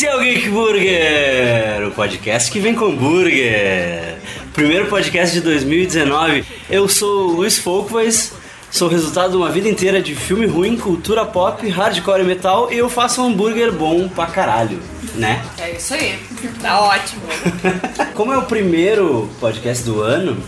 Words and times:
Esse 0.00 0.08
é 0.08 0.16
o 0.16 0.20
Geek 0.20 0.48
Burger, 0.48 1.88
o 1.88 1.90
podcast 1.90 2.50
que 2.50 2.58
vem 2.58 2.74
com 2.74 2.96
burger. 2.96 4.16
Primeiro 4.54 4.86
podcast 4.86 5.34
de 5.34 5.42
2019. 5.42 6.42
Eu 6.70 6.88
sou 6.88 7.28
o 7.28 7.32
Luiz 7.32 7.58
Folkways, 7.58 8.32
sou 8.70 8.88
resultado 8.88 9.32
de 9.32 9.36
uma 9.36 9.50
vida 9.50 9.68
inteira 9.68 10.00
de 10.00 10.14
filme 10.14 10.46
ruim, 10.46 10.78
cultura 10.78 11.26
pop, 11.26 11.68
hardcore 11.68 12.22
e 12.22 12.24
metal 12.24 12.72
e 12.72 12.78
eu 12.78 12.88
faço 12.88 13.20
um 13.20 13.26
hambúrguer 13.26 13.72
bom 13.72 14.08
pra 14.08 14.24
caralho, 14.24 14.80
né? 15.16 15.44
É 15.58 15.72
isso 15.72 15.92
aí. 15.92 16.18
Tá 16.62 16.80
ótimo. 16.80 17.20
Como 18.16 18.32
é 18.32 18.38
o 18.38 18.46
primeiro 18.46 19.28
podcast 19.38 19.84
do 19.84 20.00
ano, 20.00 20.42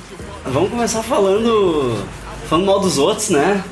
vamos 0.47 0.71
começar 0.71 1.03
falando 1.03 2.03
falando 2.53 2.67
mal 2.67 2.81
dos 2.81 2.99
outros, 2.99 3.31
né? 3.31 3.65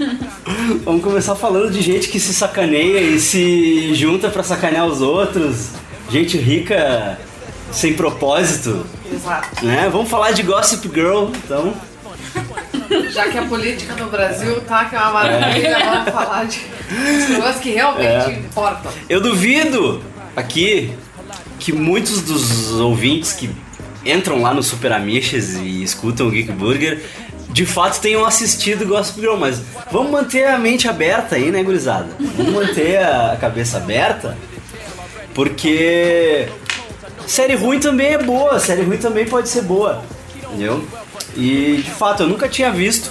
Vamos 0.86 1.02
começar 1.04 1.34
falando 1.34 1.70
de 1.70 1.82
gente 1.82 2.08
que 2.08 2.18
se 2.18 2.32
sacaneia 2.32 2.98
e 2.98 3.20
se 3.20 3.94
junta 3.94 4.30
pra 4.30 4.42
sacanear 4.42 4.86
os 4.86 5.02
outros. 5.02 5.68
Gente 6.08 6.38
rica 6.38 7.18
sem 7.70 7.92
propósito, 7.92 8.86
Exato. 9.12 9.66
né? 9.66 9.90
Vamos 9.92 10.08
falar 10.08 10.30
de 10.32 10.42
Gossip 10.42 10.88
Girl, 10.94 11.26
então. 11.44 11.74
Já 13.10 13.28
que 13.28 13.36
a 13.36 13.42
política 13.42 13.94
no 13.96 14.08
Brasil 14.08 14.62
tá 14.62 14.86
que 14.86 14.94
é 14.96 14.98
uma 14.98 15.10
maravilha, 15.12 15.78
vamos 15.84 16.10
falar 16.10 16.44
de 16.44 16.60
coisas 17.36 17.56
que 17.60 17.70
realmente 17.70 18.06
É. 18.06 18.32
importam. 18.32 18.90
Eu 19.10 19.20
duvido 19.20 20.00
aqui 20.34 20.90
que 21.58 21.70
muitos 21.70 22.22
dos 22.22 22.70
ouvintes 22.80 23.32
que 23.34 23.50
entram 24.06 24.40
lá 24.40 24.54
no 24.54 24.62
Super 24.62 24.92
Amiches 24.92 25.56
e 25.56 25.82
escutam 25.82 26.28
o 26.28 26.30
Geek 26.30 26.52
Burger 26.52 27.02
de 27.56 27.64
fato 27.64 28.02
tenham 28.02 28.26
assistido 28.26 28.84
Gossip 28.84 29.18
Girl, 29.18 29.36
mas 29.36 29.62
vamos 29.90 30.10
manter 30.10 30.46
a 30.46 30.58
mente 30.58 30.86
aberta 30.88 31.36
aí, 31.36 31.50
né, 31.50 31.62
gurizada? 31.62 32.08
Vamos 32.36 32.52
manter 32.52 32.98
a 32.98 33.34
cabeça 33.40 33.78
aberta, 33.78 34.36
porque 35.32 36.50
série 37.26 37.54
ruim 37.54 37.80
também 37.80 38.08
é 38.08 38.18
boa, 38.18 38.60
série 38.60 38.82
ruim 38.82 38.98
também 38.98 39.24
pode 39.24 39.48
ser 39.48 39.62
boa, 39.62 40.04
entendeu? 40.44 40.86
E 41.34 41.80
de 41.82 41.90
fato 41.92 42.24
eu 42.24 42.28
nunca 42.28 42.46
tinha 42.46 42.70
visto 42.70 43.10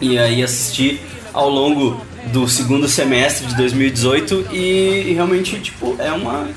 e 0.00 0.18
aí 0.18 0.42
assisti 0.42 0.98
ao 1.30 1.50
longo 1.50 2.00
do 2.28 2.48
segundo 2.48 2.88
semestre 2.88 3.46
de 3.46 3.56
2018 3.56 4.46
e 4.52 5.12
realmente 5.12 5.60
tipo 5.60 5.96
é 5.98 6.10
uma 6.10 6.48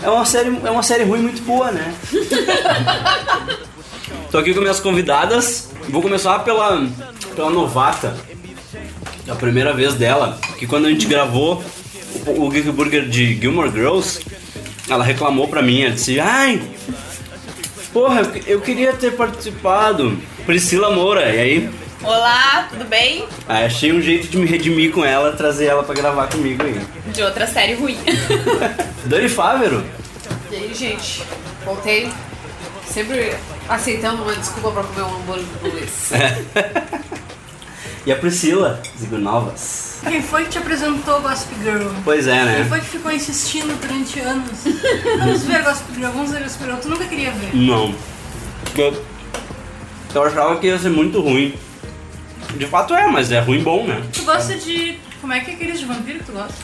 é 0.00 0.08
uma 0.08 0.24
série 0.24 0.56
é 0.64 0.70
uma 0.70 0.84
série 0.84 1.02
ruim 1.02 1.18
muito 1.18 1.42
boa, 1.42 1.72
né? 1.72 1.92
Tô 4.30 4.38
aqui 4.38 4.54
com 4.54 4.60
minhas 4.60 4.78
convidadas. 4.78 5.68
Vou 5.90 6.02
começar 6.02 6.38
pela 6.40 6.86
pela 7.34 7.50
novata. 7.50 8.14
É 9.26 9.30
a 9.30 9.34
primeira 9.34 9.72
vez 9.72 9.94
dela, 9.94 10.38
que 10.58 10.66
quando 10.66 10.86
a 10.86 10.90
gente 10.90 11.06
gravou 11.06 11.62
o, 12.26 12.44
o 12.46 12.48
Geek 12.50 12.70
Burger 12.70 13.06
de 13.08 13.34
Gilmore 13.38 13.70
Girls, 13.70 14.20
ela 14.88 15.04
reclamou 15.04 15.46
pra 15.48 15.62
mim, 15.62 15.82
ela 15.82 15.94
disse: 15.94 16.18
"Ai, 16.18 16.60
porra, 17.92 18.22
eu- 18.46 18.60
queria 18.60 18.92
ter 18.92 19.12
participado". 19.12 20.18
Priscila 20.46 20.90
Moura, 20.94 21.30
e 21.34 21.38
aí 21.38 21.70
Olá, 22.02 22.68
tudo 22.70 22.84
bem? 22.84 23.26
Aí 23.48 23.64
achei 23.66 23.92
um 23.92 24.00
jeito 24.00 24.28
de 24.28 24.38
me 24.38 24.46
redimir 24.46 24.92
com 24.92 25.04
ela, 25.04 25.32
trazer 25.32 25.66
ela 25.66 25.82
pra 25.82 25.94
gravar 25.94 26.28
comigo 26.28 26.62
aí. 26.62 26.80
De 27.12 27.22
outra 27.22 27.44
série 27.46 27.74
ruim. 27.74 27.98
Dani 29.04 29.28
Fávero, 29.28 29.84
E 30.50 30.54
aí, 30.56 30.72
gente, 30.74 31.22
voltei. 31.64 32.08
Sempre 32.92 33.34
aceitando 33.68 34.22
uma 34.22 34.34
desculpa 34.34 34.70
pra 34.72 34.82
comer 34.82 35.02
um 35.02 35.16
hambúrguer 35.16 35.44
do 35.62 35.70
Luiz. 35.70 36.10
e 38.06 38.12
a 38.12 38.16
Priscila 38.16 38.82
Zigunovas. 38.98 39.98
Quem 40.02 40.22
foi 40.22 40.44
que 40.44 40.50
te 40.50 40.58
apresentou 40.58 41.20
Gossip 41.20 41.54
Girl? 41.62 41.88
Pois 42.04 42.26
é, 42.26 42.32
Quem 42.36 42.44
né? 42.44 42.66
foi 42.68 42.80
que 42.80 42.86
ficou 42.86 43.12
insistindo 43.12 43.78
durante 43.80 44.20
anos? 44.20 44.58
Vamos 45.18 45.42
ver 45.42 45.62
Gossip 45.62 45.94
Girl, 45.94 46.10
vamos 46.12 46.30
ver 46.30 46.42
Gossip 46.42 46.64
Girl. 46.64 46.76
Tu 46.76 46.88
nunca 46.88 47.04
queria 47.04 47.30
ver. 47.32 47.54
Não. 47.54 47.94
Eu, 48.76 49.04
eu 50.14 50.22
achava 50.22 50.56
que 50.58 50.66
ia 50.68 50.78
ser 50.78 50.90
muito 50.90 51.20
ruim. 51.20 51.54
De 52.56 52.66
fato 52.66 52.94
é, 52.94 53.06
mas 53.08 53.30
é 53.30 53.40
ruim 53.40 53.62
bom, 53.62 53.86
né? 53.86 54.02
Tu 54.12 54.22
gosta 54.22 54.56
de... 54.56 54.98
Como 55.20 55.32
é 55.32 55.40
que 55.40 55.50
é 55.50 55.54
aqueles 55.54 55.80
de 55.80 55.84
vampiro 55.84 56.20
que 56.20 56.24
tu 56.24 56.32
gosta? 56.32 56.54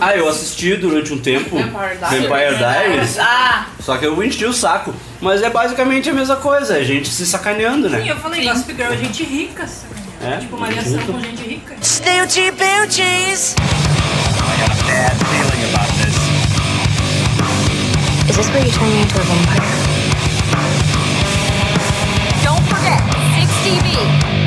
Ah, 0.00 0.16
eu 0.16 0.28
assisti 0.28 0.76
durante 0.76 1.12
um 1.12 1.18
tempo 1.18 1.56
Vampire 1.56 1.96
Diaries. 1.98 2.28
Vampire 2.28 2.56
Diaries, 2.58 3.18
ah, 3.20 3.66
só 3.80 3.96
que 3.96 4.04
eu 4.06 4.22
enchi 4.22 4.44
o 4.44 4.52
saco. 4.52 4.92
Mas 5.20 5.40
é 5.42 5.48
basicamente 5.50 6.10
a 6.10 6.12
mesma 6.12 6.36
coisa, 6.36 6.78
é 6.78 6.84
gente 6.84 7.08
se 7.08 7.24
sacaneando, 7.24 7.88
Sim, 7.88 7.96
né? 7.96 8.10
eu 8.10 8.16
falei 8.16 8.44
Gossip 8.44 8.74
Girl, 8.74 8.92
gente 8.94 9.22
rica, 9.22 9.66
sabe? 9.66 9.92
É, 10.24 10.38
Tipo, 10.38 10.56
uma 10.56 10.66
gente 10.66 10.78
aliação 10.80 11.00
rica. 11.00 11.12
com 11.12 11.20
gente 11.20 11.42
rica. 11.48 11.74
Snoochie 11.80 12.50
boochies. 12.52 13.54
Is 18.28 18.36
this 18.36 18.48
where 18.50 18.64
you 18.64 18.70
turn 18.72 18.88
me 18.90 19.02
into 19.02 19.16
a 19.16 19.24
vampire? 19.24 19.60
don't 22.44 22.62
forget, 22.70 23.02
6 23.34 23.50
TV. 23.64 24.41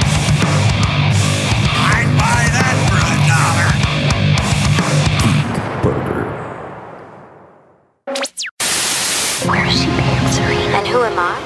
Am 11.06 11.20
I? 11.20 11.38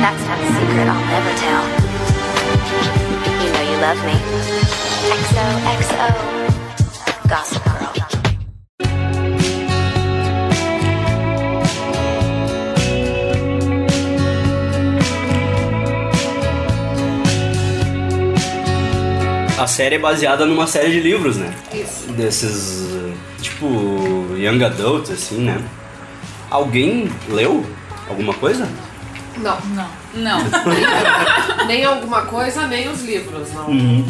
That's 0.00 0.24
not 0.28 0.40
a 0.40 0.46
secret 0.56 0.88
I'll 0.88 1.06
never 1.12 1.32
tell. 1.44 1.62
You 3.42 3.48
know 3.52 3.64
you 3.70 3.76
love 3.84 4.00
me. 4.08 4.16
XOXO. 5.12 6.08
Gossip 7.28 7.62
Girl. 7.64 7.92
A 19.58 19.66
série 19.66 19.96
é 19.96 19.98
baseada 19.98 20.46
numa 20.46 20.66
série 20.66 20.90
de 20.90 21.00
livros, 21.00 21.36
né? 21.36 21.54
Isso. 21.72 22.10
Desses, 22.12 22.88
tipo, 23.40 23.66
young 24.36 24.64
adult, 24.64 25.10
assim, 25.10 25.44
né? 25.44 25.62
Alguém 26.50 27.08
leu 27.28 27.64
alguma 28.08 28.34
coisa? 28.34 28.68
Não, 29.36 29.56
Não. 30.14 30.38
nem 31.66 31.84
alguma 31.84 32.22
coisa, 32.22 32.66
nem 32.66 32.88
os 32.90 33.02
livros, 33.02 33.50
não. 33.52 33.70
Hum, 33.70 34.04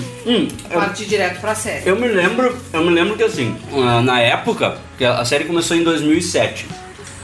Partir 0.72 1.04
direto 1.04 1.40
pra 1.40 1.54
série. 1.54 1.88
Eu 1.88 1.94
me 1.96 2.08
lembro, 2.08 2.56
eu 2.72 2.82
me 2.82 2.90
lembro 2.90 3.16
que 3.16 3.22
assim, 3.22 3.56
ah, 3.72 4.00
na 4.02 4.20
época, 4.20 4.78
que 4.98 5.04
a 5.04 5.24
série 5.24 5.44
começou 5.44 5.76
em 5.76 5.84
2007. 5.84 6.66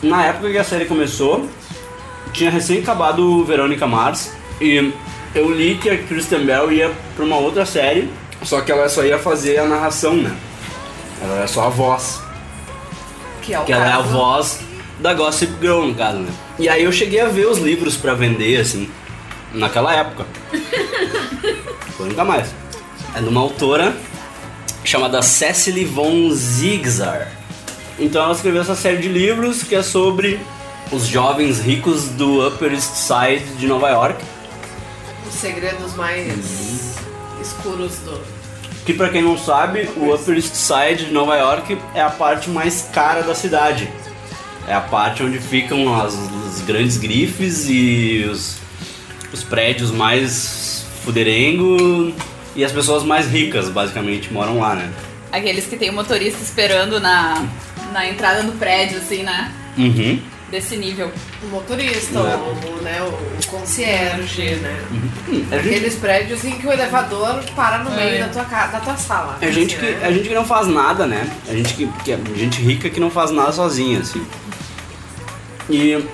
Na 0.03 0.27
época 0.27 0.51
que 0.51 0.59
a 0.59 0.65
série 0.65 0.85
começou, 0.85 1.49
tinha 2.33 2.51
recém 2.51 2.79
acabado 2.79 3.45
Verônica 3.45 3.85
Mars 3.87 4.33
e 4.61 4.93
eu 5.35 5.51
li 5.53 5.77
que 5.77 5.91
a 5.91 5.99
Kristen 5.99 6.45
Bell 6.45 6.71
ia 6.73 6.93
pra 7.17 7.25
uma 7.25 7.37
outra 7.37 7.67
série, 7.67 8.09
só 8.45 8.61
que 8.61 8.71
ela 8.71 8.89
só 8.89 9.05
ia 9.05 9.19
fazer 9.19 9.59
a 9.59 9.65
narração, 9.67 10.15
né? 10.15 10.35
Ela 11.21 11.39
era 11.39 11.47
só 11.49 11.67
a 11.67 11.69
voz, 11.69 12.21
Que 13.43 13.55
é 13.55 13.59
o 13.59 13.65
que 13.65 13.73
ela 13.73 13.87
é 13.89 13.93
a 13.93 14.01
voz 14.01 14.61
da 14.99 15.15
Gossip 15.15 15.53
Girl, 15.61 15.87
no 15.87 15.95
caso, 15.95 16.19
né? 16.19 16.33
E 16.59 16.69
aí 16.69 16.85
eu 16.85 16.93
cheguei 16.93 17.21
a 17.21 17.29
ver 17.29 17.47
os 17.47 17.59
livros 17.59 17.97
pra 17.97 18.15
vender, 18.15 18.61
assim, 18.61 18.91
naquela 19.53 19.95
época. 19.95 20.27
Depois 21.87 22.09
nunca 22.09 22.25
mais. 22.25 22.55
É 23.15 23.21
de 23.21 23.29
uma 23.29 23.41
autora 23.41 23.97
chamada 24.85 25.23
Cecily 25.23 25.85
von 25.85 26.31
Zigzar. 26.33 27.33
Então 27.99 28.23
ela 28.23 28.33
escreveu 28.33 28.63
essa 28.63 28.77
série 28.77 28.99
de 28.99 29.09
livros 29.09 29.63
que 29.63 29.75
é 29.75 29.83
sobre 29.83 30.39
os 30.93 31.07
jovens 31.07 31.61
ricos 31.61 32.05
do 32.11 32.47
Upper 32.47 32.73
East 32.73 32.95
Side 32.95 33.45
de 33.59 33.67
Nova 33.67 33.89
York. 33.91 34.25
Os 35.29 35.35
segredos 35.35 35.95
mais 35.95 36.97
escuros 37.41 37.97
do. 37.99 38.21
Que 38.87 38.95
pra 38.95 39.11
quem 39.11 39.21
não 39.21 39.37
sabe, 39.37 39.91
o 39.97 40.15
Upper 40.15 40.37
East 40.37 40.55
Side 40.55 41.07
de 41.07 41.13
Nova 41.13 41.37
York 41.37 41.79
é 41.95 42.01
a 42.01 42.09
parte 42.09 42.49
mais 42.49 42.89
cara 42.93 43.23
da 43.23 43.35
cidade. 43.35 43.91
É 44.69 44.75
a 44.75 44.81
parte 44.81 45.23
onde 45.23 45.39
ficam 45.39 45.95
as, 46.01 46.15
os 46.15 46.61
grandes 46.63 46.97
grifes 46.99 47.67
e 47.69 48.27
os, 48.31 48.59
os 49.33 49.43
prédios 49.43 49.91
mais 49.91 50.85
fuderengo 51.05 52.13
e 52.55 52.65
as 52.65 52.73
pessoas 52.73 53.03
mais 53.03 53.27
ricas, 53.27 53.69
basicamente, 53.71 54.33
moram 54.33 54.59
lá, 54.59 54.75
né? 54.75 54.91
Aqueles 55.33 55.67
que 55.67 55.77
tem 55.77 55.91
o 55.91 55.93
motorista 55.93 56.43
esperando 56.43 57.01
na, 57.01 57.47
na 57.93 58.09
entrada 58.09 58.43
do 58.43 58.53
prédio, 58.53 58.99
assim, 58.99 59.23
né? 59.23 59.53
Uhum. 59.77 60.19
Desse 60.51 60.77
nível. 60.77 61.11
O 61.43 61.47
motorista, 61.49 62.19
É. 62.19 62.37
o, 62.37 62.83
né, 62.83 63.03
o 63.03 63.47
concierge, 63.51 64.55
né? 64.57 64.83
Hum, 64.91 65.45
é 65.51 65.57
gente, 65.63 65.69
Aqueles 65.69 65.95
prédios 65.97 66.45
em 66.45 66.53
que 66.53 66.67
o 66.67 66.73
elevador 66.73 67.43
para 67.55 67.79
no 67.79 67.91
meio 67.91 68.17
É. 68.17 68.19
da 68.21 68.29
tua, 68.29 68.43
da 68.67 68.81
tua 68.81 68.97
sala. 68.97 69.39
é 69.43 69.53
gente 69.53 69.77
assim, 69.77 69.85
que 69.87 69.93
né? 69.93 69.99
é 70.03 70.13
gente 70.13 70.29
que 70.29 70.35
não 70.35 70.45
faz 70.47 70.67
nada, 70.67 71.07
né? 71.07 71.31
É 71.49 71.55
gente 71.55 71.75
que, 71.75 71.87
que 72.03 72.13
é 72.13 72.19
gente 72.35 72.61
rica 72.63 72.89
que 72.89 72.99
não 72.99 73.11
faz 73.11 73.31
nada 73.31 73.53
sozinha, 73.53 74.01
assim. 74.01 74.27
E 75.69 76.05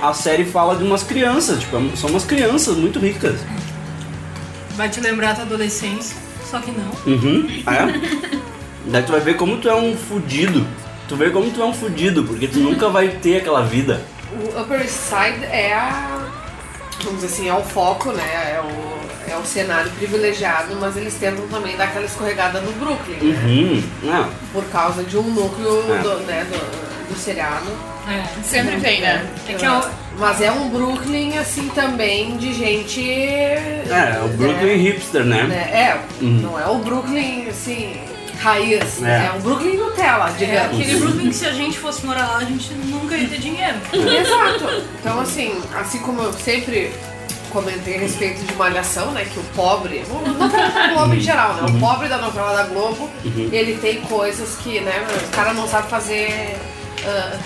a 0.00 0.14
série 0.14 0.44
fala 0.44 0.76
de 0.76 0.84
umas 0.84 1.02
crianças, 1.02 1.60
tipo, 1.60 1.76
são 1.96 2.10
umas 2.10 2.24
crianças 2.24 2.76
muito 2.76 2.98
ricas. 2.98 3.40
Vai 4.76 4.88
te 4.88 5.00
lembrar 5.00 5.30
a 5.30 5.34
tua 5.34 5.44
adolescência, 5.44 6.16
só 6.50 6.58
que 6.58 6.70
não. 6.70 6.90
Uhum. 7.12 7.48
É. 7.66 8.40
Daí 8.86 9.02
tu 9.02 9.12
vai 9.12 9.20
ver 9.20 9.36
como 9.36 9.58
tu 9.58 9.68
é 9.68 9.74
um 9.74 9.96
fudido 9.96 10.66
Tu 11.08 11.16
vê 11.16 11.30
como 11.30 11.50
tu 11.50 11.60
é 11.60 11.64
um 11.64 11.74
fudido, 11.74 12.24
porque 12.24 12.48
tu 12.48 12.60
nunca 12.60 12.88
vai 12.88 13.08
ter 13.08 13.36
aquela 13.38 13.62
vida. 13.62 14.00
O 14.32 14.60
Upper 14.60 14.80
East 14.80 14.90
Side 14.90 15.44
é 15.44 15.74
a. 15.74 16.30
Vamos 17.02 17.20
dizer 17.20 17.26
assim, 17.26 17.48
é 17.48 17.54
o 17.54 17.62
foco, 17.62 18.10
né? 18.12 18.24
É 18.24 18.60
o, 18.60 19.30
é 19.32 19.36
o 19.36 19.44
cenário 19.44 19.90
privilegiado, 19.92 20.74
mas 20.80 20.96
eles 20.96 21.14
tentam 21.14 21.46
também 21.48 21.76
dar 21.76 21.84
aquela 21.84 22.06
escorregada 22.06 22.60
no 22.60 22.72
Brooklyn, 22.72 23.16
né? 23.16 23.42
Hum, 23.46 23.82
não. 24.02 24.30
Por 24.52 24.64
causa 24.70 25.02
de 25.04 25.18
um 25.18 25.22
núcleo 25.22 25.84
É. 25.92 25.98
do, 25.98 26.14
né, 26.20 26.44
do, 26.44 26.93
do 27.08 27.16
seriado. 27.16 27.66
É. 28.08 28.42
Sempre 28.42 28.80
tem, 28.80 29.00
né? 29.00 29.26
É 29.48 29.54
que 29.54 29.64
é 29.64 29.70
o, 29.70 29.82
Mas 30.18 30.40
é 30.40 30.50
um 30.50 30.68
Brooklyn, 30.68 31.38
assim, 31.38 31.68
também 31.68 32.36
de 32.36 32.52
gente. 32.52 33.02
É, 33.10 34.20
o 34.24 34.28
Brooklyn 34.28 34.76
hipster, 34.76 35.24
né? 35.24 35.44
né? 35.44 35.70
É, 35.72 36.00
não 36.20 36.58
é 36.58 36.66
o 36.66 36.78
Brooklyn, 36.78 37.48
assim, 37.48 37.96
raiz. 38.40 39.02
É. 39.02 39.26
É, 39.26 39.32
um 39.36 39.40
Brooklyn 39.40 39.76
Nutella, 39.76 40.28
é 40.28 40.32
digamos. 40.32 40.80
aquele 40.80 40.98
Brooklyn 40.98 41.28
que 41.28 41.34
se 41.34 41.46
a 41.46 41.52
gente 41.52 41.78
fosse 41.78 42.04
morar 42.04 42.26
lá, 42.26 42.36
a 42.38 42.44
gente 42.44 42.72
nunca 42.74 43.16
ia 43.16 43.28
ter 43.28 43.38
dinheiro. 43.38 43.76
Exato. 43.92 44.84
Então, 45.00 45.20
assim, 45.20 45.54
assim 45.74 45.98
como 46.00 46.22
eu 46.22 46.32
sempre 46.32 46.92
comentei 47.54 47.96
a 47.96 48.00
respeito 48.00 48.44
de 48.44 48.52
Malhação, 48.56 49.12
né? 49.12 49.24
Que 49.24 49.38
o 49.38 49.44
pobre, 49.54 50.04
o 50.10 50.28
novela 50.32 50.70
da 50.70 50.88
Globo 50.88 51.14
em 51.14 51.20
geral, 51.20 51.54
né? 51.54 51.62
O 51.68 51.78
pobre 51.78 52.08
da 52.08 52.18
novela 52.18 52.52
da 52.52 52.64
Globo, 52.64 53.08
ele 53.24 53.78
tem 53.80 54.00
coisas 54.02 54.56
que, 54.56 54.80
né? 54.80 55.06
O 55.28 55.36
cara 55.36 55.54
não 55.54 55.66
sabe 55.68 55.88
fazer 55.88 56.56
ah, 57.06 57.38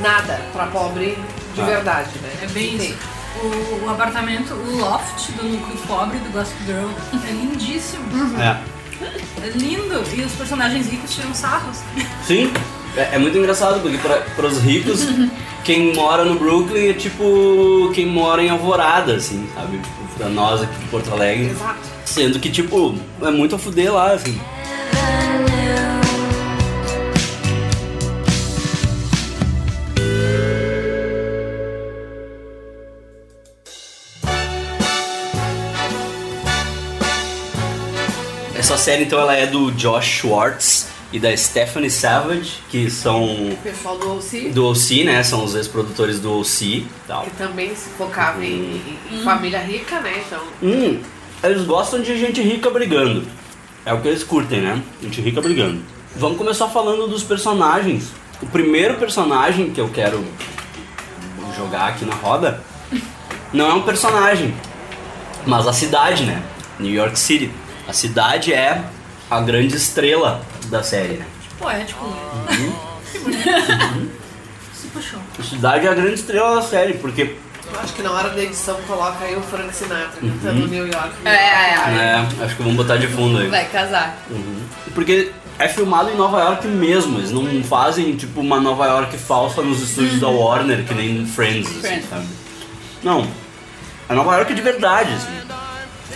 nada 0.00 0.40
pra 0.52 0.66
pobre 0.66 1.18
de 1.54 1.60
Ah. 1.60 1.64
verdade, 1.64 2.10
né? 2.22 2.30
É 2.42 2.46
bem 2.48 2.76
isso. 2.76 2.94
O, 3.42 3.84
o 3.84 3.90
apartamento, 3.90 4.54
o 4.54 4.78
loft 4.78 5.30
do 5.32 5.44
núcleo 5.44 5.76
pobre 5.86 6.18
do 6.18 6.30
Gossip 6.32 6.56
Girl 6.64 6.88
é 7.28 7.32
lindíssimo. 7.32 8.02
É. 8.40 8.56
É 9.44 9.48
lindo. 9.54 10.02
E 10.16 10.22
os 10.22 10.32
personagens 10.32 10.86
ricos 10.90 11.14
tiram 11.14 11.34
sarros. 11.34 11.78
Sim, 12.26 12.50
é, 12.96 13.16
é 13.16 13.18
muito 13.18 13.36
engraçado, 13.36 13.80
porque 13.82 13.98
para 13.98 14.46
os 14.46 14.58
ricos, 14.62 15.06
quem 15.64 15.94
mora 15.94 16.24
no 16.24 16.38
Brooklyn 16.38 16.88
é 16.88 16.92
tipo 16.94 17.90
quem 17.94 18.06
mora 18.06 18.42
em 18.42 18.48
Alvorada, 18.48 19.16
assim, 19.16 19.46
sabe? 19.54 19.76
Tipo, 19.78 20.06
pra 20.16 20.28
nós 20.30 20.62
aqui 20.62 20.74
de 20.78 20.84
Porto 20.86 21.12
Alegre. 21.12 21.50
Exato. 21.50 21.78
Sendo 22.06 22.38
que, 22.40 22.48
tipo, 22.50 22.94
é 23.20 23.30
muito 23.30 23.54
a 23.56 23.58
fuder 23.58 23.92
lá, 23.92 24.12
assim. 24.12 24.40
Série, 38.86 39.02
então, 39.02 39.18
ela 39.18 39.34
é 39.34 39.48
do 39.48 39.72
Josh 39.72 40.06
Schwartz 40.06 40.86
e 41.12 41.18
da 41.18 41.36
Stephanie 41.36 41.90
Savage, 41.90 42.58
que 42.70 42.88
são 42.88 43.24
O 43.24 43.56
pessoal 43.60 43.98
do 43.98 44.16
OC, 44.16 44.50
do 44.50 44.64
OC, 44.68 45.02
né? 45.02 45.24
São 45.24 45.42
os 45.42 45.56
ex-produtores 45.56 46.20
do 46.20 46.38
OC 46.38 46.62
e 46.62 46.88
tal. 47.04 47.24
que 47.24 47.30
também 47.30 47.74
se 47.74 47.88
focava 47.98 48.44
em, 48.44 48.80
em 49.10 49.24
família 49.24 49.58
rica, 49.58 49.98
né? 49.98 50.22
Então, 50.24 50.40
Hum, 50.62 51.00
eles 51.42 51.64
gostam 51.64 52.00
de 52.00 52.16
gente 52.16 52.40
rica 52.40 52.70
brigando. 52.70 53.26
É 53.84 53.92
o 53.92 54.00
que 54.00 54.06
eles 54.06 54.22
curtem, 54.22 54.60
né? 54.60 54.80
Gente 55.02 55.20
rica 55.20 55.40
brigando. 55.40 55.82
Vamos 56.14 56.38
começar 56.38 56.68
falando 56.68 57.08
dos 57.08 57.24
personagens. 57.24 58.12
O 58.40 58.46
primeiro 58.46 58.94
personagem 58.94 59.72
que 59.72 59.80
eu 59.80 59.88
quero 59.88 60.24
jogar 61.56 61.88
aqui 61.88 62.04
na 62.04 62.14
roda 62.14 62.62
não 63.52 63.68
é 63.68 63.74
um 63.74 63.82
personagem, 63.82 64.54
mas 65.44 65.66
a 65.66 65.72
cidade, 65.72 66.22
né? 66.24 66.40
New 66.78 66.94
York 66.94 67.18
City. 67.18 67.50
A 67.88 67.92
cidade 67.92 68.52
é 68.52 68.82
a 69.30 69.40
grande 69.40 69.76
estrela 69.76 70.42
da 70.66 70.82
série, 70.82 71.14
né? 71.14 71.26
Poético. 71.58 72.04
Uhum. 72.04 72.72
Que 73.12 73.18
bonito. 73.18 74.10
Se 74.74 74.88
puxou. 74.88 75.20
A 75.38 75.42
cidade 75.42 75.86
é 75.86 75.90
a 75.90 75.94
grande 75.94 76.14
estrela 76.14 76.56
da 76.56 76.62
série, 76.62 76.94
porque 76.94 77.36
eu 77.72 77.80
acho 77.80 77.92
que 77.94 78.02
na 78.02 78.12
hora 78.12 78.30
da 78.30 78.42
edição 78.42 78.76
coloca 78.86 79.24
aí 79.24 79.34
o 79.36 79.42
Frank 79.42 79.74
Sinatra 79.74 80.20
cantando 80.20 80.68
New 80.68 80.86
York. 80.86 81.10
É, 81.24 81.30
é, 81.30 81.90
né, 81.90 82.28
acho 82.40 82.56
que 82.56 82.62
vamos 82.62 82.76
botar 82.76 82.96
de 82.96 83.08
fundo 83.08 83.38
aí. 83.38 83.48
Vai 83.48 83.66
casar. 83.66 84.16
Porque 84.94 85.32
é 85.58 85.68
filmado 85.68 86.10
em 86.10 86.16
Nova 86.16 86.38
York 86.40 86.66
mesmo, 86.68 87.18
eles 87.18 87.30
não 87.30 87.62
fazem 87.64 88.14
tipo 88.14 88.40
uma 88.40 88.60
Nova 88.60 88.86
York 88.86 89.16
falsa 89.16 89.62
nos 89.62 89.82
estúdios 89.82 90.20
da 90.20 90.28
Warner, 90.28 90.84
que 90.84 90.94
nem 90.94 91.26
Friends, 91.26 91.68
assim, 91.68 91.80
Friends. 91.80 92.08
sabe? 92.08 92.26
Não. 93.02 93.26
É 94.08 94.14
Nova 94.14 94.36
York 94.36 94.54
de 94.54 94.62
verdade, 94.62 95.12
assim. 95.12 95.46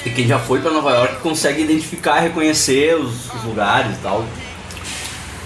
E 0.04 0.10
quem 0.10 0.26
já 0.26 0.38
foi 0.38 0.60
pra 0.60 0.70
Nova 0.70 0.90
York 0.92 1.16
consegue 1.16 1.62
identificar 1.62 2.18
e 2.18 2.28
reconhecer 2.28 2.94
os, 2.94 3.32
os 3.34 3.44
lugares 3.44 3.96
e 3.96 4.00
tal. 4.00 4.24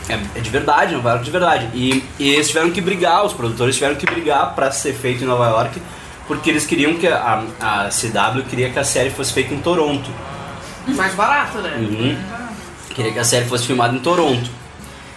É, 0.09 0.15
é 0.39 0.41
de 0.41 0.51
verdade, 0.51 0.95
Nova 0.95 1.11
York 1.11 1.25
de 1.25 1.31
verdade. 1.31 1.71
E, 1.75 2.05
e 2.19 2.35
eles 2.35 2.49
tiveram 2.49 2.71
que 2.71 2.81
brigar, 2.81 3.25
os 3.25 3.33
produtores 3.33 3.75
tiveram 3.75 3.97
que 3.97 4.06
brigar 4.06 4.55
pra 4.55 4.71
ser 4.71 4.93
feito 4.93 5.25
em 5.25 5.27
Nova 5.27 5.49
York, 5.49 5.81
porque 6.27 6.51
eles 6.51 6.67
queriam 6.67 6.95
que 6.95 7.09
a, 7.09 7.43
a 7.61 7.89
CW 7.89 8.43
queria 8.49 8.71
que 8.71 8.79
a 8.79 8.85
série 8.85 9.11
fosse 9.11 9.33
feita 9.33 9.53
em 9.53 9.61
Toronto. 9.61 10.09
Mais 10.87 11.15
barato, 11.15 11.59
né? 11.59 11.75
Uhum. 11.79 12.17
Queria 12.95 13.12
que 13.12 13.19
a 13.19 13.25
série 13.25 13.47
fosse 13.47 13.67
filmada 13.67 13.97
em 13.97 14.01
Toronto. 14.01 14.51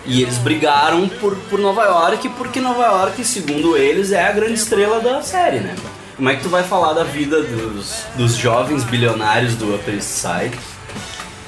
E 0.05 0.21
eles 0.21 0.37
brigaram 0.37 1.07
por, 1.07 1.35
por 1.49 1.59
Nova 1.59 1.83
York, 1.83 2.29
porque 2.29 2.61
Nova 2.61 2.85
York, 2.85 3.23
segundo 3.25 3.75
eles, 3.75 4.13
é 4.13 4.25
a 4.25 4.31
grande 4.31 4.53
estrela 4.53 5.01
da 5.01 5.21
série, 5.21 5.59
né? 5.59 5.75
Como 6.17 6.29
é 6.29 6.35
que 6.35 6.41
tu 6.41 6.49
vai 6.49 6.63
falar 6.63 6.93
da 6.93 7.03
vida 7.03 7.43
dos, 7.43 8.05
dos 8.15 8.35
jovens 8.35 8.83
bilionários 8.83 9.53
do 9.53 9.75
Upper 9.75 9.93
East 9.93 10.07
Side 10.07 10.57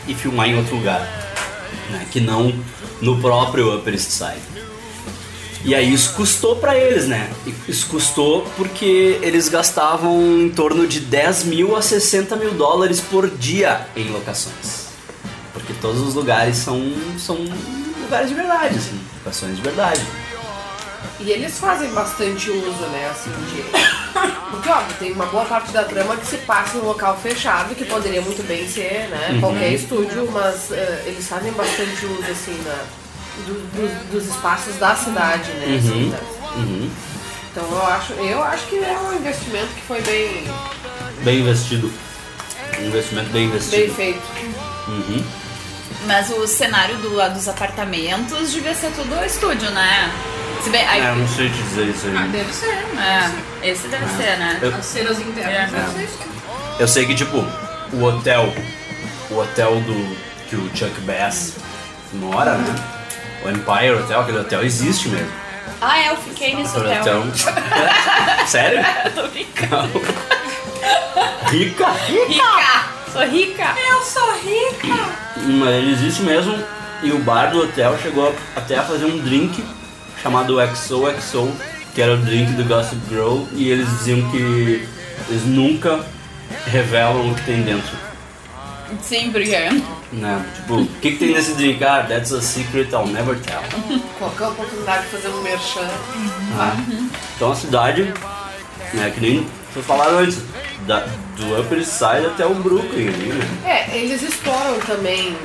e 0.08 0.14
filmar 0.14 0.48
em 0.48 0.56
outro 0.56 0.76
lugar? 0.76 1.02
Né? 1.90 2.06
Que 2.12 2.20
não 2.20 2.54
no 3.02 3.20
próprio 3.20 3.76
Upper 3.76 3.96
East 3.96 4.12
Side. 4.12 4.44
E 5.66 5.74
aí 5.74 5.92
isso 5.92 6.14
custou 6.14 6.56
pra 6.58 6.78
eles, 6.78 7.08
né? 7.08 7.32
Isso 7.68 7.88
custou 7.88 8.44
porque 8.56 9.20
eles 9.24 9.50
gastavam 9.50 10.22
em 10.40 10.50
torno 10.50 10.86
de 10.86 11.00
10 11.00 11.46
mil 11.46 11.76
a 11.76 11.82
60 11.82 12.36
mil 12.36 12.54
dólares 12.54 13.02
por 13.02 13.28
dia 13.28 13.88
em 13.96 14.10
locações. 14.12 14.90
Porque 15.52 15.74
todos 15.74 16.00
os 16.00 16.14
lugares 16.14 16.58
são, 16.58 16.80
são 17.18 17.38
lugares 18.04 18.30
de 18.30 18.36
verdade, 18.36 18.78
assim, 18.78 19.00
locações 19.18 19.56
de 19.56 19.62
verdade. 19.64 20.02
E 21.22 21.32
eles 21.32 21.60
fazem 21.60 21.90
bastante 21.94 22.50
uso, 22.50 22.82
né, 22.92 23.10
assim, 23.12 23.30
de... 23.54 23.62
Porque, 24.52 24.70
óbvio, 24.70 24.96
tem 25.00 25.12
uma 25.12 25.26
boa 25.26 25.44
parte 25.46 25.72
da 25.72 25.84
trama 25.84 26.16
que 26.16 26.26
se 26.26 26.38
passa 26.38 26.78
em 26.78 26.82
um 26.82 26.86
local 26.86 27.18
fechado, 27.22 27.76
que 27.76 27.84
poderia 27.86 28.22
muito 28.22 28.42
bem 28.48 28.68
ser, 28.68 29.08
né, 29.10 29.32
Uhum. 29.34 29.42
qualquer 29.42 29.74
estúdio, 29.74 30.30
mas 30.32 30.72
eh, 30.72 31.04
eles 31.08 31.28
fazem 31.28 31.52
bastante 31.52 32.06
uso, 32.06 32.24
assim, 32.32 32.58
da, 32.64 32.84
do- 33.46 33.54
do- 33.76 34.12
dos 34.12 34.28
espaços 34.28 34.76
da 34.78 34.96
cidade, 34.96 35.52
né, 35.52 35.78
assim, 35.78 36.04
Uhum. 36.06 36.10
da- 36.10 36.50
Uhum. 36.56 36.90
Então 37.52 37.64
eu 37.70 37.84
acho, 37.88 38.14
eu 38.14 38.44
acho 38.44 38.66
que 38.68 38.76
é 38.78 38.98
um 38.98 39.16
investimento 39.18 39.68
que 39.76 39.82
foi 39.82 40.02
bem, 40.02 40.48
Bem 41.24 41.40
investido. 41.42 41.92
Um 42.80 42.86
investimento 42.86 43.30
bem 43.32 43.46
investido. 43.46 43.76
bem 43.88 43.94
feito. 43.94 44.22
Uhum. 44.88 45.24
Mas 46.08 46.30
o 46.30 46.48
cenário 46.48 46.96
do, 46.98 47.10
dos 47.34 47.48
apartamentos 47.50 48.52
devia 48.54 48.74
ser 48.74 48.92
tudo 48.92 49.22
estúdio, 49.26 49.70
né? 49.72 50.10
Se 50.64 50.70
bem, 50.70 50.86
aí, 50.88 51.02
É, 51.02 51.10
eu 51.10 51.16
não 51.16 51.28
sei 51.28 51.50
te 51.50 51.58
dizer 51.64 51.86
isso 51.88 52.08
Ah, 52.16 52.22
aí. 52.22 52.30
deve 52.30 52.54
ser. 52.54 52.68
é, 53.64 53.70
esse 53.70 53.88
deve 53.88 54.06
ser, 54.18 54.38
né? 54.38 54.60
Eu- 54.62 54.76
As 54.76 54.86
cenas 54.86 55.20
internas. 55.20 55.74
É. 55.74 55.98
Ser 55.98 56.04
isso. 56.04 56.20
Eu 56.80 56.88
sei 56.88 57.06
que, 57.06 57.16
tipo, 57.16 57.38
o 57.94 58.04
hotel, 58.04 58.54
o 59.32 59.38
hotel 59.40 59.76
do 59.82 60.16
que 60.50 60.56
o 60.56 60.70
Chuck 60.76 61.00
Bass 61.02 61.54
mora, 62.14 62.56
né? 62.56 62.76
O 63.44 63.50
Empire 63.50 63.94
Hotel, 64.04 64.20
aquele 64.20 64.40
hotel 64.40 64.64
existe 64.66 65.08
mesmo. 65.10 65.32
Ah, 65.82 65.98
é, 65.98 66.10
eu 66.10 66.18
fiquei 66.18 66.56
nesse 66.56 66.76
Aquele 66.78 67.00
hotel. 67.00 67.24
Sério? 68.46 68.84
Tô 69.16 69.28
brincando. 69.30 70.02
Rica? 71.50 71.90
Rica! 71.92 72.86
Sou 73.14 73.22
rica! 73.26 73.76
Eu 73.90 74.02
sou 74.02 74.34
rica. 74.40 75.10
Mas 75.38 75.70
ele 75.70 75.92
existe 75.94 76.22
mesmo 76.24 76.62
e 77.02 77.12
o 77.12 77.20
bar 77.20 77.48
do 77.52 77.62
hotel 77.64 77.98
chegou 78.02 78.36
até 78.56 78.78
a 78.78 78.84
fazer 78.84 79.06
um 79.06 79.18
drink 79.20 79.64
chamado 80.22 80.58
XOXO, 80.76 81.52
que 81.94 82.02
era 82.02 82.14
o 82.14 82.18
drink 82.18 82.52
do 82.54 82.64
Gossip 82.66 83.02
Girl, 83.10 83.44
e 83.54 83.70
eles 83.70 83.88
diziam 84.00 84.30
que 84.32 84.88
eles 85.30 85.46
nunca 85.46 86.06
revelam 86.68 87.32
o 87.32 87.36
que 87.36 87.44
tem 87.46 87.62
dentro. 87.64 87.96
Sim, 89.02 89.32
porque. 89.32 89.56
Né? 90.12 90.44
Tipo, 90.56 90.78
o 90.82 90.88
que, 90.88 91.12
que 91.12 91.18
tem 91.18 91.34
nesse 91.34 91.54
drink? 91.54 91.84
Ah, 91.84 92.04
that's 92.08 92.32
a 92.34 92.42
secret 92.42 92.92
I'll 92.92 93.06
never 93.06 93.38
tell. 93.40 93.62
Qualquer 94.18 94.48
oportunidade 94.48 95.04
de 95.04 95.10
fazer 95.10 95.28
um 95.30 95.42
merchan. 95.44 95.88
Ah, 96.58 96.76
Então 97.36 97.52
a 97.52 97.56
cidade, 97.56 98.12
né, 98.94 99.12
que 99.14 99.22
nem 99.22 99.48
vocês 99.72 99.86
falaram 99.86 100.18
antes, 100.20 100.40
da- 100.88 101.06
do 101.38 101.60
Upper 101.62 101.78
East 101.78 101.92
Side 101.92 102.26
até 102.26 102.44
o 102.48 102.56
Brooklyn 102.56 103.08
ali, 103.10 103.34
né? 103.34 103.48
É, 103.92 103.98
eles 104.00 104.24
exploram 104.24 104.80
também, 104.80 105.38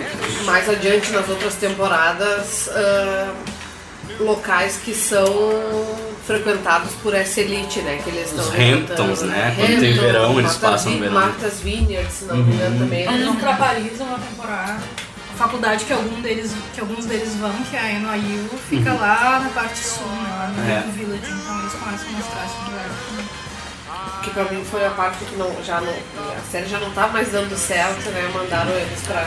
mais 0.46 0.66
adiante 0.66 1.12
nas 1.12 1.28
outras 1.28 1.54
temporadas, 1.56 2.70
ah, 2.72 3.30
locais 4.20 4.78
que 4.84 4.94
são 4.94 5.26
frequentados 6.26 6.92
por 7.02 7.14
essa 7.14 7.40
elite, 7.40 7.80
né? 7.82 8.00
Que 8.02 8.10
eles 8.10 8.30
estão 8.30 8.44
Os 8.44 8.54
Hamptons, 8.54 9.22
né? 9.22 9.54
Quando 9.56 9.80
tem 9.80 9.92
verão, 9.92 10.32
eles 10.38 10.42
Martha's 10.44 10.56
passam 10.58 10.92
Vi- 10.92 10.98
verão. 11.00 11.12
Martha's 11.14 11.60
Vineyard, 11.60 12.10
se 12.12 12.24
não 12.26 12.36
me 12.36 12.54
engano, 12.54 12.78
também. 12.78 13.06
Eles 13.12 13.24
vão 13.26 13.36
pra 13.36 13.52
Paris 13.54 14.00
uma 14.00 14.18
temporada. 14.18 14.78
faculdade 15.36 15.84
que, 15.84 15.92
algum 15.92 16.20
deles, 16.20 16.52
que 16.72 16.80
alguns 16.80 17.06
deles 17.06 17.34
vão, 17.34 17.52
que 17.68 17.76
é 17.76 17.80
a 17.80 17.92
NYU, 17.98 18.48
fica 18.68 18.92
lá 18.92 19.40
na 19.42 19.48
parte 19.50 19.78
sul, 19.80 20.06
né, 20.06 20.30
lá 20.38 20.46
no 20.46 20.70
É. 20.70 20.80
Village, 20.92 21.22
então 21.32 21.58
eles 21.60 21.72
começam 21.72 22.08
a 22.08 22.12
mostrar 22.12 22.44
esse 22.44 22.70
né. 22.70 23.24
Que 24.22 24.30
pra 24.30 24.44
mim 24.44 24.64
foi 24.64 24.86
a 24.86 24.90
parte 24.90 25.24
que 25.24 25.34
não, 25.36 25.50
já 25.62 25.80
não. 25.80 25.92
A 25.92 26.50
série 26.52 26.66
já 26.66 26.78
não 26.78 26.90
tá 26.92 27.08
mais 27.08 27.30
dando 27.32 27.54
certo, 27.58 28.08
né? 28.10 28.30
Mandaram 28.32 28.70
eles 28.70 29.00
pra. 29.06 29.26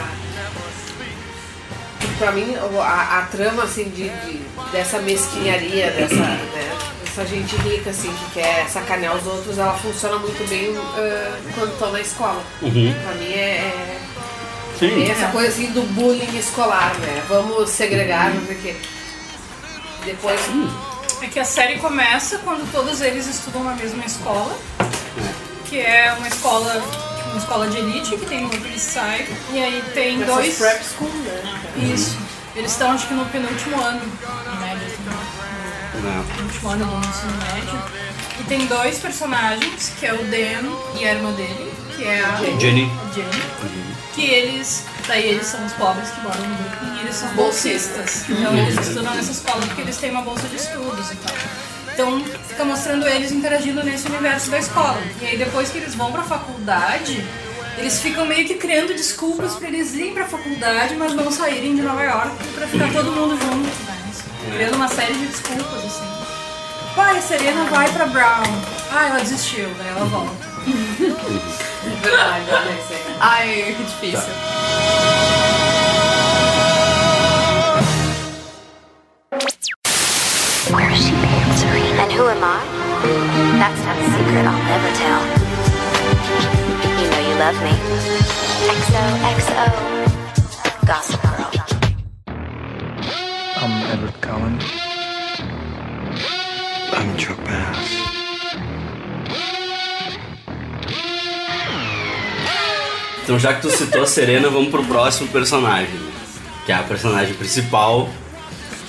Pra 2.18 2.32
mim, 2.32 2.54
a, 2.80 3.18
a 3.18 3.22
trama 3.30 3.62
assim 3.64 3.84
de, 3.90 4.08
de- 4.08 4.40
dessa 4.72 4.98
mesquinharia, 4.98 5.90
dessa, 5.92 6.16
né, 6.16 6.76
dessa 7.04 7.24
gente 7.26 7.54
rica 7.56 7.90
assim, 7.90 8.12
que 8.12 8.40
quer 8.40 8.68
sacanear 8.68 9.14
os 9.16 9.24
outros, 9.26 9.56
ela 9.56 9.74
funciona 9.74 10.18
muito 10.18 10.48
bem 10.48 10.74
ah, 10.76 11.38
quando 11.54 11.72
estão 11.72 11.92
na 11.92 12.00
escola. 12.00 12.42
Uhum. 12.60 12.92
Pra 13.04 13.12
mim 13.14 13.32
é, 13.32 13.38
é, 13.38 13.98
Sim. 14.78 14.88
tem 14.90 15.10
essa 15.10 15.28
coisa 15.28 15.48
assim 15.48 15.70
do 15.70 15.82
bullying 15.94 16.36
escolar, 16.36 16.92
né? 16.98 17.22
Vamos 17.28 17.70
segregar, 17.70 18.34
não 18.34 18.44
sei 18.46 18.56
o 18.56 18.60
quê. 18.62 18.76
Depois. 20.04 20.40
É 21.22 21.26
que 21.26 21.38
a 21.40 21.44
série 21.44 21.78
começa 21.78 22.38
quando 22.38 22.70
todos 22.72 23.00
eles 23.00 23.26
estudam 23.26 23.62
na 23.64 23.74
mesma 23.74 24.04
escola, 24.04 24.56
que 25.68 25.80
é 25.80 26.12
uma 26.16 26.28
escola, 26.28 26.80
uma 27.28 27.38
escola 27.38 27.68
de 27.68 27.78
elite 27.78 28.16
que 28.16 28.26
tem 28.26 28.44
East 28.44 28.78
Side, 28.78 29.28
e 29.52 29.62
aí 29.62 29.82
tem 29.94 30.22
Essas 30.22 30.34
dois. 30.34 30.58
prep 30.58 30.84
school, 30.84 31.08
né? 31.08 31.94
Isso. 31.94 32.16
Eles 32.56 32.72
estão 32.72 32.90
acho 32.90 33.06
que 33.06 33.14
no 33.14 33.24
penúltimo 33.26 33.80
ano, 33.80 34.00
em 34.02 34.58
média, 34.60 34.86
assim, 34.86 35.02
no 35.04 36.44
último 36.44 36.68
ano 36.70 36.84
do 36.86 37.08
ensino 37.08 37.32
médio. 37.54 37.82
E 38.40 38.44
tem 38.44 38.66
dois 38.66 38.98
personagens, 38.98 39.92
que 39.98 40.06
é 40.06 40.12
o 40.12 40.18
Dan 40.24 40.68
e 40.98 41.04
a 41.06 41.14
irmã 41.14 41.32
dele, 41.32 41.72
que 41.96 42.04
é 42.04 42.20
a 42.24 42.36
Jenny. 42.58 42.90
a 42.90 43.12
Jenny. 43.14 43.42
Que 44.14 44.24
eles, 44.24 44.84
daí 45.06 45.28
eles 45.28 45.46
são 45.46 45.64
os 45.64 45.72
pobres 45.74 46.10
que 46.10 46.20
moram 46.20 46.40
no 46.40 46.54
Brooklyn 46.56 46.96
e 46.96 47.00
eles 47.00 47.14
são 47.14 47.28
bolsistas. 47.34 48.24
Então 48.28 48.56
eles 48.56 48.76
estudam 48.78 49.14
nessa 49.14 49.30
escola 49.30 49.64
porque 49.66 49.82
eles 49.82 49.96
têm 49.96 50.10
uma 50.10 50.22
bolsa 50.22 50.48
de 50.48 50.56
estudos 50.56 51.10
e 51.12 51.16
tal. 51.16 51.36
Então 51.98 52.20
fica 52.46 52.64
mostrando 52.64 53.08
eles 53.08 53.32
interagindo 53.32 53.82
nesse 53.82 54.06
universo 54.06 54.52
da 54.52 54.60
escola. 54.60 55.02
E 55.20 55.26
aí 55.26 55.36
depois 55.36 55.68
que 55.68 55.78
eles 55.78 55.96
vão 55.96 56.12
pra 56.12 56.22
faculdade, 56.22 57.26
eles 57.76 58.00
ficam 58.00 58.24
meio 58.24 58.46
que 58.46 58.54
criando 58.54 58.94
desculpas 58.94 59.56
pra 59.56 59.66
eles 59.66 59.94
irem 59.94 60.14
pra 60.14 60.24
faculdade, 60.24 60.94
mas 60.94 61.12
não 61.12 61.28
saírem 61.32 61.74
de 61.74 61.82
Nova 61.82 62.00
York 62.00 62.30
pra 62.54 62.68
ficar 62.68 62.92
todo 62.92 63.10
mundo 63.10 63.36
junto, 63.42 63.66
né? 63.84 64.12
Criando 64.54 64.76
uma 64.76 64.86
série 64.86 65.12
de 65.12 65.26
desculpas, 65.26 65.84
assim. 65.84 66.06
Pai, 66.94 67.18
a 67.18 67.20
Serena 67.20 67.64
vai 67.64 67.92
pra 67.92 68.06
Brown. 68.06 68.44
Ah, 68.92 69.08
ela 69.08 69.18
desistiu, 69.18 69.68
daí 69.76 69.88
ela 69.88 70.04
volta. 70.04 70.46
Verdade, 72.00 72.44
né? 72.44 72.78
Ai, 73.18 73.74
que 73.76 73.82
difícil. 73.82 74.32
Where's 80.70 81.17
who 82.18 82.26
am 82.26 82.42
I? 82.42 82.58
That's 83.62 83.80
not 83.86 83.96
a 83.96 84.06
secret 84.10 84.44
I'll 84.50 84.64
never 84.74 84.90
tell. 84.98 85.22
You 86.98 87.06
know 87.12 87.22
you 87.28 87.34
love 87.38 87.58
me. 87.62 87.74
XOXO. 88.74 89.66
Gossip 90.84 91.22
Girl. 91.22 91.46
I'm 93.62 93.74
Edward 93.92 94.20
Cullen. 94.20 94.58
I'm 96.98 97.16
Joe 97.16 97.36
Bass. 97.46 97.88
Então 103.22 103.38
já 103.38 103.54
que 103.54 103.62
tu 103.62 103.70
citou 103.70 104.02
a 104.02 104.06
Serena, 104.06 104.50
vamos 104.50 104.70
pro 104.70 104.84
próximo 104.84 105.28
personagem. 105.28 106.00
Que 106.66 106.72
é 106.72 106.74
a 106.74 106.82
personagem 106.82 107.34
principal, 107.34 108.08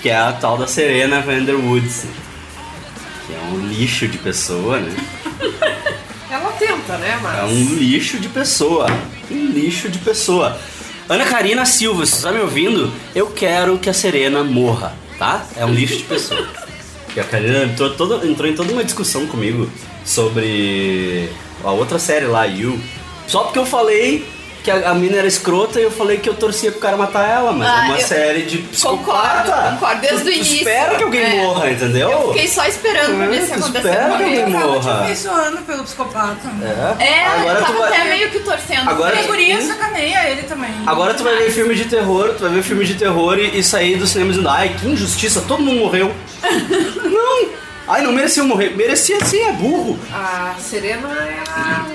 que 0.01 0.09
é 0.09 0.17
a 0.17 0.33
tal 0.33 0.57
da 0.57 0.65
Serena 0.65 1.21
Vanderwoods. 1.21 2.07
Que 3.29 3.35
é 3.35 3.39
um 3.53 3.67
lixo 3.67 4.07
de 4.07 4.17
pessoa, 4.17 4.79
né? 4.79 4.91
Ela 6.31 6.51
tenta, 6.53 6.97
né? 6.97 7.19
Mas. 7.21 7.39
É 7.39 7.45
um 7.45 7.75
lixo 7.75 8.17
de 8.19 8.27
pessoa. 8.29 8.87
Um 9.29 9.47
lixo 9.51 9.87
de 9.89 9.99
pessoa. 9.99 10.57
Ana 11.07 11.25
Karina 11.25 11.65
Silva, 11.65 12.05
se 12.05 12.13
você 12.13 12.21
tá 12.23 12.31
me 12.31 12.39
ouvindo, 12.39 12.91
eu 13.15 13.27
quero 13.27 13.77
que 13.79 13.89
a 13.89 13.93
Serena 13.93 14.43
morra, 14.43 14.95
tá? 15.17 15.45
É 15.55 15.63
um 15.65 15.73
lixo 15.73 15.97
de 15.97 16.03
pessoa. 16.03 16.45
E 17.15 17.19
a 17.19 17.23
Karina 17.23 17.63
entrou, 17.63 17.89
toda- 17.95 18.23
entrou 18.27 18.47
em 18.47 18.53
toda 18.53 18.71
uma 18.71 18.83
discussão 18.83 19.25
comigo 19.25 19.67
sobre 20.05 21.27
a 21.63 21.71
outra 21.71 21.97
série 21.97 22.25
lá, 22.27 22.45
You. 22.45 22.79
Só 23.27 23.45
porque 23.45 23.57
eu 23.57 23.65
falei 23.65 24.27
que 24.63 24.69
a, 24.69 24.89
a 24.91 24.93
mina 24.93 25.17
era 25.17 25.27
escrota 25.27 25.79
e 25.79 25.83
eu 25.83 25.91
falei 25.91 26.17
que 26.17 26.27
eu 26.29 26.33
torcia 26.33 26.71
pro 26.71 26.79
cara 26.81 26.97
matar 26.97 27.27
ela, 27.29 27.51
mas 27.53 27.67
Ah, 27.69 27.85
é 27.85 27.89
uma 27.89 27.99
eu 27.99 28.05
série 28.07 28.41
de 28.43 28.57
psicopata. 28.59 29.51
Concordo, 29.51 29.69
concordo, 29.79 30.01
desde 30.01 30.19
Tu- 30.23 30.27
o 30.27 30.31
início. 30.33 30.55
espera 30.57 30.95
que 30.95 31.03
alguém 31.03 31.21
É. 31.23 31.41
morra, 31.43 31.69
entendeu? 31.71 32.09
Eu 32.11 32.27
fiquei 32.33 32.47
só 32.47 32.65
esperando 32.65 33.17
pra 33.17 33.27
ver 33.27 33.41
se 33.45 33.51
É, 33.51 33.55
tu 33.55 33.59
acontecer 33.63 33.87
espera 33.89 34.05
que 34.05 34.11
alguém. 34.11 34.39
alguém 34.43 34.53
Tava 34.59 34.79
te 34.79 35.27
morra. 35.27 35.61
pelo 35.65 35.83
psicopata. 35.83 36.37
É, 36.99 37.03
É, 37.03 37.25
agora 37.27 37.55
tu 37.59 37.65
tava 37.65 37.77
vai... 37.79 37.87
até 37.93 38.03
meio 38.09 38.29
que 38.29 38.39
torcendo. 38.39 38.89
Agora 38.89 39.11
por 39.11 39.19
A 39.19 39.27
tu- 39.27 39.33
ele. 39.35 39.45
guria 39.53 39.61
sacaneia 39.61 40.29
ele 40.29 40.43
também. 40.43 40.71
Agora 40.85 41.13
tu 41.13 41.23
vai 41.23 41.35
ver 41.37 41.51
filme 41.51 41.75
de 41.75 41.85
terror, 41.85 42.33
tu 42.37 42.41
vai 42.43 42.51
ver 42.51 42.63
filme 42.63 42.85
de 42.85 42.95
terror 42.95 43.37
e, 43.39 43.59
e 43.59 43.63
sair 43.63 43.95
do 43.97 44.05
cinema 44.07 44.31
dizendo, 44.31 44.49
ai, 44.49 44.75
que 44.79 44.87
injustiça, 44.87 45.41
todo 45.47 45.61
mundo 45.63 45.79
morreu. 45.79 46.13
não! 47.03 47.49
Ai, 47.87 48.01
não 48.03 48.11
merecia 48.11 48.43
morrer. 48.43 48.75
Merecia 48.75 49.23
sim, 49.25 49.41
é 49.41 49.51
burro. 49.51 49.97
A 50.13 50.53
Serena 50.59 51.07
é, 51.09 51.39
a- 51.49 51.85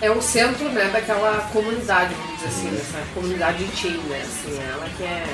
é 0.00 0.10
o 0.10 0.22
centro 0.22 0.68
né, 0.70 0.90
daquela 0.92 1.48
comunidade, 1.52 2.14
vamos 2.14 2.36
dizer 2.36 2.48
assim, 2.48 2.70
dessa 2.70 3.04
comunidade 3.14 3.64
né? 4.08 4.22
Assim, 4.22 4.58
ela 4.60 4.86
que 4.96 5.04
é. 5.04 5.24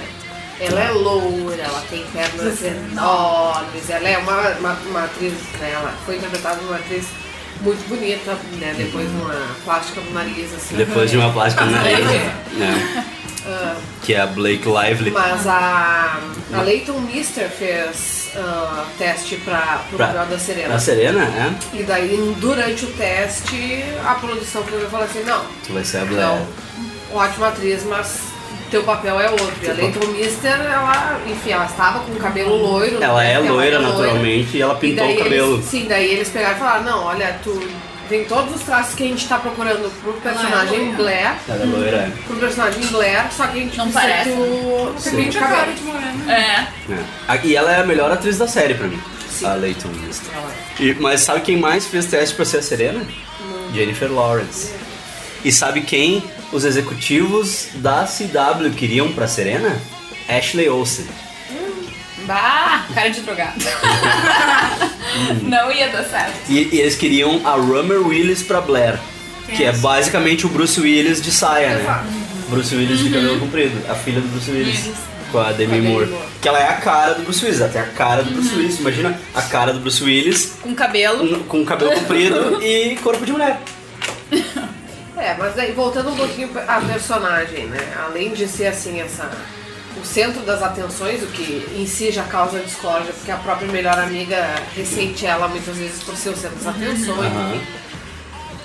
Ela 0.60 0.80
é 0.84 0.90
loura, 0.92 1.60
ela 1.60 1.82
tem 1.90 2.04
pernas 2.12 2.62
enormes, 2.62 3.90
ela 3.90 4.08
é 4.08 4.16
uma, 4.18 4.50
uma, 4.50 4.72
uma 4.88 5.04
atriz, 5.04 5.32
né? 5.58 5.72
Ela 5.72 5.92
foi 6.06 6.16
interpretada 6.16 6.58
por 6.58 6.68
uma 6.68 6.76
atriz 6.76 7.06
muito 7.60 7.88
bonita, 7.88 8.38
né? 8.60 8.72
Depois 8.76 9.10
de 9.10 9.16
uma 9.16 9.56
plástica 9.64 10.00
no 10.00 10.12
nariz, 10.12 10.54
assim. 10.54 10.76
Depois 10.76 11.10
de 11.10 11.16
uma 11.16 11.32
plástica 11.32 11.64
no 11.64 11.72
nariz. 11.72 12.08
É. 12.08 13.04
né? 13.44 13.76
Que 14.02 14.14
é 14.14 14.20
a 14.20 14.26
Blake 14.26 14.66
Lively. 14.66 15.10
Mas 15.10 15.46
a, 15.46 16.18
a 16.52 16.62
Leighton 16.62 16.98
Mister 17.00 17.48
fez 17.48 18.30
ah, 18.36 18.84
teste 18.98 19.36
para 19.36 19.82
o 19.92 19.96
papel 19.96 20.26
da 20.26 20.38
Serena. 20.38 20.74
A 20.74 20.78
Serena, 20.78 21.22
é? 21.24 21.76
E 21.76 21.82
daí, 21.82 22.34
durante 22.38 22.84
o 22.84 22.88
teste, 22.92 23.84
a 24.04 24.14
produção 24.14 24.62
falou 24.62 25.04
assim, 25.04 25.22
não, 25.24 25.44
Tu 25.66 25.72
vai 25.72 25.84
ser 25.84 25.98
a 25.98 26.04
Blair. 26.04 26.26
não, 26.26 26.46
ótima 27.12 27.48
atriz, 27.48 27.84
mas 27.84 28.34
teu 28.70 28.82
papel 28.82 29.20
é 29.20 29.30
outro. 29.30 29.54
E 29.62 29.70
a 29.70 29.74
Leighton 29.74 30.06
Mister, 30.08 30.52
ela, 30.52 31.20
enfim, 31.26 31.50
ela 31.50 31.66
estava 31.66 32.00
com 32.00 32.12
o 32.12 32.16
cabelo 32.16 32.56
loiro. 32.56 33.02
Ela 33.02 33.22
né, 33.22 33.34
é 33.34 33.38
loira 33.38 33.78
naturalmente 33.78 34.56
e 34.56 34.62
ela 34.62 34.74
E 34.74 34.78
pintou 34.78 35.06
daí 35.06 35.16
o 35.16 35.22
cabelo. 35.22 35.54
Eles, 35.54 35.64
sim, 35.66 35.86
daí 35.88 36.12
eles 36.12 36.28
pegaram 36.28 36.56
e 36.56 36.58
falaram, 36.58 36.82
não, 36.84 37.04
olha, 37.04 37.38
tu 37.42 37.52
tem 38.08 38.24
todos 38.24 38.54
os 38.56 38.62
traços 38.62 38.94
que 38.94 39.02
a 39.02 39.06
gente 39.06 39.26
tá 39.26 39.38
procurando 39.38 39.90
pro 40.02 40.12
personagem 40.14 40.78
loira. 40.78 40.96
Blair, 40.96 41.34
Ela 41.48 41.62
é 41.62 41.66
loira, 41.66 41.96
é. 41.96 42.12
pro 42.26 42.36
personagem 42.36 42.86
Blair, 42.86 43.32
só 43.32 43.46
que 43.46 43.58
a 43.58 43.60
gente 43.62 43.76
Não 43.78 43.90
parece. 43.90 44.30
que 44.30 44.36
tu, 44.36 44.42
tu 44.42 44.92
Você 45.00 45.10
pinte 45.10 45.24
pinta 45.24 45.40
o 45.40 45.44
a 45.44 45.48
cara 45.48 45.72
de 45.72 45.82
morena. 45.82 46.32
É. 46.32 46.92
É. 46.92 46.98
A- 47.28 47.36
E 47.36 47.56
ela 47.56 47.72
é 47.72 47.80
a 47.80 47.86
melhor 47.86 48.10
atriz 48.10 48.38
da 48.38 48.46
série 48.48 48.74
pra 48.74 48.86
mim. 48.86 49.00
Sim. 49.30 49.46
A 49.46 49.54
Leighton 49.54 49.88
Mister. 49.88 50.30
E- 50.78 50.94
Mas 50.94 51.20
sabe 51.22 51.40
quem 51.40 51.56
mais 51.58 51.86
fez 51.86 52.06
teste 52.06 52.34
pra 52.36 52.44
ser 52.44 52.58
a 52.58 52.62
Serena? 52.62 53.04
Jennifer 53.72 54.10
Lawrence. 54.12 54.72
E 55.44 55.50
sabe 55.50 55.82
quem 55.82 56.22
os 56.52 56.64
executivos 56.64 57.68
da 57.74 58.06
CW 58.06 58.70
queriam 58.76 59.12
pra 59.12 59.26
Serena? 59.26 59.76
Ashley 60.28 60.68
Olsen. 60.68 61.06
Bah, 62.26 62.86
cara 62.94 63.10
de 63.10 63.20
drogado. 63.20 63.52
Não 65.42 65.70
ia 65.72 65.88
dar 65.88 66.04
certo. 66.04 66.34
E, 66.48 66.68
e 66.72 66.80
eles 66.80 66.94
queriam 66.96 67.40
a 67.46 67.52
Rummer 67.52 68.06
Willis 68.06 68.42
pra 68.42 68.60
Blair. 68.60 68.98
Que 69.48 69.64
é 69.64 69.72
basicamente 69.72 70.46
o 70.46 70.48
Bruce 70.48 70.80
Willis 70.80 71.20
de 71.22 71.30
saia, 71.30 71.76
né? 71.76 72.04
Bruce 72.48 72.74
Willis 72.74 72.98
de 72.98 73.10
cabelo 73.10 73.38
comprido. 73.38 73.78
A 73.90 73.94
filha 73.94 74.20
do 74.20 74.28
Bruce 74.28 74.50
Willis. 74.50 74.90
Com 75.30 75.38
a 75.38 75.52
Demi 75.52 75.80
Moore. 75.80 76.06
Moore. 76.06 76.24
Que 76.40 76.48
ela 76.48 76.58
é 76.60 76.68
a 76.68 76.74
cara 76.74 77.14
do 77.14 77.22
Bruce 77.22 77.44
Willis. 77.44 77.60
Tem 77.72 77.80
a 77.80 77.86
cara 77.86 78.22
do 78.22 78.30
Bruce 78.30 78.54
Willis. 78.54 78.78
Imagina 78.80 79.18
a 79.34 79.42
cara 79.42 79.72
do 79.72 79.80
Bruce 79.80 80.02
Willis 80.02 80.54
Com 80.62 80.74
cabelo. 80.74 81.44
com 81.44 81.64
cabelo 81.64 81.92
comprido 81.92 82.58
e 82.64 82.96
corpo 83.02 83.24
de 83.26 83.32
mulher. 83.32 83.60
É, 85.16 85.34
mas 85.38 85.58
aí 85.58 85.72
voltando 85.72 86.10
um 86.10 86.16
pouquinho 86.16 86.50
à 86.66 86.80
personagem, 86.80 87.66
né? 87.66 87.78
Além 88.04 88.32
de 88.32 88.46
ser 88.48 88.66
assim 88.66 89.00
essa 89.00 89.30
o 90.00 90.04
centro 90.04 90.42
das 90.42 90.62
atenções, 90.62 91.22
o 91.22 91.26
que 91.26 91.66
em 91.76 91.86
si 91.86 92.10
já 92.10 92.24
causa 92.24 92.58
discórdia, 92.60 93.12
porque 93.12 93.30
a 93.30 93.36
própria 93.36 93.70
melhor 93.70 93.98
amiga 93.98 94.54
ressente 94.74 95.26
ela 95.26 95.48
muitas 95.48 95.76
vezes 95.76 96.02
por 96.02 96.16
ser 96.16 96.30
o 96.30 96.36
centro 96.36 96.56
das 96.56 96.66
atenções. 96.66 97.32
Aham. 97.32 97.60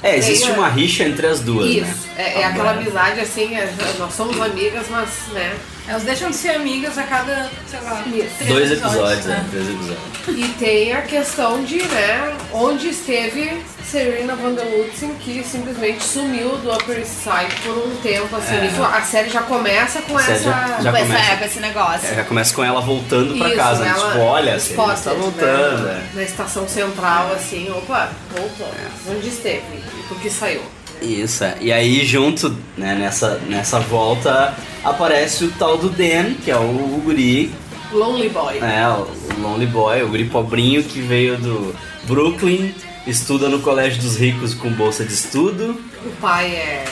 É, 0.02 0.18
existe 0.18 0.48
Aí, 0.50 0.54
uma 0.54 0.70
rixa 0.70 1.04
entre 1.04 1.28
as 1.28 1.42
duas, 1.42 1.70
Isso, 1.70 1.82
né? 1.82 1.96
é, 2.18 2.42
é 2.42 2.46
aquela 2.46 2.72
amizade 2.72 3.20
assim, 3.20 3.54
é, 3.54 3.74
nós 3.98 4.14
somos 4.14 4.40
amigas, 4.40 4.86
mas 4.90 5.10
né, 5.34 5.54
Elas 5.90 6.04
deixam 6.04 6.30
de 6.30 6.36
ser 6.36 6.50
amigas 6.52 6.98
a 7.00 7.04
cada, 7.04 7.50
sei 7.68 7.80
lá, 7.82 8.04
Isso. 8.06 8.36
três 8.38 8.54
Dois 8.54 8.72
episódios, 8.72 9.26
né? 9.26 9.36
né? 9.38 9.46
Três 9.50 9.68
episódios. 9.70 10.00
E 10.28 10.48
tem 10.60 10.94
a 10.94 11.02
questão 11.02 11.64
de, 11.64 11.82
né, 11.82 12.38
onde 12.54 12.90
esteve 12.90 13.64
Serena 13.84 14.36
Van 14.36 14.54
der 14.54 14.66
Woodsen, 14.68 15.16
que 15.16 15.44
simplesmente 15.44 16.04
sumiu 16.04 16.58
do 16.58 16.72
Upper 16.72 17.00
East 17.00 17.10
Side 17.24 17.56
por 17.64 17.76
um 17.88 17.96
tempo, 18.04 18.36
assim. 18.36 18.56
É. 18.58 18.66
Isso, 18.68 18.84
a 18.84 19.02
série 19.02 19.30
já 19.32 19.42
começa 19.42 20.00
com 20.04 20.20
essa... 20.20 20.38
já- 20.38 20.78
já 20.80 20.92
Com, 20.92 20.98
essa, 20.98 21.08
começa. 21.08 21.38
com 21.38 21.46
esse 21.46 21.60
negócio. 21.60 22.08
É, 22.08 22.16
já 22.18 22.24
começa 22.24 22.54
com 22.56 22.64
ela 22.64 22.82
voltando 22.82 23.36
pra 23.36 23.48
Isso, 23.48 23.58
casa. 23.58 23.84
né? 23.84 23.90
ela- 23.98 24.12
Tipo, 24.12 24.20
olha, 24.24 24.60
Serena 24.60 24.94
está 24.94 25.14
voltando. 25.14 25.84
né, 25.86 26.04
é. 26.14 26.16
Na 26.18 26.22
estação 26.24 26.68
central, 26.68 27.32
assim, 27.34 27.68
opa, 27.72 28.12
voltou. 28.38 28.72
Onde 29.10 29.28
esteve? 29.28 29.64
E 29.74 30.04
por 30.08 30.20
que 30.20 30.30
saiu? 30.30 30.62
Isso, 31.02 31.44
é. 31.44 31.58
E 31.62 31.72
aí 31.72 32.06
junto, 32.06 32.56
né, 32.78 32.96
nessa, 32.96 33.40
nessa 33.48 33.80
volta, 33.80 34.54
aparece 34.84 35.46
o 35.46 35.52
tal 35.52 35.78
do 35.78 35.90
Dan, 35.90 36.34
que 36.44 36.52
é 36.52 36.58
o, 36.58 36.62
o 36.62 37.02
guri, 37.04 37.52
Lonely 37.92 38.30
Boy. 38.30 38.60
né, 38.60 38.88
o 38.90 39.42
Lonely 39.42 39.66
Boy, 39.68 40.04
o 40.04 40.10
guri 40.10 40.26
pobrinho 40.26 40.84
que 40.84 41.02
veio 41.02 41.38
do 41.38 41.74
Brooklyn, 42.04 42.74
estuda 43.08 43.48
no 43.50 43.60
colégio 43.60 44.02
dos 44.02 44.18
ricos 44.18 44.54
com 44.54 44.70
bolsa 44.72 45.04
de 45.04 45.14
estudo. 45.14 45.82
O 46.06 46.10
pai 46.22 46.48
é... 46.52 46.86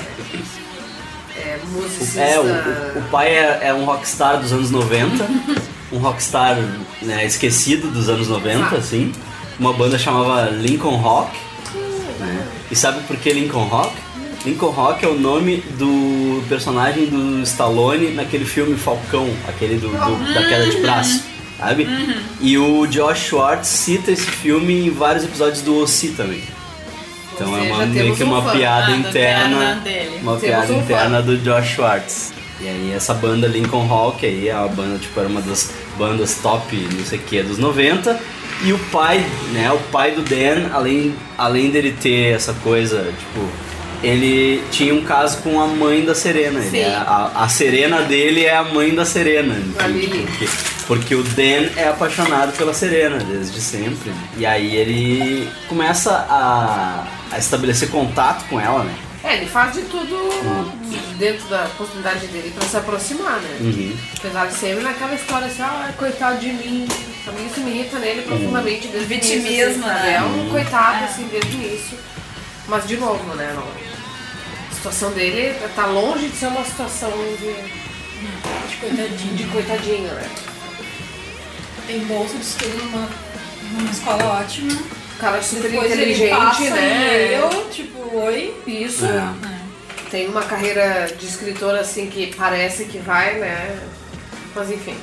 É 1.38 1.60
musicista... 1.72 2.20
É, 2.22 2.40
o, 2.40 2.44
o, 2.44 3.00
o 3.00 3.04
pai 3.12 3.28
é, 3.30 3.60
é 3.64 3.74
um 3.74 3.86
rockstar 3.86 4.40
dos 4.42 4.52
anos 4.52 4.72
90, 4.72 5.28
um 5.94 5.98
rockstar 6.00 6.58
né, 7.02 7.26
esquecido 7.26 7.90
dos 7.92 8.10
anos 8.10 8.28
90, 8.28 8.64
Ah. 8.66 8.78
assim. 8.78 9.12
Uma 9.60 9.74
banda 9.74 9.98
chamava 9.98 10.50
Lincoln 10.52 10.96
Rock. 10.98 11.32
Né? 12.20 12.48
E 12.72 12.76
sabe 12.76 13.02
por 13.04 13.18
que 13.18 13.32
Lincoln 13.32 13.66
Rock? 13.66 13.94
Lincoln 14.46 14.70
Rock 14.70 15.04
é 15.04 15.08
o 15.08 15.18
nome 15.20 15.58
do 15.78 16.44
personagem 16.48 17.06
do 17.08 17.42
Stallone 17.44 18.12
naquele 18.12 18.46
filme 18.46 18.78
Falcão, 18.78 19.30
aquele 19.48 19.76
do, 19.76 19.90
do- 19.90 20.34
da 20.34 20.44
queda 20.48 20.70
de 20.70 20.78
braço, 20.78 21.24
sabe? 21.58 21.88
E 22.40 22.58
o 22.58 22.86
Josh 22.88 23.18
Schwartz 23.30 23.68
cita 23.68 24.12
esse 24.12 24.26
filme 24.30 24.88
em 24.88 24.90
vários 24.90 25.24
episódios 25.26 25.62
do 25.62 25.82
OC 25.82 26.14
também. 26.16 26.42
Então 27.34 27.52
Ou 27.52 27.58
é 27.58 27.62
uma, 27.64 27.78
seja, 27.80 27.86
meio 28.04 28.16
que 28.16 28.24
um 28.24 28.28
uma 28.32 28.42
fã. 28.44 28.52
piada 28.58 28.92
interna 28.96 29.82
uma 30.22 30.38
Temos 30.38 30.42
piada 30.42 30.74
um 30.74 30.80
interna 30.80 31.22
do 31.22 31.38
Josh 31.38 31.68
Schwartz. 31.76 32.34
E 32.60 32.68
aí 32.68 32.92
essa 32.96 33.14
banda 33.14 33.46
Lincoln 33.48 33.88
Hawk 33.92 34.26
aí 34.26 34.48
é 34.50 34.56
uma 34.56 34.68
banda, 34.70 34.98
tipo, 34.98 35.20
era 35.20 35.30
uma 35.30 35.42
das 35.42 35.72
bandas 35.98 36.36
top, 36.42 36.76
não 36.96 37.06
sei 37.06 37.20
o 37.20 37.22
que, 37.22 37.44
dos 37.44 37.58
90. 37.60 38.20
E 38.64 38.74
o 38.74 38.80
pai, 38.92 39.24
né, 39.52 39.72
o 39.72 39.78
pai 39.92 40.12
do 40.12 40.22
Dan, 40.22 40.70
além, 40.74 41.14
além 41.38 41.70
dele 41.70 41.92
ter 42.00 42.34
essa 42.36 42.54
coisa, 42.56 43.14
tipo, 43.18 43.48
ele 44.04 44.64
tinha 44.72 44.94
um 44.94 45.04
caso 45.04 45.38
com 45.40 45.60
a 45.62 45.68
mãe 45.68 46.04
da 46.04 46.14
Serena. 46.16 46.60
Ele 46.64 46.80
é- 46.80 46.96
a, 46.96 47.32
a 47.36 47.50
Serena 47.50 48.02
dele 48.04 48.46
é 48.46 48.56
a 48.56 48.64
mãe 48.64 48.94
da 48.94 49.06
Serena. 49.06 49.56
Lily. 49.88 50.26
Porque, 50.28 50.48
porque 50.88 51.16
o 51.16 51.24
Dan 51.24 51.70
é 51.76 51.88
apaixonado 51.90 52.52
pela 52.58 52.74
Serena 52.74 53.18
desde 53.18 53.60
sempre. 53.62 54.10
né? 54.10 54.18
E 54.38 54.46
aí 54.46 54.76
ele 54.76 55.48
começa 55.68 56.12
a, 56.30 57.06
a 57.32 57.38
estabelecer 57.38 57.90
contato 57.90 58.46
com 58.50 58.60
ela, 58.60 58.84
né? 58.84 58.94
É, 59.28 59.36
ele 59.38 59.46
faz 59.46 59.74
de 59.74 59.82
tudo 59.82 60.16
dentro 61.18 61.46
da 61.50 61.68
possibilidade 61.78 62.28
dele 62.28 62.54
pra 62.58 62.66
se 62.68 62.78
aproximar, 62.78 63.40
né? 63.42 63.58
Uhum. 63.60 63.98
Apesar 64.18 64.46
de 64.48 64.54
sempre 64.54 64.84
naquela 64.84 65.16
história 65.16 65.48
assim, 65.48 65.62
ah, 65.62 65.92
coitado 65.98 66.40
de 66.40 66.48
mim. 66.54 66.88
Também 67.26 67.46
isso 67.48 67.60
me 67.60 67.72
irrita 67.72 68.00
nele 68.00 68.22
profundamente 68.22 68.88
desde 68.88 69.14
o 69.14 69.18
início, 69.18 69.34
assim, 69.36 69.42
Vitimismo, 69.44 69.84
sabe? 69.84 70.00
né? 70.00 70.14
É 70.16 70.22
um 70.22 70.50
coitado, 70.50 71.04
assim, 71.04 71.28
desde 71.30 71.58
o 71.58 71.62
início. 71.62 71.98
Mas, 72.70 72.88
de 72.88 72.96
novo, 72.96 73.36
né? 73.36 73.54
Não, 73.54 73.64
a 73.64 74.74
situação 74.76 75.12
dele 75.12 75.54
tá 75.76 75.86
longe 75.88 76.30
de 76.30 76.38
ser 76.38 76.48
uma 76.48 76.64
situação 76.64 77.12
de, 77.12 77.54
De 78.70 78.78
coitadinho. 78.80 79.36
de 79.36 79.44
coitadinho, 79.46 80.14
né? 80.14 80.30
Tem 81.86 82.00
bolsa 82.06 82.36
de 82.38 82.44
estudo 82.44 82.78
numa, 82.86 83.10
numa 83.74 83.92
escola 83.92 84.40
ótima. 84.40 84.72
O 85.18 85.20
cara 85.20 85.38
é 85.38 85.42
super 85.42 85.72
Depois 85.72 85.92
inteligente, 85.92 86.22
ele 86.22 86.36
passa 86.36 86.70
né? 86.70 87.32
E 87.32 87.34
eu, 87.34 87.70
tipo, 87.72 88.18
oi. 88.18 88.54
Isso. 88.68 89.04
É. 89.04 89.34
Tem 90.12 90.28
uma 90.28 90.44
carreira 90.44 91.08
de 91.18 91.26
escritor, 91.26 91.76
assim, 91.76 92.06
que 92.06 92.36
parece 92.36 92.86
que 92.86 93.00
vai, 93.00 93.40
né? 93.40 93.80
Mas, 94.56 94.72
enfim. 94.72 94.94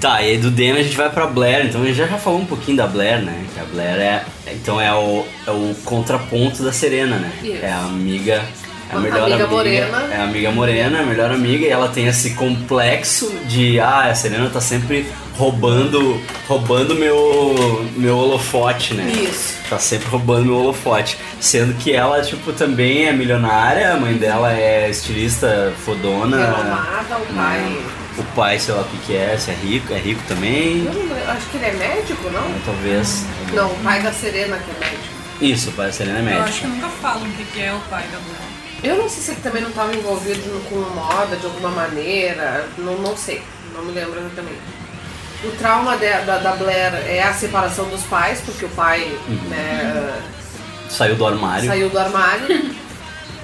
Tá, 0.00 0.20
e 0.20 0.30
aí 0.30 0.36
do 0.36 0.50
Dan 0.50 0.74
a 0.74 0.82
gente 0.82 0.96
vai 0.96 1.08
pra 1.08 1.28
Blair, 1.28 1.64
então 1.66 1.80
a 1.80 1.84
gente 1.84 1.94
já 1.94 2.08
já 2.08 2.18
falou 2.18 2.40
um 2.40 2.44
pouquinho 2.44 2.76
da 2.76 2.88
Blair, 2.88 3.22
né? 3.22 3.46
Que 3.54 3.60
a 3.60 3.64
Blair 3.64 4.00
é. 4.00 4.24
Então 4.48 4.80
é 4.80 4.92
o, 4.92 5.24
é 5.46 5.50
o 5.52 5.76
contraponto 5.84 6.64
da 6.64 6.72
Serena, 6.72 7.18
né? 7.18 7.30
Isso. 7.40 7.64
É 7.64 7.70
a 7.70 7.84
amiga. 7.84 8.42
É 8.90 8.96
a 8.96 8.98
melhor 8.98 9.20
amiga 9.20 9.34
amiga. 9.36 9.46
morena. 9.46 10.08
É 10.10 10.16
a 10.16 10.24
amiga 10.24 10.50
morena, 10.50 11.00
a 11.02 11.06
melhor 11.06 11.30
amiga, 11.30 11.64
e 11.64 11.68
ela 11.68 11.88
tem 11.88 12.08
esse 12.08 12.34
complexo 12.34 13.32
de 13.46 13.78
ah, 13.78 14.10
a 14.10 14.14
Serena 14.16 14.50
tá 14.50 14.60
sempre 14.60 15.06
roubando 15.36 16.20
roubando 16.48 16.94
meu, 16.94 17.86
meu 17.96 18.16
holofote, 18.18 18.94
né? 18.94 19.10
Isso. 19.10 19.54
Tá 19.68 19.78
sempre 19.78 20.08
roubando 20.08 20.46
meu 20.46 20.56
holofote. 20.56 21.16
Sendo 21.40 21.74
que 21.74 21.92
ela, 21.92 22.20
tipo, 22.22 22.52
também 22.52 23.06
é 23.06 23.12
milionária, 23.12 23.92
a 23.92 23.96
mãe 23.96 24.14
dela 24.14 24.52
é 24.52 24.90
estilista 24.90 25.72
fodona. 25.84 26.36
Renomada, 26.36 27.18
o 27.18 27.34
pai. 27.34 27.58
né? 27.60 27.82
O 28.18 28.22
pai, 28.34 28.58
sei 28.58 28.74
lá 28.74 28.82
o 28.82 28.84
que 28.84 28.98
que 29.06 29.16
é, 29.16 29.36
se 29.38 29.50
é 29.50 29.54
rico, 29.54 29.92
é 29.92 29.98
rico 29.98 30.20
também. 30.28 30.84
Eu 30.84 31.30
acho 31.30 31.46
que 31.48 31.56
ele 31.56 31.64
é 31.66 31.72
médico, 31.72 32.28
não? 32.30 32.40
Então, 32.50 32.60
talvez. 32.66 33.24
Não, 33.54 33.70
o 33.70 33.74
pai 33.76 34.02
da 34.02 34.12
Serena 34.12 34.58
que 34.58 34.70
é 34.70 34.86
médico. 34.90 35.12
Isso, 35.40 35.70
o 35.70 35.72
pai 35.72 35.86
da 35.86 35.92
Serena 35.92 36.18
é 36.30 36.36
Eu 36.36 36.42
acho 36.42 36.52
médico. 36.52 36.60
que 36.60 36.66
nunca 36.66 36.88
falam 37.00 37.22
o 37.22 37.30
que 37.32 37.44
que 37.44 37.62
é 37.62 37.72
o 37.72 37.80
pai 37.88 38.02
da 38.12 38.18
Blair. 38.18 38.52
Eu 38.84 38.96
não 38.96 39.08
sei 39.08 39.22
se 39.22 39.30
ele 39.30 39.40
também 39.40 39.62
não 39.62 39.70
estava 39.70 39.94
envolvido 39.94 40.62
com 40.68 40.74
moda 40.94 41.36
de 41.36 41.46
alguma 41.46 41.70
maneira, 41.70 42.66
não, 42.76 42.96
não 42.98 43.16
sei, 43.16 43.40
não 43.74 43.84
me 43.84 43.92
lembro 43.92 44.18
exatamente. 44.18 44.58
O 45.44 45.50
trauma 45.58 45.96
de- 45.96 46.20
da, 46.24 46.38
da 46.38 46.52
Blair 46.52 46.94
é 47.06 47.22
a 47.22 47.32
separação 47.34 47.86
dos 47.88 48.02
pais, 48.04 48.40
porque 48.44 48.64
o 48.64 48.68
pai 48.70 49.10
Uhum. 49.28 49.48
né, 49.48 50.20
Saiu 50.88 51.16
do 51.16 51.26
armário. 51.26 51.66
saiu 51.66 51.88
do 51.90 51.98
armário, 51.98 52.70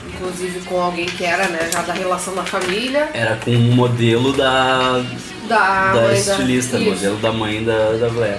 inclusive 0.07 0.61
com 0.61 0.81
alguém 0.81 1.07
que 1.07 1.25
era 1.25 1.49
né, 1.49 1.69
já 1.73 1.83
da 1.83 1.93
relação 1.93 2.35
da 2.35 2.45
família, 2.45 3.09
Era 3.13 3.37
com 3.37 3.51
um 3.51 3.75
modelo 3.75 4.33
da, 4.33 5.03
da, 5.49 5.93
da 5.93 6.13
estilista, 6.15 6.79
Isso. 6.79 6.89
modelo 6.91 7.17
da 7.17 7.33
mãe 7.33 7.65
da, 7.65 7.93
da 7.93 8.09
Blair. 8.11 8.39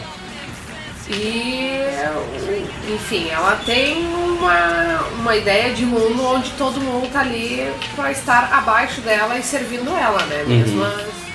E, 1.12 1.82
enfim, 2.93 3.30
ela 3.32 3.60
tem 3.65 4.06
uma, 4.06 5.00
uma 5.19 5.36
ideia 5.36 5.74
de 5.74 5.84
mundo 5.84 6.24
onde 6.24 6.52
todo 6.52 6.80
mundo 6.80 7.12
tá 7.12 7.22
ali 7.22 7.67
pra 7.95 8.12
estar 8.12 8.50
abaixo 8.54 9.02
dela 9.02 9.36
e 9.38 9.41
servindo 9.43 9.89
ela, 9.98 10.24
né? 10.28 10.43
Uhum. 10.43 10.50
Mesmo 10.60 10.84
as- 10.84 11.29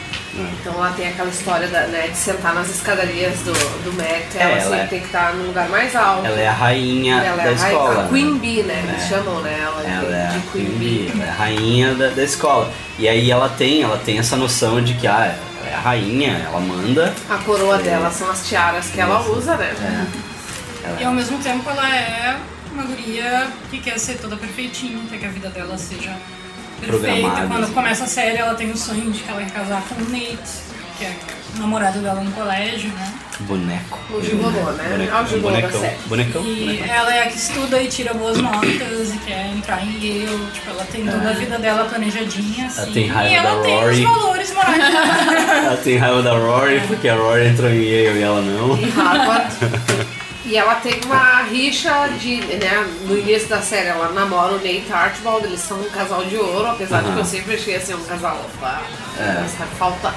Então 0.61 0.75
ela 0.75 0.93
tem 0.97 1.09
aquela 1.09 1.29
história 1.31 1.69
da, 1.69 1.87
né, 1.87 2.09
de 2.09 2.17
sentar 2.17 2.55
nas 2.55 2.69
escadarias 2.69 3.39
do, 3.41 3.53
do 3.85 3.93
Met, 3.95 4.27
ela, 4.37 4.51
ela 4.53 4.61
sempre 4.63 4.79
é- 4.81 4.87
tem 4.87 5.01
que 5.01 5.07
estar 5.07 5.33
no 5.35 5.47
lugar 5.47 5.69
mais 5.69 5.95
alto. 5.95 6.27
Ela 6.27 6.41
é 6.41 6.49
a 6.49 6.53
rainha 6.53 7.17
Ela 7.23 7.37
da 7.37 7.43
é 7.45 7.49
a, 7.49 7.53
escola. 7.53 7.89
rainha- 7.89 8.01
a 8.01 8.03
né? 8.03 8.09
Queen 8.11 8.39
Bee, 8.39 8.63
né? 8.65 8.85
Eles 8.89 9.03
É. 9.05 9.09
chamam 9.09 9.41
né, 9.43 9.59
ela, 9.63 9.83
Ela 9.83 10.09
de, 10.09 10.13
é 10.15 10.27
de 10.29 10.37
a 10.37 10.51
Queen 10.53 10.79
Bee. 10.79 11.13
ela 11.15 11.25
é 11.25 11.29
a 11.29 11.33
rainha 11.35 11.95
da, 11.95 12.09
da 12.09 12.23
escola. 12.25 12.73
E 12.99 13.09
aí 13.09 13.31
ela 13.31 13.49
tem, 13.49 13.83
ela 13.83 13.99
tem 13.99 14.19
essa 14.19 14.37
noção 14.37 14.83
de 14.83 14.95
que 14.95 15.07
ah, 15.07 15.37
ela 15.61 15.71
é 15.71 15.75
a 15.75 15.81
rainha, 15.81 16.43
ela 16.47 16.61
manda. 16.61 17.15
A 17.31 17.39
coroa 17.39 17.79
dela 17.79 18.11
são 18.11 18.29
as 18.31 18.47
tiaras 18.49 18.87
que 18.91 19.01
ela 19.01 19.21
usa, 19.29 19.57
né? 19.57 19.73
Ela 20.85 21.01
E 21.01 21.05
ao 21.05 21.13
mesmo 21.13 21.39
tempo 21.39 21.69
ela 21.71 21.89
é 21.97 22.37
uma 22.73 22.83
guria 22.83 23.47
que 23.71 23.79
quer 23.79 23.99
ser 23.99 24.15
toda 24.19 24.37
perfeitinha, 24.37 24.99
quer 25.09 25.19
que 25.19 25.27
a 25.27 25.29
vida 25.31 25.49
dela 25.49 25.79
seja 25.79 26.15
Programada, 26.85 27.47
Quando 27.49 27.65
assim. 27.65 27.73
começa 27.73 28.05
a 28.05 28.07
série, 28.07 28.39
ela 28.39 28.55
tem 28.55 28.71
o 28.71 28.77
sonho 28.77 29.11
de 29.11 29.19
que 29.21 29.29
ela 29.31 29.41
quer 29.43 29.51
casar 29.51 29.83
com 29.89 29.95
o 29.97 30.09
Nate, 30.11 30.37
que 30.99 31.05
é 31.05 31.13
o 31.57 31.61
namorado 31.61 31.99
dela 32.01 32.21
no 32.21 32.31
colégio, 32.33 32.91
né? 32.91 33.13
boneco. 33.41 33.99
O 34.11 34.23
gigolô, 34.23 34.51
né? 34.73 34.85
Boneco- 34.91 35.17
É 35.17 35.21
o 35.21 35.27
gigolô 35.27 35.55
da 35.55 35.61
bonecão. 35.63 35.81
série. 35.81 35.97
Bonecão? 36.07 36.43
E 36.45 36.55
bonecão. 36.67 36.95
ela 36.95 37.15
é 37.17 37.23
a 37.25 37.27
que 37.27 37.37
estuda 37.37 37.83
e 37.83 37.89
tira 37.89 38.15
boas 38.15 38.39
notas 38.39 39.13
e 39.13 39.19
quer 39.27 39.49
entrar 39.49 39.83
em 39.85 39.91
Yale. 39.95 40.47
Tipo, 40.53 40.71
ela 40.71 40.85
tem 40.85 41.05
toda 41.05 41.31
a 41.31 41.33
vida 41.33 41.59
dela 41.59 41.85
planejadinha, 41.87 42.67
assim. 42.67 42.93
tem 42.93 43.09
raiva 43.09 43.33
e 43.33 43.35
ela 43.37 43.57
da 43.57 43.63
tem 43.63 43.75
Rory. 43.75 44.05
os 44.07 44.11
valores 44.11 44.55
morais. 44.55 44.85
Ela 45.65 45.77
tem 45.79 45.97
raiva 45.97 46.23
da 46.23 46.33
Rory, 46.39 46.81
porque 46.87 47.09
a 47.09 47.17
Rory 47.17 47.49
entrou 47.49 47.71
em 47.71 47.83
Yale 47.83 48.19
e 48.19 48.23
ela 48.23 48.41
não. 48.41 48.77
em 48.79 48.89
Harvard. 48.91 49.57
E 50.47 50.57
ela 50.59 50.75
tem 50.77 51.01
uma 51.07 51.43
rixa 51.43 52.09
de, 52.21 52.37
né, 52.37 52.87
no 53.07 53.17
início 53.19 53.49
da 53.49 53.63
série, 53.63 53.89
ela 53.89 54.11
namora 54.13 54.53
o 54.53 54.57
Nate 54.57 54.93
Archibald, 54.93 55.47
eles 55.47 55.61
são 55.61 55.81
um 55.81 55.89
casal 55.89 56.23
de 56.27 56.37
ouro, 56.37 56.67
apesar 56.67 57.03
de 57.03 57.11
que 57.13 57.19
eu 57.19 57.25
sempre 57.25 57.55
achei 57.55 57.77
assim 57.77 57.95
um 57.95 58.05
casal. 58.05 58.39
Opa, 58.55 58.83
É. 59.19 59.47
sabe, 59.57 59.71
falta, 59.79 59.99
fal- 60.01 60.15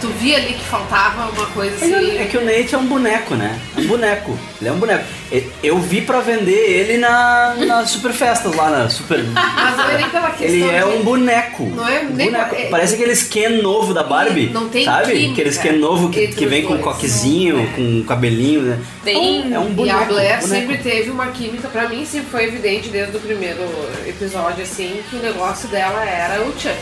tu 0.00 0.08
via 0.18 0.36
ali 0.36 0.54
que 0.54 0.64
faltava 0.64 1.30
uma 1.30 1.46
coisa 1.46 1.76
assim. 1.76 2.18
É 2.18 2.24
que 2.24 2.36
o 2.36 2.44
Nate 2.44 2.74
é 2.74 2.78
um 2.78 2.86
boneco, 2.86 3.34
né? 3.34 3.58
Um 3.76 3.86
boneco. 3.86 4.38
Ele 4.60 4.68
é 4.70 4.72
um 4.72 4.78
boneco. 4.78 5.04
E- 5.32 5.44
Eu 5.62 5.78
vi 5.78 6.00
pra 6.02 6.20
vender 6.20 6.52
ele 6.52 6.98
na, 6.98 7.54
nas 7.66 7.90
super 7.90 8.12
festas 8.12 8.54
lá 8.54 8.70
na 8.70 8.88
super. 8.88 9.22
Mas 9.34 9.76
não 9.76 9.88
é 9.90 9.96
nem 9.96 10.08
pela 10.10 10.30
questão. 10.30 10.46
Ele 10.48 10.68
é 10.70 10.84
um 10.84 11.02
boneco. 11.02 11.64
Não 11.74 11.88
é 11.88 12.00
um 12.00 12.10
nem- 12.10 12.30
boneco. 12.30 12.54
é- 12.54 12.66
Parece 12.66 12.94
aquele 12.94 13.12
skin 13.12 13.60
novo 13.62 13.92
da 13.92 14.02
Barbie. 14.04 14.46
Não 14.50 14.68
tem 14.68 14.84
Sabe? 14.84 15.12
química 15.12 15.32
Aquele 15.32 15.50
skin 15.50 15.72
novo 15.78 16.08
que, 16.10 16.28
que 16.28 16.46
vem 16.46 16.64
com 16.64 16.78
coquezinho, 16.78 17.60
É. 17.60 17.76
com 17.76 18.04
cabelinho, 18.04 18.62
né? 18.62 18.78
Tem- 19.04 19.52
É 19.52 19.58
um 19.58 19.68
E 19.68 19.72
boneco. 19.72 19.98
a 20.00 20.04
Blair 20.04 20.40
boneco. 20.40 20.48
sempre 20.48 20.78
teve 20.78 21.10
uma 21.10 21.26
química, 21.28 21.68
pra 21.68 21.88
mim 21.88 22.04
sempre 22.06 22.28
foi 22.30 22.44
evidente 22.44 22.88
desde 22.88 23.16
o 23.16 23.20
primeiro 23.20 23.62
episódio, 24.06 24.62
assim, 24.62 25.00
que 25.10 25.16
o 25.16 25.18
negócio 25.20 25.68
dela 25.68 26.04
era 26.04 26.40
o 26.42 26.52
Chuck. 26.52 26.74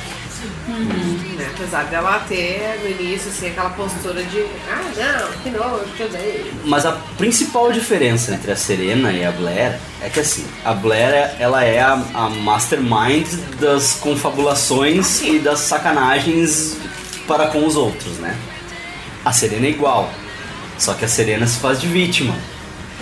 Né? 0.69 1.51
Apesar 1.55 1.85
dela 1.85 2.25
ter 2.29 2.81
no 2.83 2.91
início 2.91 3.29
assim, 3.31 3.49
aquela 3.49 3.71
postura 3.71 4.23
de 4.23 4.45
ah 4.69 4.83
não, 4.97 5.43
que 5.43 5.51
nojo, 5.51 5.85
que 5.97 6.03
odeio. 6.03 6.53
Mas 6.65 6.87
a 6.87 6.93
principal 7.17 7.73
diferença 7.73 8.35
entre 8.35 8.53
a 8.53 8.57
Serena 8.57 9.13
e 9.13 9.25
a 9.25 9.33
Blair 9.33 9.79
é 10.01 10.09
que 10.09 10.21
assim, 10.21 10.45
a 10.65 10.73
Blair 10.73 11.35
ela 11.39 11.65
é 11.65 11.81
a, 11.81 11.93
a 12.15 12.29
mastermind 12.29 13.27
das 13.61 13.95
confabulações 13.95 15.23
e 15.23 15.39
das 15.39 15.61
sacanagens 15.61 16.77
para 17.27 17.47
com 17.47 17.67
os 17.67 17.77
outros, 17.77 18.19
né? 18.19 18.37
A 19.25 19.33
Serena 19.33 19.67
é 19.67 19.71
igual, 19.71 20.11
só 20.79 20.95
que 20.95 21.05
a 21.05 21.09
Serena 21.09 21.47
se 21.47 21.59
faz 21.59 21.81
de 21.81 21.87
vítima. 21.87 22.35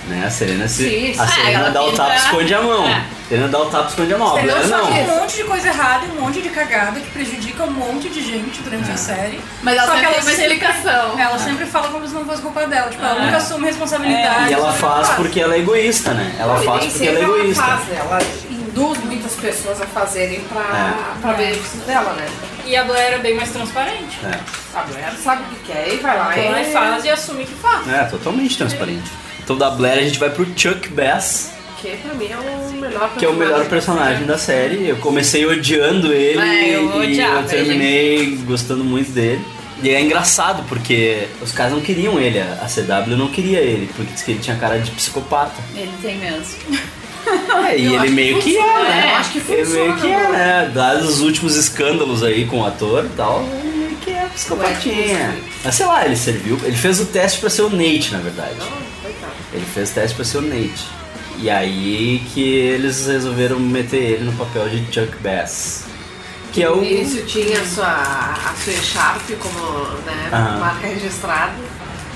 Né? 0.08 0.24
A 0.26 0.30
Serena 0.30 0.66
se. 0.66 0.88
Sim. 0.88 1.18
A 1.20 1.22
Ah, 1.22 1.26
Serena 1.28 1.58
ela 1.60 1.70
dá 1.70 1.82
o 1.84 1.92
tapa 1.92 2.12
e 2.12 2.16
esconde 2.16 2.52
a 2.54 2.60
mão. 2.62 2.86
É. 2.88 2.92
A 2.92 3.28
Serena 3.28 3.48
dá 3.48 3.58
o 3.60 3.66
tapa 3.66 3.84
e 3.84 3.88
esconde 3.88 4.14
a 4.14 4.18
mão. 4.18 4.36
A? 4.36 4.40
Blair 4.42 4.66
Só 4.68 4.76
não. 4.78 4.90
um 4.90 5.06
monte 5.20 5.36
de 5.36 5.44
coisa 5.44 5.68
errada, 5.68 6.06
um 6.06 6.20
monte 6.20 6.42
de 6.42 6.48
cagada 6.50 6.98
que 7.00 7.10
prejudica 7.10 7.62
um 7.62 7.70
monte 7.70 8.08
de 8.08 8.20
gente 8.20 8.60
durante 8.62 8.90
É. 8.90 8.94
a 8.94 8.96
série. 8.96 9.40
Mas 9.62 9.76
ela 9.76 9.86
Só 9.86 9.92
que 9.92 9.98
sempre 10.00 10.06
ela 10.06 10.14
tem 10.14 10.22
uma 10.24 10.36
sempre- 10.36 10.54
explicação. 10.54 11.20
Ela 11.20 11.38
sempre 11.38 11.66
fala 11.66 11.88
como 11.88 12.06
se 12.08 12.14
não 12.14 12.24
fosse 12.24 12.42
culpa 12.42 12.66
dela. 12.66 12.90
Tipo, 12.90 13.04
ela 13.04 13.20
É. 13.20 13.24
nunca 13.26 13.36
assume 13.36 13.66
responsabilidade. 13.66 14.50
E 14.50 14.52
ela 14.54 14.72
faz 14.72 15.08
porque 15.10 15.40
ela 15.40 15.54
é 15.54 15.58
egoísta, 15.60 16.12
né? 16.14 16.34
Ela 16.38 16.60
E 16.60 16.64
faz 16.66 16.84
porque 16.86 17.06
ela 17.06 17.18
é 17.18 17.20
sempre 17.20 17.22
egoísta. 17.38 17.62
faz, 17.62 17.80
né? 17.86 17.96
Ela 18.00 18.18
induz 18.50 18.98
muitas 19.04 19.32
pessoas 19.34 19.80
a 19.80 19.86
fazerem 19.86 20.40
pra, 20.40 20.60
É. 20.60 21.20
pra 21.20 21.32
benefício 21.34 21.78
dela, 21.86 22.12
né? 22.14 22.26
E 22.64 22.76
a 22.76 22.84
Blair 22.84 23.14
é 23.14 23.18
bem 23.18 23.34
mais 23.36 23.50
transparente. 23.50 24.18
É. 24.24 24.38
A 24.78 24.82
mulher 24.86 25.12
sabe 25.22 25.42
o 25.42 25.46
que 25.46 25.72
quer 25.72 25.92
e 25.92 25.96
vai 25.98 26.16
lá 26.16 26.36
Ela 26.36 26.60
e 26.60 26.72
faz 26.72 27.04
e 27.04 27.10
assume 27.10 27.44
que 27.44 27.54
faz. 27.54 27.86
É, 27.88 28.04
totalmente 28.04 28.56
transparente. 28.56 29.10
Então 29.44 29.56
da 29.56 29.70
Blair 29.70 29.98
a 29.98 30.02
gente 30.02 30.18
vai 30.18 30.30
pro 30.30 30.46
Chuck 30.56 30.88
Bass, 30.90 31.50
Que 31.80 31.96
pra 31.96 32.14
mim 32.14 32.28
é 32.30 32.36
o 32.36 32.72
melhor 32.80 33.10
que 33.18 33.24
é 33.24 33.28
o 33.28 33.34
melhor 33.34 33.64
personagem 33.66 34.24
da 34.24 34.38
série. 34.38 34.88
Eu 34.88 34.96
comecei 34.96 35.44
odiando 35.44 36.12
ele 36.12 36.38
É, 36.40 36.76
eu 36.76 37.02
e 37.02 37.06
odiava 37.10 37.40
eu 37.40 37.48
terminei 37.48 38.36
gostando 38.46 38.84
muito 38.84 39.10
dele. 39.10 39.44
E 39.82 39.90
é 39.90 40.00
engraçado 40.00 40.62
porque 40.68 41.26
os 41.40 41.50
caras 41.50 41.72
não 41.72 41.80
queriam 41.80 42.20
ele, 42.20 42.38
a 42.38 42.66
CW 42.68 43.16
não 43.16 43.28
queria 43.28 43.58
ele, 43.58 43.90
porque 43.96 44.12
diz 44.12 44.22
que 44.22 44.30
ele 44.30 44.40
tinha 44.40 44.56
cara 44.56 44.78
de 44.78 44.92
psicopata. 44.92 45.60
Ele 45.74 45.90
tem 46.00 46.18
mesmo. 46.18 46.56
É, 47.68 47.78
e 47.78 47.94
ele 47.94 48.10
meio 48.10 48.38
que 48.40 48.52
que 48.52 48.58
é, 48.58 48.62
funciona, 48.62 48.88
né? 48.88 49.10
eu 49.12 49.16
acho 49.16 49.32
que 49.32 49.38
Ele 49.38 49.46
meio 49.48 49.66
funciona, 49.66 50.00
que 50.00 50.06
é, 50.06 50.28
né? 50.28 50.70
Dados 50.74 51.08
os 51.08 51.20
últimos 51.20 51.56
escândalos 51.56 52.22
aí 52.22 52.46
com 52.46 52.60
o 52.60 52.66
ator 52.66 53.04
e 53.04 53.16
tal, 53.16 53.44
ele 53.62 53.76
meio 53.76 53.96
que 53.96 54.10
é 54.10 54.26
psicopatinha. 54.34 55.36
Mas 55.64 55.74
sei 55.74 55.86
lá, 55.86 56.04
ele 56.04 56.16
serviu. 56.16 56.58
Ele 56.64 56.76
fez 56.76 57.00
o 57.00 57.06
teste 57.06 57.40
pra 57.40 57.48
ser 57.50 57.62
o 57.62 57.70
Nate, 57.70 58.12
na 58.12 58.18
verdade. 58.18 58.56
Ele 59.52 59.64
fez 59.66 59.90
teste 59.90 60.14
pra 60.16 60.24
ser 60.24 60.38
o 60.38 60.42
Nate. 60.42 60.86
E 61.38 61.50
aí 61.50 62.22
que 62.32 62.42
eles 62.42 63.06
resolveram 63.06 63.58
meter 63.58 63.96
ele 64.02 64.24
no 64.24 64.32
papel 64.32 64.68
de 64.68 64.84
Chuck 64.92 65.16
Bass. 65.18 65.84
Que 66.52 66.62
é 66.62 66.70
o. 66.70 66.76
No 66.76 66.84
início 66.84 67.24
tinha 67.24 67.60
a 67.60 67.64
sua, 67.64 67.86
a 67.86 68.54
sua 68.62 68.72
Sharp 68.74 69.22
como 69.40 69.84
né, 70.04 70.28
Aham. 70.32 70.58
marca 70.60 70.86
registrada. 70.86 71.54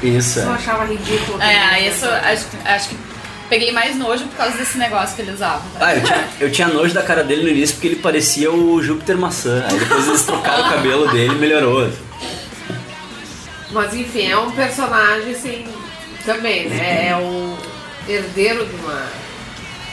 Isso. 0.02 0.40
Eu 0.40 0.50
é. 0.50 0.54
achava 0.54 0.84
ridículo. 0.84 1.40
É, 1.40 1.68
também, 1.68 1.88
isso 1.88 2.04
né? 2.06 2.20
acho, 2.32 2.44
que- 2.46 2.68
acho 2.68 2.88
que 2.90 2.96
peguei 3.48 3.72
mais 3.72 3.96
nojo 3.96 4.24
por 4.24 4.36
causa 4.36 4.56
desse 4.58 4.76
negócio 4.76 5.16
que 5.16 5.22
ele 5.22 5.32
usava. 5.32 5.62
Ah, 5.80 5.94
eu 5.94 6.02
tinha, 6.02 6.28
eu 6.40 6.52
tinha 6.52 6.68
nojo 6.68 6.92
da 6.92 7.02
cara 7.02 7.24
dele 7.24 7.44
no 7.44 7.48
início 7.48 7.76
porque 7.76 7.86
ele 7.88 7.96
parecia 7.96 8.52
o 8.52 8.82
Júpiter 8.82 9.16
Maçã. 9.16 9.64
Aí 9.70 9.78
depois 9.78 10.06
eles 10.06 10.22
trocaram 10.22 10.66
o 10.66 10.70
cabelo 10.70 11.10
dele 11.10 11.32
e 11.32 11.38
melhorou. 11.38 11.90
Mas 13.70 13.94
enfim, 13.94 14.26
é 14.30 14.38
um 14.38 14.50
personagem 14.50 15.32
assim, 15.32 15.66
também, 16.26 16.68
né? 16.68 17.08
É 17.10 17.16
o 17.16 17.56
herdeiro 18.08 18.66
de 18.66 18.74
uma 18.76 19.06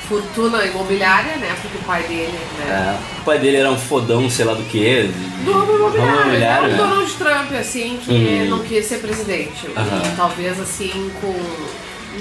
fortuna 0.09 0.65
imobiliária, 0.65 1.37
né? 1.37 1.55
Porque 1.61 1.77
o 1.77 1.81
pai 1.81 2.03
dele, 2.03 2.37
né? 2.59 2.97
É, 2.99 3.19
o 3.21 3.23
pai 3.23 3.39
dele 3.39 3.57
era 3.57 3.71
um 3.71 3.77
fodão, 3.77 4.29
sei 4.29 4.45
lá 4.45 4.53
do 4.53 4.63
que. 4.63 5.09
Do 5.45 5.51
ramo 5.53 5.75
imobiliário, 5.77 6.21
imobiliário, 6.23 6.65
é 6.65 6.67
né? 6.69 6.73
o 6.73 6.77
Donald 6.77 7.13
Trump, 7.13 7.51
assim, 7.59 7.99
que 8.03 8.11
Uhum. 8.11 8.49
não 8.49 8.59
quis 8.63 8.85
ser 8.85 8.97
presidente. 8.99 9.67
Aham. 9.77 10.01
E 10.05 10.15
talvez 10.17 10.59
assim, 10.59 11.11
com. 11.21 11.33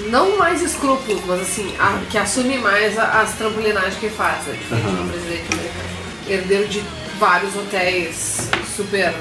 Não 0.09 0.37
mais 0.37 0.61
escrúpulos, 0.61 1.21
mas 1.27 1.41
assim, 1.41 1.71
a- 1.79 1.99
que 2.09 2.17
assume 2.17 2.57
mais 2.57 2.97
as 2.97 3.33
trampolinagens 3.33 3.95
que 3.95 4.09
faz, 4.09 4.43
né? 4.47 4.55
Diferente 4.59 4.87
Aham. 4.87 4.95
do 5.05 5.11
presidente 5.11 5.45
americano. 5.53 5.83
Herdeiro 6.29 6.67
de 6.67 6.83
vários 7.19 7.55
hotéis 7.55 8.49
super, 8.75 9.13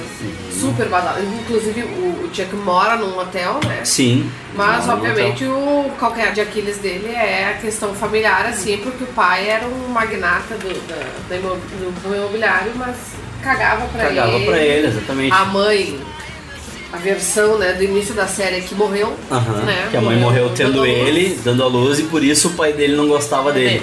super 0.51 0.89
badalados. 0.89 1.25
Inclusive 1.41 1.83
o, 1.83 2.31
Chuck 2.33 2.55
mora 2.57 2.97
num 2.97 3.19
hotel, 3.19 3.61
né? 3.67 3.81
Sim. 3.85 4.31
Mas, 4.55 4.89
obviamente, 4.89 5.45
o 5.45 5.91
calcanhar 5.99 6.33
de 6.33 6.41
Aquiles 6.41 6.79
dele 6.79 7.09
é 7.09 7.55
a 7.57 7.61
questão 7.61 7.95
familiar, 7.95 8.47
assim, 8.47 8.79
porque 8.79 9.05
o 9.05 9.09
pai 9.09 9.49
era 9.49 9.67
um 9.67 9.89
magnata 9.89 10.55
do, 10.57 10.69
imo- 11.35 11.57
do 12.03 12.15
imobiliário, 12.17 12.73
mas 12.77 12.97
cagava 13.43 13.87
pra 13.89 14.05
Cagava 14.09 14.33
ele. 14.33 14.45
pra 14.47 14.59
ele, 14.59 14.87
exatamente. 14.87 15.33
A 15.33 15.45
mãe, 15.47 15.99
a 16.93 16.97
versão 16.97 17.59
né, 17.59 17.73
do 17.75 17.83
início 17.85 18.15
da 18.15 18.27
série 18.27 18.57
é 18.57 18.61
que 18.61 18.75
morreu. 18.75 19.15
Aham, 19.31 19.63
né? 19.65 19.89
Que 19.91 19.97
a 19.97 20.01
mãe 20.01 20.17
morreu 20.19 20.51
tendo 20.55 20.85
ele, 20.87 21.39
dando 21.45 21.63
a 21.63 21.67
luz, 21.67 21.99
e 21.99 22.05
por 22.05 22.23
isso 22.23 22.49
o 22.49 22.53
pai 22.53 22.73
dele 22.73 22.95
não 22.97 23.09
gostava 23.09 23.53
dele. 23.53 23.83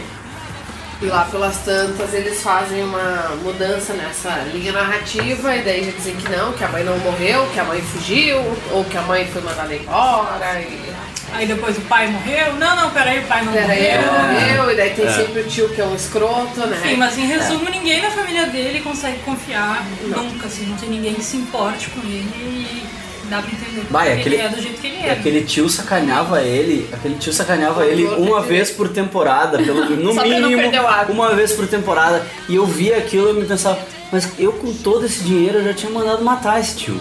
E 1.01 1.05
lá 1.05 1.23
pelas 1.31 1.57
tantas 1.59 2.13
eles 2.13 2.41
fazem 2.41 2.83
uma 2.83 3.29
mudança 3.41 3.93
nessa 3.93 4.29
linha 4.53 4.73
narrativa 4.73 5.55
e 5.55 5.61
daí 5.61 5.85
já 5.85 5.91
dizem 5.91 6.15
que 6.17 6.29
não, 6.29 6.51
que 6.51 6.61
a 6.63 6.67
mãe 6.67 6.83
não 6.83 6.97
morreu, 6.99 7.47
que 7.53 7.59
a 7.59 7.63
mãe 7.63 7.81
fugiu, 7.81 8.37
ou 8.71 8.83
que 8.83 8.97
a 8.97 9.01
mãe 9.03 9.25
foi 9.27 9.41
mandada 9.41 9.73
embora. 9.73 10.59
E... 10.59 10.93
Aí 11.31 11.45
depois 11.47 11.77
o 11.77 11.81
pai 11.81 12.07
morreu. 12.07 12.53
Não, 12.55 12.75
não, 12.75 12.89
peraí, 12.91 13.19
o 13.19 13.27
pai 13.27 13.45
não 13.45 13.53
Peraí, 13.53 13.67
morreu. 13.81 13.91
ela 14.01 14.33
morreu, 14.33 14.71
e 14.71 14.75
daí 14.75 14.89
tem 14.89 15.05
É. 15.05 15.11
sempre 15.13 15.41
o 15.41 15.47
tio 15.47 15.69
que 15.69 15.79
é 15.79 15.85
um 15.85 15.95
escroto, 15.95 16.59
né? 16.67 16.77
Enfim, 16.83 16.95
mas 16.97 17.17
em 17.17 17.25
resumo, 17.27 17.69
ninguém 17.69 18.01
na 18.01 18.11
família 18.11 18.47
dele 18.47 18.81
consegue 18.81 19.19
confiar 19.19 19.85
nunca, 20.01 20.47
assim, 20.47 20.65
não 20.65 20.75
tem 20.75 20.89
ninguém 20.89 21.13
que 21.13 21.23
se 21.23 21.37
importe 21.37 21.89
com 21.91 22.01
ele 22.01 22.27
e 22.35 22.98
dá 23.29 23.41
pra 23.41 23.51
entender 23.51 23.79
porque 23.81 23.93
Vai, 23.93 24.11
ele 24.11 24.19
aquele- 24.21 24.35
é 24.37 24.49
do 24.49 24.61
jeito 24.61 24.81
que 24.81 24.87
ele 24.87 24.97
é. 25.07 25.11
aquele 25.11 25.43
tio 25.43 25.69
sacaneava 25.69 26.41
ele, 26.41 26.89
aquele 26.91 27.15
tio 27.15 27.31
sacaneava 27.33 27.85
ele 27.85 28.05
uma 28.05 28.41
vez 28.41 28.71
por 28.71 28.89
temporada, 28.89 29.57
pelo, 29.57 29.85
no 29.95 30.13
mínimo 30.13 30.71
uma 31.09 31.33
vez 31.35 31.51
por 31.53 31.67
temporada. 31.67 32.25
E 32.47 32.55
eu 32.55 32.65
via 32.65 32.97
aquilo 32.97 33.29
e 33.31 33.33
me 33.33 33.45
pensava, 33.45 33.79
mas 34.11 34.29
eu 34.37 34.51
com 34.53 34.73
todo 34.73 35.05
esse 35.05 35.23
dinheiro 35.23 35.59
eu 35.59 35.63
já 35.65 35.73
tinha 35.73 35.91
mandado 35.91 36.23
matar 36.23 36.59
esse 36.59 36.75
tio. 36.75 36.99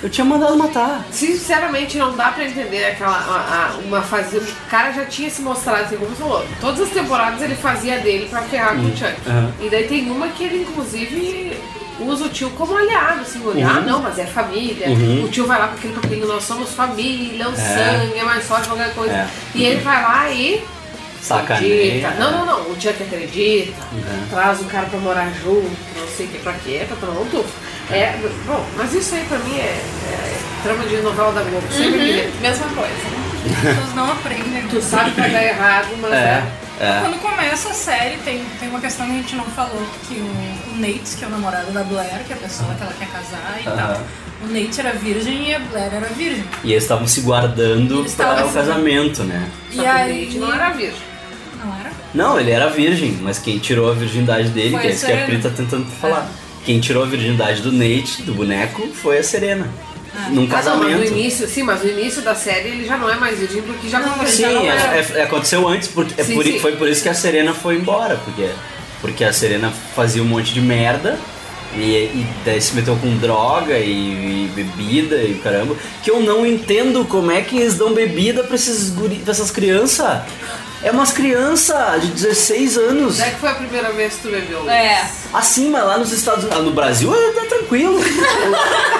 Eu 0.00 0.08
tinha 0.08 0.24
mandado 0.24 0.56
matar. 0.56 1.04
Sinceramente, 1.10 1.98
não 1.98 2.16
dá 2.16 2.28
pra 2.30 2.44
entender 2.44 2.84
aquela 2.84 3.10
a- 3.16 3.74
a- 3.74 3.78
uma 3.84 4.00
fase. 4.00 4.36
O 4.36 4.46
cara 4.70 4.92
já 4.92 5.04
tinha 5.06 5.28
se 5.28 5.42
mostrado, 5.42 5.86
assim, 5.86 5.96
como 5.96 6.10
você 6.10 6.22
falou. 6.22 6.44
Todas 6.60 6.82
as 6.82 6.90
temporadas 6.90 7.42
ele 7.42 7.56
fazia 7.56 7.98
dele 7.98 8.28
pra 8.30 8.42
ferrar 8.42 8.76
com 8.76 8.82
o 8.86 8.96
Chuck. 8.96 9.12
aham. 9.28 9.52
E 9.60 9.68
daí 9.68 9.88
tem 9.88 10.08
uma 10.08 10.28
que 10.28 10.44
ele, 10.44 10.62
inclusive, 10.62 11.52
usa 12.04 12.24
o 12.24 12.28
tio 12.28 12.50
como 12.50 12.76
aliado, 12.76 13.20
assim, 13.20 13.42
olha, 13.46 13.66
ah, 13.66 13.80
não, 13.80 14.00
mas 14.02 14.18
é 14.18 14.26
família. 14.26 14.88
Uhum. 14.88 15.24
O 15.24 15.28
tio 15.28 15.46
vai 15.46 15.58
lá 15.58 15.68
com 15.68 15.74
aquele 15.74 15.94
papinho, 15.94 16.26
nós 16.26 16.42
somos 16.44 16.72
família, 16.72 17.48
o 17.48 17.52
É. 17.52 17.56
sangue 17.56 18.18
é 18.18 18.24
mais 18.24 18.44
forte 18.44 18.62
que 18.62 18.68
qualquer 18.68 18.94
coisa. 18.94 19.12
É. 19.14 19.26
E 19.54 19.64
ele 19.64 19.80
vai 19.82 20.02
lá 20.02 20.30
e. 20.30 20.64
Sacaneia. 21.22 21.84
acredita. 22.00 22.10
Não, 22.18 22.30
não, 22.32 22.46
não. 22.46 22.60
O 22.70 22.74
Chuck 22.80 23.02
acredita, 23.02 23.72
Uhum. 23.92 24.26
traz 24.30 24.60
o 24.60 24.64
cara 24.64 24.86
pra 24.86 24.98
morar 25.00 25.30
junto, 25.42 25.70
não 25.98 26.08
sei 26.16 26.26
o 26.26 26.28
que, 26.30 26.38
pra 26.38 26.54
quê, 26.54 26.84
pra 26.88 26.96
pronto. 26.96 27.44
É, 27.90 28.14
bom, 28.46 28.64
mas 28.76 28.94
isso 28.94 29.14
aí 29.14 29.24
pra 29.24 29.38
mim 29.38 29.58
é, 29.58 29.62
é 30.12 30.38
trama 30.62 30.84
de 30.84 30.96
novela 30.98 31.32
da 31.32 31.42
Globo. 31.42 31.66
Sempre 31.70 31.98
uhum. 32.22 32.30
Mesma 32.40 32.66
coisa. 32.68 32.94
As 33.46 33.60
pessoas 33.76 33.94
não 33.94 34.10
aprendem. 34.12 34.62
Tu 34.70 34.80
sabe 34.80 35.10
que 35.10 35.20
vai 35.20 35.30
dar 35.30 35.44
errado, 35.44 35.88
mas 36.00 36.12
É, 36.12 36.42
é. 36.80 36.88
é. 36.88 37.00
Quando 37.02 37.20
começa 37.20 37.68
a 37.68 37.74
série, 37.74 38.16
tem, 38.18 38.42
tem 38.58 38.68
uma 38.68 38.80
questão 38.80 39.06
que 39.06 39.12
a 39.12 39.16
gente 39.16 39.36
não 39.36 39.44
falou, 39.44 39.86
que 40.08 40.14
o, 40.14 40.72
o 40.72 40.76
Nate, 40.80 41.16
que 41.16 41.24
é 41.24 41.26
o 41.26 41.30
namorado 41.30 41.70
da 41.72 41.84
Blair, 41.84 42.24
que 42.26 42.32
é 42.32 42.36
a 42.36 42.38
pessoa 42.38 42.74
que 42.74 42.82
ela 42.82 42.92
quer 42.94 43.08
casar 43.08 43.58
e 43.60 43.64
tal. 43.64 44.00
O 44.42 44.46
Nate 44.46 44.80
era 44.80 44.92
virgem 44.94 45.50
e 45.50 45.54
a 45.54 45.58
Blair 45.58 45.92
era 45.92 46.06
virgem. 46.06 46.44
E 46.64 46.72
eles 46.72 46.84
estavam 46.84 47.06
se 47.06 47.20
guardando 47.20 48.04
para 48.16 48.46
o 48.46 48.52
casamento, 48.52 49.22
né? 49.24 49.50
Só 49.70 49.82
e 49.82 49.84
que 49.84 49.88
o 49.88 49.92
aí. 49.92 50.24
Nate 50.24 50.38
não 50.38 50.54
era 50.54 50.70
virgem. 50.70 51.02
Não 51.62 51.78
era? 51.78 51.92
Não, 52.14 52.40
ele 52.40 52.50
era 52.50 52.70
virgem, 52.70 53.18
mas 53.20 53.38
quem 53.38 53.58
tirou 53.58 53.90
a 53.90 53.94
virgindade 53.94 54.48
dele, 54.48 54.70
Foi 54.70 54.80
que 54.80 54.86
é 54.86 54.90
isso 54.90 55.06
que 55.06 55.12
a. 55.12 55.24
Pri 55.26 55.38
tá 55.38 55.50
tentando 55.50 55.86
falar. 56.00 56.28
Quem 56.64 56.80
tirou 56.80 57.02
a 57.02 57.06
virgindade 57.06 57.62
do 57.62 57.72
Nate, 57.72 58.22
do 58.22 58.34
boneco, 58.34 58.86
foi 58.88 59.18
a 59.18 59.22
Serena. 59.22 59.68
Num 60.12 60.20
Ah, 60.22 60.28
não, 60.30 60.42
mas 60.42 60.50
casamento. 60.50 60.98
no 60.98 61.04
início, 61.04 61.48
sim, 61.48 61.62
mas 61.62 61.82
no 61.84 61.88
início 61.88 62.20
da 62.22 62.34
série 62.34 62.68
ele 62.70 62.84
já 62.84 62.96
não 62.96 63.08
é 63.08 63.14
mais 63.14 63.38
virgem, 63.38 63.62
porque 63.62 63.88
já 63.88 64.00
Não, 64.00 64.10
aconteceu. 64.10 64.48
Sim, 64.48 64.54
não 64.56 64.62
é- 64.64 65.06
é- 65.16 65.22
aconteceu 65.22 65.68
antes, 65.68 65.88
porque, 65.88 66.20
é 66.20 66.24
Sim, 66.24 66.34
por- 66.34 66.44
sim. 66.44 66.58
foi 66.58 66.72
por 66.76 66.88
isso 66.88 67.02
que 67.02 67.08
a 67.08 67.14
Serena 67.14 67.54
foi 67.54 67.76
embora, 67.76 68.16
porque, 68.24 68.48
porque 69.00 69.22
a 69.24 69.32
Serena 69.32 69.72
fazia 69.94 70.20
um 70.20 70.26
monte 70.26 70.52
de 70.52 70.60
merda 70.60 71.16
e, 71.76 71.80
e 71.80 72.26
daí 72.44 72.60
se 72.60 72.74
meteu 72.74 72.96
com 72.96 73.16
droga 73.18 73.78
e, 73.78 74.46
e 74.46 74.52
bebida 74.52 75.14
e 75.22 75.34
caramba. 75.42 75.76
Que 76.02 76.10
eu 76.10 76.18
não 76.20 76.44
entendo 76.44 77.04
como 77.04 77.30
é 77.30 77.40
que 77.42 77.56
eles 77.58 77.76
dão 77.76 77.92
bebida 77.94 78.42
pra, 78.42 78.56
esses 78.56 78.90
guri, 78.90 79.16
pra 79.16 79.30
essas 79.30 79.52
crianças. 79.52 80.22
É 80.82 80.90
umas 80.90 81.12
crianças 81.12 82.00
de 82.02 82.08
16 82.08 82.76
anos. 82.76 83.20
Onde 83.20 83.28
é 83.28 83.30
que 83.32 83.38
foi 83.38 83.50
a 83.50 83.54
primeira 83.54 83.92
vez 83.92 84.14
que 84.14 84.22
tu 84.22 84.30
bebeu? 84.30 84.68
É. 84.68 85.08
Assim, 85.32 85.70
mas 85.70 85.84
lá 85.84 85.96
nos 85.98 86.12
Estados 86.12 86.44
Unidos. 86.44 86.64
No 86.64 86.72
Brasil 86.72 87.14
é, 87.14 87.28
é 87.38 87.44
tranquilo. 87.46 87.98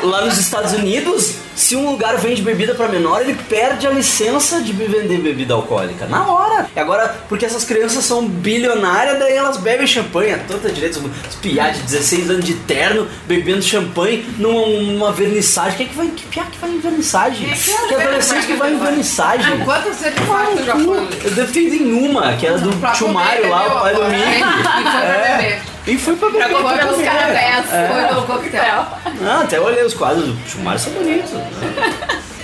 lá, 0.02 0.24
nos 0.24 0.38
Estados 0.38 0.72
Unidos, 0.72 1.34
se 1.56 1.74
um 1.74 1.90
lugar 1.90 2.16
vende 2.16 2.40
bebida 2.40 2.74
pra 2.74 2.88
menor, 2.88 3.20
ele 3.20 3.34
perde 3.48 3.86
a 3.86 3.90
licença 3.90 4.60
de 4.62 4.72
vender 4.72 5.18
bebida 5.18 5.54
alcoólica. 5.54 6.06
Na 6.06 6.26
hora. 6.26 6.70
E 6.74 6.78
agora, 6.78 7.16
porque 7.28 7.44
essas 7.44 7.64
crianças 7.64 8.04
são 8.04 8.26
bilionárias, 8.26 9.18
daí 9.18 9.34
elas 9.34 9.56
bebem 9.56 9.86
champanhe. 9.86 10.32
A 10.32 10.38
torta 10.38 10.70
direito, 10.70 10.98
os 11.28 11.34
piá 11.36 11.70
de 11.70 11.80
16 11.82 12.30
anos 12.30 12.44
de 12.44 12.54
terno, 12.54 13.08
bebendo 13.26 13.62
champanhe 13.62 14.24
numa, 14.38 14.66
numa 14.66 15.12
vernissagem. 15.12 15.76
Quem 15.76 15.86
é 15.86 15.88
que 15.88 15.96
vai. 15.96 16.06
Que 16.08 16.26
piá 16.26 16.44
que 16.44 16.58
vai 16.58 16.70
em 16.70 16.80
vernissagem? 16.80 17.50
É 17.50 17.54
que 17.54 17.88
Que 17.88 17.94
adolescente 17.94 18.46
que 18.46 18.54
vai 18.54 18.72
em 18.72 18.78
vernissagem? 18.78 19.64
Quantas 19.64 20.00
vezes 20.00 20.18
tu 20.18 20.64
já 20.64 20.76
foi? 20.76 21.08
Eu 21.24 21.30
defendo 21.32 21.74
em 21.74 21.92
uma, 21.92 22.32
que 22.36 22.46
era 22.46 22.58
do 22.58 22.70
Pra 22.76 22.92
tio 22.92 23.08
comer, 23.08 23.24
Mário 23.24 23.50
lá, 23.50 23.66
o 23.66 23.80
pai 23.80 23.94
do 23.94 24.04
Mickey. 24.04 24.40
pra 24.82 25.04
É. 25.04 25.62
E 25.86 25.96
foi 25.98 26.14
pra 26.16 26.28
beber. 26.30 26.48
Pra 26.48 26.56
comprar 26.58 26.78
pra 26.78 26.86
os 26.90 26.94
comer. 26.96 27.10
canapés. 27.10 27.66
Foi 27.68 28.14
no 28.14 28.26
coquetel. 28.26 28.86
Ah, 29.26 29.40
até 29.42 29.60
olhei 29.60 29.82
os 29.84 29.94
quadros 29.94 30.26
do 30.26 30.34
tio 30.46 30.60
Mário, 30.60 30.78
são 30.80 30.92
bonitos. 30.92 31.30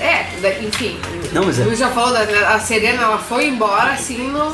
É, 0.00 0.26
da- 0.40 0.54
enfim. 0.60 0.98
Não, 1.32 1.44
mas 1.44 1.58
é- 1.58 1.62
O 1.62 1.66
Luiz 1.66 1.78
já 1.78 1.88
falou, 1.90 2.12
da, 2.12 2.20
a 2.54 2.58
Serena, 2.60 3.02
ela 3.02 3.18
foi 3.18 3.46
embora 3.48 3.92
assim 3.92 4.28
no. 4.28 4.50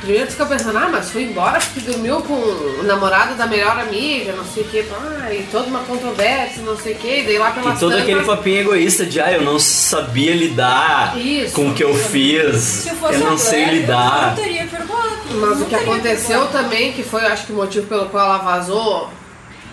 Primeiro 0.00 0.26
tu 0.28 0.32
fica 0.32 0.46
pensando, 0.46 0.78
ah, 0.78 0.88
mas 0.90 1.10
foi 1.10 1.24
embora 1.24 1.58
porque 1.60 1.80
dormiu 1.80 2.22
com 2.22 2.32
o 2.32 2.82
namorado 2.84 3.34
da 3.34 3.46
melhor 3.46 3.78
amiga, 3.78 4.32
não 4.32 4.44
sei 4.46 4.62
o 4.62 4.66
que, 4.66 4.82
ah, 4.92 5.32
e 5.32 5.42
toda 5.52 5.66
uma 5.66 5.80
controvérsia, 5.80 6.62
não 6.62 6.74
sei 6.76 6.94
o 6.94 6.96
que, 6.96 7.20
e 7.20 7.22
daí 7.24 7.36
lá 7.38 7.50
pelas 7.50 7.76
E 7.76 7.80
todo 7.80 7.90
tantas- 7.90 8.02
aquele 8.08 8.24
papinho 8.24 8.60
egoísta 8.60 9.04
de, 9.04 9.20
ah, 9.20 9.30
eu 9.30 9.42
não 9.42 9.58
sabia 9.58 10.34
lidar 10.34 11.18
Isso. 11.18 11.54
com 11.54 11.68
o 11.68 11.74
que 11.74 11.84
eu 11.84 11.94
fiz, 11.94 12.56
Se 12.56 12.90
fosse 12.96 13.14
eu 13.14 13.20
não 13.20 13.36
sei 13.36 13.62
Claire, 13.64 13.80
lidar. 13.80 14.22
Eu 14.22 14.26
não 14.28 14.34
teria 14.36 14.66
perdoado. 14.66 15.10
Mas 15.32 15.58
Não 15.58 15.66
o 15.66 15.68
que 15.68 15.74
aconteceu 15.74 16.40
perdoado. 16.40 16.52
também, 16.52 16.92
que 16.92 17.02
foi, 17.02 17.20
acho 17.26 17.44
que 17.46 17.52
o 17.52 17.56
motivo 17.56 17.86
pelo 17.86 18.06
qual 18.06 18.24
ela 18.24 18.38
vazou 18.38 19.10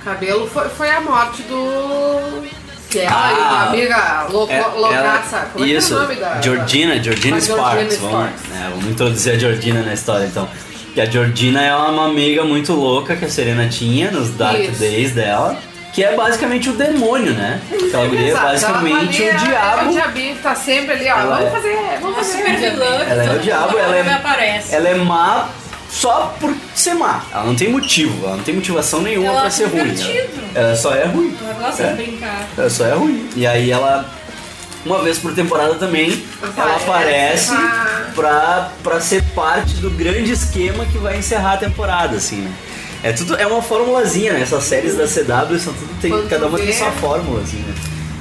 cabelo, 0.03 0.47
foi, 0.47 0.67
foi 0.69 0.89
a 0.91 0.99
morte 1.01 1.41
do. 1.43 2.47
Que 2.89 2.99
e 2.99 3.05
Ah, 3.05 3.11
a 3.11 3.63
amiga 3.69 4.27
louco, 4.31 4.51
É, 4.53 4.61
loucaça. 4.75 5.35
ela- 5.37 5.45
Como 5.51 5.65
é 5.65 5.67
que 5.67 5.73
é 5.73 5.77
isso, 5.77 5.95
o 5.95 5.99
nome 5.99 6.15
da. 6.15 6.41
Georgina, 6.41 7.03
Georgina 7.03 7.41
Sparks. 7.41 7.73
Georgina 7.75 7.99
Vamos, 7.99 8.29
Sparks. 8.29 8.49
né, 8.49 8.67
vamos 8.71 8.85
introduzir 8.89 9.33
a 9.33 9.37
Georgina 9.39 9.81
na 9.81 9.93
história 9.93 10.25
então. 10.25 10.47
Que 10.93 11.01
a 11.01 11.05
Georgina 11.05 11.61
é 11.61 11.75
uma 11.75 12.05
amiga 12.07 12.43
muito 12.43 12.73
louca 12.73 13.15
que 13.15 13.25
a 13.25 13.29
Serena 13.29 13.67
tinha 13.67 14.09
nos 14.09 14.31
Dark 14.31 14.57
Isso. 14.59 14.79
Days 14.79 15.11
dela. 15.13 15.57
Que 15.93 16.03
é 16.03 16.15
basicamente 16.15 16.69
o 16.69 16.73
demônio, 16.73 17.33
né? 17.33 17.59
Aquela 17.71 18.05
guria 18.05 18.31
é 18.31 18.33
basicamente 18.35 19.23
ela 19.23 19.31
o 19.31 19.41
é- 19.41 19.45
É 19.45 19.47
diabo. 19.49 19.89
o 19.89 19.93
diabinho 19.93 20.35
que 20.35 20.41
tá 20.43 20.53
sempre 20.53 20.91
ali, 20.93 21.05
ó. 21.09 21.17
Ela 21.19 21.35
vamos 21.37 21.47
é- 21.47 21.49
fazer, 21.55 21.75
vamos 22.01 22.03
Uma 22.03 22.13
fazer. 22.17 22.37
super 22.37 22.55
vilã. 22.57 23.03
Ela 23.09 23.23
é 23.23 23.35
o 23.35 23.39
diabo, 23.39 23.77
ela 23.79 23.95
é- 23.97 24.03
me 24.03 24.13
aparece. 24.13 24.75
Ela 24.75 24.89
é 24.89 24.93
má 24.95 25.49
só 25.89 26.35
por 26.39 26.53
ser 26.75 26.93
má. 26.95 27.23
Ela 27.31 27.43
não 27.45 27.55
tem 27.55 27.69
motivo, 27.71 28.25
ela 28.25 28.37
não 28.37 28.43
tem 28.43 28.55
motivação 28.55 29.01
nenhuma 29.01 29.27
Ela 29.29 29.41
pra 29.41 29.49
ser 29.49 29.65
ruim. 29.65 29.95
Ela, 30.53 30.67
ela 30.67 30.75
só 30.75 30.93
é 30.93 31.05
ruim. 31.05 31.35
Ela 31.41 31.53
gosta 31.53 31.83
É. 31.83 31.89
de 31.93 32.03
brincar. 32.03 32.47
Ela 32.57 32.69
só 32.69 32.85
é 32.85 32.93
ruim. 32.93 33.29
E 33.35 33.47
aí 33.47 33.71
ela, 33.71 34.09
uma 34.85 35.01
vez 35.01 35.17
por 35.17 35.33
temporada 35.33 35.75
também, 35.75 36.23
ela 36.55 36.75
Aparece. 36.75 37.51
Ah. 37.53 38.05
pra, 38.15 38.71
pra 38.83 38.99
ser 39.01 39.23
parte 39.35 39.75
do 39.75 39.89
grande 39.89 40.31
esquema 40.31 40.85
que 40.85 40.97
vai 40.97 41.17
encerrar 41.17 41.53
a 41.53 41.57
temporada, 41.57 42.17
assim, 42.17 42.37
né? 42.37 42.51
É 43.03 43.13
tudo, 43.13 43.35
é 43.35 43.45
uma 43.45 43.61
formulazinha, 43.61 44.33
né? 44.33 44.41
Essas 44.41 44.63
séries 44.63 44.95
da 44.97 45.05
CW 45.05 45.59
são 45.59 45.71
tudo, 45.73 46.01
tem, 46.01 46.09
Quando 46.11 46.27
cada 46.29 46.47
uma 46.47 46.57
tem 46.57 46.73
sua 46.73 46.91
fórmula, 46.91 47.41
assim, 47.41 47.57
né? 47.57 47.73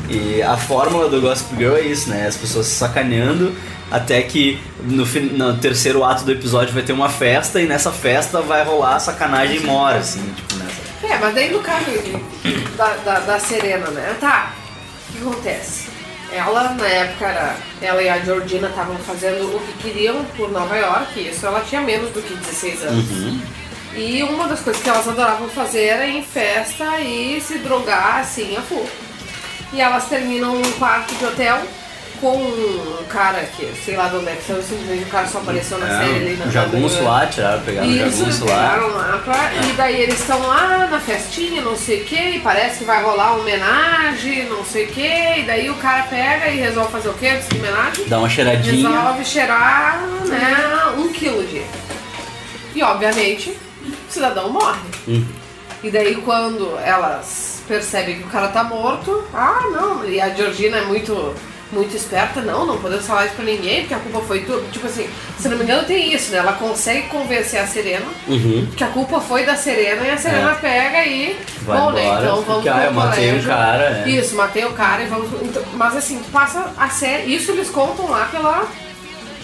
E 0.09 0.43
a 0.43 0.57
fórmula 0.57 1.09
do 1.09 1.21
Gossip 1.21 1.57
Girl 1.57 1.77
é 1.77 1.83
isso, 1.83 2.09
né? 2.09 2.27
As 2.27 2.37
pessoas 2.37 2.67
se 2.67 2.75
sacaneando 2.75 3.55
até 3.91 4.23
que 4.23 4.61
no, 4.83 5.05
no 5.05 5.59
terceiro 5.59 6.05
ato 6.05 6.25
do 6.25 6.33
episódio 6.33 6.73
vai 6.73 6.83
ter 6.83 6.93
uma 6.93 7.09
festa 7.09 7.61
e 7.61 7.67
nessa 7.67 7.93
festa 7.93 8.41
vai 8.41 8.65
rolar 8.65 8.97
a 8.97 9.01
sacanagem 9.01 9.57
e 9.59 9.61
mora, 9.61 9.99
assim, 9.99 10.23
tipo, 10.35 10.55
nessa. 10.57 10.87
É, 11.07 11.19
mas 11.19 11.35
daí 11.35 11.53
no 11.53 11.61
caso 11.61 11.87
da, 12.77 12.95
da, 13.05 13.21
da 13.21 13.39
Serena, 13.39 13.89
né? 13.91 14.17
Tá, 14.21 14.53
o 15.09 15.13
que 15.13 15.19
acontece? 15.23 15.89
Ela, 16.33 16.75
na 16.75 16.87
época, 16.87 17.27
era, 17.27 17.57
ela 17.81 18.03
e 18.03 18.09
a 18.09 18.19
Georgina 18.19 18.69
estavam 18.69 18.97
fazendo 18.99 19.57
o 19.57 19.61
que 19.61 19.73
queriam 19.85 20.25
por 20.37 20.51
Nova 20.51 20.77
York, 20.77 21.21
isso 21.21 21.47
ela 21.47 21.61
tinha 21.61 21.81
menos 21.81 22.11
do 22.11 22.21
que 22.21 22.35
16 22.35 22.83
anos. 22.83 23.05
E 23.95 24.23
uma 24.25 24.49
das 24.49 24.61
coisas 24.61 24.83
que 24.83 24.89
elas 24.89 25.09
adoravam 25.09 25.49
fazer 25.49 25.85
era 25.85 26.07
ir 26.07 26.19
em 26.19 26.23
festa 26.23 27.01
e 27.01 27.41
se 27.41 27.59
drogar 27.59 28.19
assim 28.21 28.57
a 28.57 28.63
full. 28.63 28.87
E 29.73 29.81
elas 29.81 30.05
terminam 30.09 30.55
num 30.55 30.73
quarto 30.73 31.15
de 31.15 31.25
hotel 31.25 31.61
com 32.21 32.35
um 32.39 33.05
cara 33.11 33.41
que, 33.45 33.71
sei 33.85 33.95
lá 33.95 34.09
de 34.09 34.17
onde 34.17 34.29
é 34.31 34.37
que 34.37 34.45
saiu, 34.45 34.63
simplesmente 34.63 35.03
o 35.05 35.09
cara 35.09 35.27
só 35.27 35.37
apareceu 35.39 35.77
na 35.79 35.87
série 35.87 36.15
ali 36.17 36.37
na 36.37 36.45
É, 36.47 36.49
o 36.49 36.51
jagunço 36.51 37.03
lá, 37.03 37.27
tiraram, 37.27 37.63
pegaram 37.63 37.89
o 37.89 37.93
isso, 37.93 38.19
jagunço 38.19 38.45
lá. 38.47 38.57
pegaram 38.57 38.89
lá 38.89 39.21
pra, 39.23 39.53
e 39.55 39.73
daí 39.75 40.01
eles 40.01 40.19
estão 40.21 40.41
lá 40.47 40.87
na 40.91 40.99
festinha, 40.99 41.61
não 41.61 41.77
sei 41.77 42.01
o 42.01 42.05
que, 42.07 42.17
e 42.17 42.41
parece 42.41 42.79
que 42.79 42.85
vai 42.85 43.03
rolar 43.03 43.33
uma 43.33 43.43
homenagem, 43.43 44.47
não 44.49 44.65
sei 44.65 44.87
o 44.87 44.89
que, 44.89 45.03
e 45.41 45.45
daí 45.47 45.69
o 45.69 45.75
cara 45.75 46.05
pega 46.05 46.49
e 46.49 46.57
resolve 46.57 46.91
fazer 46.91 47.11
o 47.11 47.15
que 47.15 47.29
antes 47.29 47.49
de 47.49 47.59
homenagem? 47.59 48.09
Dá 48.09 48.19
uma 48.19 48.31
cheiradinha. 48.31 48.89
Resolve 48.89 49.25
cheirar, 49.25 50.01
né, 50.25 50.95
um 50.97 51.13
quilo 51.13 51.47
de. 51.47 51.63
E 52.75 52.83
obviamente, 52.83 53.51
o 53.85 53.93
cidadão 54.13 54.49
morre. 54.49 54.81
Hum. 55.07 55.27
E 55.83 55.91
daí 55.91 56.17
quando 56.17 56.79
elas 56.83 57.56
percebem 57.67 58.17
que 58.19 58.25
o 58.25 58.29
cara 58.31 58.49
tá 58.49 58.63
morto, 58.65 59.25
ah 59.35 59.61
não, 59.73 60.09
e 60.09 60.21
a 60.21 60.29
Georgina 60.31 60.79
é 60.79 60.85
muito, 60.85 61.35
muito 61.73 61.97
esperta, 61.97 62.41
não, 62.41 62.65
não 62.65 62.79
podemos 62.79 63.07
falar 63.07 63.27
isso 63.27 63.35
pra 63.35 63.45
ninguém, 63.45 63.81
porque 63.81 63.95
a 63.95 63.99
culpa 63.99 64.21
foi 64.21 64.41
tua. 64.41 64.63
Tipo 64.73 64.87
assim, 64.87 65.09
se 65.39 65.49
não 65.49 65.57
me 65.59 65.65
engano 65.65 65.85
tem 65.85 66.13
isso, 66.15 66.31
né? 66.33 66.39
Ela 66.39 66.53
consegue 66.55 67.09
convencer 67.09 67.61
a 67.61 67.67
Serena 67.67 68.07
Uhum. 68.29 68.69
que 68.77 68.85
a 68.85 68.89
culpa 68.89 69.21
foi 69.21 69.45
da 69.45 69.57
Serena 69.57 70.07
e 70.07 70.11
a 70.11 70.17
Serena 70.17 70.53
É. 70.53 70.55
pega 70.55 71.05
e. 71.07 71.37
Vai 71.63 71.79
bom, 71.79 71.91
né? 71.91 72.05
embora, 72.05 72.23
Então 72.23 72.43
vamos 72.43 72.63
pro 72.65 72.73
ah, 72.73 72.85
eu 72.85 72.93
matei 72.93 73.39
o 73.39 73.43
cara, 73.43 74.03
é. 74.07 74.09
Isso, 74.09 74.37
matei 74.37 74.65
o 74.65 74.73
cara 74.73 75.03
e 75.03 75.07
vamos. 75.07 75.29
então, 75.43 75.63
mas 75.75 75.97
assim, 75.97 76.19
tu 76.21 76.31
passa 76.31 76.73
a 76.79 76.89
série. 76.89 77.35
Isso 77.35 77.51
eles 77.51 77.69
contam 77.69 78.09
lá 78.09 78.27
pela 78.31 78.67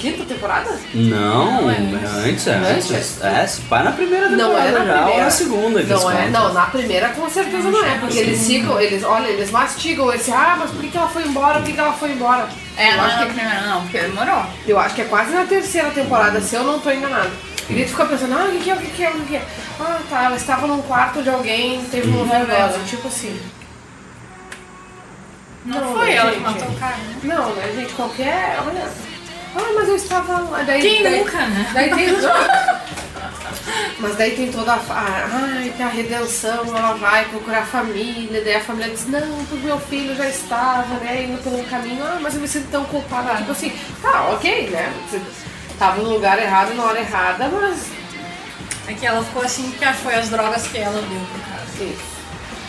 quinta 0.03 0.25
temporada? 0.25 0.79
Não, 0.93 1.63
Não, 1.63 1.71
é 1.71 1.75
é 1.75 2.29
antes, 2.29 2.47
é 2.49 2.55
antes. 2.55 2.91
Antes? 2.91 3.23
É, 3.23 3.47
se 3.47 3.61
pá 3.63 3.83
na 3.85 3.93
primeira 3.93 4.29
Não 4.29 4.37
temporada 4.51 4.69
é 4.69 4.73
na 4.73 4.79
já, 4.85 4.93
primeira. 4.95 5.11
ou 5.19 5.21
na 5.25 5.31
segunda 5.31 5.83
que 5.83 5.91
eles 5.93 6.03
Não 6.03 6.11
é, 6.11 6.15
contam. 6.27 6.31
não, 6.45 6.53
na 6.53 6.67
primeira 6.67 7.09
com 7.11 7.31
certeza 7.31 7.71
não 7.71 7.85
é, 7.85 7.99
porque 7.99 8.19
eles 8.19 8.47
ficam, 8.47 8.81
eles, 8.81 9.05
olha, 9.05 9.29
eles 9.29 9.51
mastigam 9.51 10.13
esse, 10.13 10.31
ah, 10.33 10.57
mas 10.59 10.71
por 10.71 10.81
que, 10.81 10.89
que 10.89 10.97
ela 10.99 11.09
foi 11.09 11.23
embora? 11.23 11.59
Por 11.61 11.65
que, 11.67 11.73
que 11.73 11.81
ela 11.81 11.93
foi 11.93 12.11
embora? 12.11 12.49
É, 12.77 12.93
eu, 12.93 12.97
não, 12.97 13.05
acho 13.05 13.19
que, 13.19 13.25
primeira 13.27 13.61
não, 13.63 13.81
porque 13.83 13.99
demorou. 14.01 14.45
eu 14.67 14.79
acho 14.81 14.95
que 14.95 15.01
é 15.03 15.05
quase 15.05 15.31
na 15.33 15.45
terceira 15.45 15.91
temporada, 15.91 16.41
se 16.41 16.55
eu 16.57 16.65
não 16.65 16.79
tô 16.81 16.91
enganado. 16.91 17.31
E 17.71 17.75
daí 17.75 17.85
tu 17.85 17.91
fica 17.91 18.05
pensando, 18.07 18.35
ah, 18.35 18.45
o 18.49 18.51
que, 18.53 18.59
que 18.59 18.71
é, 18.71 18.75
o 18.75 18.79
que, 18.79 18.87
que 18.91 19.05
é, 19.05 19.11
o 19.11 19.13
que, 19.15 19.27
que 19.27 19.37
é? 19.37 19.43
Ah, 19.81 19.99
tá, 20.11 20.25
ela 20.25 20.37
estava 20.37 20.67
num 20.67 20.83
quarto 20.83 21.23
de 21.23 21.31
alguém, 21.31 21.85
teve 21.91 22.09
Uhum. 22.09 22.23
uma 22.25 22.35
overdose, 22.37 22.81
tipo 22.87 23.07
assim. 23.09 23.41
Não, 25.65 25.81
Não, 25.81 25.93
foi 25.95 26.07
né, 26.07 26.15
ela 26.17 26.31
que 26.33 26.39
gente? 26.39 26.45
matou 26.45 26.69
o 26.69 26.77
cara, 26.79 26.97
né? 26.97 27.15
Não, 27.23 27.55
né, 27.55 27.73
gente, 27.77 27.93
qualquer. 27.93 28.59
Olha. 28.67 29.12
Ah, 29.55 29.73
mas 29.75 29.89
eu 29.89 29.97
estava 29.97 30.39
lá. 30.39 30.63
Daí, 30.63 30.81
Quem 30.81 31.03
daí, 31.03 31.19
nunca, 31.21 31.39
né? 31.47 31.71
Daí 31.75 31.91
tem. 31.91 32.09
mas 33.99 34.17
daí 34.17 34.31
tem 34.33 34.51
toda 34.51 34.73
a. 34.73 34.77
ah, 34.77 35.29
Ai, 35.57 35.73
que 35.77 35.83
a 35.83 35.89
redenção, 35.89 36.65
ela 36.77 36.95
vai 36.95 37.25
procurar 37.27 37.61
a 37.61 37.67
família. 37.67 38.43
Daí 38.43 38.55
a 38.57 38.61
família 38.61 38.91
diz: 38.91 39.07
Não, 39.07 39.45
porque 39.47 39.67
meu 39.67 39.79
filho 39.79 40.15
já 40.17 40.29
estava, 40.29 40.95
né, 40.97 41.25
indo 41.25 41.43
pelo 41.43 41.63
caminho. 41.65 42.03
Ah, 42.05 42.19
mas 42.21 42.35
eu 42.35 42.41
me 42.41 42.49
sinto 42.49 42.71
tão 42.71 42.85
culpada. 42.85 43.37
Tipo 43.37 43.53
assim, 43.53 43.73
tá, 44.01 44.29
ok, 44.31 44.71
né? 44.71 44.93
Você 45.11 45.21
tava 45.79 46.03
no 46.03 46.11
lugar 46.11 46.39
errado 46.39 46.75
na 46.75 46.85
hora 46.85 47.01
errada, 47.01 47.49
mas. 47.49 47.87
É 48.89 48.95
que 48.95 49.07
ela 49.07 49.23
ficou 49.23 49.43
assim 49.43 49.71
porque 49.71 49.85
foi 49.95 50.15
as 50.15 50.29
drogas 50.29 50.67
que 50.67 50.79
ela 50.79 51.01
deu. 51.01 51.27
Assim, 51.63 51.97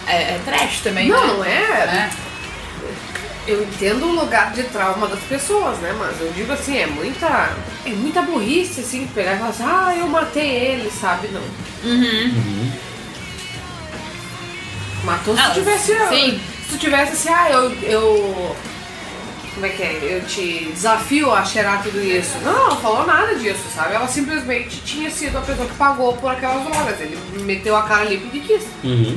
É, 0.08 0.36
é 0.36 0.42
trash 0.46 0.82
também, 0.82 1.08
não, 1.08 1.20
né? 1.20 1.34
não 1.34 1.46
é. 1.46 1.50
É. 1.50 2.10
Eu 3.46 3.62
entendo 3.64 4.06
o 4.06 4.14
lugar 4.16 4.54
de 4.54 4.64
trauma 4.64 5.08
das 5.08 5.20
pessoas, 5.22 5.78
né? 5.80 5.94
Mas 6.00 6.20
eu 6.22 6.32
digo 6.32 6.52
assim, 6.54 6.78
é 6.78 6.88
muita. 6.88 7.50
É 7.86 7.90
muita 7.90 8.22
burrice, 8.22 8.80
assim, 8.82 9.06
pegar 9.14 9.34
e 9.36 9.38
falar 9.38 9.50
assim, 9.50 9.64
ah, 9.66 9.96
eu 9.98 10.08
matei 10.08 10.50
ele, 10.50 10.90
sabe? 10.90 11.28
Não. 11.28 11.42
Matou 15.04 15.36
se 15.36 15.42
Ah, 15.42 15.50
tu 15.50 15.54
tivesse. 15.56 15.94
sim. 16.10 16.40
Se 16.64 16.70
tu 16.70 16.78
tivesse 16.78 17.12
assim, 17.14 17.30
ah, 17.30 17.50
eu. 17.52 17.72
eu 17.84 18.56
como 19.54 19.66
é 19.68 19.70
que 19.70 19.84
é? 19.84 20.00
Eu 20.02 20.26
te 20.26 20.72
desafio 20.74 21.32
a 21.32 21.46
cheirar 21.46 21.84
tudo 21.84 22.02
isso. 22.02 22.38
Não, 22.44 22.70
não 22.70 22.78
falou 22.78 23.06
nada 23.06 23.36
disso, 23.36 23.62
sabe? 23.76 23.94
Ela 23.94 24.08
simplesmente 24.08 24.82
tinha 24.84 25.12
sido 25.12 25.38
a 25.38 25.42
pessoa 25.42 25.68
que 25.68 25.76
pagou 25.76 26.14
por 26.18 26.32
aquelas 26.32 26.64
drogas. 26.64 27.00
Ele 27.00 27.20
meteu 27.44 27.76
a 27.76 27.84
cara 27.84 28.02
ali 28.02 28.18
porque 28.18 28.40
quis. 28.40 28.64
Uhum. 28.84 29.16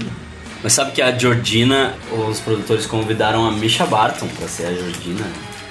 Mas 0.66 0.72
sabe 0.72 0.90
que 0.90 1.00
a 1.00 1.16
Georgina, 1.16 1.94
os 2.10 2.40
produtores 2.40 2.86
convidaram 2.86 3.46
a 3.46 3.52
Misha 3.52 3.86
Barton 3.86 4.26
pra 4.26 4.48
ser 4.48 4.66
a 4.66 4.74
Georgina? 4.74 5.24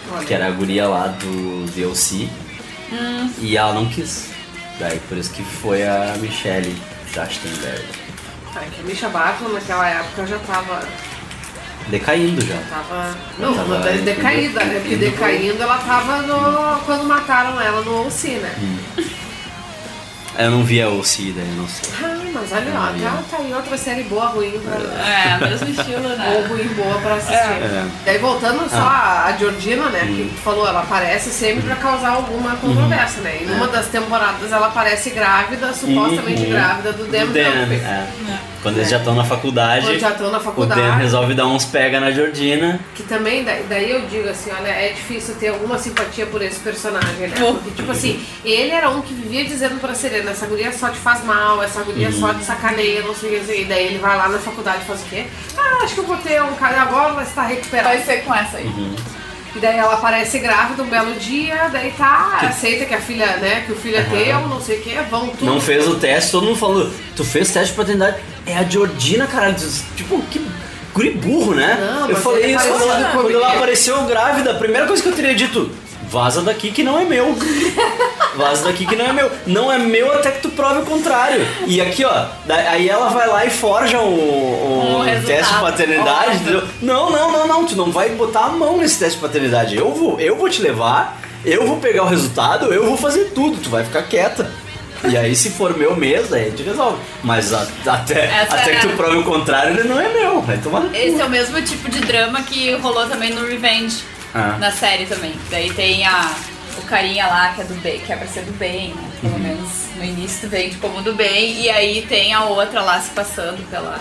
Olha. 0.10 0.26
que 0.26 0.34
era 0.34 0.48
a 0.48 0.52
guria 0.52 0.88
lá 0.88 1.08
do 1.08 1.70
DLC, 1.74 2.30
e 3.42 3.58
ela 3.58 3.74
não 3.74 3.88
quis. 3.88 4.30
Daí 4.80 4.98
por 5.10 5.18
isso 5.18 5.34
que 5.34 5.44
foi 5.44 5.86
a 5.86 6.16
Michelle 6.22 6.74
Trachtenberg. 7.12 7.84
Tá, 8.54 8.62
é 8.62 8.70
que 8.74 8.80
a 8.80 8.84
Misha 8.86 9.10
Barton 9.10 9.50
naquela 9.50 9.86
época 9.86 10.28
já 10.28 10.40
tava. 10.40 10.88
Decaindo 11.90 12.46
já. 12.46 12.56
Tava. 12.70 13.18
Não, 13.38 13.54
Tava 13.54 13.80
tava 13.82 13.98
decaída, 13.98 14.64
né? 14.64 14.80
Porque 14.80 14.96
decaindo 14.96 15.62
ela 15.62 15.78
tava 15.80 16.22
no. 16.22 16.80
quando 16.86 17.04
mataram 17.04 17.60
ela 17.60 17.82
no 17.82 18.08
OC, 18.08 18.30
né? 18.38 18.56
Eu 20.38 20.52
não 20.52 20.64
vi 20.64 20.82
a 20.82 20.90
OC, 20.90 21.32
daí 21.36 21.48
eu 21.48 21.56
não 21.56 21.68
sei. 21.68 21.90
Ah, 22.04 22.18
mas 22.34 22.52
olha 22.52 22.74
lá, 22.74 22.94
já 22.98 23.12
tá 23.32 23.38
aí 23.38 23.54
outra 23.54 23.78
série 23.78 24.04
boa, 24.04 24.26
ruim 24.28 24.60
pra. 24.60 24.76
É, 25.06 25.38
mesmo 25.50 25.70
estilo, 25.70 26.04
Ou 26.10 26.18
né? 26.18 26.46
ruim 26.50 26.68
boa 26.76 27.00
pra 27.00 27.14
assistir. 27.16 27.34
É. 27.34 27.86
Daí 28.06 28.18
voltando 28.18 28.70
só 28.70 28.78
a 28.78 29.34
Georgina, 29.40 29.90
né? 29.90 30.00
Que 30.02 30.32
tu 30.36 30.42
falou, 30.42 30.68
ela 30.68 30.82
aparece 30.82 31.30
sempre 31.30 31.64
pra 31.64 31.76
causar 31.78 32.10
alguma 32.10 32.56
controvérsia, 32.58 33.22
né? 33.22 33.40
E 33.42 33.46
numa 33.46 33.68
das 33.68 33.88
temporadas 33.88 34.52
ela 34.52 34.68
aparece 34.68 35.10
grávida, 35.12 35.74
supostamente 35.74 36.44
Uhum. 36.44 36.50
grávida 36.50 36.92
do 36.94 37.06
Dan, 37.06 37.24
O 37.24 37.28
Dan, 37.28 37.52
Dunphy. 37.66 37.76
é. 37.76 38.08
Quando 38.66 38.78
eles 38.78 38.90
já 38.90 38.98
estão 38.98 39.14
na 39.14 39.24
faculdade, 39.24 39.86
Quando 39.86 40.00
já 40.00 40.10
estão 40.10 40.32
na 40.32 40.40
o 40.40 40.42
faculdade. 40.42 40.82
Dan 40.82 40.96
resolve 40.96 41.36
dar 41.36 41.46
uns 41.46 41.66
pega 41.66 42.00
na 42.00 42.12
Jordina. 42.12 42.80
Que 42.96 43.04
também, 43.04 43.44
daí, 43.44 43.92
eu 43.92 44.02
digo 44.08 44.28
assim, 44.28 44.50
olha, 44.50 44.70
é 44.70 44.92
difícil 44.92 45.36
ter 45.36 45.50
alguma 45.50 45.78
simpatia 45.78 46.26
por 46.26 46.42
esse 46.42 46.60
personagem, 46.62 47.28
né? 47.28 47.36
Porque, 47.38 47.70
tipo 47.70 47.92
assim, 47.92 48.26
ele 48.44 48.72
era 48.72 48.90
um 48.90 49.04
que 49.04 49.14
vivia 49.14 49.46
dizendo 49.46 49.80
pra 49.80 49.94
Serena, 49.94 50.32
essa 50.32 50.48
guria 50.48 50.72
só 50.72 50.90
te 50.90 50.98
faz 50.98 51.24
mal, 51.24 51.62
essa 51.62 51.84
guria 51.84 52.12
só 52.12 52.34
te 52.34 52.44
sacaneia, 52.44 53.04
não 53.04 53.14
sei 53.14 53.38
o 53.38 53.40
que, 53.40 53.52
o. 53.52 53.62
E 53.62 53.66
daí 53.66 53.86
ele 53.86 54.00
vai 54.00 54.18
lá 54.18 54.30
na 54.30 54.40
faculdade 54.40 54.80
e 54.82 54.86
faz 54.86 55.02
o 55.02 55.06
quê? 55.06 55.28
Ah, 55.56 55.84
acho 55.84 55.94
que 55.94 56.00
eu 56.00 56.08
vou 56.08 56.18
ter 56.18 56.42
um 56.42 56.56
cara 56.56 56.82
agora, 56.82 57.14
vai 57.14 57.24
estar 57.24 57.44
recuperado. 57.44 57.90
Vai 57.90 58.04
ser 58.04 58.24
com 58.24 58.34
essa 58.34 58.58
aí. 58.58 58.96
E 59.56 59.60
daí 59.60 59.78
ela 59.78 59.94
aparece 59.94 60.40
grávida 60.40 60.84
um 60.84 60.88
belo 60.88 61.14
dia, 61.16 61.70
daí 61.72 61.92
tá, 61.92 62.40
aceita 62.42 62.86
que 62.86 62.94
a 62.94 63.00
filha, 63.00 63.38
né, 63.38 63.64
que 63.66 63.72
o 63.72 63.76
filho 63.76 63.96
é 63.96 64.04
teu, 64.04 64.42
não 64.50 64.60
sei 64.60 64.80
o 64.80 64.82
que, 64.82 64.96
vão 65.10 65.30
tudo. 65.30 65.46
Não 65.46 65.62
fez 65.62 65.88
o 65.88 65.96
teste, 65.96 66.32
todo 66.32 66.46
mundo 66.46 66.58
falando, 66.58 66.94
tu 67.16 67.24
fez 67.24 67.52
teste 67.52 67.70
de 67.70 67.78
paternidade. 67.78 68.18
É 68.46 68.58
a 68.58 68.64
Jordina, 68.64 69.26
caralho. 69.28 69.56
Tipo, 69.96 70.22
que 70.24 70.46
guri 70.94 71.12
burro, 71.12 71.54
né? 71.56 71.78
Não, 71.80 72.10
eu 72.10 72.16
falei 72.16 72.54
isso 72.54 72.68
quando 72.68 72.82
ela, 72.84 73.12
quando 73.12 73.32
ela 73.32 73.54
apareceu 73.54 74.04
grávida. 74.04 74.52
A 74.52 74.56
primeira 74.56 74.86
coisa 74.88 75.02
que 75.02 75.10
eu 75.10 75.14
teria 75.14 75.34
dito, 75.34 75.72
vaza 76.10 76.42
daqui 76.42 76.72
que 76.72 76.84
não 76.84 77.00
é 77.00 77.04
meu. 77.06 77.36
Vaza 78.36 78.66
daqui 78.66 78.86
que 78.86 78.96
não 78.96 79.06
é 79.06 79.14
meu. 79.14 79.32
Não 79.48 79.72
é 79.72 79.78
meu 79.78 80.12
até 80.14 80.32
que 80.32 80.42
tu 80.42 80.50
prove 80.50 80.80
o 80.82 80.86
contrário. 80.86 81.46
E 81.66 81.80
aqui, 81.82 82.04
ó, 82.06 82.26
aí 82.70 82.90
ela 82.90 83.10
vai 83.10 83.28
lá 83.28 83.46
e 83.46 83.50
forja 83.50 84.00
o, 84.00 84.04
o 84.10 85.02
Um 85.02 85.24
teste 85.24 85.54
de 85.54 85.60
paternidade? 85.60 86.40
Não, 86.82 87.10
não, 87.10 87.32
não, 87.32 87.48
não. 87.48 87.66
Tu 87.66 87.76
não 87.76 87.92
vai 87.92 88.10
botar 88.10 88.46
a 88.46 88.50
mão 88.50 88.78
nesse 88.78 89.00
teste 89.00 89.16
de 89.16 89.22
paternidade. 89.22 89.76
Eu 89.78 89.92
vou, 89.94 90.20
eu 90.20 90.36
vou 90.36 90.50
te 90.50 90.62
levar, 90.62 91.20
eu 91.44 91.66
vou 91.66 91.78
pegar 91.78 92.04
o 92.04 92.08
resultado, 92.08 92.74
eu 92.74 92.86
vou 92.86 92.98
fazer 92.98 93.32
tudo. 93.34 93.58
Tu 93.62 93.70
vai 93.70 93.84
ficar 93.84 94.04
quieta. 94.04 94.50
E 95.08 95.16
aí, 95.16 95.36
se 95.36 95.52
for 95.52 95.78
meu 95.78 95.96
mesmo, 95.96 96.30
daí 96.30 96.48
a 96.48 96.50
gente 96.50 96.64
resolve. 96.64 96.98
Mas 97.24 97.54
a- 97.54 97.68
até, 97.86 98.26
Essa 98.26 98.56
até 98.56 98.72
é- 98.72 98.76
que 98.80 98.88
tu 98.88 98.96
prove 98.98 99.18
o 99.18 99.24
contrário, 99.24 99.78
ele 99.78 99.88
não 99.88 100.00
é 100.00 100.10
meu. 100.12 100.42
Vai 100.42 100.58
tomar. 100.58 100.86
Esse 100.96 101.22
é 101.22 101.26
o 101.26 101.30
mesmo 101.30 101.62
tipo 101.62 101.90
de 101.92 102.00
drama 102.00 102.42
que 102.42 102.74
rolou 102.78 103.06
também 103.08 103.32
no 103.32 103.46
Revenge, 103.46 103.98
Ah. 104.36 104.58
na 104.60 104.72
série 104.72 105.06
também. 105.06 105.34
Daí 105.50 105.72
tem 105.74 106.06
a, 106.06 106.30
o 106.78 106.82
carinha 106.82 107.26
lá 107.28 107.54
que 107.56 107.62
é 107.62 107.64
do 107.64 107.76
bem, 107.76 108.00
que 108.00 108.12
é 108.12 108.16
pra 108.18 108.28
ser 108.28 108.42
do 108.44 108.52
bem, 108.58 108.90
né? 108.94 109.10
Pelo 109.22 109.34
Uhum. 109.34 109.40
menos 109.40 109.70
no 109.96 110.04
início 110.04 110.50
vende 110.50 110.76
como 110.78 111.02
do 111.02 111.14
bem. 111.14 111.62
E 111.62 111.70
aí 111.70 112.06
tem 112.08 112.34
a 112.34 112.44
outra 112.44 112.82
lá 112.82 113.00
se 113.00 113.12
passando 113.12 113.66
pela, 113.70 113.98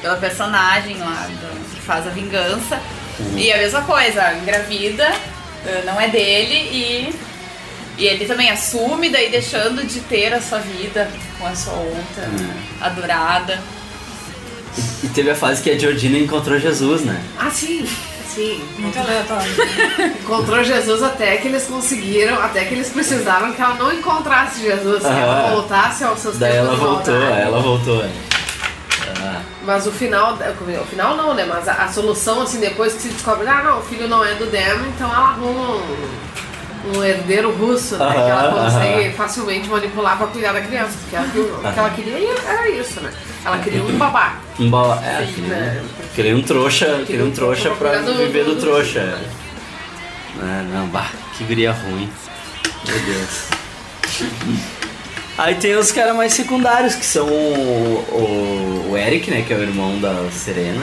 pela 0.00 0.16
personagem 0.16 0.96
lá 0.96 1.28
do- 1.28 1.74
que 1.74 1.80
faz 1.82 2.06
a 2.06 2.10
vingança. 2.10 2.80
Uhum. 3.20 3.36
E 3.38 3.52
a 3.52 3.58
mesma 3.58 3.82
coisa, 3.82 4.32
engravida, 4.34 5.04
eh, 5.66 5.82
não 5.84 6.00
é 6.00 6.08
dele 6.08 6.54
e. 6.72 7.26
E 7.98 8.04
ele 8.06 8.26
também 8.26 8.50
assume, 8.50 9.08
daí 9.08 9.30
deixando 9.30 9.82
de 9.86 10.00
ter 10.00 10.32
a 10.34 10.40
sua 10.42 10.58
vida 10.58 11.10
com 11.38 11.46
a 11.46 11.54
sua 11.54 11.72
outra 11.72 12.24
Uhum. 12.24 12.50
adorada. 12.80 13.58
E 15.02 15.08
teve 15.08 15.30
a 15.30 15.34
fase 15.34 15.62
que 15.62 15.70
a 15.70 15.78
Georgina 15.78 16.18
encontrou 16.18 16.58
Jesus, 16.58 17.02
né? 17.02 17.18
Ah, 17.38 17.50
sim, 17.50 17.88
sim. 18.36 18.62
Muito 18.78 18.98
aleatório. 18.98 19.50
Encontrou 20.22 20.62
Jesus 20.62 21.02
até 21.02 21.36
que 21.38 21.48
eles 21.48 21.64
conseguiram, 21.64 22.40
até 22.40 22.64
que 22.66 22.74
eles 22.74 22.90
precisaram 22.90 23.52
que 23.52 23.60
ela 23.60 23.74
não 23.74 23.92
encontrasse 23.92 24.60
Jesus, 24.62 25.00
que 25.02 25.08
ela 25.08 25.50
voltasse 25.50 26.04
aos 26.04 26.20
seus 26.20 26.36
Daí 26.38 26.52
tempos 26.52 26.68
ela 26.68 26.76
voltou, 26.76 27.14
aí 27.16 27.42
ela 27.42 27.60
voltou. 27.60 28.04
é. 28.04 28.10
Ah, 29.22 29.40
Mas 29.64 29.86
o 29.86 29.90
final, 29.92 30.34
o 30.34 30.84
final 30.86 31.16
não, 31.16 31.34
né? 31.34 31.44
Mas 31.48 31.66
a, 31.68 31.72
a 31.84 31.88
solução, 31.88 32.42
assim, 32.42 32.60
depois 32.60 32.92
que 32.92 33.02
se 33.02 33.08
descobre, 33.08 33.48
ah, 33.48 33.62
não, 33.62 33.78
o 33.78 33.82
filho 33.82 34.06
não 34.06 34.24
é 34.24 34.34
do 34.34 34.46
Dem, 34.46 34.62
então 34.94 35.08
ela 35.12 35.28
arruma 35.30 35.76
um, 35.76 36.08
um 36.94 37.02
herdeiro 37.04 37.50
russo, 37.52 37.96
né? 37.96 38.12
que 38.12 38.18
ela 38.18 38.52
consegue 38.52 39.10
facilmente 39.14 39.68
manipular 39.68 40.16
pra 40.18 40.26
cuidar 40.28 40.52
da 40.52 40.60
criança. 40.60 40.96
Porque 41.00 41.16
ela, 41.16 41.26
o 41.26 41.72
que 41.72 41.78
ela 41.78 41.90
queria 41.90 42.34
era 42.46 42.68
isso, 42.70 43.00
né? 43.00 43.10
Ela 43.44 43.58
queria 43.58 43.82
um 43.82 43.96
babá. 43.98 44.36
um 44.58 44.70
bala. 44.70 45.02
É, 45.04 45.24
Sim, 45.26 45.32
queria, 45.34 45.48
né? 45.56 45.84
queria 46.14 46.36
um 46.36 46.42
trouxa, 46.42 47.02
queria 47.06 47.24
um 47.24 47.30
trouxa 47.30 47.70
pra 47.70 47.98
do- 48.02 48.16
viver 48.16 48.44
do 48.44 48.54
do- 48.54 48.60
trouxa. 48.60 48.98
é. 49.00 49.46
É, 50.38 50.62
não, 50.72 50.86
bah, 50.88 51.10
que 51.36 51.44
guria 51.44 51.72
ruim. 51.72 52.10
Meu 52.86 52.98
Deus. 53.00 53.46
Aí 55.38 55.54
tem 55.56 55.74
os 55.76 55.92
caras 55.92 56.16
mais 56.16 56.32
secundários, 56.32 56.94
que 56.94 57.04
são 57.04 57.26
o, 57.26 58.88
o, 58.88 58.90
o 58.92 58.96
Eric, 58.96 59.30
né, 59.30 59.44
que 59.46 59.52
é 59.52 59.56
o 59.56 59.62
irmão 59.62 59.98
da 59.98 60.30
Serena. 60.30 60.82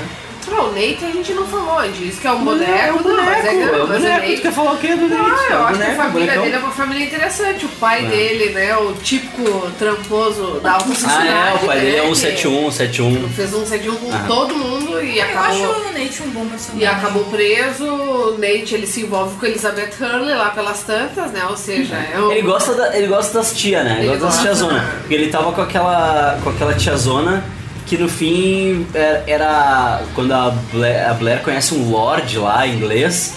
Ah, 0.55 0.61
o 0.63 0.71
Nate 0.71 0.99
a 1.03 1.11
gente 1.11 1.33
não 1.33 1.45
falou, 1.47 1.79
a 1.79 1.85
gente 1.87 1.97
diz 2.03 2.19
que 2.19 2.27
é 2.27 2.31
um 2.31 2.43
boneco, 2.43 2.71
é 2.71 2.91
o 2.91 3.01
não, 3.01 3.23
mas 3.23 3.45
é 3.45 3.51
boneco, 3.51 3.57
grande, 3.57 3.79
é 3.79 3.83
o 3.83 3.87
mas 3.87 3.97
é 3.97 3.99
boneco. 4.09 4.21
Nate. 4.21 4.35
Tu 4.35 4.41
quer 4.41 4.51
falar 4.53 4.71
o 4.73 4.77
quê 4.77 4.95
do 4.95 5.07
Nate? 5.07 5.21
Ah, 5.23 5.47
É 5.49 5.53
eu 5.53 5.59
o 5.59 5.63
acho 5.63 5.77
que 5.77 5.83
a 5.83 5.87
boneco, 5.87 5.95
família 6.03 6.37
dele 6.41 6.55
é 6.55 6.59
uma 6.59 6.71
família 6.71 7.05
interessante. 7.05 7.65
O 7.65 7.69
pai 7.69 8.05
dele, 8.05 8.49
né, 8.53 8.77
o 8.77 8.93
típico 8.93 9.71
tramposo 9.79 10.59
da 10.61 10.73
alta 10.73 10.85
Ah, 10.91 10.95
sociedade. 10.95 11.27
é, 11.27 11.53
o 11.61 11.65
pai 11.65 11.79
dele 11.79 11.95
é 11.97 12.01
né, 12.01 12.07
um 12.07 12.11
que 12.11 12.17
71, 12.17 12.71
71. 12.71 13.29
Fez 13.29 13.53
um 13.53 13.65
71 13.65 13.95
com 13.95 14.13
Ah. 14.13 14.23
todo 14.27 14.55
mundo 14.55 15.01
e 15.03 15.17
Eu 15.19 15.25
acabou... 15.25 15.49
acho 15.49 15.63
o 15.63 15.91
Nate 15.93 16.23
um 16.23 16.29
bom 16.31 16.45
personagem. 16.47 16.81
E 16.81 16.85
acabou 16.85 17.23
preso, 17.25 17.85
o 17.85 18.37
Nate 18.37 18.75
ele 18.75 18.87
se 18.87 19.01
envolve 19.01 19.35
com 19.39 19.45
Elizabeth 19.45 19.91
Hurley 19.99 20.35
lá 20.35 20.49
pelas 20.49 20.81
tantas, 20.83 21.31
né? 21.31 21.45
Ou 21.49 21.57
seja, 21.57 21.95
é 21.95 22.19
um... 22.19 22.31
Ele 22.31 22.41
gosta, 22.43 22.73
da- 22.73 22.95
ele 22.97 23.07
gosta 23.07 23.33
das 23.39 23.53
tia, 23.55 23.83
né? 23.83 23.97
Ele, 23.99 24.09
Ele 24.09 24.17
gosta 24.17 24.25
das 24.27 24.41
tiazona. 24.41 24.93
Porque 24.99 25.13
ele 25.13 25.27
tava 25.31 25.51
com 25.51 25.61
aquela, 25.61 26.37
com 26.43 26.49
aquela 26.49 26.73
tiazona 26.73 27.43
que 27.85 27.97
no 27.97 28.07
fim 28.09 28.87
é- 28.93 29.23
era. 29.27 30.01
Quando 30.15 30.31
a 30.33 30.49
Blair, 30.71 31.09
a 31.09 31.13
Blair 31.13 31.41
conhece 31.41 31.73
um 31.73 31.89
Lorde 31.89 32.37
lá, 32.37 32.65
inglês, 32.67 33.35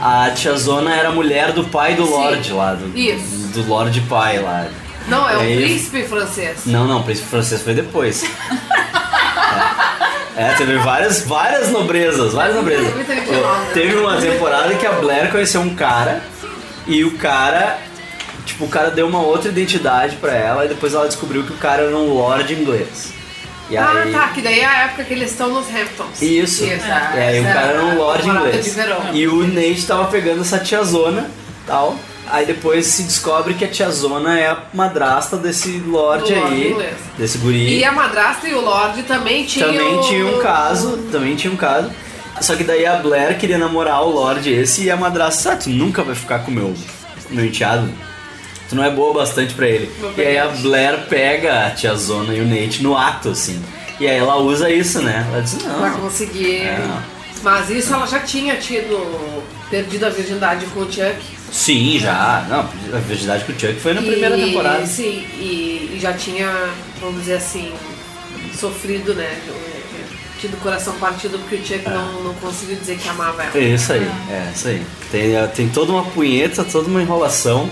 a 0.00 0.30
tiazona 0.30 0.94
era 0.94 1.08
a 1.08 1.12
mulher 1.12 1.52
do 1.52 1.64
pai 1.64 1.94
do 1.94 2.04
Sim. 2.06 2.12
Lorde 2.12 2.52
lá. 2.52 2.74
Do, 2.74 2.96
Isso. 2.98 3.48
do 3.52 3.66
Lorde 3.68 4.00
pai 4.02 4.38
lá. 4.38 4.66
Não, 5.08 5.28
é 5.28 5.34
aí- 5.36 5.56
príncipe 5.56 6.02
francês. 6.04 6.58
Não, 6.66 6.86
não, 6.86 7.00
o 7.00 7.02
príncipe 7.04 7.28
francês 7.28 7.62
foi 7.62 7.74
depois. 7.74 8.22
É, 8.22 8.30
É, 10.36 10.54
teve 10.54 10.76
várias, 10.78 11.22
várias 11.22 11.70
nobrezas, 11.70 12.32
várias 12.32 12.54
nobrezas. 12.56 12.90
Teve 13.74 13.96
uma 13.96 14.16
temporada 14.16 14.74
que 14.74 14.86
a 14.86 14.92
Blair 14.92 15.30
conheceu 15.30 15.60
um 15.60 15.74
cara 15.74 16.22
e 16.86 17.04
o 17.04 17.18
cara, 17.18 17.78
tipo, 18.46 18.64
o 18.64 18.68
cara 18.68 18.90
deu 18.90 19.06
uma 19.06 19.20
outra 19.20 19.50
identidade 19.50 20.16
pra 20.16 20.32
ela 20.34 20.64
e 20.64 20.68
depois 20.68 20.94
ela 20.94 21.06
descobriu 21.06 21.42
que 21.42 21.52
o 21.52 21.56
cara 21.56 21.82
era 21.82 21.94
um 21.96 22.14
lord 22.14 22.54
inglês. 22.54 23.12
E 23.70 23.76
Ah, 23.76 23.92
aí, 24.02 24.12
tá, 24.12 24.28
que 24.28 24.42
daí 24.42 24.60
é 24.60 24.64
a 24.66 24.82
época 24.84 25.04
que 25.04 25.14
eles 25.14 25.30
estão 25.30 25.48
nos 25.48 25.68
Hamptons. 25.68 26.20
Isso. 26.20 26.64
Isso, 26.64 26.66
E 26.66 26.70
aí 27.18 27.40
o 27.40 27.44
essa 27.44 27.52
cara 27.54 27.66
era 27.68 27.84
um 27.84 27.96
lord 27.96 28.28
inglês. 28.28 28.76
E 29.12 29.26
o 29.28 29.46
Nate 29.46 29.86
tava 29.86 30.06
pegando 30.06 30.40
essa 30.40 30.58
tiazona 30.58 31.30
tal. 31.66 31.96
Aí 32.28 32.46
depois 32.46 32.86
se 32.86 33.02
descobre 33.02 33.54
que 33.54 33.64
a 33.64 33.68
tiazona 33.68 34.38
é 34.38 34.48
a 34.48 34.58
madrasta 34.72 35.36
desse 35.36 35.78
lord 35.78 36.32
lord 36.32 36.34
aí. 36.34 36.70
inglês. 36.70 36.94
Desse 37.18 37.38
guri. 37.38 37.78
E 37.78 37.84
a 37.84 37.90
madrasta 37.92 38.48
e 38.48 38.54
o 38.54 38.60
Lorde 38.60 39.02
também 39.02 39.44
tinham... 39.44 39.68
Também 39.68 40.00
tinha 40.02 40.26
um 40.26 40.38
caso, 40.40 40.96
também 41.10 41.34
tinha 41.34 41.52
um 41.52 41.56
caso. 41.56 41.90
Só 42.40 42.54
que 42.54 42.62
daí 42.62 42.86
a 42.86 42.96
Blair 42.96 43.36
queria 43.36 43.58
namorar 43.58 44.02
o 44.02 44.10
Lorde 44.10 44.52
esse 44.52 44.84
e 44.84 44.90
a 44.90 44.96
madrasta, 44.96 45.52
ah, 45.52 45.56
tu 45.56 45.70
nunca 45.70 46.02
vai 46.04 46.14
ficar 46.14 46.40
com 46.40 46.50
o 46.50 46.54
meu, 46.54 46.74
com 47.26 47.32
o 47.32 47.36
meu 47.36 47.46
enteado. 47.46 47.90
Tu 48.70 48.76
não 48.76 48.84
é 48.84 48.90
boa 48.90 49.12
bastante 49.12 49.52
pra 49.54 49.68
ele. 49.68 49.90
E 50.16 50.20
aí 50.22 50.38
a. 50.38 50.46
Blair 50.46 51.06
pega 51.08 51.66
a 51.66 51.70
tia 51.70 51.94
Zona 51.96 52.32
e 52.34 52.40
o 52.40 52.46
Nate 52.46 52.82
no 52.82 52.96
ato, 52.96 53.30
assim. 53.30 53.60
E 53.98 54.06
aí 54.08 54.16
ela 54.16 54.36
usa 54.38 54.70
isso, 54.70 55.02
né? 55.02 55.26
Ela 55.30 55.42
diz, 55.42 55.54
Pra 55.54 55.90
não. 55.90 56.00
conseguir... 56.00 56.56
É. 56.62 56.88
Mas 57.42 57.68
isso 57.68 57.92
ela 57.92 58.06
já 58.06 58.20
tinha 58.20 58.56
tido... 58.56 59.42
Perdido 59.68 60.04
a 60.06 60.08
virgindade 60.08 60.66
com 60.66 60.80
o 60.80 60.84
Chuck. 60.84 61.16
Sim, 61.52 61.98
já. 61.98 62.44
Não, 62.48 62.60
a 62.96 63.00
virgindade 63.00 63.44
com 63.44 63.52
o 63.52 63.58
Chuck 63.58 63.74
foi 63.80 63.92
na 63.94 64.00
primeira 64.02 64.36
E- 64.36 64.44
temporada. 64.46 64.84
Sim, 64.86 65.24
e, 65.38 65.94
e 65.94 65.98
já 66.00 66.12
tinha, 66.12 66.48
vamos 67.00 67.20
dizer 67.20 67.34
assim, 67.34 67.72
sofrido, 68.58 69.14
né? 69.14 69.38
Tido 70.40 70.54
o 70.54 70.56
coração 70.58 70.94
partido 70.94 71.38
porque 71.38 71.56
o 71.56 71.64
Chuck 71.66 71.88
não, 71.88 72.22
não 72.24 72.34
conseguiu 72.34 72.76
dizer 72.76 72.96
que 72.98 73.08
amava 73.08 73.42
ela. 73.44 73.52
É 73.54 73.60
isso 73.60 73.92
aí, 73.92 74.10
é 74.30 74.52
isso 74.54 74.68
aí. 74.68 74.82
Tem, 75.12 75.48
tem 75.54 75.68
toda 75.68 75.92
uma 75.92 76.04
punheta, 76.04 76.64
toda 76.64 76.88
uma 76.88 77.02
enrolação 77.02 77.68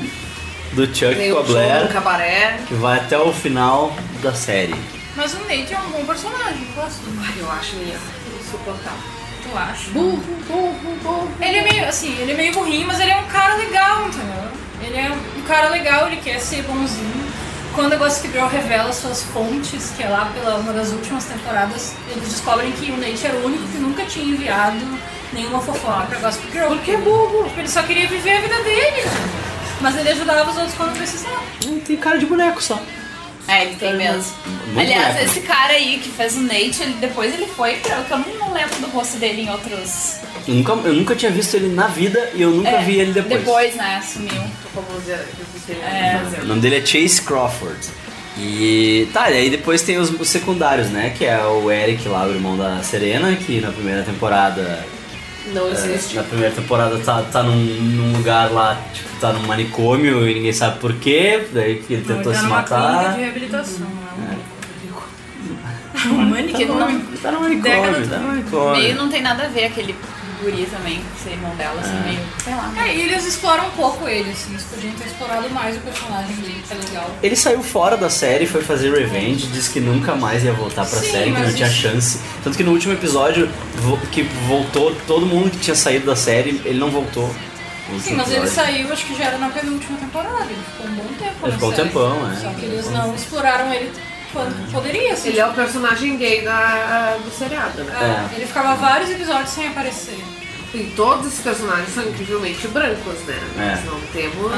do 0.73 0.87
Chuck 0.87 1.15
Tem 1.15 1.33
com 1.33 1.39
a 1.39 1.41
o 1.43 1.47
show 1.47 1.55
no 1.55 1.61
Blair 1.61 1.89
cabaré. 1.93 2.59
que 2.67 2.75
vai 2.75 2.99
até 2.99 3.19
o 3.19 3.33
final 3.33 3.93
da 4.23 4.35
série. 4.35 4.75
Mas 5.17 5.35
o 5.35 5.39
Nate 5.41 5.75
é 5.75 5.79
um 5.79 5.91
bom 5.91 6.05
personagem, 6.05 6.67
eu 6.69 6.83
gosto. 6.83 7.01
Ai, 7.21 7.35
eu 7.41 7.51
acho 7.51 7.77
meio 7.77 7.99
insuportável. 8.41 8.99
Tu 9.43 9.59
acha? 9.59 9.91
Burro, 9.91 10.23
burro, 10.47 10.97
burro. 11.03 11.31
Ele 11.41 11.57
é 11.59 11.63
meio, 11.63 11.89
assim, 11.89 12.17
ele 12.21 12.33
é 12.33 12.35
meio 12.35 12.53
burrinho, 12.53 12.87
mas 12.87 13.01
ele 13.01 13.11
é 13.11 13.17
um 13.17 13.25
cara 13.25 13.55
legal, 13.57 14.07
entendeu? 14.09 14.49
Ele 14.81 14.97
é 14.97 15.11
um 15.37 15.43
cara 15.43 15.69
legal, 15.71 16.07
ele 16.07 16.17
quer 16.17 16.39
ser 16.39 16.63
bonzinho. 16.63 17.27
quando 17.75 17.95
a 17.95 17.97
Gossip 17.97 18.29
Girl 18.33 18.47
revela 18.47 18.93
suas 18.93 19.23
fontes, 19.25 19.93
que 19.97 20.03
é 20.03 20.09
lá 20.09 20.31
pela 20.35 20.57
uma 20.57 20.73
das 20.73 20.91
últimas 20.91 21.25
temporadas, 21.25 21.95
eles 22.11 22.29
descobrem 22.29 22.71
que 22.73 22.91
o 22.93 22.97
Nate 22.97 23.27
era 23.27 23.37
o 23.39 23.45
único 23.47 23.67
que 23.69 23.79
nunca 23.79 24.05
tinha 24.05 24.25
enviado 24.25 24.85
nenhuma 25.33 25.61
fofoca 25.61 26.07
pra 26.07 26.19
Gossip 26.19 26.51
Girl. 26.53 26.69
Porque 26.69 26.93
é 26.93 26.97
bobo. 26.97 27.45
Porque 27.45 27.61
ele 27.61 27.69
só 27.69 27.83
queria 27.83 28.07
viver 28.09 28.37
a 28.37 28.41
vida 28.41 28.63
dele. 28.63 29.03
Mas 29.81 29.97
ele 29.97 30.09
ajudava 30.11 30.51
os 30.51 30.57
outros 30.57 30.75
quando 30.75 30.97
precisava. 30.97 31.41
Hum, 31.67 31.79
Tem 31.81 31.97
cara 31.97 32.19
de 32.19 32.27
boneco 32.27 32.63
só. 32.63 32.81
É, 33.47 33.65
ele 33.65 33.77
tem 33.77 33.97
mesmo. 33.97 34.35
muito 34.67 34.79
Aliás, 34.81 35.15
boneco. 35.15 35.25
esse 35.31 35.41
cara 35.41 35.73
aí 35.73 35.99
que 36.03 36.11
fez 36.11 36.37
o 36.37 36.41
Nate, 36.41 36.83
ele, 36.83 36.93
depois 37.01 37.33
ele 37.33 37.47
foi 37.47 37.77
pra. 37.77 38.05
Eu 38.11 38.19
não 38.39 38.53
lembro 38.53 38.79
do 38.81 38.87
rosto 38.89 39.17
dele 39.19 39.43
em 39.43 39.51
outros. 39.51 40.17
Eu 40.47 40.55
nunca, 40.55 40.73
eu 40.73 40.93
nunca 40.95 41.15
tinha 41.15 41.31
visto 41.31 41.55
ele 41.55 41.75
na 41.75 41.87
vida 41.87 42.31
e 42.35 42.43
eu 42.43 42.51
nunca 42.51 42.69
É, 42.69 42.83
vi 42.83 42.99
ele 42.99 43.13
depois. 43.13 43.41
Depois, 43.41 43.75
né? 43.77 44.03
Sumiu. 44.07 44.43
Como 44.75 45.01
dizer, 45.01 45.27
que 45.65 45.73
ele 45.73 45.81
É. 45.81 46.21
O 46.43 46.47
nome 46.47 46.61
dele 46.61 46.77
é 46.77 46.85
Chase 46.85 47.23
Crawford. 47.23 47.79
E 48.37 49.09
tá, 49.13 49.31
e 49.31 49.37
aí 49.39 49.51
depois 49.51 49.83
tem 49.83 49.97
os, 49.99 50.11
os 50.11 50.29
secundários, 50.29 50.89
né? 50.91 51.13
Que 51.17 51.25
é 51.25 51.43
o 51.45 51.71
Eric 51.73 52.07
lá, 52.09 52.25
o 52.27 52.31
irmão 52.33 52.57
da 52.57 52.83
Serena, 52.83 53.35
que 53.35 53.61
na 53.61 53.73
primeira 53.73 54.03
temporada. 54.03 54.85
Não 55.55 55.69
é, 55.69 55.71
existe. 55.73 56.17
na 56.17 56.23
primeira 56.23 56.55
temporada 56.55 56.99
tá, 56.99 57.23
tá 57.23 57.43
num, 57.43 57.57
num 57.57 58.17
lugar 58.17 58.51
lá, 58.53 58.77
tipo, 58.93 59.09
tá 59.21 59.33
num 59.33 59.47
manicômio 59.47 60.29
e 60.29 60.35
ninguém 60.35 60.53
sabe 60.53 60.79
por 60.79 60.93
quê, 60.95 61.47
daí 61.53 61.77
que 61.77 61.95
ele 61.95 62.03
tentou 62.05 62.33
Ele 62.33 62.41
tá 62.41 62.47
se 62.47 62.51
matar. 62.51 63.13
de 63.15 63.21
reabilitação. 63.21 63.87
né? 64.19 64.39
Que 66.55 66.65
não, 66.65 66.79
Tá 67.23 67.33
no 67.33 67.41
manicômio, 67.41 68.09
tá 68.09 68.19
no 68.19 68.29
meio 68.29 68.29
manicômio. 68.29 68.95
não 68.97 69.09
tem 69.09 69.23
nada 69.23 69.45
a 69.45 69.49
ver 69.49 69.65
aquele 69.67 69.95
guri 70.43 70.67
também, 70.67 71.01
ser 71.23 71.31
irmão 71.31 71.55
dela, 71.57 71.81
assim, 71.81 72.01
meio. 72.05 72.21
Sei 72.43 72.55
lá. 72.55 72.73
É, 72.79 72.95
e 72.95 73.01
eles 73.03 73.25
exploram 73.25 73.67
um 73.67 73.71
pouco 73.71 74.09
ele, 74.09 74.31
assim. 74.31 74.51
Eles 74.51 74.65
podiam 74.65 74.93
ter 74.95 75.07
explorado 75.07 75.51
mais 75.51 75.77
o 75.77 75.81
personagem 75.81 76.37
dele, 76.37 76.63
que 76.67 76.73
é 76.73 76.77
legal. 76.77 77.11
Ele 77.23 77.37
saiu 77.37 77.63
fora 77.63 77.97
da 77.97 78.09
série, 78.11 78.47
foi 78.47 78.63
fazer 78.63 78.93
Revenge, 78.93 79.47
disse 79.49 79.71
que 79.71 79.81
nunca 79.81 80.15
mais 80.15 80.45
ia 80.45 80.53
voltar 80.53 80.87
pra 80.87 80.99
Sim, 81.01 81.11
série, 81.11 81.33
que 81.33 81.41
não 81.41 81.53
tinha 81.53 81.69
isso- 81.69 81.77
chance. 81.77 82.21
Tanto 82.43 82.57
que 82.57 82.63
no 82.65 82.73
último 82.73 82.93
episódio, 82.95 83.51
que 84.13 84.23
voltou, 84.47 84.95
todo 85.07 85.27
mundo 85.27 85.51
que 85.51 85.59
tinha 85.59 85.77
saído 85.77 86.07
da 86.07 86.17
série, 86.17 86.61
ele 86.65 86.79
não 86.79 86.91
voltou. 86.91 87.29
Sim, 88.03 88.17
mas 88.17 88.31
ele 88.31 88.47
saiu, 88.47 88.93
acho 88.93 89.07
que 89.07 89.15
já 89.17 89.25
era 89.25 89.39
na 89.39 89.49
penúltima 89.49 89.97
temporada. 89.99 90.45
Ele 90.45 90.59
ficou 90.73 90.87
um 90.87 90.95
bom 90.95 91.15
tempo. 91.19 91.35
Ele 91.47 91.53
ficou 91.53 91.69
um 91.71 91.73
tempão, 91.73 92.31
é. 92.31 92.37
Só 92.37 92.51
que 92.51 92.65
eles 92.67 92.91
não 92.91 93.15
exploraram 93.15 93.73
ele 93.73 93.91
quando 94.33 94.73
poderia, 94.73 95.13
assim. 95.13 95.31
Ele 95.31 95.41
é 95.41 95.47
o 95.47 95.53
personagem 95.53 96.17
gay 96.17 96.43
da, 96.43 97.17
do 97.25 97.31
seriado, 97.31 97.83
né? 97.85 98.29
É, 98.33 98.37
Ele 98.37 98.47
ficava 98.47 98.75
vários 98.75 99.11
episódios 99.11 99.51
sem 99.51 99.69
aparecer. 99.69 100.19
E 100.75 100.93
todos 100.95 101.27
esses 101.29 101.41
personagens 101.41 101.89
são 101.95 102.05
incrivelmente 102.05 102.69
brancos, 102.69 103.19
né? 103.27 103.39
É. 103.59 103.71
Nós 103.71 103.85
não 103.87 104.01
temos. 104.13 104.53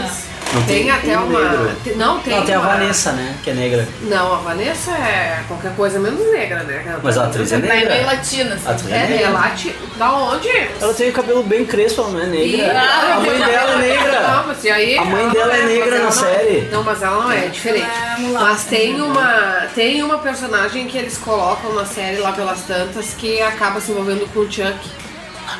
Não 0.52 0.62
tem, 0.64 0.82
tem 0.82 0.90
até 0.90 1.16
um 1.16 1.26
uma. 1.26 1.40
negro. 1.40 1.64
Não, 1.96 2.18
tem. 2.18 2.34
Não, 2.36 2.44
tem 2.44 2.54
a 2.56 2.58
uma- 2.58 2.68
Vanessa, 2.68 3.12
né? 3.12 3.36
Que 3.44 3.50
é 3.50 3.54
negra. 3.54 3.88
Não, 4.02 4.34
a 4.34 4.38
Vanessa 4.38 4.90
é 4.90 5.44
qualquer 5.46 5.72
coisa 5.76 6.00
menos 6.00 6.28
negra, 6.32 6.64
né? 6.64 6.98
Mas 7.00 7.16
a 7.16 7.26
atriz 7.26 7.52
é 7.52 7.60
Tá 7.60 7.66
meio 7.68 7.88
negra. 7.88 8.06
latina, 8.06 8.50
A 8.50 8.54
assim. 8.56 8.68
atriz 8.68 8.90
é 8.92 8.96
É, 8.96 9.06
negra. 9.06 9.26
é 9.26 9.30
lati... 9.30 9.76
Da 9.96 10.12
onde? 10.12 10.48
Ela 10.80 10.94
tem 10.94 11.10
o 11.10 11.12
cabelo 11.12 11.42
bem 11.44 11.64
crespo, 11.64 12.00
ela 12.00 12.10
não 12.10 12.20
é 12.22 12.26
negra. 12.26 12.56
E- 12.56 12.70
a 12.70 13.20
mãe 13.20 13.38
dela 13.38 13.70
é 13.70 13.74
Não, 13.74 13.78
negra. 13.78 14.44
mas 14.48 14.64
e 14.64 14.70
aí, 14.70 14.98
A 14.98 15.04
mãe 15.04 15.22
ela 15.22 15.32
dela 15.32 15.46
não 15.46 15.54
é 15.54 15.66
negra 15.66 15.90
na 15.90 15.96
ela 15.96 16.04
não 16.06 16.12
série. 16.12 16.68
Não, 16.72 16.82
mas 16.82 17.02
ela 17.02 17.22
não 17.22 17.30
é, 17.30 17.44
é 17.44 17.48
diferente. 17.48 17.86
Ela 17.86 18.26
é 18.26 18.32
Mas 18.32 18.64
tem 18.64 18.94
né? 18.94 19.02
uma, 19.04 19.66
tem 19.76 20.02
uma 20.02 20.18
personagem 20.18 20.88
que 20.88 20.98
eles 20.98 21.16
colocam 21.16 21.72
na 21.72 21.84
série 21.84 22.16
lá 22.18 22.32
pelas 22.32 22.62
tantas 22.62 23.14
que 23.16 23.40
acaba 23.40 23.80
se 23.80 23.92
envolvendo 23.92 24.28
com 24.34 24.40
o 24.40 24.50
Chuck, 24.50 24.76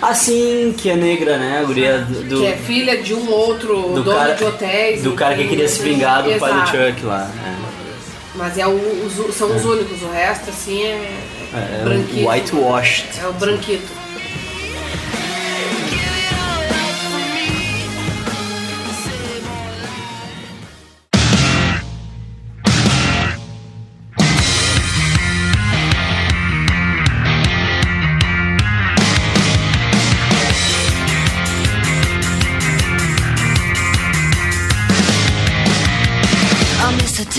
Assim, 0.03 0.75
que 0.77 0.89
é 0.91 0.97
negra, 0.97 1.37
né? 1.39 1.59
A 1.61 1.65
guria 1.65 1.99
do. 1.99 2.23
do- 2.23 2.41
que 2.41 2.47
é 2.47 2.57
filha 2.57 3.03
de 3.03 3.15
um 3.15 3.31
outro 3.31 3.75
do 3.95 4.03
dono 4.03 4.17
cara- 4.17 4.35
de 4.35 4.45
hotéis. 4.45 5.03
do 5.03 5.13
cara 5.13 5.35
que 5.37 5.49
queria 5.49 5.69
se 5.69 5.83
vingar 5.83 6.23
do 6.23 6.39
pai 6.39 6.53
do. 6.53 6.67
Chuck 6.67 7.05
lá. 7.05 7.31
Mas 8.35 8.57
é 8.59 8.67
o, 8.67 8.71
os- 8.71 9.35
são 9.35 9.55
os 9.55 9.65
únicos, 9.65 10.03
o 10.03 10.11
resto 10.11 10.51
assim 10.51 10.83
é, 10.85 11.13
É, 11.53 11.81
é 11.81 11.85
branquito. 11.85 12.29
whitewashed. 12.29 13.07
É 13.23 13.27
o 13.27 13.33
branquito. 13.33 14.00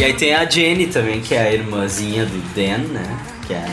E 0.01 0.03
aí 0.03 0.13
tem 0.15 0.33
a 0.33 0.49
Jenny 0.49 0.87
também, 0.87 1.21
que 1.21 1.35
é 1.35 1.41
a 1.43 1.53
irmãzinha 1.53 2.25
do 2.25 2.39
Dan, 2.55 2.91
né? 2.91 3.19
Que 3.45 3.53
é. 3.53 3.63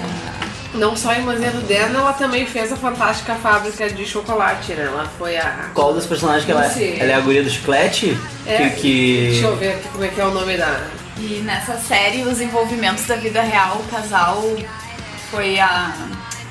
Não 0.75 0.95
só 0.95 1.13
a 1.13 1.15
irmãzinha 1.17 1.51
do 1.53 1.63
Dan, 1.63 1.99
ela 1.99 2.13
também 2.13 2.45
fez 2.45 2.71
a 2.71 2.77
fantástica 2.77 3.35
fábrica 3.37 3.89
de 3.89 4.05
chocolate, 4.05 4.75
né? 4.75 4.85
Ela 4.93 5.11
foi 5.17 5.39
a. 5.39 5.71
Qual 5.73 5.95
das 5.95 6.05
personagens 6.05 6.45
que 6.45 6.51
ela 6.51 6.67
é? 6.67 6.99
Ela 7.01 7.13
é 7.13 7.15
a 7.15 7.21
guria 7.21 7.43
do 7.43 7.49
chiclete? 7.49 8.15
É, 8.47 8.59
que, 8.59 8.71
que... 8.79 9.29
Deixa 9.31 9.47
eu 9.47 9.57
ver 9.57 9.71
aqui 9.77 9.89
como 9.89 10.05
é 10.05 10.09
que 10.09 10.21
é 10.21 10.25
o 10.27 10.31
nome 10.31 10.59
da. 10.59 10.83
E 11.17 11.41
nessa 11.47 11.79
série, 11.79 12.23
os 12.25 12.43
envolvimentos 12.43 13.07
da 13.07 13.17
vida 13.17 13.41
real, 13.41 13.79
o 13.79 13.91
casal 13.91 14.45
foi 15.31 15.59
a, 15.59 15.95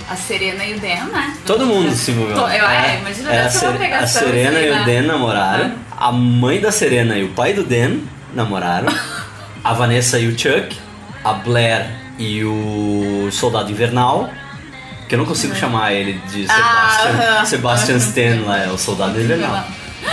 a 0.10 0.16
Serena 0.16 0.66
e 0.66 0.74
o 0.74 0.80
Dan, 0.80 1.06
né? 1.12 1.38
Todo 1.46 1.68
mundo 1.68 1.94
se 1.94 2.10
envolveu. 2.10 2.36
Eu- 2.36 2.48
é, 2.48 2.98
imagina, 3.00 3.30
é, 3.30 3.44
deve 3.44 3.48
a, 3.48 3.52
ser 3.52 3.68
uma 3.68 3.78
pegação, 3.78 4.22
a 4.22 4.26
Serena 4.26 4.58
assim, 4.58 4.68
e 4.68 4.72
o 4.72 4.74
né? 4.74 4.86
Dan 4.86 5.02
namoraram. 5.04 5.76
A 5.96 6.12
mãe 6.12 6.60
da 6.60 6.72
Serena 6.72 7.16
e 7.16 7.26
o 7.26 7.30
pai 7.30 7.54
do 7.54 7.64
Dan 7.64 8.00
namoraram. 8.34 8.88
a 9.70 9.74
Vanessa 9.74 10.20
e 10.20 10.28
o 10.28 10.38
Chuck. 10.38 10.76
A 11.24 11.34
Blair 11.34 11.88
e 12.18 12.44
o 12.44 13.30
Soldado 13.32 13.72
Invernal. 13.72 14.30
Que 15.08 15.16
eu 15.16 15.20
não 15.20 15.26
consigo 15.26 15.56
chamar 15.56 15.94
ele 15.94 16.14
de 16.32 16.46
Ah, 16.50 16.90
Sebastian, 17.02 17.24
aham. 17.36 17.46
Sebastian 17.46 17.98
Stan 17.98 18.42
lá, 18.46 18.58
é 18.64 18.68
o 18.70 18.78
Soldado 18.78 19.20
Invernal. 19.20 19.64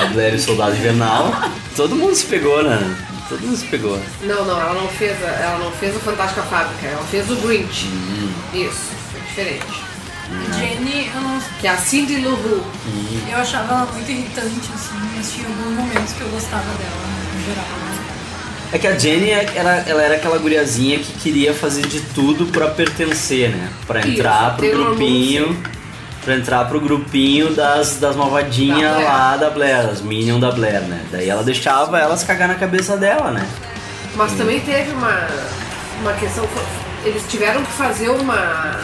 A 0.01 0.05
Blair 0.07 0.33
e 0.35 0.37
o 0.37 0.41
Soldado 0.41 0.77
Invernal. 0.77 1.33
Todo 1.77 1.95
mundo 1.97 2.15
se 2.15 2.27
pegou, 2.27 2.63
né? 2.63 2.97
Todo 3.29 3.41
mundo 3.41 3.57
se 3.57 3.65
pegou. 3.67 4.01
Não, 4.23 4.45
não, 4.45 4.61
ela 4.61 4.75
não 4.75 4.89
fez 4.89 5.13
a, 5.25 5.27
ela 5.29 5.59
não 5.59 5.71
fez 5.73 5.97
a 5.97 5.99
Fantástica 5.99 6.43
Fábrica, 6.43 6.87
ela 6.87 7.03
fez 7.05 7.29
o 7.31 7.37
Grinch. 7.37 7.87
Hum. 7.87 8.33
Isso, 8.53 8.91
é 9.17 9.27
diferente. 9.29 9.85
Jenny, 10.57 11.11
eu, 11.15 11.21
não- 11.21 11.41
Que 11.61 11.67
é 11.67 11.71
a 11.71 11.77
Cindy 11.77 12.17
Lou 12.21 12.33
Who. 12.35 12.65
eu 13.31 13.39
achava 13.39 13.73
ela 13.75 13.87
muito 13.93 14.11
irritante, 14.11 14.71
assim, 14.75 14.95
mas 15.17 15.33
tinha 15.33 15.47
alguns 15.49 15.77
momentos 15.77 16.13
que 16.13 16.21
eu 16.23 16.29
gostava 16.29 16.63
dela, 16.65 17.07
né, 17.07 17.33
no 17.35 17.45
geral. 17.45 17.67
né? 17.67 18.04
É 18.73 18.79
que 18.79 18.87
a 18.87 18.99
Jenny 18.99 19.31
era, 19.31 19.85
ela 19.87 20.03
era 20.03 20.15
aquela 20.17 20.39
guriazinha 20.39 20.99
que 20.99 21.13
queria 21.21 21.55
fazer 21.55 21.87
de 21.87 22.01
tudo 22.01 22.47
pra 22.47 22.69
pertencer, 22.69 23.51
né? 23.51 23.69
Pra 23.87 24.01
Isso, 24.01 24.09
entrar 24.09 24.57
pro 24.57 24.67
Taylor 24.67 24.87
grupinho. 24.87 25.63
Pra 26.25 26.35
entrar 26.35 26.65
pro 26.65 26.81
grupinho 26.81 27.53
das, 27.53 27.99
das 27.99 28.17
malvadinhas 28.17 28.97
Da 28.97 29.03
lá 29.03 29.37
da 29.37 29.51
Blair, 29.51 29.91
as 29.91 30.01
Minion 30.01 30.41
da 30.41 30.51
Blair, 30.51 30.81
né? 30.81 31.05
Daí 31.13 31.29
ela 31.29 31.45
deixava 31.45 31.99
elas 31.99 32.25
cagar 32.25 32.49
na 32.49 32.55
cabeça 32.55 32.97
dela, 32.97 33.31
né? 33.31 33.47
Mas 34.17 34.33
também 34.33 34.61
teve 34.61 34.91
uma, 34.93 35.29
uma 36.01 36.13
questão. 36.15 36.49
Eles 37.05 37.23
tiveram 37.29 37.63
que 37.63 37.73
fazer 37.73 38.09
uma, 38.09 38.81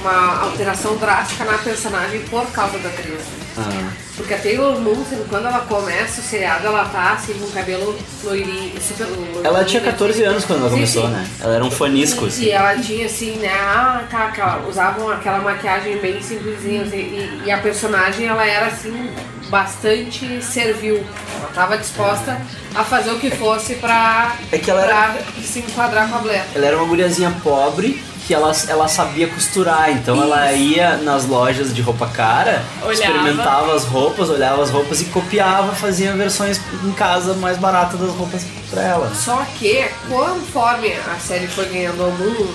uma 0.00 0.42
alteração 0.42 0.96
drástica 0.96 1.44
na 1.44 1.56
personagem 1.58 2.20
por 2.22 2.44
causa 2.50 2.78
da 2.78 2.88
atriz. 2.88 3.20
Ah, 3.56 4.03
Porque 4.16 4.32
a 4.32 4.38
Taylor 4.38 4.78
Momsen, 4.80 5.18
quando 5.28 5.46
ela 5.48 5.60
começa 5.60 6.20
o 6.20 6.24
seriado, 6.24 6.66
ela 6.68 6.84
tá 6.84 7.14
assim 7.14 7.34
com 7.34 7.46
o 7.46 7.50
cabelo 7.50 7.98
loirinho, 8.22 8.72
super 8.80 9.06
loirinho. 9.08 9.40
ela 9.44 9.64
tinha 9.64 9.82
14 9.82 10.22
anos 10.22 10.44
quando 10.44 10.60
ela 10.60 10.68
Sim, 10.68 10.74
começou, 10.76 11.02
sim. 11.06 11.08
né? 11.12 11.26
Ela 11.40 11.54
era 11.56 11.64
um 11.64 11.70
fanisco, 11.70 12.24
E 12.24 12.28
assim. 12.28 12.48
ela 12.50 12.76
tinha 12.78 13.06
assim, 13.06 13.32
né? 13.38 13.50
Ah, 13.52 14.04
tá, 14.08 14.26
aquela, 14.26 14.64
usavam 14.68 15.10
aquela 15.10 15.38
maquiagem 15.40 15.98
bem 15.98 16.22
simplesinha. 16.22 16.82
assim, 16.82 16.96
e, 16.98 17.42
e 17.46 17.50
a 17.50 17.58
personagem, 17.58 18.26
ela 18.28 18.46
era 18.46 18.66
assim, 18.66 19.10
bastante 19.48 20.42
servil. 20.44 21.04
Ela 21.40 21.50
tava 21.54 21.76
disposta 21.78 22.40
a 22.74 22.84
fazer 22.84 23.10
o 23.10 23.18
que 23.18 23.30
fosse 23.30 23.74
pra, 23.76 24.36
É 24.52 24.58
que 24.58 24.70
ela 24.70 24.82
era- 24.84 25.18
se 25.42 25.58
enquadrar 25.58 26.08
com 26.08 26.16
a 26.16 26.18
Blair. 26.18 26.44
Ela 26.54 26.66
era 26.66 26.76
uma 26.76 26.86
guriazinha 26.86 27.34
pobre 27.42 28.02
que 28.26 28.32
ela, 28.32 28.52
ela 28.68 28.88
sabia 28.88 29.28
costurar, 29.28 29.90
então 29.90 30.20
ela 30.22 30.50
ia 30.52 30.96
nas 30.96 31.26
lojas 31.26 31.74
de 31.74 31.82
roupa 31.82 32.06
cara, 32.06 32.64
Olhava. 32.80 32.92
experimentava 32.94 33.74
as 33.74 33.84
roupas, 33.84 34.30
olhava 34.30 34.62
as 34.62 34.70
roupas 34.70 35.02
e 35.02 35.04
copiava, 35.06 35.74
fazia 35.74 36.12
versões 36.14 36.58
em 36.82 36.92
casa 36.92 37.34
mais 37.34 37.58
baratas 37.58 38.00
das 38.00 38.10
roupas 38.14 38.46
pra 38.70 38.82
ela. 38.82 39.12
Só 39.14 39.44
que, 39.58 39.84
conforme 40.08 40.92
a 40.92 41.18
série 41.18 41.46
foi 41.46 41.66
ganhando 41.66 42.02
algum, 42.02 42.46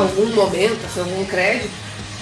algum 0.00 0.26
momento, 0.34 0.78
assim, 0.86 1.00
algum 1.00 1.24
crédito, 1.24 1.70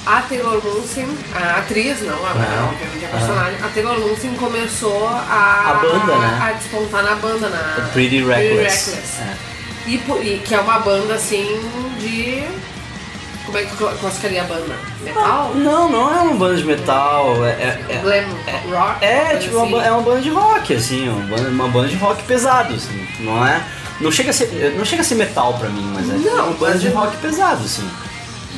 a 0.07 0.23
Taylor 0.23 0.63
Momsen, 0.65 1.09
a 1.35 1.59
atriz, 1.59 2.01
não, 2.01 2.15
a, 2.25 2.31
Ah. 2.31 2.71
a 3.05 3.09
personagem, 3.19 3.59
a 3.65 3.69
Taylor 3.69 3.99
Momsen 4.01 4.35
começou 4.35 5.07
a, 5.09 5.71
A 5.71 5.75
banda, 5.83 6.17
né? 6.17 6.39
a 6.41 6.53
despontar 6.53 7.03
na 7.03 7.17
banda, 7.17 7.49
na 7.49 7.59
A 7.85 7.89
Pretty 7.93 8.23
Reckless. 8.25 8.93
É. 9.21 9.56
E, 9.87 9.95
e 9.95 10.43
que 10.45 10.55
é 10.55 10.61
uma 10.61 10.78
banda 10.80 11.14
assim 11.14 11.45
de. 12.01 12.45
Como 13.45 13.59
é 13.59 13.62
que 13.64 13.76
cla- 13.76 13.93
classificaria 14.01 14.43
a 14.43 14.45
banda? 14.47 14.74
Metal? 15.03 15.53
Não, 15.55 15.89
não 15.89 16.12
é 16.16 16.20
uma 16.22 16.34
banda 16.34 16.57
de 16.57 16.64
metal, 16.64 17.45
é, 17.47 17.51
é, 17.51 17.80
é- 17.91 17.99
Glam 18.03 18.24
rock? 18.76 19.05
é, 19.05 19.37
tipo 19.37 19.55
uma, 19.57 19.62
assim? 19.64 19.72
ba- 19.72 19.84
é 19.87 19.91
uma 19.93 20.03
banda 20.03 20.20
de 20.20 20.30
rock, 20.30 20.74
assim, 20.74 21.09
uma 21.09 21.20
banda, 21.37 21.49
uma 21.51 21.68
banda 21.68 21.89
de 21.89 21.95
rock 21.97 22.24
pesado, 22.24 22.74
assim, 22.74 23.07
não 23.20 23.47
é, 23.47 23.62
Não 24.01 24.11
chega 24.11 24.30
a 24.30 24.32
ser, 24.32 24.74
não 24.76 24.84
chega 24.84 25.01
a 25.03 25.05
ser 25.05 25.14
metal 25.14 25.55
pra 25.55 25.68
mim, 25.68 25.91
mas 25.95 26.11
é 26.11 26.28
Não, 26.28 26.47
uma 26.49 26.57
banda 26.57 26.76
de 26.78 26.89
é- 26.89 26.91
rock 26.91 27.16
pesado, 27.18 27.64
assim. 27.64 27.89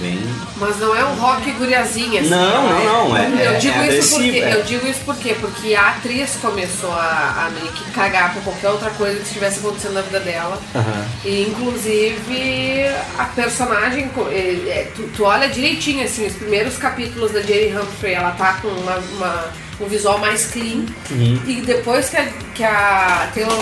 Bem. 0.01 0.18
Mas 0.57 0.78
não 0.78 0.94
é 0.94 1.05
um 1.05 1.14
rock 1.14 1.51
guriazinha, 1.53 2.20
assim. 2.20 2.30
Não, 2.30 2.68
né? 2.68 2.84
não, 2.84 3.09
não, 3.09 3.16
é- 3.16 3.46
eu, 3.46 3.51
é- 3.53 3.59
digo 3.59 3.78
é 3.78 3.96
isso 3.99 4.14
porque, 4.16 4.38
é. 4.38 4.55
eu 4.55 4.62
digo 4.62 4.86
isso 4.86 5.01
porque, 5.05 5.34
porque 5.34 5.74
a 5.74 5.88
atriz 5.88 6.36
começou 6.40 6.92
a, 6.92 7.46
a 7.46 7.51
meio 7.51 7.72
que 7.72 7.90
cagar 7.90 8.32
pra 8.32 8.42
qualquer 8.42 8.68
outra 8.70 8.90
coisa 8.90 9.16
que 9.16 9.22
estivesse 9.26 9.59
acontecendo 9.59 9.94
na 9.94 10.03
vida 10.03 10.20
dela. 10.20 10.61
Aham. 10.74 11.07
E 11.24 11.42
inclusive 11.49 12.84
a 13.18 13.24
personagem, 13.24 14.11
é, 14.30 14.34
é, 14.68 14.92
tu, 14.94 15.03
tu 15.16 15.24
olha 15.24 15.49
direitinho 15.49 16.05
assim, 16.05 16.26
os 16.26 16.34
primeiros 16.34 16.76
capítulos 16.76 17.32
da 17.32 17.40
Jane 17.40 17.74
Humphrey, 17.76 18.14
ela 18.14 18.30
tá 18.32 18.55
com 18.62 18.68
uma, 18.68 18.96
uma- 19.16 19.67
um 19.80 19.86
visual 19.86 20.18
mais 20.18 20.46
clean. 20.46 20.84
Uhum. 21.10 21.40
E 21.46 21.60
depois 21.62 22.08
que 22.08 22.16
a, 22.16 22.26
que 22.54 22.64
a 22.64 23.28
Taylor 23.34 23.56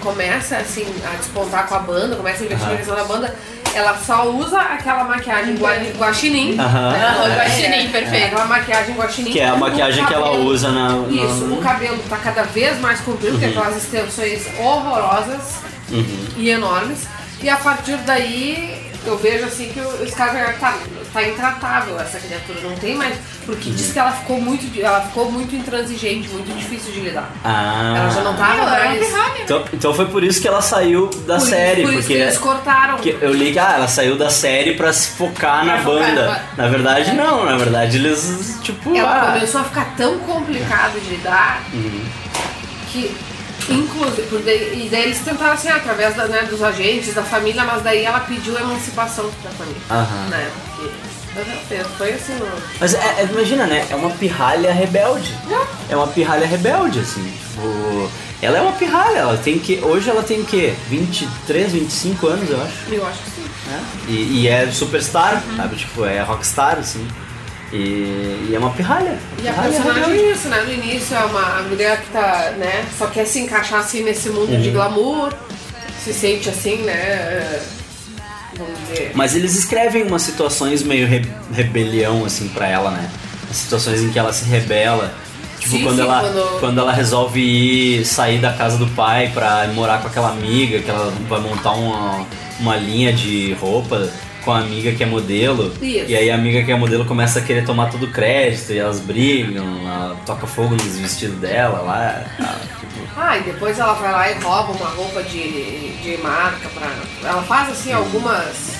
começa 0.00 0.56
assim, 0.56 0.86
a 1.04 1.16
despontar 1.16 1.66
com 1.66 1.74
a 1.74 1.78
banda, 1.80 2.16
começa 2.16 2.42
a 2.42 2.46
investir 2.46 2.68
na 2.68 2.76
questão 2.76 2.96
da 2.96 3.04
banda, 3.04 3.34
ela 3.74 3.96
só 3.98 4.28
usa 4.30 4.58
aquela 4.58 5.04
maquiagem 5.04 5.56
gua- 5.56 5.76
guaxinim. 5.98 6.58
Aham. 6.58 6.88
Aham, 6.94 7.30
É, 7.32 7.36
guaxinim, 7.36 7.86
é, 7.86 7.88
perfeito. 7.90 8.26
Aquela 8.26 8.44
maquiagem 8.46 8.94
guaxinim. 8.96 9.30
Que 9.30 9.40
é 9.40 9.46
a 9.48 9.56
maquiagem 9.56 10.04
que 10.06 10.14
ela 10.14 10.24
cabelo- 10.30 10.44
usa 10.46 10.70
na. 10.72 10.88
na- 10.96 11.08
Isso, 11.08 11.44
o 11.52 11.60
cabelo 11.62 11.98
tá 12.08 12.16
cada 12.16 12.42
vez 12.44 12.80
mais 12.80 13.00
comprido, 13.00 13.38
tem 13.38 13.50
aquelas 13.50 13.76
extensões 13.76 14.46
horrorosas 14.58 15.56
e 16.36 16.48
enormes. 16.50 17.00
E 17.42 17.48
a 17.48 17.56
partir 17.56 17.96
daí 17.98 18.90
eu 19.06 19.16
vejo 19.18 19.44
assim 19.44 19.68
que 19.68 19.80
os 19.80 20.12
caras 20.14 20.58
tá, 20.58 20.74
tá 21.22 21.28
intratável 21.28 21.98
essa 22.00 22.18
criatura, 22.18 22.60
não 22.62 22.76
tem 22.76 22.94
mais. 22.96 23.16
Porque 23.46 23.70
diz 23.70 23.92
que 23.92 23.98
ela 23.98 24.12
ficou 24.12 24.40
muito. 24.40 24.68
Ela 24.80 25.00
ficou 25.02 25.30
muito 25.32 25.54
intransigente, 25.56 26.28
muito 26.28 26.54
difícil 26.56 26.92
de 26.92 27.00
lidar. 27.00 27.30
Ah. 27.44 27.94
Ela 27.96 28.10
já 28.10 28.20
não 28.22 28.36
tava 28.36 28.52
Ela 28.54 28.62
uma 28.62 28.70
mais. 28.78 29.06
pirralha. 29.06 29.42
Então, 29.42 29.64
então 29.72 29.94
foi 29.94 30.06
por 30.06 30.22
isso 30.22 30.40
que 30.40 30.46
ela 30.48 30.60
saiu 30.60 31.06
da 31.26 31.34
Por 31.36 31.42
isso- 31.42 31.46
série, 31.50 31.82
por 31.82 31.90
isso 31.92 32.00
porque 32.02 32.14
que 32.14 32.20
eles 32.20 32.38
cortaram. 32.38 32.98
eu 33.20 33.32
li 33.34 33.52
que 33.52 33.58
ah, 33.58 33.72
ela 33.76 33.88
saiu 33.88 34.16
da 34.16 34.28
série 34.30 34.74
pra 34.74 34.92
se 34.92 35.10
focar 35.16 35.64
na 35.64 35.78
focar 35.78 35.84
banda. 36.08 36.26
na- 36.56 36.64
Na 36.64 36.68
verdade 36.68 37.12
não, 37.14 37.44
na 37.44 37.56
verdade 37.56 37.96
eles 37.96 38.58
tipo 38.62 38.94
Ela 38.94 39.22
ah, 39.30 39.32
começou 39.32 39.60
a 39.62 39.64
ficar 39.64 39.94
tão 39.96 40.18
complicado 40.20 41.00
de 41.00 41.10
lidar 41.10 41.62
Uhum. 41.72 42.04
que, 42.90 43.16
inclusive, 43.70 44.22
por 44.28 44.40
e 44.40 44.88
daí 44.90 45.02
eles 45.04 45.18
tentaram 45.20 45.52
assim, 45.52 45.68
através 45.68 46.14
da, 46.14 46.26
né, 46.26 46.42
dos 46.42 46.62
agentes, 46.62 47.14
da 47.14 47.22
família, 47.22 47.64
mas 47.64 47.82
daí 47.82 48.04
ela 48.04 48.20
pediu 48.20 48.56
emancipação 48.58 49.30
da 49.42 49.50
família. 49.50 49.80
Aham. 49.90 50.28
Né? 50.30 50.50
Porque 50.76 50.90
foi 51.96 52.12
assim. 52.12 52.38
Mas 52.80 52.94
é- 52.94 53.20
é- 53.20 53.28
imagina, 53.30 53.66
né? 53.66 53.86
É 53.90 53.94
uma 53.96 54.10
pirralha 54.10 54.72
rebelde. 54.72 55.34
É 55.88 55.96
uma 55.96 56.06
pirralha 56.08 56.46
rebelde, 56.46 57.00
assim. 57.00 57.22
Tipo, 57.22 58.10
ela 58.42 58.58
é 58.58 58.60
uma 58.60 58.72
pirralha, 58.72 59.18
ela 59.18 59.36
tem 59.36 59.58
que. 59.58 59.78
Hoje 59.82 60.08
ela 60.10 60.22
tem 60.22 60.40
o 60.40 60.44
quê? 60.44 60.74
23, 60.88 61.72
25 61.72 62.26
anos, 62.28 62.50
eu 62.50 62.62
acho. 62.62 62.74
Eu 62.94 63.06
acho 63.06 63.18
que 63.22 63.30
sim. 63.30 63.44
né? 63.66 63.84
E, 64.08 64.12
e 64.42 64.48
é 64.48 64.70
superstar, 64.70 65.42
sabe? 65.56 65.76
Tipo, 65.76 66.04
é 66.04 66.20
rockstar, 66.22 66.78
assim. 66.78 67.06
E, 67.72 68.46
e 68.48 68.52
é 68.54 68.58
uma 68.58 68.70
pirralha. 68.70 69.18
E 69.42 69.46
a 69.48 69.52
personagem 69.52 70.12
é 70.12 70.30
isso, 70.32 70.48
né? 70.48 70.62
No 70.62 70.72
início 70.72 71.14
é 71.16 71.24
uma 71.24 71.62
mulher 71.62 72.00
que 72.00 72.10
tá, 72.10 72.52
né, 72.56 72.86
só 72.96 73.06
quer 73.08 73.26
se 73.26 73.40
encaixar 73.40 73.80
assim 73.80 74.02
nesse 74.02 74.30
mundo 74.30 74.52
Uhum. 74.52 74.62
de 74.62 74.70
glamour, 74.70 75.34
se 76.02 76.14
sente 76.14 76.48
assim, 76.48 76.76
né? 76.78 77.60
Vamos 78.58 78.74
dizer. 78.88 79.12
Mas 79.14 79.34
eles 79.36 79.54
escrevem 79.56 80.02
umas 80.02 80.22
situações 80.22 80.82
meio 80.82 81.06
re- 81.06 81.26
rebelião, 81.52 82.24
assim, 82.24 82.48
pra 82.48 82.66
ela, 82.66 82.90
né? 82.90 83.08
As 83.50 83.56
situações 83.56 84.02
em 84.02 84.10
que 84.10 84.18
ela 84.18 84.32
se 84.32 84.44
rebela. 84.44 85.12
Tipo, 85.58 85.76
Sim, 85.76 85.82
quando, 85.82 85.96
sim, 85.96 86.02
ela, 86.02 86.20
quando- 86.20 86.60
quando 86.60 86.78
ela 86.80 86.92
resolve 86.92 87.40
ir 87.40 88.04
sair 88.04 88.38
da 88.40 88.52
casa 88.52 88.76
do 88.76 88.86
pai 88.88 89.30
pra 89.32 89.66
morar 89.74 90.00
com 90.00 90.08
aquela 90.08 90.30
amiga, 90.30 90.80
que 90.80 90.90
ela 90.90 91.12
vai 91.28 91.40
montar 91.40 91.72
uma, 91.72 92.26
uma 92.60 92.76
linha 92.76 93.12
de 93.12 93.54
roupa 93.60 94.08
com 94.48 94.52
a 94.54 94.60
amiga 94.60 94.92
que 94.92 95.02
é 95.02 95.06
modelo. 95.06 95.70
Isso. 95.82 96.10
E 96.10 96.16
aí 96.16 96.30
a 96.30 96.34
amiga 96.34 96.64
que 96.64 96.72
é 96.72 96.74
modelo 96.74 97.04
começa 97.04 97.38
a 97.38 97.42
querer 97.42 97.66
tomar 97.66 97.90
todo 97.90 98.06
o 98.06 98.10
crédito 98.10 98.72
e 98.72 98.78
elas 98.78 98.98
brigam, 98.98 99.66
ela 99.86 100.16
toca 100.24 100.46
fogo 100.46 100.74
nos 100.74 100.96
vestidos 100.96 101.36
dela 101.36 101.82
lá. 101.82 102.24
Tá, 102.38 102.54
tipo, 102.80 103.06
Ah, 103.14 103.36
e 103.36 103.42
depois 103.42 103.78
ela 103.78 103.92
vai 103.92 104.10
lá 104.10 104.30
e 104.30 104.42
rouba 104.42 104.72
uma 104.72 104.88
roupa 104.88 105.22
de, 105.22 105.90
de 106.02 106.16
marca 106.22 106.66
pra. 106.70 106.88
Ela 107.28 107.42
faz 107.42 107.68
assim 107.68 107.92
algumas. 107.92 108.72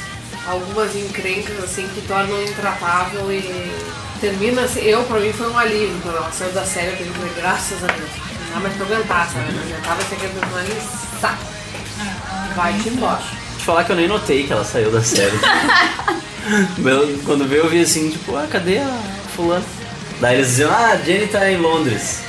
algumas 0.46 0.96
encrencas 0.96 1.62
assim 1.62 1.86
que 1.88 2.00
tornam 2.08 2.42
intratável 2.44 3.30
e 3.30 3.70
termina 4.22 4.62
assim. 4.62 4.80
Eu, 4.80 5.02
pra 5.02 5.20
mim, 5.20 5.34
foi 5.34 5.50
um 5.50 5.58
alívio 5.58 5.98
quando 6.02 6.16
ela 6.16 6.32
saiu 6.32 6.52
da 6.52 6.64
série, 6.64 6.92
eu 6.92 6.96
pensei, 6.96 7.32
graças 7.36 7.84
a 7.84 7.88
Deus. 7.88 8.08
Não 8.46 8.54
dá 8.54 8.60
mais 8.60 8.74
pra 8.74 8.86
aguentar, 8.86 9.28
sabe? 9.28 9.52
Não 9.52 9.62
aguentava 9.64 10.00
ser 10.00 10.14
aquele 10.14 10.32
personagem 10.32 10.76
saco. 11.20 11.44
Vai-te 12.56 12.88
embora. 12.88 13.47
Falar 13.68 13.84
que 13.84 13.92
eu 13.92 13.96
nem 13.96 14.08
notei 14.08 14.44
que 14.46 14.52
ela 14.52 14.64
saiu 14.64 14.90
da 14.90 15.02
série. 15.02 15.38
Eu- 16.82 17.18
Quando 17.26 17.46
veio 17.46 17.64
eu 17.64 17.68
vi 17.68 17.82
assim, 17.82 18.08
tipo, 18.08 18.34
ah, 18.34 18.46
cadê 18.50 18.78
a 18.78 18.98
fulana? 19.36 19.62
Daí 20.20 20.36
eles 20.36 20.46
diziam, 20.48 20.70
ah, 20.70 20.92
a 20.92 20.96
Jenny 20.96 21.26
tá 21.26 21.50
em 21.50 21.58
Londres. 21.58 22.20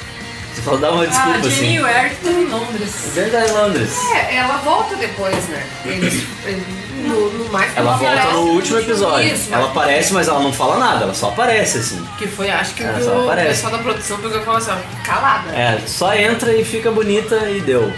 Você 0.53 0.61
fala, 0.61 0.77
dá 0.79 0.91
uma 0.91 1.07
desculpa 1.07 1.37
Ah, 1.37 1.39
assim. 1.39 1.49
Jenny 1.51 1.79
Ware 1.79 2.09
que 2.09 2.15
tá 2.25 2.29
em 2.31 2.45
Londres. 2.45 2.91
Jenny 3.15 3.31
tá 3.31 3.47
em 3.47 3.51
Londres. 3.51 3.89
É, 4.13 4.35
ela 4.35 4.57
volta 4.57 4.95
depois, 4.97 5.47
né? 5.47 5.63
Eles, 5.85 6.23
no, 7.05 7.29
no 7.31 7.49
mais 7.49 7.71
Ela 7.77 7.95
volta 7.95 8.23
no 8.33 8.39
último 8.51 8.79
episódio. 8.79 9.33
Isso, 9.33 9.47
ela 9.53 9.61
mas- 9.67 9.71
aparece, 9.71 10.13
mas 10.13 10.27
ela 10.27 10.41
não 10.41 10.51
fala 10.51 10.77
nada, 10.77 11.03
ela 11.05 11.13
só 11.13 11.29
aparece 11.29 11.77
assim. 11.77 12.05
Que 12.17 12.27
foi, 12.27 12.49
acho 12.51 12.73
que 12.73 12.83
Ela 12.83 12.99
o, 12.99 13.23
aparece. 13.23 13.47
pessoal 13.49 13.71
da 13.71 13.77
produção 13.77 14.17
pegou 14.17 14.37
e 14.37 14.43
falou 14.43 14.57
assim, 14.57 14.71
ó, 14.71 15.05
calada. 15.05 15.49
É, 15.55 15.79
só 15.87 16.13
entra 16.13 16.53
e 16.53 16.65
fica 16.65 16.91
bonita 16.91 17.49
e 17.49 17.61
deu. 17.61 17.93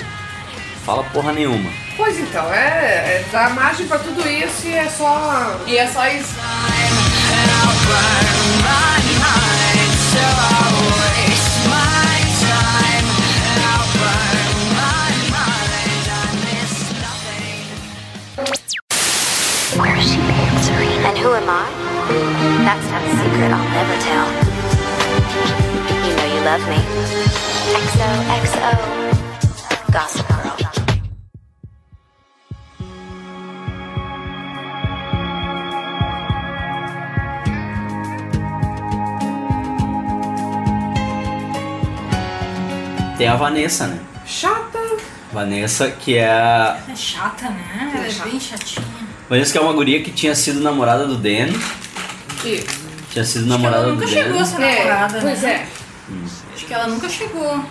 Fala 0.84 1.04
porra 1.14 1.32
nenhuma. 1.32 1.70
Pois 1.96 2.20
então, 2.20 2.52
é, 2.52 3.22
é 3.22 3.26
dá 3.32 3.50
margem 3.50 3.88
pra 3.88 4.00
tudo 4.00 4.28
isso 4.28 4.68
e 4.68 4.74
é 4.74 4.90
só. 4.90 5.62
E 5.68 5.78
é 5.78 5.88
só 5.88 6.08
isso. 6.08 6.34
Where's 19.78 20.04
she? 20.04 20.20
And 21.06 21.18
who 21.18 21.34
am 21.34 21.48
I? 21.48 21.70
That's 22.66 22.88
not 22.92 23.04
a 23.04 23.10
secret 23.22 23.52
I'll 23.52 23.70
never 23.70 23.98
tell. 24.02 24.28
You 26.06 26.14
know 26.18 26.28
you 26.34 26.42
love 26.44 26.64
me. 26.68 26.80
XOXO. 27.94 29.02
Gossip 29.92 30.28
Girl. 30.28 30.61
Tem 43.22 43.28
a 43.28 43.36
Vanessa, 43.36 43.86
né? 43.86 44.00
Chata. 44.26 44.80
Vanessa, 45.32 45.92
que 45.92 46.18
é 46.18 46.28
a. 46.28 46.80
É 46.92 46.96
chata, 46.96 47.52
né? 47.52 47.92
Ela 47.94 48.08
é 48.08 48.32
bem 48.32 48.40
chatinha. 48.40 48.84
Vanessa 49.30 49.52
que 49.52 49.58
é 49.60 49.62
uma 49.62 49.74
guria 49.74 50.02
que 50.02 50.10
tinha 50.10 50.34
sido 50.34 50.60
namorada 50.60 51.06
do 51.06 51.16
Dan. 51.18 51.54
E, 52.44 52.66
Tinha 53.12 53.24
sido 53.24 53.42
Acho 53.42 53.44
que 53.44 53.50
namorada 53.50 53.84
ela 53.84 53.86
do 53.86 53.92
nunca 53.94 54.08
Dan. 54.08 54.12
chegou 54.12 54.40
a 54.40 54.46
ser 54.46 54.58
namorada, 54.58 55.18
é, 55.20 55.22
pois 55.22 55.42
né? 55.44 55.52
é. 55.52 55.68
Acho 56.56 56.66
que 56.66 56.74
ela 56.74 56.88
nunca 56.88 57.08
chegou. 57.08 57.64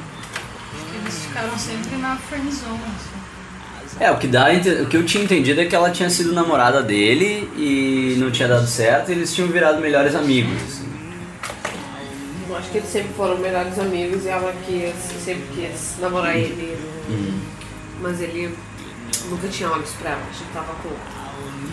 Eles 1.03 1.25
ficaram 1.25 1.59
sempre 1.59 1.97
na 1.97 2.17
friendzone. 2.17 2.79
assim. 3.85 3.97
É, 3.99 4.09
o 4.13 4.19
que, 4.19 4.29
dá, 4.29 4.47
o 4.85 4.87
que 4.87 4.97
eu 4.97 5.05
tinha 5.05 5.25
entendido 5.25 5.61
é 5.61 5.65
que 5.65 5.75
ela 5.75 5.91
tinha 5.91 6.09
sido 6.09 6.33
namorada 6.33 6.81
dele 6.81 7.51
e 7.57 8.15
não 8.21 8.31
tinha 8.31 8.47
dado 8.47 8.69
certo 8.69 9.09
e 9.09 9.15
eles 9.15 9.35
tinham 9.35 9.49
virado 9.49 9.81
melhores 9.81 10.15
amigos. 10.15 10.80
Assim. 12.51 12.53
Eu 12.53 12.57
acho 12.59 12.71
que 12.71 12.79
eles 12.79 12.91
sempre 12.91 13.13
foram 13.15 13.39
melhores 13.39 13.79
amigos 13.79 14.25
e 14.25 14.29
ela 14.29 14.55
quis, 14.67 14.95
sempre 15.25 15.47
quis 15.55 15.95
namorar 16.01 16.37
ele. 16.37 16.77
Mas 18.01 18.21
ele 18.21 18.57
nunca 19.29 19.49
tinha 19.49 19.71
olhos 19.71 19.91
pra 20.01 20.11
ela, 20.11 20.23
acho 20.31 20.45
que 20.45 20.53
tava 20.53 20.73
com. 20.83 20.91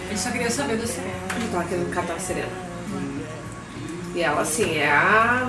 Ele 0.09 0.17
só 0.17 0.31
queria 0.31 0.49
saber 0.49 0.77
do 0.77 0.87
Serena. 0.87 1.13
Ele 1.35 1.47
tava 1.51 1.63
querendo 1.65 1.93
catar 1.93 2.13
a 2.13 2.19
Serena. 2.19 2.67
E 4.15 4.21
ela, 4.21 4.41
assim, 4.41 4.77
é 4.77 4.89
a. 4.89 5.47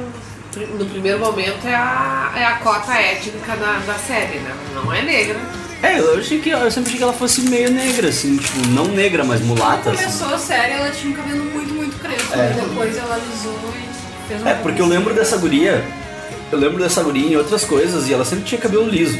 No 0.79 0.87
primeiro 0.87 1.18
momento 1.20 1.66
é 1.66 1.74
a, 1.74 2.33
é 2.37 2.45
a 2.45 2.57
cota 2.59 2.93
étnica 2.93 3.55
da, 3.57 3.79
da 3.79 3.95
série, 3.95 4.39
né? 4.39 4.57
Não 4.74 4.93
é 4.93 5.03
negra. 5.03 5.39
É, 5.83 6.01
eu 6.01 6.18
achei 6.18 6.41
que 6.41 6.51
eu 6.51 6.59
sempre 6.70 6.89
achei 6.89 6.97
que 6.97 7.03
ela 7.03 7.12
fosse 7.12 7.43
meio 7.43 7.70
negra, 7.70 8.09
assim, 8.09 8.37
tipo, 8.37 8.66
não 8.68 8.87
negra, 8.87 9.22
mas 9.22 9.41
mulata. 9.41 9.83
Quando 9.85 9.95
Assim. 9.95 10.05
começou 10.05 10.35
a 10.35 10.39
série, 10.39 10.72
ela 10.72 10.91
tinha 10.91 11.12
um 11.12 11.16
cabelo 11.16 11.45
muito, 11.45 11.72
muito 11.72 12.01
crespo. 12.01 12.35
É. 12.37 12.51
E 12.51 12.55
depois 12.61 12.97
ela 12.97 13.14
alisou 13.14 13.72
e 13.76 13.97
É, 14.47 14.55
porque 14.62 14.81
eu 14.83 14.87
lembro 14.87 15.14
dessa 15.14 15.37
guria. 15.37 15.85
Eu 16.51 16.59
lembro 16.59 16.83
dessa 16.83 17.03
guria 17.03 17.26
em 17.29 17.37
outras 17.37 17.64
coisas 17.64 18.09
e 18.09 18.14
ela 18.14 18.24
sempre 18.24 18.45
tinha 18.45 18.61
cabelo 18.61 18.89
liso. 18.89 19.18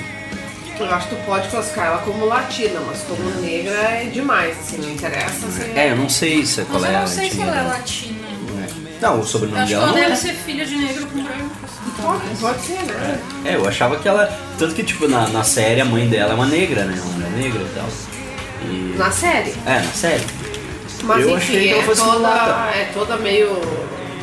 Eu 0.79 0.87
acho 0.95 1.09
que 1.09 1.17
tu 1.17 1.23
pode 1.27 1.49
classificar 1.49 1.87
ela 1.87 1.99
como 1.99 2.25
latina, 2.25 2.81
mas 2.87 3.01
como 3.03 3.29
negra 3.41 3.73
é 3.73 4.05
demais, 4.13 4.57
assim, 4.59 4.79
não 4.79 4.91
interessa. 4.91 5.47
Assim, 5.47 5.73
É, 5.75 5.91
eu 5.91 5.97
não 5.97 6.09
sei 6.09 6.47
se 6.47 6.61
é 6.61 6.65
qual 6.65 6.85
é 6.85 6.93
eu 6.93 6.97
a 6.97 7.01
não 7.01 7.07
sei 7.07 7.31
se 7.31 7.41
ela 7.41 7.51
é 7.51 7.55
dela. 7.57 7.69
latina. 7.69 8.29
Não, 9.01 9.17
o 9.17 9.19
Eu 9.19 9.25
sobrenome 9.25 9.59
acho 9.61 9.69
que 9.69 9.75
dela 9.75 9.87
ela 9.89 9.95
deve 10.01 10.13
é. 10.13 10.17
ser 10.17 10.33
filha 10.35 10.65
de 10.65 10.77
negro 10.77 11.07
com 11.07 11.23
branco. 11.23 11.51
assim, 11.65 12.03
Pode, 12.03 12.37
pode 12.41 12.61
ser, 12.63 12.83
né? 12.85 13.21
É, 13.45 13.55
eu 13.57 13.67
achava 13.69 13.97
que 13.97 14.09
ela. 14.09 14.33
Tanto 14.59 14.75
que, 14.75 14.83
tipo, 14.85 15.07
na, 15.09 15.29
na 15.29 15.43
série 15.45 15.81
a 15.81 15.85
mãe 15.85 16.09
dela 16.09 16.33
é 16.33 16.35
uma 16.35 16.47
negra, 16.47 16.85
né? 16.85 17.01
Uma 17.03 17.13
mulher 17.13 17.31
negra 17.31 17.61
e 17.61 17.75
tal. 17.75 17.87
E... 18.65 18.95
Na 18.97 19.11
série. 19.11 19.55
É, 19.67 19.81
na 19.81 19.93
série. 19.93 20.25
Mas 21.05 21.23
Eu 21.23 21.37
enfim, 21.37 21.57
achei 21.57 21.63
que 21.69 21.73
ela 21.75 21.83
é, 21.83 21.87
fosse 21.87 22.03
toda, 22.05 22.19
mulata. 22.19 22.77
é 22.77 22.91
toda 22.95 23.17
meio 23.19 23.61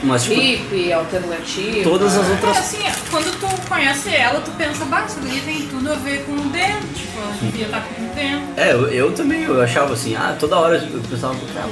Mas, 0.06 0.24
tipo, 0.24 0.36
hippie, 0.40 0.94
alternativa. 0.94 1.84
todas 1.84 2.16
as 2.18 2.28
É, 2.28 2.32
outras. 2.32 2.58
assim, 2.58 2.78
quando 3.10 3.40
tu 3.40 3.68
conhece 3.70 4.10
ela, 4.16 4.40
tu 4.42 4.52
pensa, 4.52 4.86
bah, 4.86 5.06
guria 5.20 5.42
tem 5.42 5.68
tudo 5.68 5.92
a 5.92 5.96
ver 5.96 6.24
com 6.26 6.32
o 6.34 6.44
Dan. 6.50 6.80
Tipo, 6.96 7.20
ela 7.20 7.34
devia 7.42 7.66
estar 7.66 7.82
com 7.82 8.02
o 8.04 8.08
Dan. 8.16 8.42
É, 8.62 8.72
eu, 8.74 8.88
eu 8.90 9.12
também, 9.12 9.44
eu 9.44 9.62
achava 9.62 9.94
assim, 9.94 10.16
ah, 10.16 10.36
toda 10.40 10.58
hora 10.58 10.78
eu 10.78 11.00
pensava, 11.02 11.36
cara, 11.54 11.68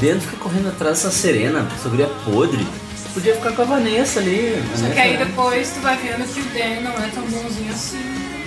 dentro 0.00 0.22
fica 0.22 0.36
correndo 0.38 0.68
atrás 0.68 0.96
dessa 1.02 1.10
serena, 1.10 1.66
essa 1.78 1.88
guria 1.88 2.08
podre. 2.24 2.66
Podia 3.12 3.34
ficar 3.34 3.52
com 3.52 3.62
a 3.62 3.64
Vanessa 3.64 4.18
ali. 4.18 4.60
Só 4.74 4.80
Vanessa, 4.82 4.94
que 4.94 5.00
aí 5.00 5.16
né? 5.16 5.24
depois 5.24 5.70
tu 5.72 5.80
vai 5.80 5.96
vendo 5.96 6.26
que 6.34 6.40
o 6.40 6.44
Dan 6.46 6.80
não 6.80 6.92
é 7.04 7.08
tão 7.14 7.22
bonzinho 7.22 7.70
assim. 7.70 8.00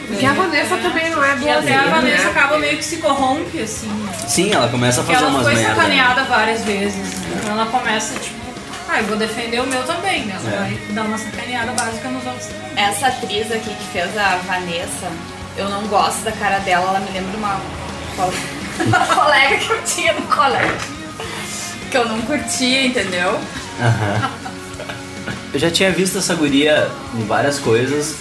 Porque 0.07 0.25
a 0.25 0.33
Vanessa 0.33 0.77
também 0.77 1.09
não 1.09 1.23
é 1.23 1.37
E 1.37 1.49
até 1.49 1.75
a 1.75 1.83
Vanessa 1.87 2.23
né? 2.25 2.29
acaba 2.31 2.57
meio 2.59 2.77
que 2.77 2.83
se 2.83 2.97
corrompe, 2.97 3.61
assim. 3.61 3.89
Sim, 4.27 4.51
ela 4.53 4.67
começa 4.69 5.01
a 5.01 5.03
fazer 5.03 5.19
ela 5.19 5.29
umas 5.29 5.43
foi 5.43 5.55
merda. 5.55 5.75
sacaneada 5.75 6.23
várias 6.25 6.63
vezes. 6.63 6.95
né? 6.97 7.39
Então 7.43 7.51
ela 7.53 7.65
começa, 7.67 8.17
tipo, 8.19 8.36
ah, 8.89 8.99
eu 8.99 9.05
vou 9.05 9.17
defender 9.17 9.59
o 9.61 9.67
meu 9.67 9.83
também, 9.83 10.25
né? 10.25 10.37
Ela 10.43 10.53
É. 10.53 10.57
vai 10.59 10.79
dar 10.93 11.03
uma 11.03 11.17
sacaneada 11.17 11.71
básica 11.73 12.07
nos 12.09 12.25
outros 12.25 12.47
também. 12.47 12.71
Essa 12.83 13.07
atriz 13.07 13.51
aqui 13.51 13.69
que 13.69 13.87
fez 13.91 14.17
a 14.17 14.37
Vanessa, 14.47 15.11
eu 15.57 15.69
não 15.69 15.83
gosto 15.87 16.23
da 16.23 16.31
cara 16.31 16.59
dela, 16.59 16.89
ela 16.89 16.99
me 16.99 17.11
lembra 17.11 17.37
uma, 17.37 17.59
uma 18.85 19.05
colega 19.07 19.57
que 19.57 19.69
eu 19.71 19.81
tinha 19.83 20.13
no 20.13 20.21
colégio. 20.23 20.75
Que 21.91 21.97
eu 21.97 22.07
não 22.07 22.21
curtia, 22.21 22.85
entendeu? 22.85 23.39
Aham. 23.79 24.31
Eu 25.53 25.59
já 25.59 25.71
tinha 25.71 25.91
visto 25.91 26.17
essa 26.17 26.35
guria 26.35 26.89
em 27.15 27.25
várias 27.25 27.57
coisas, 27.59 28.15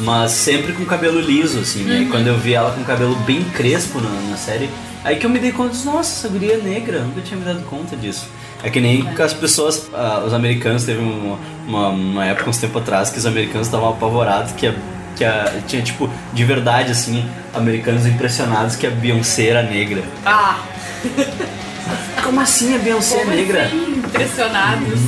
mas 0.00 0.32
sempre 0.32 0.72
com 0.72 0.84
cabelo 0.86 1.20
liso, 1.20 1.60
assim, 1.60 1.84
né? 1.84 2.00
E 2.02 2.06
quando 2.06 2.26
eu 2.26 2.38
vi 2.38 2.54
ela 2.54 2.72
com 2.72 2.82
cabelo 2.82 3.14
bem 3.16 3.44
crespo 3.50 4.00
na, 4.00 4.08
na 4.30 4.36
série, 4.36 4.70
aí 5.04 5.16
que 5.16 5.26
eu 5.26 5.30
me 5.30 5.38
dei 5.38 5.52
conta, 5.52 5.76
nossa, 5.84 6.12
essa 6.12 6.28
guria 6.28 6.54
é 6.54 6.56
negra, 6.56 6.98
eu 6.98 7.04
nunca 7.04 7.20
tinha 7.20 7.38
me 7.38 7.44
dado 7.44 7.62
conta 7.66 7.94
disso. 7.96 8.26
É 8.62 8.70
que 8.70 8.80
nem 8.80 9.04
que 9.04 9.20
as 9.22 9.32
pessoas, 9.32 9.90
ah, 9.92 10.22
os 10.26 10.32
americanos, 10.32 10.84
teve 10.84 11.00
uma, 11.00 11.38
uma, 11.66 11.88
uma 11.88 12.24
época, 12.26 12.48
uns 12.48 12.58
tempo 12.58 12.78
atrás, 12.78 13.10
que 13.10 13.18
os 13.18 13.26
americanos 13.26 13.66
estavam 13.66 13.90
apavorados 13.90 14.52
que 14.52 14.66
a, 14.68 14.74
que 15.16 15.24
a, 15.24 15.60
tinha, 15.66 15.82
tipo, 15.82 16.08
de 16.32 16.44
verdade, 16.44 16.92
assim, 16.92 17.28
americanos 17.52 18.06
impressionados 18.06 18.76
que 18.76 18.86
a 18.86 18.90
Beyoncé 18.90 19.48
era 19.48 19.62
negra. 19.62 20.02
Ah, 20.24 20.60
Como 22.22 22.40
assim 22.40 22.74
a 22.74 22.78
Beyoncé 22.78 23.22
é 23.22 23.24
negra? 23.24 23.64
assim, 23.64 23.94
impressionados. 23.96 25.00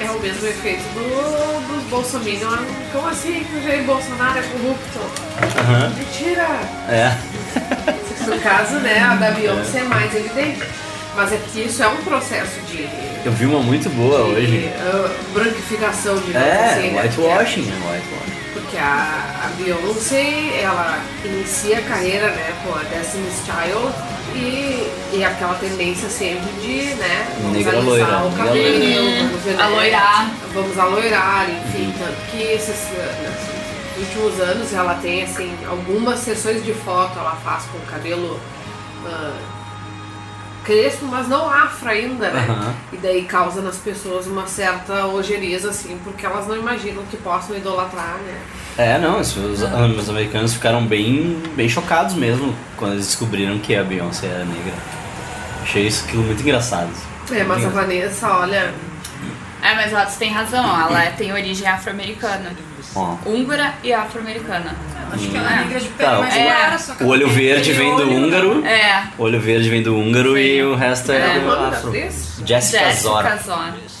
É 0.00 0.10
o 0.10 0.20
mesmo 0.20 0.46
efeito 0.46 0.82
do, 0.94 1.74
dos 1.74 1.84
bolsominions. 1.84 2.60
Como 2.92 3.06
assim 3.08 3.44
que 3.44 3.58
o 3.58 3.62
Jair 3.62 3.84
Bolsonaro 3.84 4.38
é 4.38 4.42
corrupto? 4.42 4.98
Aham. 5.60 5.92
Mentira! 5.96 6.48
É. 6.88 7.16
No 8.26 8.40
caso, 8.40 8.76
né, 8.80 8.98
a 8.98 9.14
da 9.14 9.30
Beyoncé 9.36 9.80
é 9.80 9.84
mais 9.84 10.14
evidente. 10.14 10.66
Mas 11.16 11.32
é 11.32 11.38
que 11.38 11.60
isso 11.64 11.82
é 11.82 11.88
um 11.88 11.96
processo 12.02 12.60
de, 12.70 12.86
Eu 13.24 13.32
vi 13.32 13.46
uma 13.46 13.60
muito 13.60 13.88
boa 13.90 14.18
de 14.34 14.40
hoje. 14.40 14.70
ah, 14.78 15.10
branquificação, 15.32 16.16
digamos 16.18 16.46
É, 16.46 16.64
assim. 16.74 16.90
né? 16.90 17.02
whitewashing, 17.02 17.62
né? 17.62 17.72
Whitewashing. 17.74 18.36
Porque 18.52 18.76
a, 18.76 19.44
a 19.44 19.48
Beyoncé, 19.56 20.60
ela 20.62 20.98
inicia 21.24 21.78
a 21.78 21.82
carreira, 21.82 22.28
né, 22.30 22.52
com 22.64 22.74
a 22.74 22.82
Destiny's 22.82 23.42
Child 23.44 23.94
e, 24.34 25.16
e 25.16 25.24
aquela 25.24 25.54
tendência 25.54 26.08
sempre 26.08 26.50
de, 26.60 26.94
né, 26.96 27.26
vamos 27.40 27.56
Negra 27.56 27.78
loira, 27.80 28.04
o 28.26 28.32
cabelo, 28.32 28.54
loira. 29.04 29.22
vamos 29.28 29.42
ver, 29.42 29.60
Aloirar. 29.60 30.30
vamos 30.52 30.78
aloirar, 30.78 31.46
enfim, 31.50 31.94
tanto 31.98 32.16
que 32.30 32.42
esses, 32.42 32.76
nesses 32.90 33.98
últimos 34.16 34.40
anos 34.40 34.72
ela 34.74 34.94
tem, 34.94 35.22
assim, 35.22 35.54
algumas 35.68 36.18
sessões 36.20 36.62
de 36.64 36.74
foto 36.74 37.18
ela 37.18 37.36
faz 37.44 37.64
com 37.64 37.78
o 37.78 37.82
cabelo 37.82 38.38
ah, 39.06 39.32
crespo, 40.66 41.06
mas 41.06 41.28
não 41.28 41.48
afro 41.48 41.88
ainda, 41.88 42.28
né? 42.30 42.44
Aham. 42.48 42.74
E 42.92 42.96
daí 42.96 43.22
causa 43.22 43.62
nas 43.62 43.76
pessoas 43.76 44.26
uma 44.26 44.46
certa 44.46 45.06
ojeriza, 45.06 45.70
assim, 45.70 45.96
porque 46.02 46.26
elas 46.26 46.46
não 46.48 46.56
imaginam 46.56 47.04
que 47.08 47.16
possam 47.16 47.56
idolatrar, 47.56 48.18
né? 48.26 48.38
É, 48.76 48.98
não, 48.98 49.20
isso, 49.20 49.40
os, 49.40 49.62
os 49.62 50.10
americanos 50.10 50.52
ficaram 50.52 50.84
bem, 50.84 51.40
bem 51.54 51.68
chocados 51.68 52.14
mesmo 52.14 52.54
quando 52.76 52.94
eles 52.94 53.06
descobriram 53.06 53.58
que 53.58 53.74
a 53.74 53.82
Beyoncé 53.82 54.26
era 54.26 54.44
negra. 54.44 54.74
Achei 55.62 55.86
isso 55.86 56.04
aquilo 56.04 56.24
muito 56.24 56.42
engraçado. 56.42 56.90
É, 57.30 57.42
mas 57.42 57.64
a 57.64 57.68
Vanessa, 57.70 58.28
olha, 58.28 58.74
É, 59.66 59.74
mas 59.74 59.92
ela 59.92 60.06
tem 60.06 60.30
razão, 60.30 60.64
ela 60.80 61.02
é- 61.04 61.10
tem 61.10 61.32
origem 61.32 61.66
afro-americana. 61.66 62.52
Ó, 62.94 63.16
Húngara 63.26 63.74
e 63.82 63.92
afro-americana. 63.92 64.74
Acho 65.12 65.28
que 65.28 65.36
ela 65.36 65.52
é 65.52 65.56
negra 65.64 65.80
de 65.80 65.88
pele 65.88 66.10
Tá, 66.10 66.18
mais 66.18 66.34
o- 66.34 66.78
só 66.78 67.04
o 67.04 67.06
olho 67.08 67.28
verde 67.28 67.72
vem 67.72 67.96
do 67.96 68.10
húngaro, 68.10 68.64
É, 68.66 69.04
o 69.18 69.22
olho 69.22 69.40
verde 69.40 69.68
vem 69.70 69.82
do 69.82 69.96
húngaro 69.96 70.36
e 70.38 70.62
o 70.62 70.74
resto 70.74 71.12
é, 71.12 71.36
é 71.36 71.40
do 71.40 71.50
afro. 71.52 71.90
Jessica. 72.44 72.92
Zora. 72.92 73.28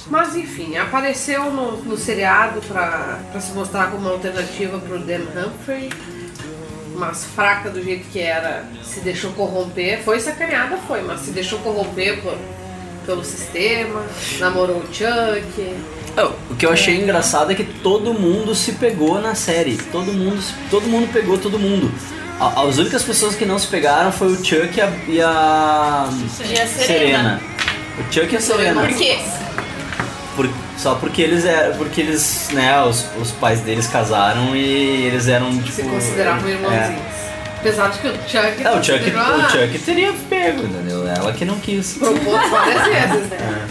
Mas 0.08 0.36
enfim, 0.36 0.76
apareceu 0.76 1.50
no, 1.50 1.76
no 1.82 1.96
seriado 1.96 2.60
pra, 2.62 3.18
pra 3.32 3.40
se 3.40 3.52
mostrar 3.52 3.86
como 3.86 3.98
uma 4.02 4.10
alternativa 4.12 4.78
pro 4.78 4.98
Dan 4.98 5.20
Humphrey. 5.36 5.90
Mas 6.94 7.24
fraca 7.26 7.68
do 7.68 7.82
jeito 7.82 8.06
que 8.10 8.18
era, 8.20 8.64
se 8.82 9.00
deixou 9.00 9.30
corromper. 9.32 10.00
Foi 10.02 10.18
sacaneada, 10.18 10.76
foi, 10.88 11.02
mas 11.02 11.20
se 11.20 11.30
deixou 11.30 11.58
corromper 11.58 12.22
por, 12.22 12.36
pelo 13.06 13.24
sistema, 13.24 14.02
namorou 14.40 14.78
o 14.78 14.86
Chuck. 14.92 15.74
Oh, 16.18 16.52
O 16.52 16.56
que 16.56 16.66
eu 16.66 16.72
achei 16.72 16.96
engraçado 16.96 17.52
é 17.52 17.54
que 17.54 17.64
todo 17.64 18.12
mundo 18.12 18.54
se 18.54 18.72
pegou 18.72 19.20
na 19.20 19.34
série. 19.34 19.76
Todo 19.92 20.12
mundo, 20.12 20.42
todo 20.70 20.86
mundo 20.88 21.10
pegou 21.12 21.38
todo 21.38 21.58
mundo. 21.58 21.90
A- 22.40 22.62
As 22.62 22.78
únicas 22.78 23.02
pessoas 23.02 23.34
que 23.34 23.44
não 23.46 23.58
se 23.58 23.66
pegaram 23.68 24.10
foi 24.12 24.28
o 24.28 24.36
Chuck 24.44 24.76
e 24.76 24.80
a, 24.80 24.92
e 25.08 25.20
a 25.22 26.08
E 26.50 26.60
a 26.60 26.66
Serena. 26.66 27.40
O 27.98 28.12
Chuck 28.12 28.32
e 28.32 28.36
a 28.36 28.40
Serena. 28.40 28.80
Por 28.82 28.94
quê? 28.96 29.18
Por- 30.34 30.50
só 30.76 30.94
porque 30.96 31.22
eles 31.22 31.46
eram, 31.46 31.76
porque 31.78 32.02
eles, 32.02 32.50
né, 32.52 32.82
os, 32.84 33.06
os 33.20 33.30
pais 33.32 33.60
deles 33.60 33.86
casaram 33.86 34.54
e 34.54 35.06
eles 35.06 35.26
eram 35.28 35.50
tipo 35.58 35.72
Se 35.72 35.82
consideravam 35.82 36.46
irmãozinhos. 36.48 37.00
Apesar 37.58 37.88
de 37.88 37.98
que 37.98 38.06
o 38.08 38.12
Chuck. 38.12 38.62
É, 38.64 38.70
o 38.70 38.82
Chuck, 38.84 39.10
o 39.10 39.50
Chuck 39.50 39.78
teria 39.84 40.12
pego, 40.28 40.62
entendeu? 40.64 41.06
Ela 41.08 41.32
que 41.32 41.44
não 41.44 41.58
quis. 41.58 41.94
propôs 41.94 42.50
várias 42.50 42.84
vezes, 42.84 43.30
né? 43.30 43.66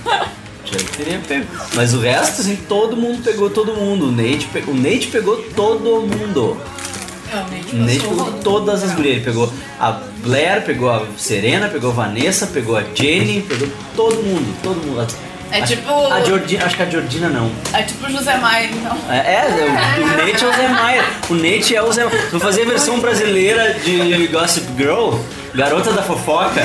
O 0.64 0.68
Chuck 0.68 0.98
teria 0.98 1.20
pego. 1.28 1.46
Mas 1.74 1.94
o 1.94 2.00
resto, 2.00 2.42
assim, 2.42 2.56
todo 2.68 2.98
mundo 2.98 3.24
pegou 3.24 3.50
todo 3.50 3.74
mundo. 3.74 4.08
O 4.08 4.12
Nate, 4.12 4.46
pe- 4.52 4.64
o 4.68 4.74
Nate 4.74 5.08
pegou 5.08 5.38
todo 5.56 6.02
mundo. 6.02 6.58
É, 7.32 7.36
o 7.38 7.40
Nate 7.40 7.76
O 7.76 7.78
Nate 7.80 8.00
pegou 8.00 8.32
todas 8.44 8.84
as. 8.84 8.98
Ele 9.00 9.22
pegou 9.22 9.52
a 9.80 9.92
Blair, 10.24 10.64
pegou 10.66 10.90
a 10.92 11.06
Serena, 11.18 11.70
pegou 11.70 11.92
a 11.92 11.94
Vanessa, 11.94 12.48
pegou 12.48 12.76
a 12.76 12.84
Jenny, 12.94 13.42
pegou 13.48 13.68
todo 13.96 14.16
mundo, 14.24 14.56
todo 14.64 14.76
mundo. 14.86 15.08
É 15.52 15.62
Acho- 15.62 15.76
tipo- 15.76 16.08
A 16.12 16.22
Jordina, 16.22 16.66
acho 16.66 16.76
que 16.76 16.84
a 16.84 16.90
Jordina 16.90 17.30
não. 17.30 17.52
É 17.74 17.84
tipo 17.84 18.10
José 18.12 18.36
Maia, 18.38 18.68
então. 18.72 18.98
É, 19.10 19.18
é, 19.18 19.48
o, 20.00 20.04
o 20.04 20.08
Nate 20.26 20.44
é 20.44 20.48
o 20.48 20.54
Zé 20.54 20.68
Maia. 20.68 21.04
O 21.30 21.34
Nate 21.36 21.76
é 21.76 21.82
o 21.84 21.92
Zé 21.92 22.06
Maia. 22.06 22.22
Vou 22.32 22.40
fazer 22.40 22.64
a 22.64 22.66
versão 22.66 23.00
brasileira 23.00 23.74
de 23.76 24.28
Gossip 24.28 24.68
Girl, 24.78 25.14
Garota 25.54 25.92
da 25.94 26.02
Fofoca. 26.02 26.62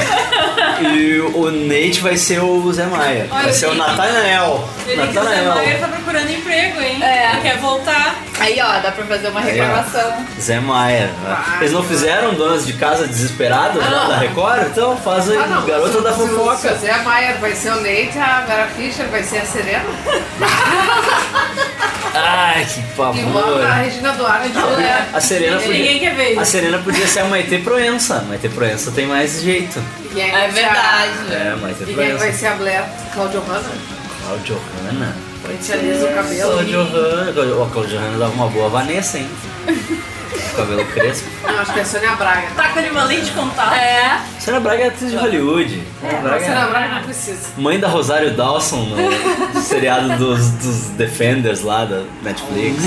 E 0.83 1.21
o 1.21 1.51
Nate 1.51 2.01
vai 2.01 2.17
ser 2.17 2.41
o 2.41 2.73
Zé 2.73 2.87
Maia. 2.87 3.27
Vai 3.29 3.45
Olha, 3.45 3.53
ser 3.53 3.67
o 3.67 3.75
Nathanael. 3.75 4.69
Que 4.85 4.93
o 4.93 4.97
Zé 4.97 5.05
Nathanael. 5.05 5.81
tá 5.81 5.89
procurando 5.89 6.31
emprego, 6.31 6.81
hein? 6.81 7.03
É. 7.03 7.33
Ele 7.33 7.41
quer 7.43 7.59
voltar. 7.59 8.17
Aí, 8.39 8.59
ó, 8.63 8.79
dá 8.81 8.91
pra 8.91 9.05
fazer 9.05 9.29
uma 9.29 9.41
Aí, 9.41 9.53
reclamação. 9.53 10.27
Zé 10.41 10.61
Maia. 10.61 11.11
Eles 11.61 11.73
não 11.73 11.83
fizeram 11.83 12.33
donas 12.35 12.65
de 12.67 12.73
casa 12.75 13.07
desesperadas 13.07 13.77
lá 13.91 14.05
da 14.07 14.17
Record? 14.17 14.63
Então 14.69 14.97
faz 14.97 15.31
aí 15.31 15.37
Ah, 15.37 15.47
não. 15.47 15.67
Garota 15.67 16.01
da 16.01 16.13
se, 16.15 16.23
o- 16.23 16.27
Se 16.27 16.33
o 16.33 16.37
Fofoca. 16.39 16.75
Zé 16.77 16.97
Maier 17.03 17.39
vai 17.39 17.55
ser 17.55 17.71
o 17.73 17.77
Nate, 17.77 18.19
a 18.19 18.41
Vera 18.47 18.67
Fischer 18.77 19.07
vai 19.09 19.23
ser 19.23 19.39
a 19.39 19.45
Serena. 19.45 19.85
Ai, 22.15 22.65
que 22.65 22.81
Igual 22.81 23.13
pavor. 23.15 23.63
a 23.65 23.75
Regina 23.75 24.13
Duarte 24.13 24.49
de 24.51 24.59
mulher. 24.59 25.09
A 25.13 25.21
Serena 25.21 25.57
Ninguém 25.61 25.85
podia. 25.95 26.01
quer 26.01 26.15
ver 26.17 26.39
A 26.39 26.43
isso. 26.43 26.51
Serena 26.53 26.79
podia 26.79 27.07
ser 27.07 27.21
a 27.21 27.25
Maite 27.27 27.59
Proença. 27.59 28.21
Maite 28.29 28.49
Proença 28.49 28.91
tem 28.91 29.07
mais 29.07 29.41
jeito. 29.43 29.83
E 30.15 30.21
aí 30.21 30.31
É 30.31 30.33
ser 30.33 30.65
a- 30.65 30.73
verdade. 30.73 31.13
É, 31.33 31.57
Maite 31.61 31.83
E 31.85 31.95
quem 31.95 32.17
vai 32.17 32.33
ser 32.33 32.47
a 32.49 32.55
Blair? 32.55 32.85
Claudio 33.15 33.41
Hanna? 33.43 33.71
Cláudio 34.25 34.61
Hanna. 34.85 35.17
A 35.45 35.53
gente 35.53 35.73
alisa 35.73 36.07
o 36.07 36.15
cabelo. 36.15 36.53
Cláudio 36.53 36.83
Hanna. 36.85 37.31
O 37.65 37.71
Cláudio 37.71 37.99
Hanna 37.99 38.19
dava 38.19 38.33
uma 38.33 38.49
boa 38.49 38.69
Vanessa, 38.69 39.19
hein? 39.19 39.29
cabelo 40.57 40.87
crespo. 40.87 41.29
Não, 41.43 41.59
acho 41.59 41.73
que 41.73 41.81
é 41.81 41.85
Sônia 41.85 42.13
Braga. 42.17 42.49
Tá 42.57 42.63
Taca 42.63 42.83
de 42.83 42.91
uma 42.91 43.05
lente 43.05 43.31
contato. 43.33 43.75
É. 43.75 44.21
Sônia 44.39 44.61
Braga 44.61 44.85
é 44.85 44.87
atriz 44.89 45.11
de 45.11 45.17
Hollywood. 45.17 45.83
É, 46.03 46.15
Braga. 46.21 46.45
Sônia 46.45 46.61
é 46.61 46.69
Braga 46.69 46.95
não 46.95 47.03
precisa. 47.03 47.49
Mãe 47.57 47.79
da 47.79 47.89
Rosário 47.89 48.35
Dawson 48.35 48.85
no 48.85 49.61
seriado 49.61 50.17
dos, 50.17 50.51
dos 50.53 50.77
Defenders 50.91 51.63
lá 51.63 51.85
da 51.85 52.03
Netflix. 52.23 52.83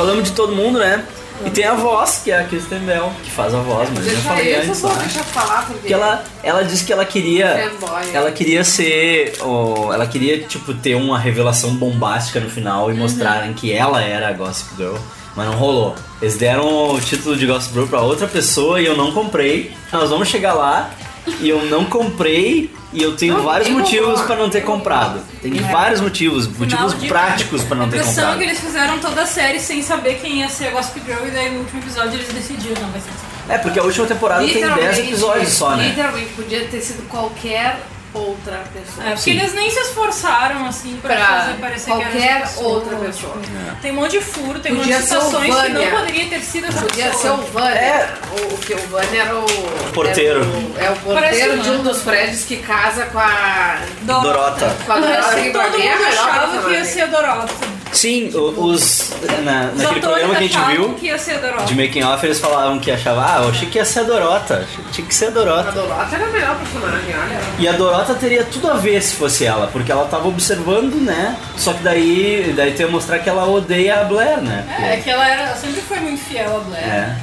Falamos 0.00 0.24
de 0.24 0.32
todo 0.32 0.56
mundo, 0.56 0.78
né? 0.78 1.04
E 1.44 1.50
tem 1.50 1.64
a 1.64 1.74
voz, 1.74 2.20
que 2.22 2.30
é 2.30 2.40
a 2.40 2.44
Kristen 2.44 2.80
Bell, 2.80 3.10
que 3.22 3.30
faz 3.30 3.54
a 3.54 3.60
voz, 3.60 3.88
mas 3.94 4.06
eu 4.06 4.14
já 4.14 4.20
falei 4.20 4.54
eu, 4.54 4.60
antes 4.60 4.80
vou 4.80 4.94
deixar 4.94 5.24
falar 5.24 5.66
porque. 5.66 5.88
Que 5.88 5.94
ela, 5.94 6.24
ela 6.42 6.62
disse 6.62 6.84
que 6.84 6.92
ela 6.92 7.04
queria. 7.04 7.70
Fanboy. 7.80 8.10
Ela 8.12 8.30
queria 8.32 8.62
ser. 8.62 9.34
ó, 9.40 9.92
ela 9.92 10.06
queria, 10.06 10.42
tipo, 10.42 10.74
ter 10.74 10.94
uma 10.94 11.18
revelação 11.18 11.74
bombástica 11.74 12.40
no 12.40 12.50
final 12.50 12.90
e 12.90 12.94
mostrarem 12.94 13.54
que 13.54 13.72
ela 13.72 14.02
era 14.02 14.28
a 14.28 14.32
Gossip 14.32 14.76
Girl. 14.76 14.96
Mas 15.34 15.46
não 15.46 15.54
rolou. 15.54 15.94
Eles 16.20 16.36
deram 16.36 16.92
o 16.92 17.00
título 17.00 17.36
de 17.36 17.46
Gossip 17.46 17.72
Girl 17.72 17.86
pra 17.86 18.00
outra 18.00 18.26
pessoa 18.26 18.80
e 18.80 18.86
eu 18.86 18.96
não 18.96 19.12
comprei. 19.12 19.74
Nós 19.92 20.10
vamos 20.10 20.28
chegar 20.28 20.54
lá 20.54 20.90
e 21.40 21.48
eu 21.48 21.64
não 21.66 21.84
comprei 21.84 22.70
e 22.92 23.02
eu 23.02 23.14
tenho 23.16 23.34
Não, 23.36 23.44
vários 23.44 23.68
motivos 23.68 24.20
pra 24.22 24.34
não 24.36 24.50
ter 24.50 24.62
comprado. 24.62 25.20
Tem 25.40 25.52
vários 25.52 26.00
motivos, 26.00 26.48
motivos 26.48 26.98
de- 27.00 27.06
práticos 27.08 27.62
pra 27.62 27.76
não 27.76 27.84
A 27.86 27.88
ter 27.88 27.98
impressão 27.98 28.24
é 28.24 28.26
comprado. 28.32 28.38
que 28.38 28.44
eles 28.44 28.60
fizeram 28.60 28.98
toda 28.98 29.22
a 29.22 29.26
série 29.26 29.60
sem 29.60 29.82
saber 29.82 30.18
quem 30.20 30.38
ia 30.40 30.48
ser 30.48 30.68
a 30.68 30.70
Gossip 30.72 31.00
Girl 31.06 31.24
e 31.26 31.30
daí 31.30 31.50
no 31.52 31.60
último 31.60 31.80
episódio 31.80 32.14
eles 32.14 32.28
decidiram, 32.32 32.82
não 32.82 32.90
vai 32.90 33.00
ser 33.00 33.10
assim. 33.10 33.52
É, 33.52 33.58
porque 33.58 33.78
a 33.78 33.82
última 33.82 34.06
temporada 34.06 34.44
tem 34.44 34.54
10 34.54 34.66
Literalmente- 34.66 35.00
episódios 35.00 35.52
só, 35.52 35.76
né? 35.76 35.88
Literalmente 35.88 36.30
podia 36.34 36.64
ter 36.66 36.80
sido 36.80 37.08
qualquer 37.08 37.80
outra 38.14 38.62
pessoa. 38.72 39.06
É, 39.06 39.10
porque 39.10 39.20
Sim. 39.32 39.38
eles 39.38 39.54
nem 39.54 39.70
se 39.70 39.78
esforçaram 39.80 40.66
assim 40.66 40.98
pra, 41.00 41.14
Pra 41.16 41.24
fazer 41.26 41.52
parecer 41.54 41.84
que 41.84 41.90
era 42.02 42.10
qualquer 42.10 42.40
pessoa, 42.42 42.68
outra 42.68 42.90
tipo, 42.96 43.06
pessoa. 43.06 43.34
Tem 43.82 43.90
um 43.92 43.94
monte 43.94 44.10
de 44.12 44.20
furo, 44.20 44.60
tem 44.60 44.72
um 44.72 44.76
monte 44.76 44.86
de 44.88 44.94
ser 44.94 45.02
situações 45.02 45.54
que 45.54 45.68
não 45.72 45.90
poderia 45.90 46.26
ter 46.28 46.40
sido 46.40 46.66
essa 46.66 46.80
Podia 46.82 47.04
ser 47.04 47.10
pessoa. 47.10 47.34
o 47.34 47.42
Vânia. 47.42 47.78
É. 47.78 48.14
O, 48.52 48.58
que 48.58 48.74
o 48.74 48.78
Vânia 48.88 49.22
era 49.22 49.36
o. 49.36 49.46
Porteiro. 49.92 50.40
era 50.40 50.48
o- 50.48 50.74
é 50.78 50.90
o 50.90 51.14
Parece 51.14 51.40
porteiro 51.40 51.58
de 51.62 51.70
um 51.70 51.82
dos 51.82 52.02
prédios 52.02 52.44
que 52.44 52.56
casa 52.58 53.06
com 53.06 53.18
a. 53.18 53.78
Dorota. 54.02 54.76
Com 54.86 54.92
a 54.92 54.98
Dorota. 55.00 55.22
Todo 55.22 55.38
é 55.38 55.42
mundo 55.44 55.78
melhor 55.78 56.06
achava 56.08 56.62
que 56.68 56.72
ia 56.72 56.84
ser 56.84 57.00
a 57.02 57.06
Dorota. 57.06 57.54
Sim, 57.92 58.30
os. 58.34 59.12
Na, 59.44 59.70
Os 59.74 59.82
naquele 59.82 60.00
programa 60.00 60.34
que 60.34 60.36
a 60.36 60.42
gente 60.42 60.58
viu. 60.70 60.94
que 60.94 61.06
ia 61.06 61.18
ser 61.18 61.34
a 61.34 61.38
Dorota. 61.38 61.64
De 61.64 61.74
making 61.74 62.02
off 62.04 62.24
eles 62.24 62.38
falavam 62.38 62.78
que 62.78 62.90
achavam, 62.90 63.22
ah, 63.24 63.40
eu 63.42 63.50
achei 63.50 63.68
que 63.68 63.78
ia 63.78 63.84
ser 63.84 64.00
a 64.00 64.02
Dorota, 64.04 64.66
tinha 64.92 65.06
que 65.06 65.14
ser 65.14 65.26
a 65.26 65.28
A 65.28 65.30
Dorota. 65.32 65.72
Dorota 65.72 66.14
era 66.16 66.24
a 66.26 66.30
melhor 66.30 66.56
personagem, 66.56 67.14
olha. 67.14 67.40
E 67.58 67.68
a 67.68 67.72
Dorota 67.72 68.14
teria 68.14 68.44
tudo 68.44 68.70
a 68.70 68.74
ver 68.74 69.02
se 69.02 69.14
fosse 69.16 69.44
ela, 69.44 69.66
porque 69.68 69.90
ela 69.90 70.06
tava 70.06 70.28
observando, 70.28 70.94
né? 71.02 71.36
Só 71.56 71.72
que 71.72 71.82
daí, 71.82 72.52
daí 72.56 72.72
tem 72.72 72.86
que 72.86 72.92
mostrar 72.92 73.18
que 73.18 73.28
ela 73.28 73.46
odeia 73.48 74.00
a 74.00 74.04
Blair, 74.04 74.40
né? 74.40 74.66
É, 74.92 74.96
que 74.98 75.10
ela 75.10 75.26
era, 75.28 75.54
sempre 75.56 75.80
foi 75.80 75.98
muito 76.00 76.22
fiel 76.22 76.56
a 76.56 76.60
Blair. 76.60 76.84
É. 76.84 77.16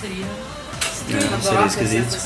Seria. 0.00 0.24
É, 0.24 1.16
A 1.16 1.20
seria 1.24 1.36
Dorota 1.38 1.62
é 1.64 1.66
esquisito. 1.66 2.16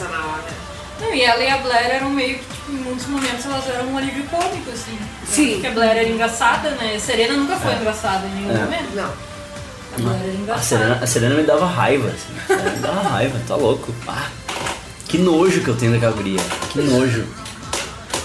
Não, 1.01 1.14
e 1.14 1.22
ela 1.22 1.42
e 1.42 1.49
a 1.51 1.59
Blair 1.59 1.90
eram 1.90 2.11
meio 2.11 2.38
que, 2.38 2.44
tipo, 2.44 2.72
em 2.72 2.76
muitos 2.76 3.07
momentos 3.07 3.46
elas 3.46 3.68
eram 3.68 3.86
um 3.86 3.99
alívio 3.99 4.24
cômico, 4.24 4.70
assim. 4.72 4.99
Sim. 5.26 5.53
Porque 5.53 5.66
a 5.68 5.70
Blair 5.70 5.90
era 5.99 6.09
engraçada, 6.09 6.70
né? 6.72 6.94
A 6.96 7.01
Serena 7.01 7.34
nunca 7.34 7.57
foi 7.57 7.72
engraçada 7.74 8.26
em 8.26 8.30
nenhum 8.30 8.51
É. 8.57 8.61
momento. 8.64 8.94
Não. 8.94 9.05
A 9.05 10.01
Blair 10.01 10.20
era 10.22 10.30
A 10.30 10.34
engraçada. 10.34 10.64
Serena, 10.66 10.99
a 11.03 11.07
Serena 11.07 11.34
me 11.36 11.42
dava 11.44 11.66
raiva, 11.66 12.09
assim. 12.09 12.34
A 12.44 12.46
Serena 12.46 12.70
me 12.70 12.78
dava 12.80 13.09
raiva, 13.09 13.40
tá 13.46 13.55
louco. 13.57 13.94
Ah, 14.09 14.26
que 15.07 15.18
nojo 15.18 15.61
que 15.62 15.68
eu 15.68 15.76
tenho 15.76 15.92
daquela 15.92 16.12
guria. 16.12 16.40
Que 16.70 16.80
nojo. 16.80 17.24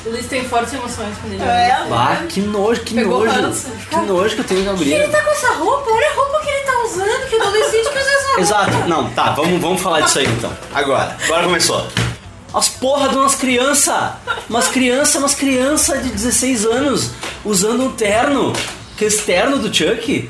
Eles 0.05 0.27
têm 0.27 0.43
fortes 0.43 0.73
emoções 0.73 1.15
quando 1.21 1.31
ele 1.33 1.43
É. 1.43 1.71
Ah, 1.89 2.25
que 2.27 2.41
nojo, 2.41 2.81
que 2.81 2.93
Pegou 2.93 3.23
nojo. 3.25 3.41
ranço. 3.41 3.67
Que 3.89 3.95
nojo 3.97 4.35
que 4.35 4.41
eu 4.41 4.45
tenho 4.45 4.59
daquela 4.61 4.77
guria. 4.77 4.97
Ele 5.03 5.07
tá 5.11 5.21
com 5.21 5.31
essa 5.31 5.53
roupa? 5.53 5.89
Olha 5.91 6.09
a 6.09 6.13
roupa 6.13 6.39
que 6.41 6.49
ele 6.49 6.65
tá 6.65 6.83
usando, 6.83 7.29
que 7.29 7.35
adolescente 7.37 7.89
que 7.89 7.99
usa 7.99 8.09
essa 8.09 8.27
roupa. 8.27 8.41
Exato, 8.41 8.71
não, 8.89 9.09
tá, 9.11 9.29
vamos, 9.31 9.61
vamos 9.61 9.81
falar 9.81 10.01
disso 10.01 10.19
aí 10.19 10.25
então. 10.25 10.51
Agora, 10.73 11.15
agora 11.23 11.43
começou. 11.45 11.87
As 12.53 12.69
porra 12.69 13.09
de 13.09 13.15
umas 13.17 13.35
crianças! 13.35 14.11
Umas 14.49 14.67
crianças, 14.67 15.15
umas 15.15 15.33
crianças 15.35 16.03
de 16.03 16.09
16 16.09 16.65
anos 16.65 17.11
usando 17.43 17.85
um 17.85 17.91
terno. 17.91 18.53
Que 18.97 19.05
é 19.05 19.07
esse 19.07 19.23
terno 19.23 19.57
do 19.57 19.73
Chuck. 19.73 20.29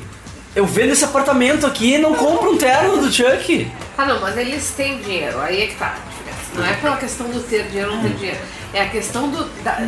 Eu 0.56 0.64
vendo 0.66 0.92
esse 0.92 1.04
apartamento 1.04 1.66
aqui 1.66 1.94
e 1.94 1.98
não 1.98 2.14
compro 2.14 2.52
um 2.52 2.56
terno 2.56 2.96
do 2.98 3.12
Chuck. 3.12 3.70
Ah, 3.98 4.06
não, 4.06 4.20
mas 4.20 4.36
eles 4.38 4.72
têm 4.76 4.98
dinheiro, 5.00 5.38
aí 5.40 5.62
é 5.62 5.66
que 5.66 5.74
tá. 5.74 5.96
Não 6.54 6.64
é 6.64 6.72
pela 6.74 6.96
questão 6.96 7.28
do 7.28 7.40
ter 7.40 7.64
dinheiro 7.68 7.90
ou 7.90 7.96
não 7.96 8.02
ter 8.04 8.14
dinheiro. 8.16 8.38
É 8.72 8.82
a 8.82 8.88
questão 8.88 9.28
do, 9.28 9.44
da- 9.62 9.86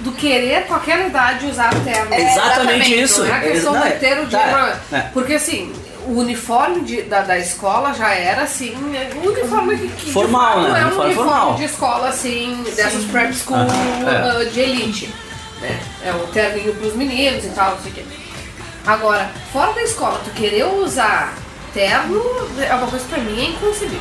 do 0.00 0.12
querer, 0.12 0.66
qualquer 0.66 1.06
idade, 1.06 1.46
usar 1.46 1.70
terno. 1.84 2.14
É 2.14 2.32
exatamente 2.32 3.00
isso. 3.00 3.24
Não 3.24 3.34
é 3.34 3.36
a 3.36 3.40
questão 3.40 3.72
Não, 3.74 3.84
é- 3.84 3.90
de 3.90 3.98
ter 3.98 4.18
o 4.20 4.26
tá, 4.28 4.38
dinheiro. 4.38 4.76
é. 4.92 5.00
Porque 5.12 5.34
assim, 5.34 5.72
o 6.06 6.18
uniforme 6.20 6.80
de- 6.82 7.02
da, 7.02 7.22
da 7.22 7.36
escola 7.38 7.92
já 7.92 8.12
era 8.14 8.42
assim, 8.42 8.74
é 8.94 9.10
um 9.16 9.28
uniforme 9.28 9.76
que, 9.76 9.88
que 9.88 10.12
Formal, 10.12 10.60
de 10.60 10.66
fato 10.66 10.72
né? 10.72 10.80
é 10.80 10.84
um 10.84 10.86
Uniforme 10.88 11.14
formal. 11.14 11.54
de 11.54 11.64
escola, 11.64 12.08
assim, 12.08 12.64
dessas 12.76 13.04
prep 13.06 13.32
school 13.34 13.56
é. 13.58 14.40
ah, 14.40 14.44
de 14.50 14.60
elite. 14.60 15.12
Né? 15.60 15.80
É 16.06 16.12
o 16.12 16.18
terninho 16.28 16.72
pros 16.76 16.94
meninos 16.94 17.44
e 17.44 17.48
tal, 17.48 17.72
não 17.72 17.82
sei 17.82 17.90
o 17.90 17.94
quê. 17.96 18.04
Agora, 18.86 19.30
fora 19.52 19.72
da 19.72 19.82
escola, 19.82 20.20
tu 20.24 20.30
querer 20.30 20.64
usar 20.64 21.34
terno 21.74 22.22
é 22.58 22.72
uma 22.74 22.86
coisa 22.86 23.04
pra 23.06 23.18
mim 23.18 23.38
é 23.38 23.50
inconcebível. 23.50 24.00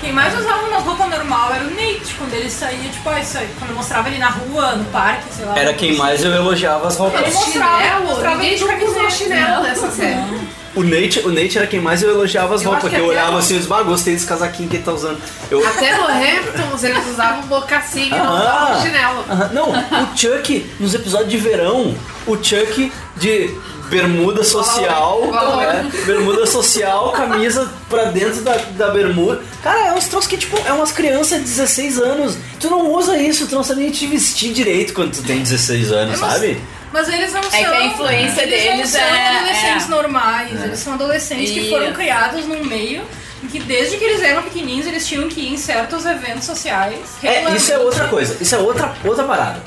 Quem 0.00 0.12
mais 0.12 0.38
usava 0.38 0.66
uma 0.66 0.78
roupa 0.78 1.06
normal 1.06 1.52
era 1.52 1.64
o 1.64 1.70
Nate, 1.70 2.14
quando 2.18 2.32
ele 2.34 2.50
saía, 2.50 2.88
tipo, 2.90 3.08
ah, 3.08 3.18
isso 3.20 3.38
aí, 3.38 3.48
quando 3.58 3.70
eu 3.70 3.76
mostrava 3.76 4.08
ele 4.08 4.18
na 4.18 4.28
rua, 4.30 4.72
no 4.76 4.84
parque, 4.86 5.24
sei 5.34 5.44
lá. 5.46 5.58
Era 5.58 5.72
quem 5.74 5.96
mais 5.96 6.22
eu 6.24 6.32
elogiava 6.32 6.86
as 6.86 6.96
roupas. 6.96 7.20
Ele 7.22 7.34
mostrava- 7.34 7.78
chinelo, 7.82 8.04
mostrava 8.06 8.36
ninguém 8.36 8.60
nunca 8.60 8.84
usou 8.84 9.10
chinelo 9.10 9.62
nessa 9.62 9.90
série. 9.90 10.56
O 10.74 10.82
Nate, 10.82 11.20
o 11.20 11.30
Nate 11.32 11.56
era 11.56 11.66
quem 11.66 11.80
mais 11.80 12.02
eu 12.02 12.10
elogiava 12.10 12.54
as 12.54 12.60
Eu 12.62 12.68
roupas. 12.68 12.84
acho 12.84 12.94
Que 12.94 13.00
que 13.00 13.06
eu 13.06 13.08
olhava 13.10 13.38
assim 13.38 13.54
e 13.54 13.58
disse, 13.58 13.72
ah, 13.72 13.82
gostei 13.82 14.12
desse 14.12 14.26
casaquinho 14.26 14.68
que 14.68 14.76
ele 14.76 14.84
tá 14.84 14.92
usando. 14.92 15.18
Eu, 15.50 15.66
Até 15.66 15.96
no 15.96 16.04
Hamptons 16.04 16.84
eles 16.84 17.06
usavam 17.08 17.42
mocassim 17.46 18.06
e 18.08 18.10
não 18.10 18.18
Aham. 18.18 18.40
usavam 18.42 18.82
chinelo. 18.82 19.24
Aham. 19.30 19.50
Não, 19.54 19.70
o 19.70 20.16
Chuck, 20.16 20.70
nos 20.78 20.92
episódios 20.94 21.30
de 21.30 21.38
verão, 21.38 21.94
o 22.26 22.36
Chuck 22.36 22.92
de 23.16 23.54
bermuda 23.88 24.42
social, 24.44 25.22
Gola 25.26 25.64
é, 25.64 25.82
bermuda 26.04 26.46
social, 26.46 27.12
camisa 27.12 27.70
pra 27.88 28.04
dentro 28.06 28.42
da, 28.42 28.56
da 28.56 28.88
bermuda. 28.90 29.42
Cara, 29.62 29.88
é 29.88 29.92
uns 29.92 30.06
troços 30.06 30.28
que, 30.28 30.36
tipo, 30.36 30.56
é 30.66 30.72
umas 30.72 30.92
crianças 30.92 31.38
de 31.38 31.44
16 31.44 31.98
anos. 31.98 32.36
Tu 32.60 32.68
não 32.68 32.90
usa 32.92 33.16
isso, 33.16 33.46
tu 33.46 33.54
não 33.54 33.62
sabe 33.62 33.80
nem 33.82 33.90
te 33.90 34.06
vestir 34.06 34.52
direito 34.52 34.92
quando 34.92 35.12
tu 35.12 35.22
tem 35.22 35.40
16 35.42 35.92
anos, 35.92 36.20
Mas- 36.20 36.32
sabe? 36.32 36.60
Mas 36.92 37.08
eles 37.08 37.32
não 37.32 37.42
são. 37.42 37.50
que 37.50 37.56
a 37.64 37.84
influência 37.86 38.42
eles 38.42 38.62
deles 38.62 38.78
não 38.78 38.86
são 38.86 39.00
é- 39.00 39.36
adolescentes 39.36 39.86
é. 39.86 39.90
normais. 39.90 40.64
Eles 40.64 40.78
são 40.78 40.94
adolescentes 40.94 41.50
que 41.50 41.68
foram 41.68 41.92
criados 41.92 42.46
num 42.46 42.64
meio 42.64 43.02
em 43.42 43.48
que 43.48 43.58
desde 43.60 43.98
que 43.98 44.04
eles 44.04 44.22
eram 44.22 44.42
pequenininhos 44.42 44.86
eles 44.86 45.06
tinham 45.06 45.28
que 45.28 45.40
ir 45.40 45.52
em 45.52 45.56
certos 45.58 46.06
eventos 46.06 46.44
sociais. 46.44 46.98
É, 47.22 47.54
isso 47.54 47.72
é 47.72 47.78
outra 47.78 48.08
coisa, 48.08 48.36
isso 48.40 48.54
é 48.54 48.58
outra, 48.58 48.94
outra 49.04 49.24
parada. 49.24 49.62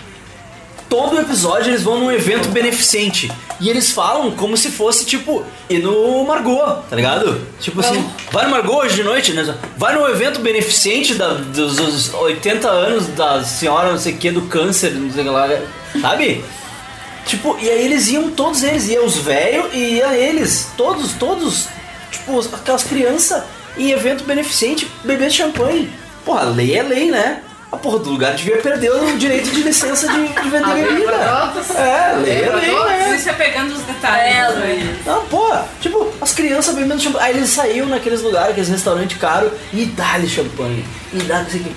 Todo 0.90 1.20
episódio 1.20 1.70
eles 1.72 1.84
vão 1.84 2.00
num 2.00 2.12
evento 2.12 2.50
beneficente. 2.50 3.32
E 3.62 3.70
eles 3.70 3.92
falam 3.92 4.32
como 4.32 4.58
se 4.58 4.70
fosse, 4.72 5.06
tipo, 5.06 5.46
ir 5.70 5.80
no 5.80 6.24
Margot, 6.26 6.82
tá 6.90 6.96
ligado? 6.96 7.40
Tipo 7.60 7.82
assim, 7.82 8.04
vai 8.32 8.46
no 8.46 8.52
Margot 8.52 8.76
hoje 8.78 8.96
de 8.96 9.04
noite, 9.04 9.34
né? 9.34 9.56
Vai 9.78 9.94
num 9.94 10.08
evento 10.08 10.40
beneficente 10.40 11.14
da- 11.14 11.34
dos, 11.34 11.76
dos 11.76 12.14
80 12.14 12.68
anos 12.70 13.08
da 13.08 13.44
senhora 13.44 13.92
não 13.92 14.00
sei 14.00 14.14
o 14.14 14.18
que, 14.18 14.32
do 14.32 14.42
câncer, 14.44 14.92
não 14.94 15.12
sei 15.12 15.22
o 15.22 15.26
que 15.26 15.30
lá, 15.30 15.48
sabe? 16.02 16.44
Tipo, 17.28 17.56
e 17.62 17.70
aí 17.70 17.86
eles 17.86 18.08
iam, 18.08 18.32
todos 18.32 18.64
eles, 18.64 18.88
ia 18.88 19.04
os 19.04 19.18
velhos 19.18 19.68
e 19.74 19.98
ia 19.98 20.16
eles, 20.18 20.70
todos, 20.76 21.14
todos, 21.14 21.68
tipo, 22.10 22.40
aquelas 22.56 22.84
crianças 22.84 23.44
em 23.78 23.92
evento 23.92 24.24
beneficente 24.24 24.90
bebendo 25.04 25.32
champanhe. 25.34 25.92
Porra, 26.26 26.46
lei 26.46 26.76
é 26.76 26.82
lei, 26.82 27.12
né? 27.12 27.42
A 27.72 27.78
porra 27.78 28.00
do 28.00 28.10
lugar 28.10 28.34
devia 28.34 28.58
perder 28.58 28.92
o 28.92 29.18
direito 29.18 29.52
de 29.52 29.62
licença 29.62 30.08
de, 30.08 30.28
de 30.28 30.50
vender 30.50 30.74
bebida. 30.74 31.12
É, 31.76 32.16
lei 32.18 32.42
é 32.42 32.48
pra 32.48 32.56
lei, 32.56 32.84
né? 32.84 33.10
Eles 33.10 33.22
se 33.22 33.30
apegando 33.30 33.74
os 33.74 33.82
detalhes. 33.84 34.36
É, 34.36 34.52
né? 34.52 35.00
Não, 35.06 35.26
porra, 35.26 35.68
tipo, 35.80 36.12
as 36.20 36.34
crianças 36.34 36.74
bebendo 36.74 37.00
champanhe. 37.00 37.26
Aí 37.26 37.38
eles 37.38 37.50
saíam 37.52 37.86
naqueles 37.86 38.22
lugares, 38.24 38.52
aqueles 38.52 38.70
restaurantes 38.70 39.18
caros, 39.20 39.52
e 39.72 39.86
dá-lhe 39.86 40.28
champanhe. 40.28 40.84
E 41.14 41.20
dá 41.20 41.44
não 41.44 41.50
sei 41.50 41.62
o 41.62 41.64
que. 41.66 41.76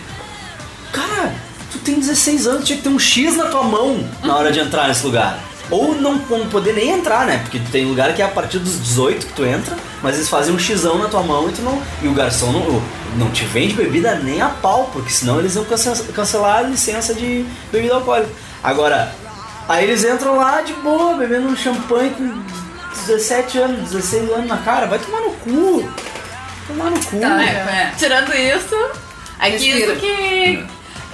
Cara, 0.92 1.34
tu 1.70 1.78
tem 1.78 2.00
16 2.00 2.46
anos, 2.46 2.64
tinha 2.64 2.78
que 2.78 2.82
ter 2.82 2.88
um 2.88 2.98
X 2.98 3.36
na 3.36 3.46
tua 3.46 3.62
mão 3.62 4.02
na 4.22 4.34
hora 4.34 4.50
de 4.50 4.60
entrar 4.60 4.88
nesse 4.88 5.04
lugar. 5.04 5.38
Ou 5.72 5.94
não, 5.94 6.14
não 6.16 6.46
poder 6.48 6.74
nem 6.74 6.90
entrar, 6.90 7.26
né? 7.26 7.38
Porque 7.38 7.58
tem 7.72 7.84
lugar 7.86 8.14
que 8.14 8.20
é 8.22 8.24
a 8.24 8.28
partir 8.28 8.58
dos 8.58 8.78
18 8.80 9.26
que 9.26 9.32
tu 9.32 9.44
entra, 9.44 9.74
mas 10.02 10.16
eles 10.16 10.28
fazem 10.28 10.54
um 10.54 10.58
Xão 10.58 10.98
na 10.98 11.08
tua 11.08 11.22
mão 11.22 11.48
e 11.48 11.52
tu 11.52 11.62
não. 11.62 11.82
E 12.02 12.06
o 12.08 12.12
garçom 12.12 12.52
não, 12.52 12.82
não 13.16 13.30
te 13.32 13.44
vende 13.46 13.72
bebida 13.74 14.14
nem 14.16 14.40
a 14.42 14.50
pau, 14.50 14.90
porque 14.92 15.10
senão 15.10 15.38
eles 15.40 15.54
vão 15.54 15.64
cance- 15.64 16.04
cancelar 16.12 16.58
a 16.58 16.62
licença 16.62 17.14
de 17.14 17.44
bebida 17.72 17.94
alcoólica. 17.94 18.30
Agora, 18.62 19.14
aí 19.66 19.84
eles 19.84 20.04
entram 20.04 20.36
lá 20.36 20.60
de 20.60 20.74
boa, 20.74 21.14
bebendo 21.14 21.48
um 21.48 21.56
champanhe 21.56 22.10
com 22.10 22.42
17 23.06 23.58
anos, 23.58 23.90
16 23.90 24.30
anos 24.30 24.46
na 24.46 24.58
cara, 24.58 24.86
vai 24.86 24.98
tomar 24.98 25.20
no 25.22 25.30
cu. 25.32 25.90
Tomar 26.68 26.90
no 26.90 27.00
cu. 27.02 27.18
Tá, 27.18 27.42
é. 27.42 27.92
Tirando 27.98 28.32
isso, 28.34 28.76
aqui 29.38 29.56
Respira. 29.70 29.92
isso 29.92 30.00
que, 30.00 30.64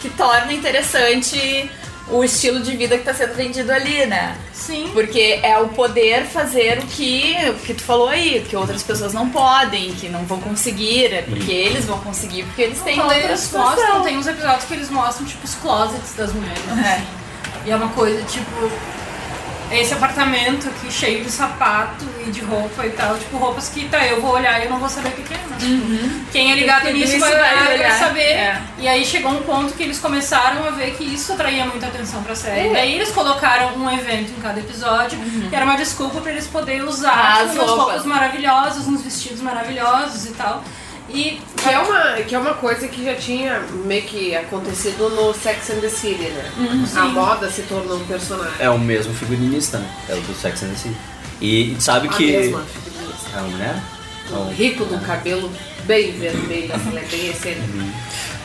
que 0.02 0.10
torna 0.10 0.52
interessante 0.52 1.70
o 2.10 2.24
estilo 2.24 2.60
de 2.60 2.76
vida 2.76 2.96
que 2.96 3.04
tá 3.04 3.12
sendo 3.12 3.34
vendido 3.34 3.70
ali, 3.70 4.06
né? 4.06 4.36
Sim. 4.52 4.90
Porque 4.92 5.40
é 5.42 5.58
o 5.58 5.68
poder 5.68 6.24
fazer 6.24 6.78
o 6.78 6.86
que, 6.86 7.36
o 7.50 7.54
que 7.54 7.74
tu 7.74 7.82
falou 7.82 8.08
aí, 8.08 8.44
que 8.48 8.56
outras 8.56 8.82
pessoas 8.82 9.12
não 9.12 9.28
podem, 9.28 9.92
que 9.92 10.08
não 10.08 10.24
vão 10.24 10.40
conseguir, 10.40 11.12
é 11.12 11.22
porque 11.22 11.52
eles 11.52 11.84
vão 11.84 11.98
conseguir, 11.98 12.44
porque 12.44 12.62
eles 12.62 12.80
têm 12.80 12.96
Quando 12.96 13.12
eles 13.12 13.52
mostram, 13.52 14.02
tem 14.02 14.16
uns 14.16 14.26
episódios 14.26 14.64
que 14.64 14.74
eles 14.74 14.90
mostram, 14.90 15.26
tipo, 15.26 15.44
os 15.44 15.54
closets 15.56 16.14
das 16.14 16.32
mulheres. 16.32 16.62
É. 16.68 16.94
assim. 16.94 17.06
E 17.66 17.70
é 17.70 17.76
uma 17.76 17.88
coisa, 17.88 18.22
tipo. 18.22 18.70
Esse 19.70 19.92
apartamento 19.94 20.68
aqui 20.68 20.90
cheio 20.90 21.24
de 21.24 21.30
sapato 21.30 22.04
e 22.26 22.30
de 22.30 22.40
roupa 22.40 22.86
e 22.86 22.90
tal, 22.90 23.16
tipo, 23.18 23.36
roupas 23.36 23.68
que 23.68 23.88
tá, 23.88 24.04
eu 24.06 24.20
vou 24.20 24.32
olhar 24.32 24.60
e 24.60 24.64
eu 24.64 24.70
não 24.70 24.78
vou 24.78 24.88
saber 24.88 25.08
o 25.08 25.12
que, 25.12 25.22
que 25.22 25.34
é, 25.34 25.36
né? 25.36 25.56
Tipo, 25.58 26.30
Quem 26.32 26.52
é 26.52 26.54
ligado 26.54 26.90
nisso 26.92 27.18
vai 27.18 27.32
vai 27.32 27.54
olhar 27.54 27.74
e 27.74 27.78
vai 27.78 27.98
saber. 27.98 28.20
É. 28.20 28.62
E 28.78 28.88
aí 28.88 29.04
chegou 29.04 29.32
um 29.32 29.42
ponto 29.42 29.74
que 29.74 29.82
eles 29.82 29.98
começaram 29.98 30.64
a 30.66 30.70
ver 30.70 30.94
que 30.96 31.04
isso 31.04 31.32
atraía 31.32 31.66
muita 31.66 31.86
atenção 31.86 32.22
pra 32.22 32.34
série. 32.34 32.72
Daí 32.72 32.94
eles 32.94 33.10
colocaram 33.10 33.76
um 33.76 33.90
evento 33.90 34.30
em 34.30 34.40
cada 34.40 34.58
episódio, 34.60 35.18
que 35.48 35.54
era 35.54 35.64
uma 35.64 35.76
desculpa 35.76 36.20
pra 36.20 36.32
eles 36.32 36.46
poderem 36.46 36.82
usar 36.82 37.42
As 37.42 37.50
tipo, 37.50 37.54
umas 37.54 37.70
roupas. 37.70 37.84
roupas 37.84 38.04
maravilhosas, 38.06 38.86
uns 38.86 39.02
vestidos 39.02 39.40
maravilhosos 39.40 40.26
e 40.26 40.30
tal. 40.30 40.62
E 41.08 41.40
Que 41.56 41.68
é, 41.70 41.78
uma, 41.78 42.12
que 42.22 42.34
é 42.34 42.38
uma 42.38 42.54
coisa 42.54 42.86
que 42.86 43.04
já 43.04 43.14
tinha 43.14 43.60
meio 43.84 44.02
que 44.02 44.36
acontecido 44.36 45.08
no 45.10 45.32
Sex 45.34 45.70
and 45.70 45.80
the 45.80 45.88
City, 45.88 46.22
né? 46.28 46.50
a 46.96 47.04
moda 47.06 47.50
se 47.50 47.62
tornou 47.62 47.96
um 47.96 48.04
personagem. 48.06 48.52
É 48.58 48.68
o 48.70 48.78
mesmo 48.78 49.12
figurinista, 49.14 49.78
né? 49.78 49.90
É 50.08 50.14
o 50.14 50.20
do 50.20 50.34
Sex 50.34 50.62
and 50.62 50.68
the 50.68 50.76
City. 50.76 50.96
E 51.40 51.76
sabe 51.80 52.08
A 52.08 52.12
que. 52.12 52.26
mesma 52.32 52.62
figurinista. 52.62 53.30
É 53.34 53.40
uma 53.40 53.48
mulher? 53.48 53.82
Ou- 54.32 54.48
Rico 54.50 54.84
do 54.84 54.98
cabelo 55.00 55.50
bem 55.84 56.12
vermelho, 56.12 56.74
assim, 56.74 56.88
ela 56.90 57.00
é 57.00 57.04
bem 57.04 57.28
excêntrica. 57.28 57.84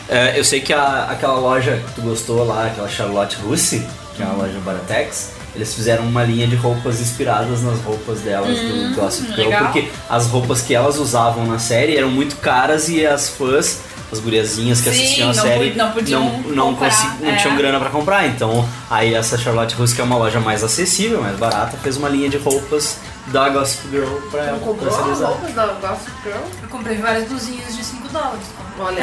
É, 0.10 0.40
eu 0.40 0.44
sei 0.44 0.62
que 0.62 0.72
a- 0.74 1.08
aquela 1.12 1.38
loja 1.40 1.82
que 1.86 1.94
tu 1.96 2.02
gostou 2.02 2.46
lá, 2.46 2.68
aquela 2.68 2.88
Charlotte 2.90 3.36
Russe, 3.38 3.86
que 4.16 4.24
é 4.24 4.26
uma 4.26 4.36
loja 4.46 4.58
Baratex, 4.60 5.32
eles 5.56 5.74
fizeram 5.74 6.04
uma 6.06 6.24
linha 6.24 6.48
de 6.48 6.56
roupas 6.56 7.00
inspiradas 7.00 7.62
nas 7.62 7.80
roupas 7.82 8.20
delas 8.22 8.58
do 8.58 8.96
Gossip 8.96 9.28
Girl, 9.28 9.50
legal. 9.50 9.66
porque 9.66 9.88
as 10.10 10.28
roupas 10.28 10.62
que 10.62 10.74
elas 10.74 10.98
usavam 10.98 11.46
na 11.46 11.60
série 11.60 11.96
eram 11.96 12.10
muito 12.10 12.38
caras 12.38 12.90
e 12.90 13.06
as 13.06 13.30
fãs, 13.30 13.82
as 14.12 14.20
guriazinhas 14.20 14.82
que 14.82 14.90
Sim, 14.90 15.04
assistiam 15.04 15.30
a 15.30 15.34
não 15.34 15.44
série 15.44 15.74
não 15.74 15.92
podiam 15.92 16.24
não, 16.24 16.40
não, 16.56 16.76
comprar, 16.76 17.20
não 17.20 17.30
é. 17.30 17.36
tinham 17.36 17.56
grana 17.56 17.80
pra 17.80 17.90
comprar. 17.90 18.28
Então 18.28 18.68
aí 18.90 19.14
essa 19.14 19.38
Charlotte 19.38 19.76
Russe, 19.76 19.94
que 19.96 20.02
é 20.02 20.04
uma 20.04 20.18
loja 20.18 20.40
mais 20.40 20.64
acessível, 20.64 21.22
mais 21.22 21.38
barata, 21.38 21.78
fez 21.78 21.98
uma 21.98 22.10
linha 22.10 22.30
de 22.30 22.38
roupas 22.38 22.98
da 23.28 23.50
Gossip 23.50 23.90
Girl 23.90 24.16
pra 24.30 24.44
ela 24.44 24.60
Comprou 24.60 24.90
as 24.90 25.20
roupas 25.20 25.54
da 25.54 25.68
Gossip 25.68 26.12
Girl? 26.24 26.44
eu 26.62 26.68
comprei 26.70 26.98
várias 26.98 27.28
blusinhas 27.30 27.76
de 27.76 27.84
5 27.84 28.10
dólares. 28.10 28.46
Olha, 28.78 29.02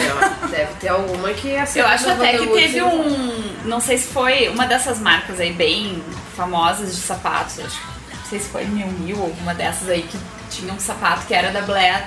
deve 0.50 0.74
ter 0.80 0.88
alguma 0.88 1.30
que 1.30 1.50
é 1.50 1.64
Eu 1.76 1.86
acho 1.86 2.10
até 2.10 2.36
que 2.36 2.46
teve 2.48 2.82
um 2.82 3.00
um. 3.00 3.42
Não 3.64 3.80
sei 3.80 3.96
se 3.98 4.08
foi 4.08 4.48
uma 4.48 4.66
dessas 4.66 4.98
marcas 4.98 5.38
aí 5.40 5.52
bem 5.52 6.02
famosas 6.40 6.94
de 6.96 7.00
sapatos. 7.02 7.58
Acho 7.58 7.78
que 7.80 8.16
não 8.16 8.24
sei 8.30 8.38
se 8.40 8.48
foi 8.48 8.64
Mil 8.64 8.86
Mil 8.86 9.16
ou 9.18 9.24
alguma 9.24 9.54
dessas 9.54 9.88
aí 9.88 10.02
que 10.02 10.18
tinha 10.50 10.72
um 10.72 10.78
sapato 10.80 11.26
que 11.26 11.34
era 11.34 11.50
da 11.50 11.60
Blair. 11.62 12.04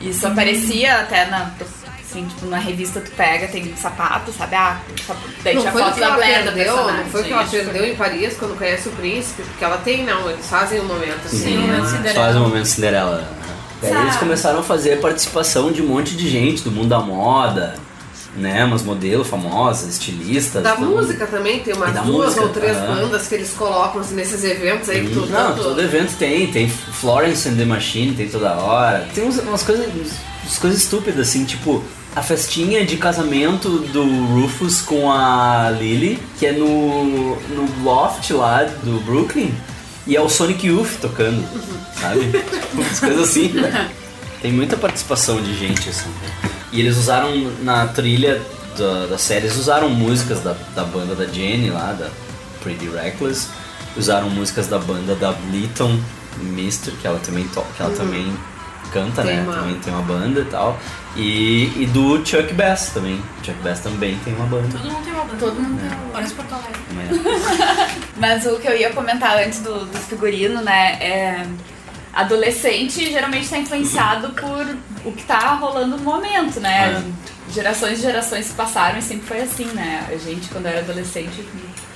Isso 0.00 0.24
Uhum. 0.26 0.32
aparecia 0.32 1.00
até 1.00 1.26
na. 1.26 1.50
Assim, 2.10 2.24
tipo, 2.26 2.46
na 2.46 2.56
revista 2.58 3.00
tu 3.00 3.10
pega, 3.10 3.48
tem 3.48 3.76
sapato, 3.76 4.32
sabe? 4.32 4.54
Ah, 4.56 4.78
daí 5.44 5.54
Não 5.56 5.60
tinha 5.60 5.72
foi 5.72 5.82
o 5.82 5.84
foto 5.84 5.94
que 5.94 6.00
da 6.00 6.10
Blair 6.12 6.42
perdeu, 6.44 6.76
não 6.76 7.04
foi 7.04 7.20
o 7.20 7.24
que 7.24 7.32
ela 7.32 7.44
perdeu 7.44 7.84
em 7.86 7.96
Paris 7.96 8.34
quando 8.38 8.56
conhece 8.56 8.88
o 8.88 8.92
príncipe, 8.92 9.42
porque 9.42 9.62
ela 9.62 9.76
tem, 9.76 10.04
não, 10.06 10.30
eles 10.30 10.46
fazem 10.48 10.80
um 10.80 10.86
momento 10.86 11.26
assim. 11.26 11.36
Sim, 11.38 11.58
né? 11.58 11.66
né? 11.66 11.78
Eles 11.78 11.90
Cinderela. 11.90 12.24
fazem 12.26 12.40
o 12.40 12.44
momento 12.44 12.64
Cinderela. 12.66 13.28
Daí 13.82 13.90
eles 13.92 14.04
Sabe. 14.06 14.18
começaram 14.20 14.60
a 14.60 14.62
fazer 14.62 15.00
participação 15.02 15.70
de 15.70 15.82
um 15.82 15.86
monte 15.86 16.16
de 16.16 16.30
gente 16.30 16.62
do 16.62 16.70
mundo 16.70 16.88
da 16.88 16.98
moda, 17.00 17.74
né? 18.38 18.64
Umas 18.64 18.82
modelos 18.82 19.26
famosas, 19.26 19.88
estilistas. 19.88 20.62
Da 20.62 20.76
música 20.76 21.26
também, 21.26 21.60
tem 21.60 21.74
umas 21.74 21.92
duas 21.92 22.06
música, 22.06 22.42
ou 22.42 22.48
três 22.50 22.76
bandas 22.76 23.26
que 23.26 23.34
eles 23.34 23.50
colocam 23.54 24.00
assim, 24.00 24.14
nesses 24.14 24.42
eventos 24.44 24.88
aí 24.88 25.06
que 25.06 25.12
tu 25.12 25.20
Não, 25.26 25.26
tanto- 25.26 25.62
todo 25.62 25.80
evento 25.82 26.16
tem. 26.16 26.46
Tem 26.50 26.68
Florence 26.68 27.48
and 27.48 27.56
the 27.56 27.64
Machine, 27.64 28.14
tem 28.14 28.28
toda 28.28 28.52
hora. 28.54 29.06
Tem 29.14 29.24
uns- 29.24 29.38
umas 29.38 29.62
coisas, 29.62 29.86
umas 29.86 30.58
coisas 30.58 30.80
estúpidas, 30.80 31.28
assim, 31.28 31.44
tipo 31.44 31.82
a 32.16 32.22
festinha 32.22 32.84
de 32.84 32.96
casamento 32.96 33.68
do 33.68 34.02
Rufus 34.34 34.80
com 34.80 35.12
a 35.12 35.70
Lily, 35.78 36.18
que 36.38 36.46
é 36.46 36.52
no, 36.52 37.36
no 37.36 37.84
loft 37.84 38.30
lá 38.32 38.64
do 38.82 38.98
Brooklyn, 39.04 39.52
e 40.06 40.16
é 40.16 40.20
o 40.20 40.28
Sonic 40.28 40.66
Youth 40.66 40.98
tocando, 41.00 41.44
sabe? 42.00 42.20
Umas 42.72 42.98
coisas 42.98 43.28
assim. 43.28 43.48
né? 43.52 43.90
Tem 44.40 44.50
muita 44.52 44.76
participação 44.76 45.40
de 45.40 45.54
gente, 45.56 45.88
assim. 45.90 46.08
E 46.72 46.80
eles 46.80 46.96
usaram 46.96 47.30
na 47.62 47.86
trilha 47.88 48.40
da, 48.76 49.06
da 49.06 49.18
série, 49.18 49.46
eles 49.46 49.56
usaram 49.56 49.88
músicas 49.88 50.40
da, 50.40 50.54
da 50.74 50.84
banda 50.84 51.14
da 51.14 51.26
Jenny 51.26 51.70
lá, 51.70 51.92
da 51.92 52.08
Pretty 52.62 52.88
Reckless. 52.88 53.48
Usaram 53.96 54.28
músicas 54.30 54.66
da 54.68 54.78
banda 54.78 55.14
da 55.14 55.32
Bleaton 55.32 55.98
Mister, 56.38 56.92
que 57.00 57.06
ela 57.06 57.18
também 57.18 57.48
toca, 57.48 57.66
que 57.76 57.82
ela 57.82 57.94
também 57.96 58.32
canta, 58.92 59.22
Tem 59.22 59.36
né? 59.36 59.42
uma- 59.42 59.54
Também 59.54 59.74
tem 59.80 59.92
uma 59.92 60.02
banda 60.02 60.40
e 60.40 60.44
tal. 60.44 60.78
E, 61.16 61.82
e 61.82 61.86
do 61.86 62.24
Chuck 62.24 62.52
Bass 62.54 62.90
também. 62.94 63.20
Chuck 63.42 63.58
Bass 63.62 63.80
também 63.80 64.16
tem 64.24 64.34
uma 64.34 64.46
banda. 64.46 64.68
Todo 64.70 64.84
mundo 64.92 65.04
tem 65.04 65.12
uma 65.14 65.24
banda. 65.24 65.36
Todo 65.38 65.54
mundo 65.60 65.78
tem 65.80 65.88
uma 65.88 65.96
banda. 65.96 66.10
Parece 66.12 66.34
Porto 66.34 66.52
Alegre. 66.54 66.80
né? 66.92 67.08
Mas 68.16 68.46
o 68.46 68.56
que 68.60 68.68
eu 68.68 68.76
ia 68.76 68.90
comentar 68.92 69.36
antes 69.44 69.60
do, 69.60 69.84
dos 69.86 70.04
figurinos, 70.06 70.62
né, 70.62 70.92
é... 71.00 71.46
Adolescente 72.12 73.10
geralmente 73.10 73.44
está 73.44 73.58
influenciado 73.58 74.30
por 74.30 74.76
o 75.04 75.12
que 75.12 75.24
tá 75.24 75.54
rolando 75.54 75.96
no 75.96 76.02
momento, 76.02 76.60
né? 76.60 77.02
Gerações 77.50 77.98
e 77.98 78.02
gerações 78.02 78.46
se 78.46 78.54
passaram 78.54 78.98
e 78.98 79.02
sempre 79.02 79.26
foi 79.26 79.40
assim, 79.40 79.66
né? 79.66 80.06
A 80.08 80.16
gente, 80.16 80.48
quando 80.48 80.66
era 80.66 80.80
adolescente, 80.80 81.46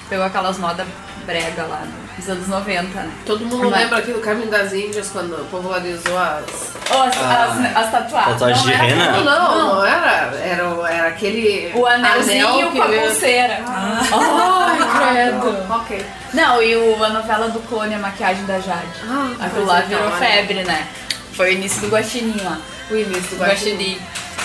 pegou 0.09 0.25
aquelas 0.25 0.59
modas 0.59 0.87
brega 1.25 1.63
lá 1.65 1.83
nos 2.17 2.29
anos 2.29 2.49
90, 2.49 2.83
né? 3.01 3.11
Todo 3.27 3.45
mundo 3.47 3.71
Mas- 3.71 3.81
lembra 3.83 3.99
aqui 3.99 4.13
do 4.13 4.21
Caminho 4.21 4.51
das 4.51 4.73
Índias 4.73 5.09
quando 5.11 5.49
popularizou 5.51 6.19
as. 6.19 6.45
Oh, 6.91 7.03
as, 7.03 7.17
Ah, 7.17 7.45
as, 7.75 7.77
as 7.85 7.91
tatuagens. 7.93 8.33
tatuagem 8.39 8.57
Não 8.57 8.65
de 8.65 8.73
era- 8.73 8.83
rena? 8.85 9.13
Não, 9.13 9.25
não, 9.25 9.75
não 9.77 9.85
era. 9.85 10.37
Era, 10.45 10.69
o- 10.71 10.87
era 10.87 11.09
aquele. 11.09 11.73
O 11.75 11.87
anelzinho 11.87 12.49
anel 12.49 12.71
com 12.71 12.83
a 12.83 12.87
pulseira. 12.87 13.61
Ai, 13.67 14.79
credo. 15.15 15.73
Ok. 15.73 16.07
Não, 16.35 16.63
e 16.63 16.77
o, 16.77 17.03
a 17.05 17.09
novela 17.11 17.49
do 17.49 17.61
clone, 17.61 17.95
a 17.95 17.99
maquiagem 17.99 18.45
da 18.47 18.59
Jade. 18.61 18.87
Ah, 19.09 19.31
Aquilo 19.41 19.67
lá 19.67 19.81
virou 19.81 20.05
então, 20.07 20.17
olha. 20.19 20.27
febre, 20.27 20.63
né? 20.65 20.87
Foi 21.35 21.51
o 21.51 21.53
início 21.53 21.81
do 21.81 21.89
Guaxinim 21.89 22.41
lá. 22.43 22.59
O 22.91 22.95
início 22.95 23.37
do 23.37 23.43
Guaxinim. 23.43 23.95
Guaxinim. 23.97 24.01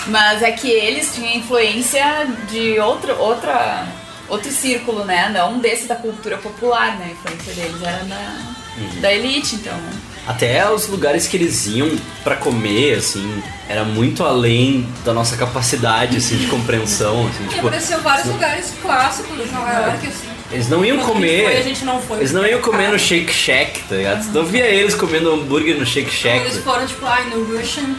Mas 0.06 0.42
é 0.42 0.52
que 0.52 0.70
eles 0.70 1.14
tinham 1.14 1.34
influência 1.34 2.26
de 2.48 2.78
outro, 2.80 3.14
outra, 3.18 3.84
outro 4.28 4.50
círculo, 4.50 5.04
né? 5.04 5.28
Não 5.30 5.58
desse 5.58 5.86
da 5.86 5.96
cultura 5.96 6.36
popular, 6.38 6.96
né? 6.98 7.06
A 7.08 7.12
influência 7.12 7.52
deles 7.54 7.82
era 7.82 8.04
da, 8.04 9.00
da 9.00 9.12
elite, 9.12 9.56
então. 9.56 9.78
Até 10.26 10.70
os 10.70 10.86
lugares 10.88 11.26
que 11.26 11.36
eles 11.38 11.66
iam 11.66 11.90
pra 12.22 12.36
comer, 12.36 12.98
assim, 12.98 13.42
era 13.66 13.82
muito 13.82 14.22
além 14.22 14.86
da 15.02 15.14
nossa 15.14 15.36
capacidade, 15.38 16.18
assim, 16.18 16.36
de 16.36 16.46
compreensão, 16.48 17.26
assim, 17.32 17.46
tipo, 17.46 17.66
apareceu 17.66 17.98
vários 18.02 18.26
lugares 18.26 18.72
clássicos 18.82 19.36
de 19.38 19.50
Nova 19.50 19.72
York, 19.72 20.06
assim. 20.06 20.28
eles 20.52 20.68
não 20.68 20.84
iam 20.84 20.98
Quando 20.98 21.12
comer, 21.14 21.44
Foi, 21.44 21.56
a 21.56 21.62
gente 21.62 21.82
não 21.86 22.02
foi. 22.02 22.18
eles 22.18 22.32
não 22.32 22.44
iam 22.46 22.60
comer 22.60 22.88
no 22.90 22.98
Shake 22.98 23.32
Shack, 23.32 23.80
tá 23.88 23.94
ligado? 23.96 24.22
Você 24.22 24.38
não 24.38 24.44
via 24.44 24.66
eles 24.66 24.94
comendo 24.94 25.32
hambúrguer 25.32 25.78
no 25.78 25.86
Shake 25.86 26.10
Shack. 26.10 26.40
Eles 26.40 26.58
foram, 26.62 26.86
tipo, 26.86 27.06
ai, 27.06 27.24
no 27.30 27.44
Russian 27.56 27.94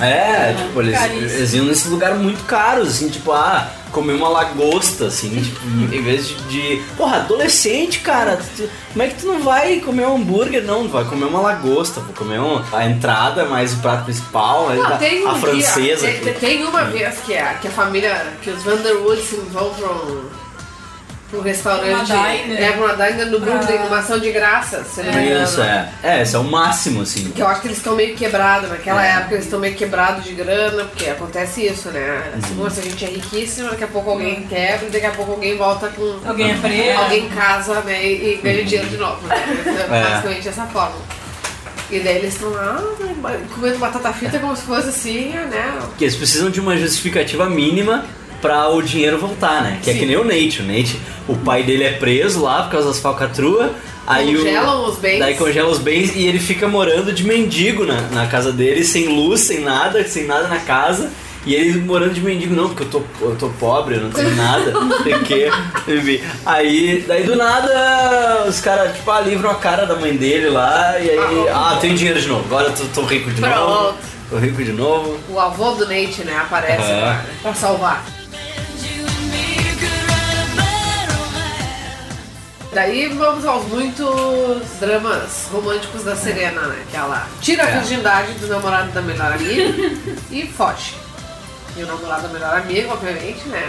É, 0.00 0.54
tipo, 0.54 0.80
eles, 0.80 0.98
Caríssimo. 0.98 1.22
eles 1.30 1.54
iam 1.54 1.64
nesses 1.66 1.86
lugares 1.86 2.18
muito 2.18 2.44
caros, 2.44 2.88
assim, 2.88 3.08
tipo, 3.08 3.32
ah, 3.32 3.68
comer 3.92 4.14
uma 4.14 4.28
lagosta, 4.28 5.06
assim, 5.06 5.30
tipo, 5.40 5.60
em 5.94 6.02
vez 6.02 6.26
de, 6.28 6.34
de- 6.48 6.82
Porra, 6.96 7.16
adolescente, 7.18 8.00
cara, 8.00 8.38
tu- 8.56 8.68
como 8.92 9.02
é 9.02 9.08
que 9.08 9.14
tu 9.20 9.26
não 9.26 9.40
vai 9.40 9.76
comer 9.80 10.06
um 10.06 10.16
hambúrguer? 10.16 10.62
Não, 10.64 10.82
tu 10.84 10.88
vai 10.90 11.04
comer 11.04 11.24
uma 11.26 11.40
lagosta, 11.40 12.00
vou 12.00 12.12
comer 12.14 12.40
um, 12.40 12.60
a 12.72 12.84
entrada, 12.86 13.44
mais 13.46 13.72
o 13.74 13.76
prato 13.78 14.04
principal, 14.04 14.70
Não, 14.74 14.84
a, 14.86 14.96
tem 14.96 15.24
um 15.24 15.28
a 15.28 15.32
dia- 15.32 15.40
francesa. 15.40 16.06
tem, 16.08 16.20
que- 16.20 16.40
tem 16.40 16.64
uma 16.64 16.84
vez 16.84 17.18
que 17.24 17.36
a, 17.36 17.54
que 17.54 17.68
a 17.68 17.70
família, 17.70 18.32
que 18.42 18.50
os 18.50 18.62
Vanderwood 18.62 19.22
se 19.22 19.36
vão 19.52 19.70
pra 19.74 19.88
um, 21.38 21.42
restaurante. 21.42 22.12
Uma 22.12 22.28
diner. 22.28 22.62
É, 22.62 22.70
uma 22.70 22.94
diner 22.94 23.26
no 23.26 23.40
Brooklyn, 23.40 23.78
numa 23.78 23.98
ação 23.98 24.18
de 24.18 24.30
graça, 24.32 24.84
se 24.84 25.02
não 25.02 25.12
me 25.12 25.26
engano. 25.26 25.44
Isso, 25.44 25.60
é. 25.62 25.88
É, 26.02 26.22
esse 26.22 26.34
é 26.36 26.38
o 26.38 26.44
máximo, 26.44 27.02
assim. 27.02 27.30
Que 27.30 27.40
eu 27.42 27.46
acho 27.48 27.60
que 27.60 27.68
eles 27.68 27.78
estão 27.78 27.94
meio 27.94 28.14
quebrados, 28.16 28.70
naquela 28.70 29.04
época 29.04 29.34
eles 29.34 29.44
estão 29.44 29.58
meio 29.58 29.74
quebrados 29.74 30.24
de 30.24 30.32
grana, 30.34 30.84
porque 30.84 31.06
acontece 31.08 31.66
isso, 31.66 31.88
né? 31.90 32.32
Uhum. 32.34 32.42
Segunda, 32.48 32.70
se 32.70 32.80
a 32.80 32.82
gente 32.84 33.04
é 33.04 33.08
riquíssimo, 33.08 33.70
daqui 33.70 33.84
a 33.84 33.88
pouco 33.88 34.10
alguém 34.10 34.42
quebra, 34.46 34.86
e 34.86 34.90
daqui 34.90 35.06
a 35.06 35.10
pouco 35.12 35.32
alguém 35.32 35.56
volta 35.56 35.88
com. 35.88 36.18
Alguém 36.26 36.52
é 36.52 36.56
preso. 36.56 36.98
Alguém 36.98 37.28
casa, 37.28 37.80
né? 37.80 38.04
E, 38.04 38.34
e 38.34 38.40
ganha 38.42 38.64
dinheiro 38.64 38.88
de 38.88 38.96
novo, 38.96 39.26
né? 39.26 39.34
É 39.66 39.96
É. 39.96 40.02
basicamente 40.10 40.44
dessa 40.44 40.66
forma. 40.66 40.96
E 41.90 42.00
daí 42.00 42.16
eles 42.16 42.34
estão 42.34 42.50
lá 42.50 42.82
comendo 43.54 43.78
batata 43.78 44.12
frita 44.12 44.38
como 44.38 44.56
se 44.56 44.62
fosse 44.62 44.88
assim, 44.88 45.28
né? 45.28 45.78
Que 45.98 46.04
eles 46.04 46.16
precisam 46.16 46.50
de 46.50 46.58
uma 46.58 46.76
justificativa 46.76 47.48
mínima 47.48 48.04
pra 48.44 48.68
o 48.68 48.82
dinheiro 48.82 49.16
voltar, 49.16 49.62
né? 49.62 49.78
Que 49.82 49.88
é 49.88 49.92
Sim. 49.94 50.00
que 50.00 50.04
nem 50.06 50.16
o 50.16 50.22
Nate. 50.24 50.60
O 50.60 50.66
Nate, 50.66 51.00
o 51.26 51.34
pai 51.34 51.62
dele 51.62 51.84
é 51.84 51.92
preso 51.92 52.42
lá 52.42 52.64
por 52.64 52.72
causa 52.72 52.88
das 52.88 53.00
falcatruas. 53.00 53.70
Aí 54.06 54.36
Congelam 54.36 54.82
o, 54.82 54.88
os 54.88 54.98
bens. 54.98 55.18
Daí 55.18 55.34
congela 55.34 55.70
os 55.70 55.78
bens 55.78 56.14
e 56.14 56.26
ele 56.26 56.38
fica 56.38 56.68
morando 56.68 57.10
de 57.10 57.24
mendigo 57.24 57.86
na, 57.86 58.02
na 58.12 58.26
casa 58.26 58.52
dele, 58.52 58.84
sem 58.84 59.08
luz, 59.08 59.40
sem 59.40 59.60
nada, 59.60 60.04
sem 60.04 60.26
nada 60.26 60.46
na 60.48 60.58
casa. 60.58 61.10
E 61.46 61.54
ele 61.54 61.78
morando 61.80 62.12
de 62.12 62.20
mendigo, 62.20 62.54
não, 62.54 62.68
porque 62.68 62.82
eu 62.82 62.88
tô, 62.88 63.02
eu 63.22 63.36
tô 63.36 63.48
pobre, 63.48 63.96
eu 63.96 64.02
não 64.02 64.10
tenho 64.10 64.34
nada, 64.36 64.72
sei. 65.02 65.50
Enfim. 65.96 66.20
Aí, 66.44 67.04
daí 67.06 67.22
do 67.22 67.36
nada, 67.36 68.44
os 68.46 68.60
caras, 68.60 68.94
tipo, 68.94 69.10
ah, 69.10 69.20
livram 69.20 69.50
a 69.50 69.54
cara 69.54 69.86
da 69.86 69.94
mãe 69.96 70.16
dele 70.16 70.48
lá, 70.48 70.98
e 70.98 71.10
aí, 71.10 71.48
ah, 71.52 71.76
tenho 71.80 71.94
dinheiro 71.94 72.18
de 72.18 72.28
novo, 72.28 72.44
agora 72.46 72.68
eu 72.68 72.74
tô, 72.74 72.84
tô 73.00 73.06
rico 73.06 73.30
de 73.30 73.42
novo. 73.42 73.52
Pronto. 73.52 74.14
Tô 74.30 74.36
rico 74.38 74.64
de 74.64 74.72
novo. 74.72 75.18
O 75.28 75.38
avô 75.38 75.72
do 75.72 75.86
Nate, 75.86 76.24
né, 76.24 76.34
aparece 76.34 76.90
Aham. 76.90 77.00
pra, 77.00 77.24
pra 77.42 77.54
salvar. 77.54 78.04
Daí 82.74 83.08
vamos 83.08 83.44
aos 83.46 83.66
muitos 83.68 84.66
dramas 84.80 85.46
românticos 85.52 86.02
da 86.04 86.16
Serena, 86.16 86.62
né? 86.62 86.82
Que 86.90 86.96
ela 86.96 87.28
tira 87.40 87.62
a 87.64 87.68
É. 87.68 87.78
virgindade 87.78 88.32
do 88.34 88.48
namorado 88.48 88.90
da 88.90 89.00
melhor 89.00 89.32
amiga 89.32 89.62
e 90.30 90.46
foge. 90.46 90.96
E 91.76 91.82
o 91.82 91.86
namorado 91.86 92.22
da 92.22 92.28
melhor 92.28 92.56
amiga, 92.56 92.92
obviamente, 92.92 93.48
né? 93.48 93.68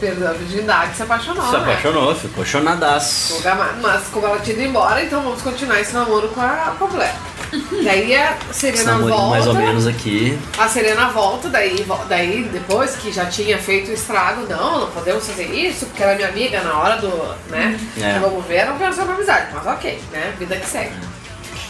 Perdeu 0.00 0.28
a 0.28 0.32
virgindade, 0.32 0.96
se 0.96 1.02
apaixonou. 1.02 1.44
Se 1.46 1.52
né? 1.52 1.58
apaixonou, 1.58 2.14
ficou 2.14 2.44
chonadaço. 2.44 3.28
Ficou 3.28 3.42
gamado. 3.42 3.78
Mas 3.80 4.08
como 4.08 4.26
ela 4.26 4.40
tinha 4.40 4.56
ido 4.56 4.64
embora, 4.64 5.02
então 5.02 5.22
vamos 5.22 5.40
continuar 5.42 5.80
esse 5.80 5.94
namoro 5.94 6.28
com 6.28 6.40
a, 6.40 6.74
com 6.76 6.84
a 6.84 6.88
Blair. 6.88 7.14
Daí 7.84 8.14
a 8.16 8.36
Serena 8.52 8.98
volta. 8.98 9.30
mais 9.30 9.46
ou 9.46 9.54
menos 9.54 9.86
aqui. 9.86 10.38
A 10.58 10.68
Serena 10.68 11.08
volta, 11.08 11.48
daí, 11.48 11.86
daí 12.08 12.42
depois 12.44 12.96
que 12.96 13.10
já 13.10 13.24
tinha 13.26 13.56
feito 13.56 13.90
o 13.90 13.94
estrago, 13.94 14.42
não, 14.46 14.80
não 14.80 14.90
podemos 14.90 15.26
fazer 15.26 15.46
isso, 15.46 15.86
porque 15.86 16.02
ela 16.02 16.12
é 16.12 16.16
minha 16.16 16.28
amiga 16.28 16.60
na 16.60 16.78
hora 16.78 16.96
do. 16.96 17.08
né? 17.48 17.78
É. 17.96 18.14
que 18.14 18.18
Vamos 18.18 18.44
ver, 18.46 18.66
não 18.66 18.76
pensou 18.76 19.06
na 19.06 19.14
amizade, 19.14 19.46
mas 19.54 19.66
ok, 19.66 19.98
né? 20.12 20.34
Vida 20.38 20.56
que 20.56 20.66
segue. 20.66 20.94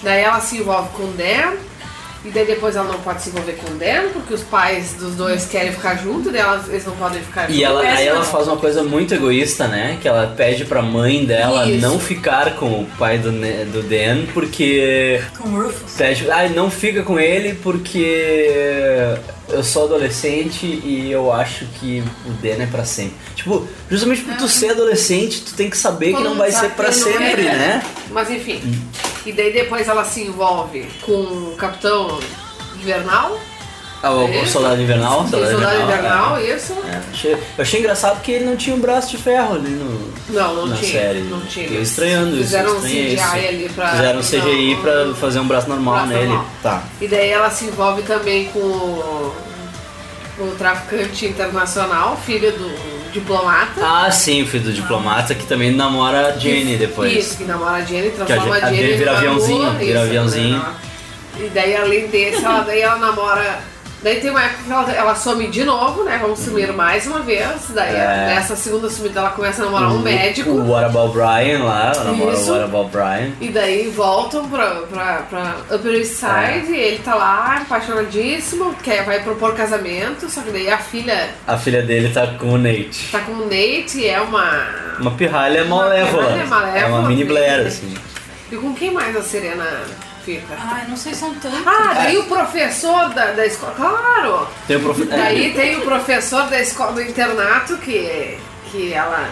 Daí 0.02 0.22
ela 0.22 0.40
se 0.40 0.58
envolve 0.58 0.88
com 0.90 1.04
o 1.04 1.12
Dan, 1.12 1.56
e 2.24 2.30
daí 2.30 2.46
depois 2.46 2.74
ela 2.74 2.88
não 2.88 2.98
pode 3.00 3.22
se 3.22 3.30
envolver 3.30 3.52
com 3.52 3.70
o 3.70 3.74
Dan, 3.76 4.10
porque 4.12 4.34
os 4.34 4.42
pais 4.42 4.94
dos 4.94 5.14
dois 5.14 5.46
querem 5.46 5.72
ficar 5.72 5.96
juntos, 5.96 6.32
daí 6.32 6.40
elas, 6.40 6.68
eles 6.68 6.84
não 6.84 6.96
podem 6.96 7.22
ficar 7.22 7.42
juntos. 7.42 7.56
E 7.56 7.64
ela, 7.64 7.80
aí 7.80 8.06
ela 8.06 8.24
faz 8.24 8.48
uma 8.48 8.56
coisa 8.56 8.82
muito 8.82 9.14
egoísta, 9.14 9.68
né? 9.68 9.98
Que 10.00 10.08
ela 10.08 10.34
pede 10.36 10.64
pra 10.64 10.82
mãe 10.82 11.24
dela 11.24 11.68
Isso. 11.68 11.80
não 11.80 11.98
ficar 11.98 12.56
com 12.56 12.82
o 12.82 12.86
pai 12.98 13.18
do, 13.18 13.30
do 13.30 13.82
Dan, 13.82 14.26
porque. 14.34 15.22
Com 15.38 15.48
o 15.48 15.62
Rufus. 15.62 15.94
Pede, 15.94 16.30
ah, 16.30 16.48
não 16.48 16.70
fica 16.70 17.02
com 17.02 17.18
ele 17.18 17.54
porque 17.54 19.16
eu 19.50 19.64
sou 19.64 19.84
adolescente 19.84 20.66
e 20.66 21.10
eu 21.10 21.32
acho 21.32 21.64
que 21.78 22.02
o 22.26 22.30
Dan 22.42 22.62
é 22.62 22.66
pra 22.66 22.84
sempre. 22.84 23.16
Tipo, 23.34 23.66
justamente 23.90 24.22
por 24.22 24.36
tu 24.36 24.48
ser 24.48 24.70
adolescente, 24.70 25.42
tu 25.42 25.54
tem 25.54 25.70
que 25.70 25.76
saber 25.76 26.14
que 26.14 26.22
não 26.22 26.36
vai 26.36 26.50
ser 26.50 26.70
pra 26.70 26.86
não 26.86 26.92
sempre, 26.92 27.46
é. 27.46 27.56
né? 27.56 27.86
Mas 28.10 28.30
enfim. 28.30 28.60
E 29.24 29.32
daí 29.32 29.52
depois 29.52 29.88
ela 29.88 30.04
se 30.04 30.22
envolve 30.22 30.86
com 31.02 31.12
o 31.12 31.54
Capitão 31.56 32.18
Invernal. 32.80 33.38
Ah, 34.02 34.12
o, 34.12 34.26
o 34.26 34.30
Isso. 34.30 34.52
Soldado 34.52 34.80
Invernal. 34.80 35.26
Tem 35.28 35.44
Soldado 35.44 35.76
é. 35.76 35.82
Invernal, 35.82 36.40
isso. 36.40 36.72
É, 36.86 37.00
achei, 37.12 37.32
eu 37.32 37.38
achei 37.58 37.80
engraçado 37.80 38.14
porque 38.16 38.30
ele 38.30 38.44
não 38.44 38.56
tinha 38.56 38.76
um 38.76 38.78
braço 38.78 39.10
de 39.10 39.16
ferro 39.16 39.56
ali 39.56 39.70
no, 39.70 40.12
Não, 40.30 40.54
não 40.54 40.66
na 40.66 40.76
tinha. 40.76 40.92
série. 40.92 41.20
Não 41.22 41.40
tinha. 41.40 41.66
Fiquei 41.66 41.82
estranhando 41.82 42.34
isso. 42.36 42.44
Fizeram 42.44 42.76
um 42.76 42.80
CGI 42.80 43.14
isso. 43.14 43.24
ali 43.34 43.70
pra. 43.74 43.88
Fizeram 43.88 44.18
um 44.20 44.22
CGI 44.22 44.74
não, 44.76 44.82
pra 44.82 45.14
fazer 45.14 45.40
um 45.40 45.48
braço 45.48 45.68
normal 45.68 45.94
braço 45.94 46.08
nele. 46.10 46.26
normal. 46.28 46.46
Tá. 46.62 46.82
E 47.00 47.08
daí 47.08 47.28
ela 47.28 47.50
se 47.50 47.64
envolve 47.64 48.02
também 48.02 48.44
com 48.46 48.60
o, 48.60 49.34
o 50.38 50.54
traficante 50.56 51.26
internacional, 51.26 52.16
filho 52.24 52.52
do 52.52 53.10
diplomata. 53.12 53.80
Ah, 53.82 54.08
sim, 54.12 54.42
o 54.42 54.46
filho 54.46 54.64
do 54.64 54.72
diplomata 54.72 55.34
que 55.34 55.44
também 55.46 55.72
namora 55.74 56.28
a 56.28 56.38
Jenny 56.38 56.76
depois. 56.76 57.12
Isso, 57.16 57.36
que 57.38 57.44
namora 57.44 57.78
a 57.78 57.80
Jenny, 57.84 58.10
Que 58.10 58.22
a 58.22 58.26
transforma 58.26 58.54
a 58.56 58.60
Jenny- 58.60 58.76
a 58.78 58.80
Jenny, 58.82 58.96
vira 58.96 59.16
aviãozinho, 59.16 59.58
mula, 59.58 59.70
vira 59.74 59.90
isso, 59.90 59.98
aviãozinho. 60.02 60.58
né? 60.58 60.74
E 61.40 61.48
daí 61.54 61.76
além 61.76 62.06
desse, 62.08 62.44
ela, 62.44 62.60
daí 62.60 62.80
ela 62.80 62.96
namora. 62.96 63.58
Daí 64.00 64.20
tem 64.20 64.30
uma 64.30 64.42
época 64.42 64.62
que 64.64 64.70
ela, 64.72 64.92
ela 64.92 65.14
some 65.16 65.48
de 65.48 65.64
novo, 65.64 66.04
né? 66.04 66.18
Vamos 66.22 66.38
sumir 66.38 66.72
mais 66.72 67.04
uma 67.06 67.18
vez. 67.18 67.68
Daí 67.70 67.96
É. 67.96 68.26
nessa 68.34 68.54
segunda 68.54 68.88
sumida 68.88 69.18
ela 69.20 69.30
começa 69.30 69.60
a 69.62 69.64
namorar 69.64 69.90
um 69.90 69.96
O- 69.96 70.02
médico. 70.02 70.50
O 70.50 70.70
What 70.70 70.84
About 70.86 71.12
Brian 71.14 71.64
lá, 71.64 71.92
ela 71.94 72.04
namora 72.04 72.30
o 72.30 72.34
Isso. 72.34 72.50
What 72.52 72.64
About 72.64 72.90
Brian. 72.92 73.32
E 73.40 73.48
daí 73.48 73.88
voltam 73.88 74.48
pra, 74.48 74.66
pra, 74.88 75.14
pra 75.28 75.56
Upper 75.74 75.94
East 75.94 76.12
Side 76.12 76.70
e 76.72 76.76
ele 76.76 76.98
tá 76.98 77.14
lá, 77.16 77.56
apaixonadíssimo, 77.62 78.74
quer, 78.84 79.04
vai 79.04 79.20
propor 79.20 79.54
casamento, 79.54 80.28
só 80.30 80.42
que 80.42 80.50
daí 80.50 80.70
a 80.70 80.78
filha 80.78 81.30
A 81.46 81.56
filha 81.58 81.82
dele 81.82 82.10
tá 82.12 82.26
com 82.38 82.50
o 82.52 82.58
Nate. 82.58 83.08
tá 83.10 83.18
com 83.20 83.32
o 83.32 83.44
Nate 83.44 83.98
e 83.98 84.06
é 84.08 84.20
uma. 84.20 84.64
Uma 85.00 85.10
pirralha 85.12 85.64
malévola. 85.64 86.24
pirralha 86.26 86.46
malévola, 86.46 86.78
É 86.78 86.86
uma 86.86 87.02
mini. 87.08 87.24
Blair, 87.24 87.66
assim. 87.66 87.94
E 88.50 88.56
com 88.56 88.72
quem 88.74 88.92
mais 88.92 89.14
a 89.16 89.22
Serena 89.22 89.64
fica? 90.36 90.54
Ai, 90.58 90.84
não 90.88 90.96
sei 90.96 91.14
se 91.14 91.20
são 91.20 91.34
tantos. 91.34 91.66
Ah, 91.66 91.94
daí 91.94 92.18
o 92.18 92.24
professor 92.24 93.08
da, 93.14 93.32
da 93.32 93.46
escola. 93.46 93.72
Claro! 93.74 94.48
Tem 94.66 94.76
o 94.76 94.80
prof... 94.80 95.04
Daí 95.04 95.52
tem 95.54 95.78
o 95.78 95.80
professor 95.82 96.44
da 96.48 96.60
escola 96.60 96.92
do 96.92 97.02
internato 97.02 97.76
que. 97.78 98.38
que 98.70 98.92
ela. 98.92 99.28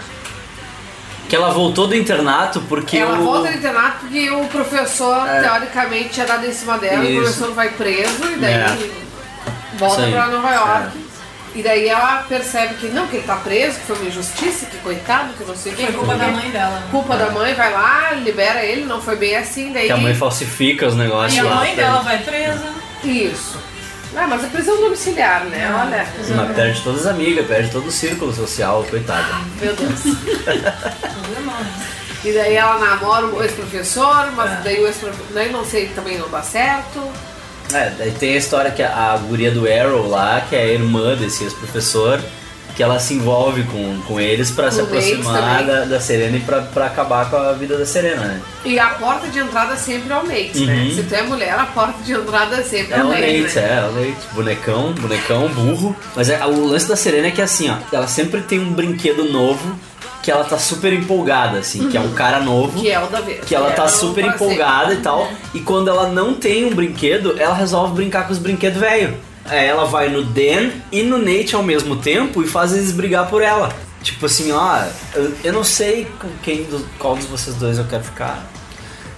Que 1.29 1.35
ela 1.35 1.49
voltou 1.51 1.87
do 1.87 1.95
internato 1.95 2.61
porque 2.69 2.97
ela 2.97 3.19
o... 3.19 3.23
volta 3.23 3.51
do 3.51 3.57
internato 3.57 3.97
porque 3.99 4.29
o 4.29 4.45
professor, 4.45 5.27
É. 5.27 5.41
teoricamente, 5.41 6.09
tinha 6.09 6.25
dado 6.25 6.45
em 6.45 6.53
cima 6.53 6.77
dela, 6.77 7.03
e 7.03 7.07
o 7.07 7.21
Isso. 7.21 7.33
professor 7.33 7.53
vai 7.53 7.69
preso 7.69 8.23
e 8.31 8.35
daí 8.37 8.53
É. 8.53 8.89
volta 9.77 10.01
Isso 10.03 10.11
pra 10.11 10.27
Nova 10.27 10.51
York. 10.53 11.06
E 11.57 11.63
daí 11.63 11.87
ela 11.89 12.23
percebe 12.29 12.75
que 12.75 12.87
não, 12.89 13.07
que 13.07 13.15
ele 13.17 13.25
tá 13.25 13.35
preso, 13.37 13.79
que 13.79 13.87
foi 13.87 13.95
uma 13.95 14.05
injustiça, 14.05 14.67
que 14.67 14.77
coitado, 14.77 15.33
que 15.33 15.43
não 15.43 15.55
sei 15.55 15.73
o 15.73 15.75
que. 15.75 15.83
Foi 15.87 15.93
culpa 15.93 16.15
da 16.15 16.27
mãe 16.27 16.49
dela. 16.51 16.69
né? 16.79 16.87
Culpa 16.91 17.17
da 17.17 17.31
mãe, 17.31 17.53
vai 17.55 17.73
lá, 17.73 18.11
libera 18.11 18.63
ele, 18.63 18.85
não 18.85 19.01
foi 19.01 19.15
bem 19.15 19.35
assim, 19.35 19.73
daí. 19.73 19.87
Que 19.87 19.91
a 19.91 19.97
mãe 19.97 20.13
falsifica 20.13 20.85
os 20.87 20.95
negócios 20.95 21.33
E 21.35 21.39
a 21.39 21.49
lá. 21.49 21.55
mãe 21.55 21.75
dela 21.75 22.01
vai 22.01 22.19
presa. 22.19 22.71
Isso. 23.03 23.57
Ah, 24.15 24.27
mas 24.27 24.43
é 24.43 24.47
prisão 24.47 24.77
domiciliar, 24.79 25.45
né? 25.45 25.67
Olha. 25.73 26.07
Mas 26.35 26.55
perde 26.55 26.81
todas 26.81 27.01
as 27.01 27.07
amigas, 27.07 27.45
perde 27.47 27.71
todo 27.71 27.87
o 27.87 27.91
círculo 27.91 28.33
social, 28.33 28.83
coitada. 28.89 29.25
Meu 29.59 29.75
Deus. 29.75 30.01
E 32.23 32.33
daí 32.33 32.55
ela 32.55 32.77
namora 32.79 33.27
o 33.27 33.41
ex-professor, 33.43 34.31
mas 34.35 34.61
daí 34.63 34.81
o 34.81 34.87
ex-professor. 34.87 35.25
Daí 35.33 35.51
não 35.51 35.63
sei, 35.63 35.87
também 35.89 36.17
não 36.17 36.27
dá 36.29 36.41
certo. 36.41 36.99
É, 37.73 37.91
daí 37.97 38.11
tem 38.11 38.33
a 38.33 38.37
história 38.37 38.71
que 38.71 38.81
a, 38.81 39.13
a 39.13 39.17
guria 39.17 39.51
do 39.51 39.67
Arrow 39.67 40.07
lá, 40.07 40.41
que 40.47 40.55
é 40.55 40.61
a 40.61 40.67
irmã 40.67 41.15
desse 41.15 41.43
ex-professor, 41.43 42.19
que 42.77 42.83
ela 42.83 42.99
se 42.99 43.15
envolve 43.15 43.63
com, 43.63 43.99
com 44.07 44.19
eles 44.19 44.51
pra 44.51 44.69
se 44.69 44.79
aproximar 44.79 45.63
da, 45.65 45.83
da 45.85 45.99
Serena 45.99 46.37
e 46.37 46.39
pra, 46.41 46.61
pra 46.61 46.85
acabar 46.85 47.27
com 47.27 47.35
a 47.35 47.51
vida 47.53 47.75
da 47.75 47.87
Serena, 47.87 48.23
né? 48.23 48.41
E 48.63 48.77
a 48.77 48.89
porta 48.89 49.27
de 49.29 49.39
entrada 49.39 49.75
sempre 49.75 50.13
é 50.13 50.15
o 50.15 50.23
Nate, 50.23 50.59
né? 50.63 50.83
Uhum. 50.83 50.95
Se 50.95 51.03
tu 51.03 51.15
é 51.15 51.23
mulher, 51.23 51.53
a 51.53 51.65
porta 51.65 52.03
de 52.03 52.13
entrada 52.13 52.63
sempre 52.63 52.93
é, 52.93 52.97
É 52.97 53.03
o 53.03 53.07
Nate. 53.07 53.41
Nate, 53.41 53.55
né? 53.55 53.61
é, 53.63 53.77
é 53.77 53.83
o 53.83 53.91
Nate. 53.93 54.27
Bonecão, 54.31 54.93
bonecão, 54.93 55.47
burro. 55.49 55.95
Mas 56.15 56.29
é, 56.29 56.45
o 56.45 56.67
lance 56.67 56.87
da 56.87 56.95
Serena 56.95 57.27
é 57.27 57.31
que 57.31 57.41
assim, 57.41 57.67
ó, 57.67 57.77
ela 57.91 58.07
sempre 58.07 58.41
tem 58.41 58.59
um 58.59 58.71
brinquedo 58.71 59.23
novo 59.25 59.75
que 60.27 60.31
ela 60.31 60.43
tá 60.43 60.59
super 60.59 60.91
empolgada, 60.91 61.59
assim, 61.59 61.87
que 61.87 61.95
é 61.95 62.01
um 62.01 62.11
cara 62.11 62.41
novo. 62.41 62.81
Que 62.81 62.91
é 62.91 62.99
o 63.01 63.07
da 63.07 63.21
vez. 63.21 63.45
que 63.45 63.55
ela 63.55 63.69
é 63.69 63.71
tá 63.71 63.87
super 63.87 64.25
empolgada 64.25 64.93
e 64.93 64.97
tal. 64.97 65.31
E 65.53 65.61
quando 65.61 65.87
ela 65.87 66.09
não 66.09 66.33
tem 66.33 66.65
um 66.65 66.75
brinquedo, 66.75 67.39
ela 67.39 67.55
resolve 67.55 67.93
brincar 67.93 68.27
com 68.27 68.33
os 68.33 68.37
brinquedos 68.37 68.77
velho. 68.77 69.15
Aí 69.45 69.65
ela 69.65 69.85
vai 69.85 70.09
no 70.09 70.25
Dan 70.25 70.71
e 70.91 71.01
no 71.01 71.17
Nate 71.17 71.55
ao 71.55 71.63
mesmo 71.63 71.95
tempo 71.95 72.43
e 72.43 72.45
faz 72.45 72.73
eles 72.73 72.91
brigar 72.91 73.29
por 73.29 73.41
ela. 73.41 73.73
Tipo 74.03 74.25
assim, 74.25 74.51
ó, 74.51 74.83
eu, 75.15 75.31
eu 75.45 75.53
não 75.53 75.63
sei 75.63 76.05
com 76.19 76.27
quem 76.43 76.63
do, 76.63 76.85
qual 76.99 77.15
dos 77.15 77.23
vocês 77.27 77.55
dois 77.55 77.77
eu 77.77 77.85
quero 77.85 78.03
ficar. 78.03 78.45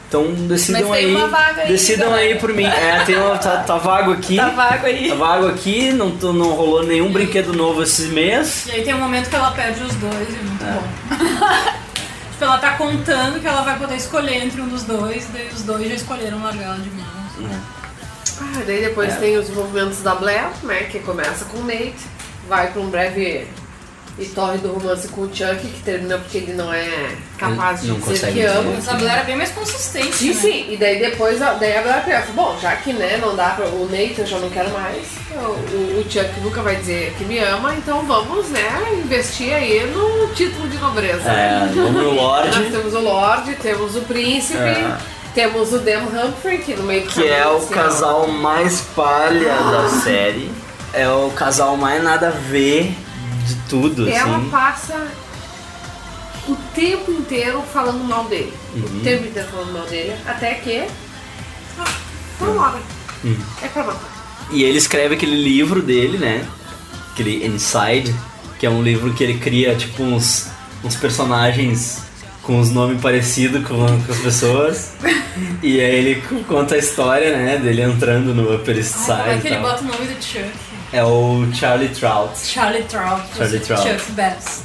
Então 0.10 0.26
decidam 0.34 0.90
Mas 0.90 0.98
tem 0.98 1.06
aí. 1.06 1.16
uma 1.16 1.28
vaga 1.28 1.62
aí, 1.62 1.68
decidam 1.68 2.10
galera. 2.10 2.28
aí 2.34 2.40
por 2.40 2.52
mim. 2.52 2.66
É, 2.66 3.04
tem 3.06 3.16
uma, 3.16 3.38
tá, 3.38 3.58
tá 3.58 3.78
vago 3.78 4.12
aqui. 4.12 4.38
Tá 4.38 4.50
vago 4.50 4.86
aí. 4.88 5.08
Tá 5.10 5.14
vago 5.16 5.48
aqui, 5.48 5.92
não, 5.94 6.10
tô- 6.18 6.34
não 6.34 6.50
rolou 6.54 6.84
nenhum 6.84 7.12
brinquedo 7.14 7.54
novo 7.54 7.84
esse 7.84 8.08
mês. 8.08 8.66
E 8.66 8.72
aí 8.72 8.84
tem 8.84 8.96
um 8.96 9.00
momento 9.00 9.30
que 9.30 9.36
ela 9.36 9.52
perde 9.52 9.84
os 9.84 9.94
dois, 9.94 10.28
é 10.34 10.42
muito 10.42 10.66
É. 10.66 10.74
bom. 10.74 10.84
tipo, 12.32 12.44
ela 12.44 12.58
tá 12.58 12.72
contando 12.72 13.40
que 13.40 13.46
ela 13.48 13.62
vai 13.62 13.78
poder 13.78 13.96
escolher 13.98 14.44
entre 14.44 14.60
um 14.62 14.68
dos 14.68 14.82
dois, 14.82 15.28
daí 15.32 15.48
os 15.54 15.62
dois 15.62 15.88
já 15.88 15.94
escolheram 15.94 16.42
largar 16.42 16.64
ela 16.64 16.78
de 16.80 16.90
mão. 16.90 17.06
Ah, 18.42 18.64
daí 18.66 18.82
depois 18.82 19.14
É. 19.14 19.18
tem 19.18 19.38
os 19.38 19.48
envolvimentos 19.48 20.02
da 20.02 20.16
Blair, 20.16 20.48
né? 20.64 20.84
Que 20.90 20.98
começa 21.02 21.46
com 21.46 21.60
o 21.60 21.64
Nate, 21.66 21.94
vai 22.48 22.72
pra 22.72 22.82
um 22.82 22.90
breve 22.90 23.46
e 24.20 24.26
torre 24.26 24.58
do 24.58 24.68
romance 24.74 25.08
com 25.08 25.22
o 25.22 25.26
Chuck, 25.34 25.56
que 25.66 25.82
termina 25.84 26.18
porque 26.18 26.40
ele 26.40 26.54
não 26.54 26.74
é 26.74 26.88
capaz 27.38 27.82
de 27.82 27.88
Não 27.88 28.00
dizer 28.00 28.34
que 28.34 28.42
ama. 28.42 28.72
Mas 28.76 28.88
a 28.90 28.94
Blair 28.96 29.20
é 29.20 29.24
bem 29.24 29.36
mais 29.38 29.50
consistente, 29.52 30.14
Sim, 30.14 30.28
né? 30.34 30.34
sim, 30.34 30.66
e 30.74 30.78
daí 30.78 31.00
depois 31.00 31.42
a- 31.42 31.54
daí 31.54 31.78
a 31.78 31.82
Blair 31.82 32.04
pensa, 32.04 32.28
bom, 32.36 32.58
já 32.62 32.76
que 32.76 32.92
né, 32.92 33.18
não 33.22 33.36
dá 33.36 33.52
pra. 33.52 33.66
O 33.68 33.88
Nate 33.90 34.16
eu 34.20 34.26
já 34.28 34.38
não 34.40 34.50
quero 34.50 34.70
mais, 34.72 35.08
o, 35.32 35.38
o, 35.38 36.00
o 36.02 36.12
Chuck 36.12 36.40
nunca 36.42 36.62
vai 36.62 36.76
dizer 36.76 37.14
que 37.18 37.24
me 37.24 37.40
ama, 37.40 37.74
então 37.76 38.02
vamos, 38.06 38.50
né, 38.50 38.68
investir 39.04 39.54
aí 39.54 39.90
no 39.94 40.28
título 40.34 40.68
de 40.68 40.78
nobreza. 40.78 41.30
É, 41.30 41.70
vamos 41.74 41.94
no 42.04 42.12
Lorde. 42.12 42.60
Nós 42.60 42.72
temos 42.76 42.94
o 42.94 43.00
Lorde, 43.00 43.56
temos 43.56 43.96
o 43.96 44.02
Príncipe, 44.02 44.58
É. 44.60 44.98
temos 45.34 45.72
o 45.72 45.80
Dem 45.80 46.00
Humphrey, 46.04 46.58
que 46.58 46.76
no 46.76 46.84
meio 46.84 47.04
do 47.04 47.08
Que 47.10 47.26
é 47.28 47.48
o 47.48 47.56
assim, 47.56 47.74
ó, 47.74 47.76
casal 47.84 48.28
mais 48.28 48.82
palha 48.96 49.54
da 49.72 49.88
série. 50.04 50.52
É 50.92 51.08
o 51.08 51.30
casal 51.30 51.78
mais 51.78 52.04
nada 52.04 52.30
a 52.30 52.32
ver 52.32 52.94
de 53.50 53.56
tudo, 53.70 54.10
Ela 54.10 54.38
assim. 54.38 54.50
passa 54.50 55.08
o 56.48 56.56
tempo 56.74 57.12
inteiro 57.12 57.62
falando 57.74 58.04
mal 58.04 58.26
dele. 58.26 58.54
Uhum. 58.76 58.82
O 58.82 59.04
tempo 59.04 59.28
inteiro 59.28 59.48
falando 59.50 59.74
mal 59.74 59.86
dele. 59.88 60.16
Até 60.26 60.54
que. 60.56 60.86
Ah, 61.78 62.46
hora. 62.46 62.80
Uhum. 63.24 63.38
É 63.62 63.68
pra 63.68 63.84
matar. 63.84 64.48
E 64.52 64.64
ele 64.64 64.78
escreve 64.78 65.16
aquele 65.16 65.36
livro 65.36 65.82
dele, 65.82 66.18
né? 66.18 66.46
Aquele 67.12 67.46
Inside, 67.46 68.16
que 68.60 68.66
é 68.66 68.70
um 68.70 68.82
livro 68.82 69.14
que 69.14 69.24
ele 69.24 69.38
cria, 69.38 69.76
tipo, 69.76 70.02
uns, 70.04 70.48
uns 70.84 70.96
personagens 70.96 72.04
com 72.42 72.60
os 72.60 72.72
nomes 72.72 73.00
parecidos 73.00 73.68
com, 73.68 73.76
com 73.78 74.12
as 74.12 74.20
pessoas. 74.20 74.94
e 75.62 75.80
aí 75.80 75.96
ele 75.96 76.22
conta 76.48 76.76
a 76.76 76.78
história, 76.78 77.38
né? 77.38 77.58
Dele 77.58 77.84
entrando 77.84 78.34
no 78.34 78.56
Upper 78.56 78.78
East 78.78 78.96
Ai, 78.96 79.06
como 79.06 79.20
é 79.20 79.32
Side 79.34 79.42
que 79.42 79.48
e 79.48 79.52
ele 79.52 79.62
tal. 79.62 79.72
bota 79.72 79.84
o 79.84 79.88
nome 79.88 80.06
do 80.08 80.24
Chuck? 80.24 80.69
É 80.92 81.04
o 81.04 81.48
Charlie 81.54 81.90
Trout. 81.90 82.32
Charlie 82.46 82.84
Trout. 82.84 83.22
Charlie 83.38 83.60
Trout. 83.60 83.84
Chuck 83.88 84.12
Bass. 84.14 84.64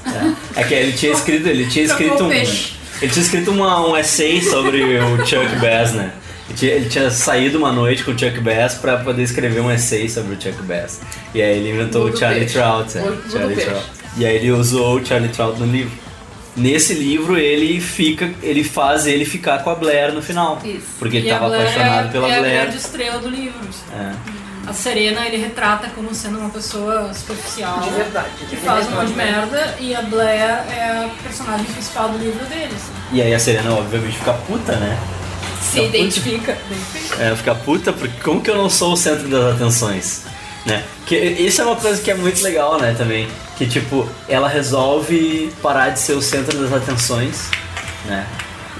É. 0.56 0.60
É 0.60 0.64
que 0.64 0.74
ele 0.74 0.92
tinha 0.92 1.12
escrito, 1.12 1.46
ele 1.48 1.66
tinha 1.66 1.84
escrito 1.84 2.24
um. 2.24 2.32
Ele 2.32 3.12
tinha 3.12 3.22
escrito 3.22 3.50
uma- 3.50 3.86
um 3.86 3.96
essay 3.96 4.40
sobre 4.40 4.82
o 4.98 5.18
Chuck 5.26 5.56
Bass, 5.56 5.92
né? 5.92 6.12
Ele 6.48 6.58
tinha, 6.58 6.72
ele 6.72 6.88
tinha 6.88 7.10
saído 7.10 7.58
uma 7.58 7.72
noite 7.72 8.04
com 8.04 8.12
o 8.12 8.18
Chuck 8.18 8.38
Bass 8.40 8.74
pra 8.74 8.98
poder 8.98 9.22
escrever 9.22 9.60
um 9.60 9.70
essay 9.70 10.08
sobre 10.08 10.34
o 10.34 10.40
Chuck 10.40 10.62
Bass. 10.62 11.00
E 11.34 11.42
aí 11.42 11.58
ele 11.58 11.70
inventou 11.70 12.04
o 12.08 12.16
Charlie 12.16 12.40
peixe. 12.40 12.54
Trout. 12.54 12.96
é, 12.96 13.02
Charlie 13.30 13.54
peixe. 13.56 13.70
Trout. 13.70 13.86
E 14.16 14.24
aí 14.24 14.36
ele 14.36 14.50
usou 14.52 14.98
o 15.00 15.04
Charlie 15.04 15.28
Trout 15.30 15.58
no 15.60 15.66
livro. 15.66 15.92
Nesse 16.56 16.94
livro 16.94 17.36
ele 17.36 17.80
fica, 17.80 18.30
ele 18.40 18.62
faz 18.62 19.06
ele 19.06 19.24
ficar 19.24 19.58
com 19.64 19.70
a 19.70 19.74
Blair 19.74 20.12
no 20.14 20.22
final. 20.22 20.60
Isso. 20.64 20.86
Porque 21.00 21.16
ele 21.16 21.26
E 21.26 21.30
a 21.30 21.34
tava 21.34 21.48
Blair 21.48 21.62
apaixonado 21.68 22.06
é, 22.08 22.10
pela 22.12 22.28
é 22.28 22.36
a 22.36 22.38
Blair. 22.38 22.60
grande 22.62 22.76
estrela 22.76 23.18
do 23.18 23.28
livro. 23.28 23.58
É. 23.92 24.12
A 24.66 24.72
Serena 24.72 25.26
ele 25.26 25.36
retrata 25.36 25.88
como 25.94 26.14
sendo 26.14 26.38
uma 26.38 26.50
pessoa 26.50 27.12
superficial. 27.12 27.80
De 27.80 27.90
verdade. 27.90 28.28
Que 28.38 28.46
De 28.46 28.56
faz 28.56 28.86
um 28.88 28.92
monte 28.92 29.08
de 29.08 29.14
merda. 29.14 29.76
E 29.78 29.94
a 29.94 30.02
Blair 30.02 30.64
é 30.70 31.04
a 31.04 31.10
personagem 31.22 31.66
principal 31.66 32.08
do 32.08 32.18
livro 32.18 32.44
deles. 32.46 32.82
E 33.12 33.20
aí 33.20 33.34
a 33.34 33.38
Serena 33.38 33.72
obviamente 33.74 34.16
fica 34.18 34.32
puta, 34.32 34.76
né? 34.76 34.98
Se 35.60 35.82
identifica. 35.82 36.56
É, 37.18 37.34
fica 37.36 37.54
puta, 37.54 37.92
porque 37.92 38.20
como 38.22 38.40
que 38.40 38.50
eu 38.50 38.56
não 38.56 38.68
sou 38.70 38.92
o 38.92 38.96
centro 38.96 39.28
das 39.28 39.54
atenções? 39.54 40.22
Né? 40.66 40.82
Que 41.06 41.16
isso 41.16 41.60
é 41.60 41.64
uma 41.64 41.76
coisa 41.76 42.00
que 42.00 42.10
é 42.10 42.14
muito 42.14 42.42
legal, 42.42 42.80
né, 42.80 42.94
também. 42.96 43.28
Que 43.56 43.66
tipo, 43.66 44.08
ela 44.28 44.48
resolve 44.48 45.52
parar 45.62 45.90
de 45.90 46.00
ser 46.00 46.14
o 46.14 46.22
centro 46.22 46.56
das 46.58 46.72
atenções, 46.72 47.50
né? 48.06 48.26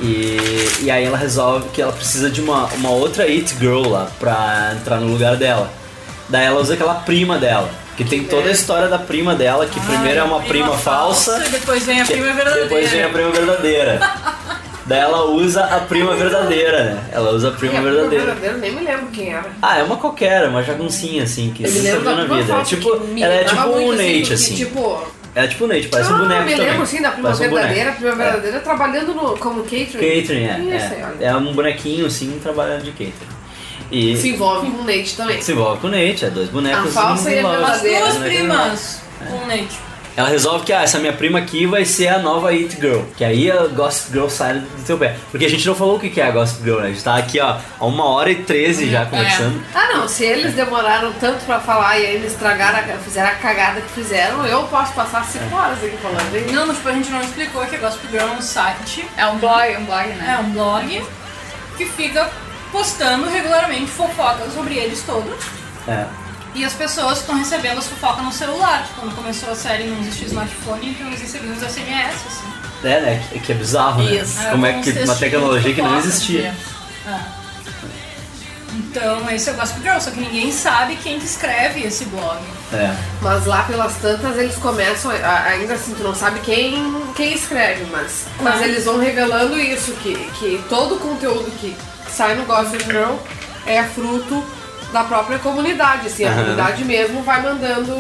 E, 0.01 0.69
e 0.83 0.91
aí 0.91 1.05
ela 1.05 1.17
resolve 1.17 1.69
que 1.71 1.81
ela 1.81 1.93
precisa 1.93 2.29
de 2.31 2.41
uma, 2.41 2.67
uma 2.75 2.91
outra 2.91 3.25
it 3.25 3.55
girl 3.59 3.89
lá 3.89 4.11
pra 4.19 4.75
entrar 4.79 4.99
no 5.01 5.07
lugar 5.07 5.37
dela. 5.37 5.71
Daí 6.29 6.47
ela 6.47 6.61
usa 6.61 6.75
aquela 6.75 6.95
prima 6.95 7.39
dela. 7.39 7.71
Que 7.97 8.03
tem 8.05 8.25
toda 8.25 8.49
a 8.49 8.53
história 8.53 8.89
da 8.89 8.99
prima 8.99 9.37
dela, 9.37 9.67
que 9.67 9.79
primeiro 9.79 10.19
é 10.19 10.23
uma 10.25 10.41
prima, 10.41 10.77
falsa, 10.77 11.41
E 11.47 11.51
depois 11.51 11.85
vem 11.87 12.01
a 12.01 12.05
que- 12.05 12.13
prima 12.15 12.33
verdadeira. 12.33 12.63
depois 12.69 12.91
vem 12.91 13.05
a 13.05 13.09
prima 13.09 13.31
verdadeira. 13.31 14.01
Daí 14.87 14.99
ela 14.99 15.25
usa 15.31 15.65
a 15.65 15.79
prima 15.81 16.15
verdadeira, 16.15 16.85
né? 16.85 17.05
Ela 17.13 17.31
usa 17.31 17.49
a 17.49 17.53
prima 17.53 17.79
a 17.79 17.83
prima 17.83 17.91
verdadeira. 17.95 18.25
verdadeira, 18.35 18.59
nem 18.59 18.73
me 18.75 18.83
lembro 18.85 19.07
quem 19.07 19.33
era. 19.33 19.47
Ah, 19.63 19.79
é 19.79 19.83
uma 19.85 19.97
qualquer, 19.97 20.47
uma 20.49 20.63
jaguncinha 20.63 21.23
assim, 21.23 21.53
que 21.55 21.67
você 21.67 21.79
lembro 21.81 22.01
viu 22.03 22.11
na 22.17 22.23
prima 22.25 22.43
vida. 22.43 22.53
É 22.53 22.63
tipo, 22.65 23.01
que 23.01 23.23
ela 23.23 23.33
é 23.35 23.45
tipo 23.45 23.63
um 23.63 23.73
muito, 23.81 24.03
Nate, 24.03 24.23
que, 24.25 24.33
assim. 24.35 24.55
Tipo, 24.57 25.03
Ela 25.35 25.47
é 25.47 25.49
tipo 25.49 25.65
um 25.65 25.67
Nate, 25.67 25.89
parece 25.89 26.13
um 26.13 26.15
ah, 26.15 26.19
boneco 26.19 26.45
me 26.45 26.53
também. 26.53 26.71
lembro 26.71 26.87
sim 26.87 27.03
da 27.03 27.11
prima 27.11 27.29
Parece 27.31 27.49
um 27.49 27.55
verdadeira, 27.55 27.91
a 27.91 27.93
prima 27.95 28.15
verdadeira 28.15 28.61
trabalhando 28.61 29.15
no, 29.15 29.37
como 29.37 29.63
catering. 29.65 30.23
Catering, 30.23 30.45
é. 30.45 30.77
Isso 30.77 30.95
é. 30.95 31.25
É 31.25 31.37
um 31.37 31.53
bonequinho 31.53 32.07
assim, 32.07 32.39
trabalhando 32.41 32.85
de 32.85 32.91
catering. 32.93 33.35
E 33.91 34.17
Se 34.17 34.29
envolve 34.31 34.71
com 34.71 34.79
o 34.79 34.85
Nate 34.85 35.17
também. 35.17 35.43
se 35.43 35.53
envolve 35.53 35.81
com 35.81 35.89
o 35.89 35.91
Nate, 35.91 36.25
é 36.25 36.31
dois 36.31 36.49
bonecos. 36.49 36.97
A 36.97 37.01
falsa 37.03 37.31
e 37.33 37.39
a. 37.41 37.49
As 37.49 37.81
verdadeira. 37.83 38.01
duas 38.01 38.19
primas 38.19 39.03
com 39.29 39.37
o 39.37 39.47
Nate. 39.47 39.79
Ela 40.17 40.29
resolve 40.29 40.65
que 40.65 40.73
ah, 40.73 40.83
essa 40.83 40.99
minha 41.01 41.13
prima 41.13 41.41
aqui 41.41 41.67
vai 41.67 41.85
ser 41.85 42.07
a 42.09 42.19
nova 42.21 42.51
It 42.51 42.77
Girl. 42.81 43.01
Que 43.17 43.25
aí 43.25 43.51
a 43.51 43.67
Gossip 43.67 44.13
Girl 44.13 44.29
sai 44.29 44.55
do 44.61 44.85
teu 44.87 44.97
pé. 44.97 45.17
Porque 45.31 45.45
a 45.45 45.51
gente 45.51 45.67
não 45.67 45.75
falou 45.75 45.97
o 45.97 45.99
que 46.01 46.21
é 46.21 46.27
a 46.27 46.31
Gossip 46.31 46.63
Girl, 46.63 46.79
né? 46.81 46.87
A 46.87 46.91
gente 46.91 47.03
tá 47.03 47.17
aqui, 47.17 47.41
ó, 47.41 47.57
há 47.81 47.85
uma 47.85 48.05
hora 48.05 48.31
e 48.31 48.37
treze 48.45 48.89
já 48.89 49.07
conversando. 49.07 49.61
Ah 49.75 49.89
não, 49.95 50.07
se 50.07 50.25
eles 50.25 50.55
demoraram 50.55 51.13
tanto 51.15 51.45
pra 51.45 51.59
falar 51.59 51.99
e 51.99 52.07
ainda 52.07 52.27
estragaram, 52.27 52.79
a- 52.79 52.99
fizeram 52.99 53.29
a 53.29 53.35
cagada 53.35 53.81
que 53.81 53.89
fizeram, 53.91 54.47
eu 54.47 54.63
posso 54.65 54.93
passar 54.93 55.25
5 55.25 55.53
horas 55.55 55.79
aqui 55.83 55.97
falando. 56.01 56.35
hein? 56.37 56.47
Não, 56.53 56.67
mas 56.67 56.77
tipo, 56.77 56.89
a 56.89 56.93
gente 56.93 57.11
não 57.11 57.21
explicou 57.21 57.67
que 57.67 57.75
a 57.75 57.79
Gossip 57.81 58.07
Girl 58.11 58.29
é 58.29 58.37
um 58.37 58.41
site, 58.41 59.05
É 59.17 59.27
um 59.27 59.39
blog, 59.39 59.77
um 59.77 59.85
blog, 59.85 60.09
é 60.11 60.15
né? 60.15 60.39
um 60.47 60.51
blog 60.51 61.05
que 61.77 61.87
fica 61.87 62.31
postando 62.71 63.29
regularmente 63.29 63.91
fofocas 63.91 64.53
sobre 64.55 64.75
eles 64.77 65.03
todos. 65.03 65.45
É. 65.89 66.05
E 66.55 66.65
as 66.65 66.73
pessoas 66.73 67.19
estão 67.19 67.37
recebendo 67.37 67.79
as 67.79 67.87
fofocas 67.89 68.25
no 68.25 68.33
celular. 68.33 68.85
Tipo, 68.85 69.01
quando 69.01 69.15
começou 69.17 69.51
a 69.51 69.55
série 69.57 69.85
não 69.85 69.99
existia 70.01 70.29
smartphone, 70.29 70.91
então 70.91 71.07
eles 71.09 71.21
recebiam 71.21 71.53
os 71.53 71.59
SMS, 71.63 72.15
assim. 72.27 72.87
É, 72.89 73.01
né? 73.01 73.25
Que, 73.33 73.41
que 73.41 73.53
é 73.53 73.55
bizarro, 73.55 74.03
né? 74.03 74.15
Isso. 74.17 74.39
Como 74.51 74.65
é 74.67 74.81
que 74.81 74.91
uma 74.91 75.15
tecnologia 75.17 75.75
que 75.75 75.83
não 75.83 75.99
existia. 75.99 76.55
É. 77.07 77.21
Então, 78.77 79.31
esse 79.31 79.49
é 79.51 79.53
o 79.53 79.57
Gossip 79.57 79.81
Girl, 79.83 79.99
só 80.01 80.11
que 80.11 80.21
ninguém 80.21 80.51
sabe 80.51 80.97
quem 80.97 81.19
que 81.19 81.25
escreve 81.25 81.83
esse 81.85 82.05
blog. 82.07 82.39
É. 82.73 82.93
Mas 83.23 83.47
lá 83.47 83.63
pelas 83.63 83.95
tantas 83.97 84.37
eles 84.37 84.57
começam, 84.57 85.13
a- 85.13 85.43
ainda 85.45 85.75
assim, 85.75 85.95
tu 85.95 86.03
não 86.03 86.15
sabe 86.15 86.41
quem, 86.41 87.03
quem 87.15 87.35
escreve, 87.35 87.85
mas, 87.91 88.25
mas 88.41 88.61
Ah. 88.61 88.67
eles 88.67 88.85
vão 88.85 88.99
revelando 88.99 89.59
isso, 89.59 89.93
que, 90.03 90.15
que 90.39 90.63
todo 90.69 90.97
o 90.97 90.99
conteúdo 90.99 91.49
que 91.61 91.77
sai 92.11 92.35
no 92.35 92.45
Gossip 92.45 92.83
Girl 92.85 93.15
é 93.65 93.83
fruto 93.85 94.45
da 94.95 95.03
própria 95.03 95.41
comunidade, 95.41 96.07
assim, 96.07 96.25
a 96.25 96.29
Aham. 96.29 96.37
comunidade 96.39 96.85
mesmo 96.85 97.21
vai 97.25 97.43
mandando. 97.43 97.93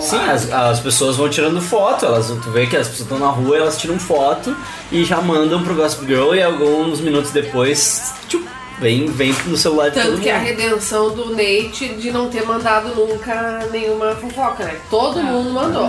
Sim, 0.00 0.18
as, 0.28 0.52
as 0.52 0.80
pessoas 0.80 1.16
vão 1.16 1.28
tirando 1.28 1.62
foto, 1.62 2.04
elas, 2.04 2.26
tu 2.26 2.50
vê 2.50 2.66
que 2.66 2.76
as 2.76 2.88
pessoas 2.88 3.02
estão 3.08 3.18
na 3.20 3.28
rua, 3.28 3.56
elas 3.56 3.78
tiram 3.78 3.98
foto 4.00 4.54
e 4.90 5.04
já 5.04 5.20
mandam 5.20 5.62
pro 5.62 5.74
Gossip 5.76 6.04
Girl 6.06 6.34
e 6.34 6.42
alguns 6.42 7.00
minutos 7.00 7.30
depois, 7.30 8.12
tchup, 8.28 8.44
vem, 8.80 9.06
vem 9.06 9.32
no 9.46 9.56
celular 9.56 9.90
de 9.90 9.94
todo 9.94 10.02
Tanto 10.02 10.12
mundo. 10.14 10.22
que 10.22 10.30
a 10.30 10.38
redenção 10.38 11.10
do 11.14 11.30
Nate 11.30 11.94
de 12.00 12.10
não 12.10 12.28
ter 12.28 12.44
mandado 12.44 12.88
nunca 12.96 13.60
nenhuma 13.70 14.16
fofoca, 14.16 14.64
né? 14.64 14.74
Todo 14.90 15.22
mundo 15.22 15.50
mandou. 15.50 15.88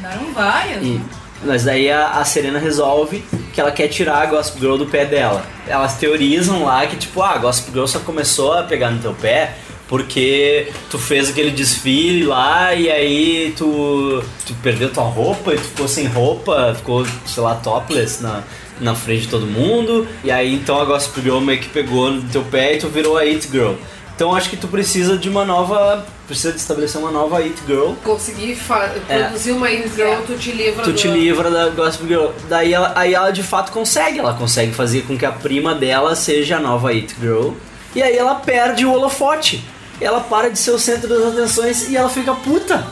Mandaram 0.00 0.32
várias. 0.32 0.80
E- 0.82 0.90
né? 0.90 1.00
mas 1.44 1.64
daí 1.64 1.88
a, 1.90 2.10
a 2.10 2.24
Serena 2.24 2.58
resolve 2.58 3.24
que 3.52 3.60
ela 3.60 3.70
quer 3.70 3.86
tirar 3.88 4.22
a 4.22 4.26
Gossip 4.26 4.58
Girl 4.60 4.76
do 4.76 4.86
pé 4.86 5.04
dela. 5.04 5.44
Elas 5.68 5.94
teorizam 5.96 6.64
lá 6.64 6.84
que, 6.86 6.96
tipo, 6.96 7.22
ah, 7.22 7.30
a 7.34 7.38
Gossip 7.38 7.70
Girl 7.72 7.86
só 7.86 7.98
começou 8.00 8.52
a 8.54 8.62
pegar 8.64 8.90
no 8.90 9.00
teu 9.00 9.14
pé 9.14 9.54
porque 9.88 10.68
tu 10.90 10.98
fez 10.98 11.30
aquele 11.30 11.50
desfile 11.50 12.24
lá 12.24 12.74
e 12.74 12.90
aí 12.90 13.54
tu, 13.56 14.22
tu 14.46 14.54
perdeu 14.62 14.90
tua 14.92 15.04
roupa 15.04 15.54
e 15.54 15.56
tu 15.56 15.64
ficou 15.64 15.88
sem 15.88 16.06
roupa, 16.06 16.74
ficou, 16.76 17.06
sei 17.26 17.42
lá, 17.42 17.54
topless 17.54 18.22
na, 18.22 18.42
na 18.80 18.94
frente 18.94 19.22
de 19.22 19.28
todo 19.28 19.46
mundo. 19.46 20.06
E 20.22 20.30
aí 20.30 20.54
então 20.54 20.80
a 20.80 20.84
Gossip 20.84 21.20
Girl 21.22 21.40
meio 21.40 21.58
que 21.60 21.68
pegou 21.70 22.10
no 22.10 22.22
teu 22.28 22.42
pé 22.44 22.74
e 22.74 22.78
tu 22.78 22.88
virou 22.88 23.16
a 23.16 23.22
It 23.22 23.48
Girl. 23.50 23.72
Então 24.14 24.34
acho 24.34 24.50
que 24.50 24.56
tu 24.56 24.66
precisa 24.68 25.16
de 25.16 25.28
uma 25.28 25.44
nova. 25.44 26.04
Precisa 26.26 26.52
de 26.52 26.58
estabelecer 26.58 27.00
uma 27.00 27.10
nova 27.10 27.38
It 27.38 27.54
Girl 27.66 27.92
Conseguir 28.04 28.54
fa- 28.54 28.92
É. 29.08 29.20
produzir 29.22 29.52
uma 29.52 29.68
It 29.68 29.88
Girl, 29.94 30.20
tu 30.26 30.34
te 30.36 30.52
livra 30.52 30.82
tu 30.82 30.90
do... 30.92 30.96
te 30.98 31.08
livra 31.08 31.50
da 31.50 31.70
Gossip 31.70 32.06
Girl. 32.06 32.26
Daí 32.50 32.74
ela, 32.74 32.92
aí 32.94 33.14
ela 33.14 33.30
de 33.30 33.42
fato 33.42 33.72
consegue, 33.72 34.18
ela 34.18 34.34
consegue 34.34 34.74
fazer 34.74 35.02
com 35.02 35.16
que 35.16 35.24
a 35.24 35.32
prima 35.32 35.74
dela 35.74 36.14
seja 36.14 36.56
a 36.58 36.60
nova 36.60 36.90
It 36.90 37.14
Girl. 37.18 37.52
E 37.94 38.02
aí 38.02 38.14
ela 38.16 38.34
perde 38.34 38.84
o 38.84 38.92
holofote. 38.92 39.64
Ela 40.00 40.20
para 40.20 40.50
de 40.50 40.58
ser 40.58 40.70
o 40.70 40.78
centro 40.78 41.08
das 41.08 41.32
atenções 41.34 41.88
e 41.88 41.96
ela 41.96 42.08
fica 42.08 42.32
puta. 42.34 42.86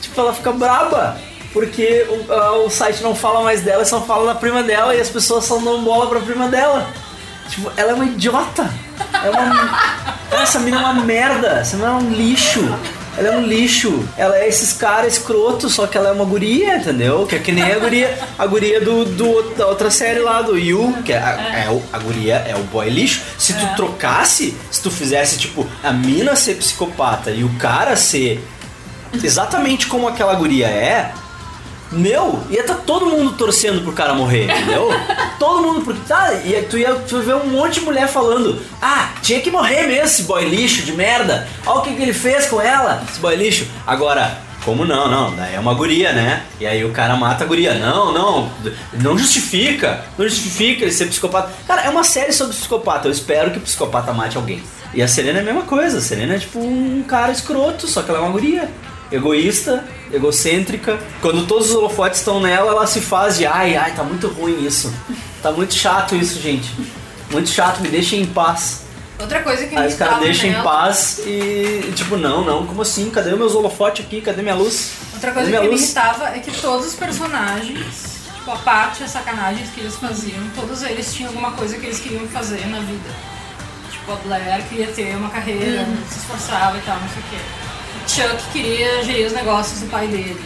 Tipo, 0.00 0.20
ela 0.20 0.32
fica 0.34 0.52
braba. 0.52 1.16
Porque 1.52 2.06
o, 2.08 2.32
a- 2.32 2.58
o 2.64 2.70
site 2.70 3.02
não 3.02 3.14
fala 3.14 3.42
mais 3.42 3.60
dela, 3.62 3.84
só 3.84 4.00
fala 4.02 4.32
da 4.32 4.38
prima 4.38 4.62
dela 4.62 4.94
e 4.94 5.00
as 5.00 5.08
pessoas 5.08 5.44
só 5.44 5.58
dão 5.58 5.82
bola 5.82 6.08
pra 6.08 6.20
prima 6.20 6.48
dela. 6.48 6.86
Tipo, 7.48 7.72
ela 7.76 7.90
é 7.90 7.94
uma 7.94 8.04
idiota. 8.04 8.70
É 9.24 9.30
uma. 9.30 10.10
Essa 10.42 10.60
mina 10.60 10.76
é 10.76 10.80
uma 10.80 10.94
merda. 10.94 11.48
Essa 11.48 11.76
mina 11.76 11.88
é 11.88 11.92
um 11.92 12.10
lixo. 12.10 12.60
Ela 13.18 13.28
é 13.28 13.36
um 13.36 13.42
lixo. 13.46 14.02
Ela 14.16 14.38
é 14.38 14.48
esses 14.48 14.72
caras 14.72 15.14
escrotos, 15.14 15.74
só 15.74 15.86
que 15.86 15.98
ela 15.98 16.08
é 16.08 16.12
uma 16.12 16.24
guria, 16.24 16.76
entendeu? 16.76 17.26
Que 17.26 17.36
é 17.36 17.38
que 17.38 17.52
nem 17.52 17.64
a 17.64 17.78
guria, 17.78 18.18
a 18.38 18.46
guria 18.46 18.80
do, 18.80 19.04
do- 19.04 19.54
da 19.56 19.66
outra 19.66 19.90
série 19.90 20.20
lá, 20.20 20.42
do 20.42 20.56
Yu, 20.56 20.94
que 21.04 21.12
é 21.12 21.18
a, 21.18 21.64
é 21.66 21.70
o- 21.70 21.82
a 21.92 21.98
guria 21.98 22.36
é 22.48 22.54
o 22.56 22.62
boy 22.64 22.88
lixo. 22.88 23.20
Se 23.38 23.52
tu 23.54 23.66
trocasse, 23.76 24.56
se 24.70 24.80
tu 24.80 24.90
fizesse, 24.90 25.38
tipo, 25.38 25.66
a 25.82 25.92
mina 25.92 26.34
ser 26.36 26.54
psicopata 26.54 27.30
e 27.30 27.42
o 27.44 27.48
cara 27.58 27.96
ser 27.96 28.42
exatamente 29.22 29.86
como 29.86 30.06
aquela 30.08 30.34
guria 30.34 30.66
é, 30.68 31.12
meu, 31.92 32.40
ia 32.48 32.62
tá 32.62 32.74
todo 32.74 33.06
mundo 33.06 33.32
torcendo 33.32 33.82
pro 33.82 33.92
cara 33.92 34.14
morrer, 34.14 34.44
entendeu? 34.44 34.88
todo 35.38 35.62
mundo, 35.62 35.82
porque 35.82 36.00
tá, 36.06 36.32
ia, 36.44 36.62
tu, 36.62 36.78
ia, 36.78 36.94
tu 36.94 37.20
ver 37.20 37.34
um 37.34 37.46
monte 37.46 37.74
de 37.74 37.80
mulher 37.80 38.06
falando: 38.06 38.60
Ah, 38.80 39.10
tinha 39.22 39.40
que 39.40 39.50
morrer 39.50 39.86
mesmo 39.86 40.04
esse 40.04 40.22
boy 40.22 40.44
lixo 40.44 40.82
de 40.82 40.92
merda. 40.92 41.48
Olha 41.66 41.80
o 41.80 41.82
que, 41.82 41.94
que 41.94 42.02
ele 42.02 42.12
fez 42.12 42.46
com 42.46 42.60
ela, 42.60 43.02
esse 43.08 43.18
boy 43.18 43.34
lixo. 43.34 43.66
Agora, 43.86 44.38
como 44.64 44.84
não, 44.84 45.10
não, 45.10 45.34
daí 45.34 45.54
é 45.54 45.60
uma 45.60 45.74
guria, 45.74 46.12
né? 46.12 46.44
E 46.60 46.66
aí 46.66 46.84
o 46.84 46.92
cara 46.92 47.16
mata 47.16 47.44
a 47.44 47.46
guria. 47.46 47.74
Não, 47.74 48.12
não, 48.12 48.52
não 48.92 49.18
justifica, 49.18 50.04
não 50.16 50.28
justifica 50.28 50.82
ele 50.82 50.92
ser 50.92 51.06
psicopata. 51.06 51.52
Cara, 51.66 51.82
é 51.82 51.90
uma 51.90 52.04
série 52.04 52.32
sobre 52.32 52.54
psicopata, 52.54 53.08
eu 53.08 53.12
espero 53.12 53.50
que 53.50 53.58
o 53.58 53.62
psicopata 53.62 54.12
mate 54.12 54.36
alguém. 54.36 54.62
E 54.92 55.02
a 55.02 55.08
Serena 55.08 55.38
é 55.38 55.42
a 55.42 55.44
mesma 55.44 55.62
coisa, 55.62 55.98
a 55.98 56.00
Serena 56.00 56.34
é 56.34 56.38
tipo 56.38 56.58
um 56.58 57.02
cara 57.02 57.32
escroto, 57.32 57.86
só 57.86 58.02
que 58.02 58.10
ela 58.10 58.18
é 58.18 58.22
uma 58.22 58.30
guria 58.30 58.68
egoísta, 59.10 59.84
egocêntrica. 60.12 60.98
Quando 61.20 61.46
todos 61.46 61.70
os 61.70 61.76
holofotes 61.76 62.20
estão 62.20 62.40
nela, 62.40 62.72
ela 62.72 62.86
se 62.86 63.00
faz 63.00 63.36
de 63.38 63.46
ai, 63.46 63.76
ai, 63.76 63.92
tá 63.94 64.02
muito 64.04 64.28
ruim 64.28 64.64
isso. 64.66 64.92
Tá 65.42 65.50
muito 65.52 65.74
chato 65.74 66.14
isso, 66.14 66.40
gente. 66.40 66.70
Muito 67.30 67.48
chato, 67.48 67.80
me 67.80 67.88
deixem 67.88 68.20
em 68.22 68.26
paz. 68.26 68.82
Outra 69.18 69.42
coisa 69.42 69.66
que 69.66 69.74
Aí 69.76 69.82
me 69.82 69.88
os 69.88 69.94
caras 69.94 70.18
deixam 70.20 70.46
em 70.46 70.52
nela- 70.52 70.64
paz 70.64 71.20
e, 71.26 71.92
tipo, 71.94 72.16
não, 72.16 72.42
não, 72.44 72.66
como 72.66 72.80
assim? 72.82 73.10
Cadê 73.10 73.30
os 73.32 73.38
meus 73.38 73.54
holofotes 73.54 74.04
aqui? 74.06 74.20
Cadê 74.20 74.40
minha 74.42 74.54
luz? 74.54 74.92
Outra 75.14 75.30
coisa 75.32 75.46
que 75.50 75.50
minha 75.56 75.62
me 75.62 75.68
luz? 75.68 75.82
irritava 75.82 76.28
é 76.30 76.38
que 76.38 76.50
todos 76.58 76.86
os 76.86 76.94
personagens, 76.94 78.16
tipo, 78.34 78.50
a 78.50 78.56
parte 78.56 79.04
as 79.04 79.10
sacanagens 79.10 79.68
que 79.74 79.80
eles 79.80 79.94
faziam, 79.96 80.40
todos 80.56 80.82
eles 80.82 81.12
tinham 81.12 81.28
alguma 81.30 81.52
coisa 81.52 81.76
que 81.78 81.84
eles 81.86 82.00
queriam 82.00 82.26
fazer 82.28 82.66
na 82.68 82.80
vida. 82.80 83.10
Tipo, 83.90 84.12
a 84.12 84.16
Blair 84.16 84.64
queria 84.68 84.86
ter 84.86 85.14
uma 85.16 85.28
carreira, 85.28 85.86
se 86.10 86.18
esforçava 86.20 86.78
e 86.78 86.80
tal, 86.80 86.98
não 86.98 87.08
sei 87.10 87.18
o 87.18 87.24
quê. 87.30 87.36
O 88.10 88.12
Chuck 88.12 88.42
queria 88.52 89.04
gerir 89.04 89.24
os 89.28 89.32
negócios 89.32 89.78
do 89.78 89.86
pai 89.86 90.08
dele. 90.08 90.40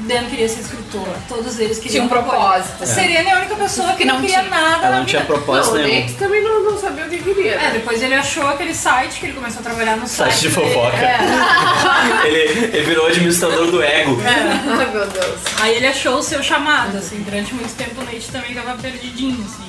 Dan 0.00 0.26
queria 0.26 0.46
ser 0.46 0.60
escritor, 0.60 1.08
todos 1.26 1.58
eles 1.58 1.78
Tinha 1.78 1.88
queriam 1.88 2.04
um 2.04 2.08
propósito. 2.08 2.84
A 2.84 2.86
Serena 2.86 3.30
é 3.30 3.32
a 3.32 3.36
única 3.38 3.56
pessoa 3.56 3.94
que, 3.94 4.04
não, 4.04 4.16
não 4.16 4.20
queria 4.20 4.40
tinha. 4.40 4.50
nada 4.50 4.86
Ela 4.86 4.90
na 4.90 4.98
não 4.98 5.06
tinha 5.06 5.22
vida. 5.22 5.32
propósito 5.32 5.74
Não, 5.74 5.80
o 5.80 5.86
nenhum. 5.86 6.00
Nate 6.02 6.14
também 6.14 6.42
não, 6.44 6.62
não 6.64 6.78
sabia 6.78 7.06
o 7.06 7.08
que 7.08 7.18
queria. 7.18 7.52
É, 7.54 7.56
né? 7.56 7.70
depois 7.72 8.02
ele 8.02 8.14
achou 8.14 8.46
aquele 8.46 8.74
site 8.74 9.20
que 9.20 9.26
ele 9.26 9.32
começou 9.32 9.60
a 9.60 9.62
trabalhar 9.62 9.96
no 9.96 10.06
site. 10.06 10.32
Site 10.34 10.40
de 10.42 10.50
fofoca. 10.50 10.96
É. 10.98 11.18
Ele, 12.28 12.38
ele 12.76 12.82
virou 12.84 13.06
administrador 13.06 13.70
do 13.70 13.82
ego. 13.82 14.20
Ai, 14.24 14.90
meu 14.92 15.06
Deus. 15.06 15.40
Aí 15.60 15.76
ele 15.76 15.86
achou 15.86 16.18
o 16.18 16.22
seu 16.22 16.42
chamado, 16.42 16.96
assim, 16.98 17.22
durante 17.22 17.54
muito 17.54 17.74
tempo 17.74 18.00
o 18.00 18.04
Nate 18.04 18.30
também 18.30 18.54
tava 18.54 18.76
perdidinho, 18.76 19.44
assim. 19.44 19.67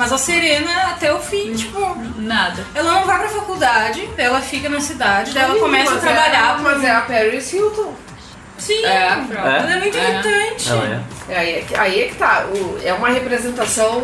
Mas 0.00 0.12
a 0.14 0.16
Serena, 0.16 0.70
até 0.92 1.12
o 1.12 1.20
fim, 1.20 1.52
tipo, 1.52 1.78
Nada. 2.16 2.64
ela 2.74 2.90
não 2.94 3.04
vai 3.04 3.18
pra 3.18 3.28
faculdade, 3.28 4.08
ela 4.16 4.40
fica 4.40 4.66
na 4.70 4.80
cidade, 4.80 5.32
daí 5.32 5.42
ela 5.44 5.56
Ih, 5.56 5.60
começa 5.60 5.90
a 5.90 5.94
mas 5.96 6.02
trabalhar. 6.02 6.58
É, 6.58 6.62
mas 6.62 6.84
é 6.84 6.90
a 6.90 7.00
Paris 7.02 7.52
Hilton. 7.52 7.92
Sim, 8.56 8.82
É, 8.82 9.06
ela 9.34 9.72
é 9.74 9.78
muito 9.78 9.98
É. 9.98 10.10
irritante. 10.10 10.70
Ela 10.70 10.84
é. 11.28 11.32
É, 11.34 11.38
aí, 11.38 11.50
é 11.54 11.60
que, 11.68 11.74
aí 11.76 12.00
é 12.02 12.06
que 12.08 12.14
tá. 12.14 12.46
O- 12.50 12.78
é 12.82 12.94
uma 12.94 13.10
representação, 13.10 14.00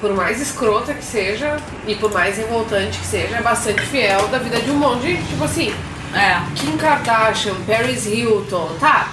por 0.00 0.14
mais 0.14 0.40
escrota 0.40 0.94
que 0.94 1.04
seja 1.04 1.56
e 1.86 1.96
por 1.96 2.12
mais 2.12 2.36
revoltante 2.36 2.98
que 3.00 3.06
seja, 3.06 3.36
é 3.36 3.42
bastante 3.42 3.80
fiel 3.82 4.28
da 4.28 4.38
vida 4.38 4.60
de 4.60 4.70
um 4.70 4.76
monte 4.76 5.02
de, 5.02 5.16
tipo 5.24 5.42
assim, 5.42 5.74
É. 6.14 6.40
Kim 6.54 6.76
Kardashian, 6.76 7.54
Paris 7.66 8.06
Hilton, 8.06 8.76
tá? 8.78 9.08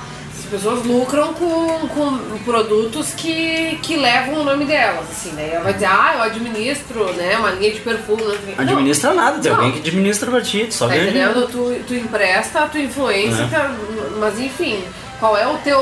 As 0.52 0.56
pessoas 0.64 0.84
lucram 0.84 1.32
com, 1.36 1.88
com 1.90 2.38
produtos 2.44 3.14
que, 3.14 3.78
que 3.84 3.96
levam 3.96 4.40
o 4.42 4.44
nome 4.44 4.66
delas, 4.66 5.06
assim, 5.12 5.30
né? 5.34 5.52
Ela 5.54 5.64
vai 5.64 5.74
dizer, 5.74 5.86
ah, 5.86 6.14
eu 6.16 6.24
administro, 6.24 7.14
né, 7.14 7.38
uma 7.38 7.52
linha 7.52 7.72
de 7.72 7.80
perfume. 7.82 8.24
não 8.24 8.34
Administra 8.58 9.14
nada, 9.14 9.38
tem 9.38 9.52
Não. 9.52 9.60
alguém 9.60 9.74
que 9.80 9.88
administra 9.88 10.32
pra 10.32 10.42
ti, 10.42 10.66
tu 10.68 10.74
só 10.74 10.88
Tá 10.88 10.96
ganha 10.96 11.04
entendendo? 11.12 11.48
Tu, 11.52 11.84
tu 11.88 11.94
empresta 11.94 12.62
a 12.62 12.68
tua 12.68 12.80
influência, 12.82 13.44
É. 13.44 13.48
tá- 13.48 13.72
mas 14.18 14.40
enfim, 14.40 14.84
qual 15.20 15.38
é 15.38 15.46
o 15.46 15.56
teu. 15.60 15.80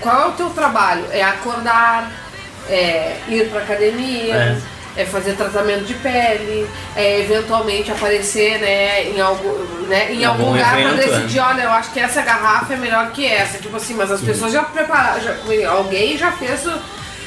Qual 0.00 0.18
é 0.22 0.26
o 0.28 0.32
teu 0.32 0.48
trabalho? 0.50 1.04
É 1.10 1.22
acordar, 1.22 2.10
é 2.70 3.14
ir 3.28 3.46
pra 3.50 3.60
academia, 3.60 4.34
é, 4.34 4.58
fazer 5.04 5.34
tratamento 5.34 5.84
de 5.84 5.94
pele, 5.94 6.68
é 6.96 7.20
eventualmente 7.20 7.90
aparecer 7.90 8.58
né, 8.58 9.04
em, 9.10 9.20
algum, 9.20 9.52
né, 9.86 10.12
em 10.12 10.20
Em 10.20 10.24
algum 10.24 10.42
algum 10.44 10.52
lugar 10.56 10.70
pra 10.72 10.80
evento, 10.80 10.96
decidir, 10.96 11.40
olha, 11.40 11.62
eu 11.62 11.70
acho 11.70 11.90
que 11.92 12.00
essa 12.00 12.22
garrafa 12.22 12.74
é 12.74 12.76
melhor 12.76 13.10
que 13.10 13.26
essa. 13.26 13.58
Tipo 13.58 13.76
assim, 13.76 13.94
mas 13.94 14.10
as 14.10 14.20
pessoas 14.20 14.52
já 14.52 14.62
prepararam, 14.62 15.20
já- 15.20 15.70
alguém 15.70 16.16
já 16.18 16.32
fez 16.32 16.66
o, 16.66 16.72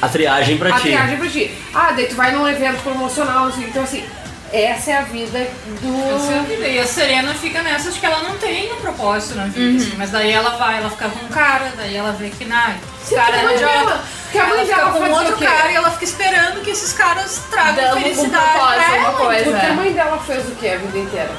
A 0.00 0.08
triagem 0.08 0.58
pra 0.58 0.70
a 0.70 0.76
ti. 0.76 0.82
triagem 0.82 1.16
pra 1.16 1.28
ti. 1.28 1.50
Ah, 1.74 1.92
daí 1.96 2.06
tu 2.06 2.14
vai 2.14 2.32
num 2.32 2.46
evento 2.48 2.82
promocional, 2.82 3.46
assim, 3.46 3.64
então 3.64 3.82
assim, 3.82 4.04
essa 4.52 4.90
é 4.90 4.98
a 4.98 5.02
vida 5.02 5.46
do. 5.80 6.14
Essa 6.16 6.32
é 6.32 6.38
a 6.38 6.42
vida. 6.42 6.66
E 6.68 6.78
a 6.78 6.86
Serena 6.86 7.32
fica 7.34 7.62
nessa 7.62 7.90
de 7.90 7.98
que 7.98 8.04
ela 8.04 8.18
não 8.22 8.36
tem 8.36 8.70
um 8.72 8.76
propósito 8.76 9.34
na 9.36 9.44
vida, 9.46 9.60
Uhum. 9.60 9.76
assim. 9.76 9.94
Mas 9.96 10.10
daí 10.10 10.30
ela 10.30 10.50
vai, 10.56 10.78
ela 10.78 10.90
fica 10.90 11.08
com 11.08 11.24
um 11.24 11.28
cara, 11.28 11.72
daí 11.76 11.96
ela 11.96 12.12
vê 12.12 12.28
que, 12.30 12.44
nah, 12.44 12.74
esse 13.02 13.08
Sim, 13.10 13.14
cara 13.16 13.32
que 13.32 13.36
a 13.36 13.40
é 13.40 13.44
mãe 13.44 13.54
idiota. 13.56 13.78
dela- 13.78 14.00
que 14.32 14.38
a 14.38 14.46
mãe 14.46 14.64
dela 14.64 14.90
com 14.92 14.98
fazia 15.00 15.14
outro 15.14 15.36
cara 15.36 15.70
e 15.70 15.74
ela 15.74 15.90
fica 15.90 16.04
esperando 16.04 16.60
que 16.62 16.70
esses 16.70 16.92
caras 16.94 17.40
tragam 17.50 17.74
Dando 17.84 17.96
um 17.98 18.00
felicidade 18.00 18.44
propósito, 18.52 18.80
pra 18.86 18.94
uma 18.98 19.08
ela. 19.08 19.12
coisa. 19.12 19.44
Porque 19.50 19.66
é. 19.66 19.68
a 19.68 19.72
mãe 19.74 19.92
dela 19.92 20.18
fez 20.26 20.48
o 20.48 20.50
quê 20.52 20.68
a 20.68 20.78
vida 20.78 20.98
inteira? 20.98 21.30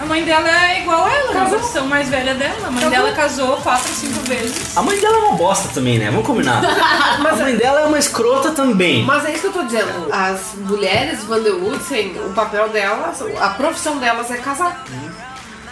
A 0.00 0.06
mãe 0.06 0.22
dela 0.24 0.48
é 0.48 0.80
igual 0.80 1.04
a 1.04 1.12
ela, 1.12 1.30
a 1.30 1.34
Casou. 1.34 1.58
versão 1.58 1.86
mais 1.88 2.08
velha 2.08 2.32
dela. 2.32 2.54
A 2.68 2.70
mãe 2.70 2.84
Casou. 2.84 2.90
dela 2.90 3.12
casou 3.16 3.56
quatro, 3.58 3.88
cinco 3.92 4.20
vezes. 4.28 4.76
A 4.78 4.80
mãe 4.80 4.96
dela 4.98 5.16
é 5.16 5.18
uma 5.22 5.32
bosta 5.36 5.68
também, 5.74 5.98
né? 5.98 6.08
Vamos 6.08 6.24
combinar. 6.24 6.62
a 7.18 7.18
mãe 7.18 7.56
dela 7.56 7.80
é 7.80 7.84
uma 7.84 7.98
escrota 7.98 8.52
também. 8.52 9.02
Mas 9.04 9.24
é 9.26 9.32
isso 9.32 9.40
que 9.40 9.46
eu 9.48 9.52
tô 9.52 9.64
dizendo. 9.64 10.08
As 10.12 10.54
mulheres 10.54 11.24
Van 11.24 11.40
der 11.40 11.52
Woodsen, 11.52 12.16
o 12.24 12.32
papel 12.32 12.68
delas, 12.68 13.20
a 13.40 13.48
profissão 13.50 13.98
delas 13.98 14.30
é 14.30 14.36
casar. 14.36 14.84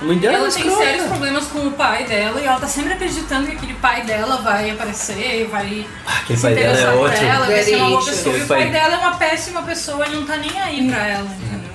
A 0.01 0.05
mãe 0.05 0.18
dela 0.18 0.35
é 0.35 0.39
Ela 0.40 0.51
tem 0.52 0.77
sérios 0.77 1.06
problemas 1.06 1.44
com 1.47 1.59
o 1.66 1.73
pai 1.73 2.05
dela 2.05 2.40
e 2.40 2.44
ela 2.44 2.60
tá 2.60 2.66
sempre 2.66 2.93
acreditando 2.93 3.47
que 3.47 3.56
aquele 3.56 3.74
pai 3.74 4.02
dela 4.02 4.36
vai 4.36 4.70
aparecer, 4.70 5.48
vai 5.51 5.86
Aquele 6.06 6.36
se 6.39 6.43
pai 6.43 6.55
dela 6.55 6.66
é 6.66 6.70
interessar 6.73 6.93
por 6.93 7.01
outro. 7.02 7.24
ela, 7.24 7.47
vai 7.47 7.62
ser 7.62 7.77
uma 7.77 7.89
boa 7.89 8.05
pessoa. 8.05 8.36
E 8.36 8.43
o 8.43 8.47
pai 8.47 8.62
Pai- 8.62 8.70
dela 8.70 8.94
é 8.94 8.98
uma 8.98 9.16
péssima 9.16 9.62
pessoa 9.62 10.06
e 10.06 10.10
não 10.14 10.27
tá 10.27 10.36
nem 10.36 10.60
aí 10.60 10.89
pra 10.89 11.06
ela, 11.06 11.24
entendeu? 11.40 11.66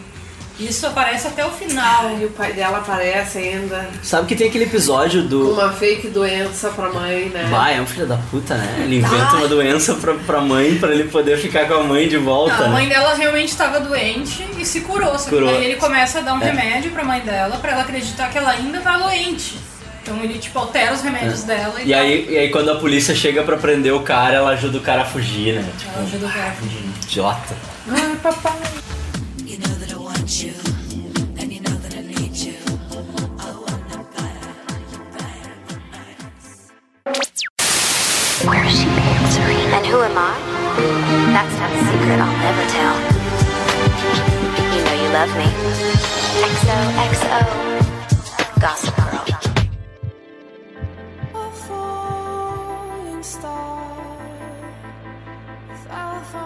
Isso 0.62 0.86
aparece 0.88 1.28
até 1.28 1.46
o 1.46 1.50
final. 1.50 2.18
E 2.20 2.26
o 2.26 2.30
pai 2.30 2.54
dela 2.54 2.78
aparece 2.78 3.38
ainda 3.40 3.90
Sabe 4.04 4.28
que 4.28 4.36
tem 4.36 4.48
aquele 4.48 4.66
episódio 4.66 5.24
do. 5.24 5.52
uma 5.54 5.72
fake 5.72 6.08
doença 6.10 6.70
pra 6.70 6.90
mãe, 6.90 7.30
né? 7.30 7.48
Vai, 7.50 7.78
é 7.78 7.82
um 7.82 7.86
filho 7.88 8.06
da 8.06 8.18
puta, 8.18 8.56
né? 8.56 8.82
Ele 8.84 8.98
inventa 8.98 9.36
uma 9.38 9.48
doença 9.48 9.96
pra, 9.96 10.14
pra 10.14 10.40
mãe, 10.42 10.78
pra 10.78 10.92
ele 10.92 11.06
poder 11.06 11.38
ficar 11.38 11.68
com 11.68 11.74
a 11.74 11.84
mãe 11.84 12.08
de 12.08 12.18
volta, 12.18 12.58
Não, 12.58 12.66
a 12.66 12.70
mãe 12.70 12.88
né? 12.88 12.94
dela 12.96 13.14
realmente 13.16 13.50
estava 13.50 13.80
doente 13.80 14.46
e 14.58 14.66
se 14.66 14.82
curou. 14.82 15.18
Só 15.18 15.26
que 15.26 15.30
Curou. 15.32 15.52
daí 15.52 15.66
ele 15.66 15.76
começa 15.78 16.20
a 16.20 16.22
dar 16.22 16.34
um 16.36 16.42
É. 16.42 16.46
remédio 16.46 16.92
pra 16.92 17.04
mãe 17.04 17.22
dela 17.22 17.58
pra 17.58 17.72
ela 17.72 17.82
acreditar 17.82 18.30
que 18.30 18.38
ela 18.38 18.52
ainda 18.52 18.80
tá 18.82 18.98
doente. 18.98 19.58
Então 20.04 20.18
ele 20.24 20.40
tipo 20.40 20.58
altera 20.58 20.94
os 20.94 21.02
remédios 21.02 21.44
dela 21.44 21.76
e, 21.80 21.84
É. 21.84 21.86
E 21.86 21.94
aí, 21.94 22.28
e 22.30 22.38
aí 22.38 22.50
quando 22.50 22.70
a 22.72 22.76
polícia 22.76 23.14
chega 23.16 23.44
pra 23.44 23.56
prender 23.58 23.94
o 23.94 24.00
cara, 24.02 24.36
ela 24.36 24.52
ajuda 24.52 24.78
o 24.78 24.82
cara 24.82 25.04
a 25.04 25.06
fugir, 25.06 25.56
né? 25.56 25.70
Tipo, 25.78 25.92
ela 25.96 26.04
ajuda 26.04 26.26
o 26.26 26.30
cara 26.32 26.48
a 26.50 26.52
fugir. 26.54 26.84
idiota. 27.04 27.56
Ai, 27.90 28.16
papai. 28.22 28.54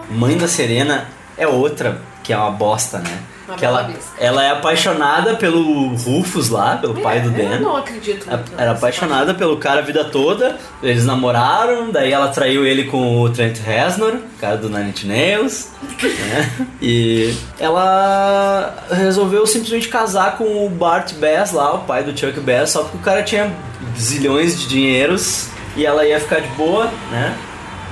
Mãe 0.09 0.35
da 0.37 0.47
Serena 0.47 1.07
é 1.37 1.47
outra 1.47 2.01
que 2.23 2.33
é 2.33 2.37
uma 2.37 2.49
bosta, 2.49 2.97
né? 2.97 3.34
Uma 3.47 3.55
que 3.57 3.65
ela, 3.65 3.83
vista. 3.83 4.11
ela 4.19 4.43
é 4.43 4.49
apaixonada 4.51 5.35
pelo 5.35 5.89
Rufus 5.95 6.49
lá, 6.49 6.77
pelo 6.77 6.95
pai 6.95 7.19
do 7.21 7.29
Eu 7.37 7.49
Dan. 7.49 7.59
não 7.59 7.77
acredito. 7.77 8.25
Muito 8.27 8.51
Era 8.57 8.71
apaixonada 8.71 9.33
pelo 9.33 9.57
cara 9.57 9.79
a 9.79 9.83
vida 9.83 10.03
toda, 10.05 10.57
eles 10.81 11.05
namoraram, 11.05 11.91
daí 11.91 12.11
ela 12.11 12.27
traiu 12.29 12.65
ele 12.65 12.85
com 12.85 13.21
o 13.21 13.29
Trent 13.29 13.57
Reznor, 13.59 14.15
cara 14.39 14.57
do 14.57 14.69
Nine 14.69 14.89
Inch 14.89 15.03
Nails, 15.05 15.69
né? 16.01 16.51
E 16.81 17.35
ela 17.59 18.75
resolveu 18.91 19.45
simplesmente 19.45 19.87
casar 19.89 20.37
com 20.37 20.65
o 20.65 20.69
Bart 20.69 21.13
Bass 21.13 21.51
lá, 21.51 21.73
o 21.75 21.79
pai 21.79 22.03
do 22.03 22.17
Chuck 22.17 22.39
Bass, 22.39 22.71
só 22.71 22.81
porque 22.83 22.97
o 22.97 23.01
cara 23.01 23.23
tinha 23.23 23.51
zilhões 23.97 24.59
de 24.59 24.67
dinheiros 24.67 25.49
e 25.75 25.85
ela 25.85 26.05
ia 26.05 26.19
ficar 26.19 26.39
de 26.41 26.47
boa, 26.49 26.85
né? 27.11 27.35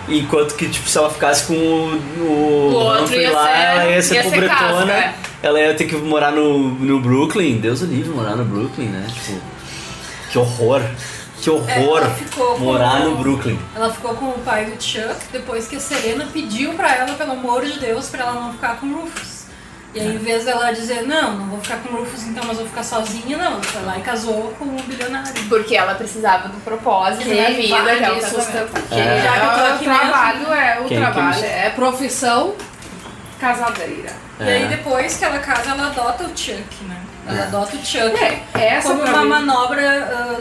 Enquanto 0.07 0.55
que, 0.55 0.67
tipo, 0.67 0.89
se 0.89 0.97
ela 0.97 1.09
ficasse 1.09 1.45
com 1.47 1.53
o, 1.53 2.01
o, 2.19 2.23
O 2.23 2.73
outro 2.75 3.03
Humphrey 3.05 3.29
lá, 3.29 3.45
ser- 3.45 3.53
ela 3.53 3.85
ia 3.85 4.01
ser 4.01 4.15
ia 4.15 4.23
ser 4.23 4.29
pobretona. 4.31 4.57
casca, 4.57 4.91
é. 4.93 5.13
Ela 5.43 5.59
ia 5.59 5.73
ter 5.75 5.85
que 5.85 5.95
morar 5.97 6.31
no, 6.31 6.69
no 6.69 6.99
Brooklyn. 7.01 7.57
Deus 7.59 7.81
o 7.81 7.85
livre 7.85 8.09
morar 8.11 8.35
no 8.35 8.45
Brooklyn, 8.45 8.87
né? 8.87 9.05
Tipo, 9.13 9.39
que 10.31 10.37
horror. 10.39 10.81
Que 11.41 11.49
horror 11.49 11.97
Ela 11.99 12.09
ficou 12.11 12.53
com- 12.55 12.59
morar 12.63 12.99
no 13.01 13.17
Brooklyn. 13.17 13.59
Ela 13.75 13.91
ficou 13.93 14.15
com 14.15 14.27
o 14.27 14.39
pai 14.39 14.63
do 14.65 14.81
Chuck 14.81 15.15
depois 15.33 15.67
que 15.67 15.75
a 15.75 15.79
Serena 15.81 16.25
pediu 16.31 16.73
pra 16.75 16.95
ela, 16.95 17.13
pelo 17.15 17.33
amor 17.33 17.65
de 17.65 17.77
Deus, 17.79 18.07
pra 18.07 18.21
ela 18.23 18.33
não 18.33 18.53
ficar 18.53 18.77
com 18.79 18.87
o 18.87 19.01
Rufus. 19.01 19.43
E 19.93 19.99
aí, 19.99 20.15
em 20.15 20.17
vez 20.17 20.45
dela 20.45 20.71
dizer, 20.71 21.03
não, 21.05 21.35
não 21.37 21.45
vou 21.49 21.59
ficar 21.59 21.77
com 21.77 21.93
o 21.93 21.99
Rufus 21.99 22.23
então, 22.23 22.43
mas 22.47 22.57
vou 22.57 22.65
ficar 22.65 22.81
sozinha, 22.81 23.37
não. 23.37 23.45
Ela 23.45 23.61
foi 23.61 23.81
lá 23.83 23.97
e 23.99 24.01
casou 24.01 24.53
com 24.57 24.63
o 24.65 24.81
bilionário. 24.87 25.33
Porque 25.49 25.75
ela 25.75 25.93
precisava 25.95 26.47
do 26.47 26.57
propósito 26.63 27.27
na 27.27 27.35
Quem 27.47 27.55
vida, 27.61 27.95
que 27.97 28.03
é 28.05 28.11
o 28.13 28.21
sustentar? 28.21 28.81
É. 28.89 28.95
Quem- 28.95 29.21
Já 29.21 29.31
que 29.33 29.45
eu 29.45 29.51
tô 29.51 29.59
é 29.59 29.69
o 29.71 29.75
aqui 29.75 29.83
trabalho, 29.83 30.53
é 30.53 30.79
o 30.79 30.83
Quem 30.85 30.87
que 30.87 30.95
trabalho, 31.11 31.41
me- 31.41 31.45
é 31.47 31.69
profissão 31.75 32.53
casadeira. 33.43 34.13
E 34.39 34.43
aí 34.43 34.63
É. 34.63 34.67
depois 34.67 35.17
que 35.17 35.25
ela 35.25 35.39
casa, 35.39 35.71
ela 35.71 35.87
adota 35.87 36.23
o 36.23 36.29
Chuck, 36.29 36.83
né? 36.85 37.02
Ela 37.27 37.43
adota 37.43 37.75
o 37.77 37.85
Chuck 37.85 38.17
É, 38.21 38.43
essa 38.75 38.89
como 38.89 39.03
uma 39.03 39.21
mim- 39.23 39.29
manobra 39.29 39.81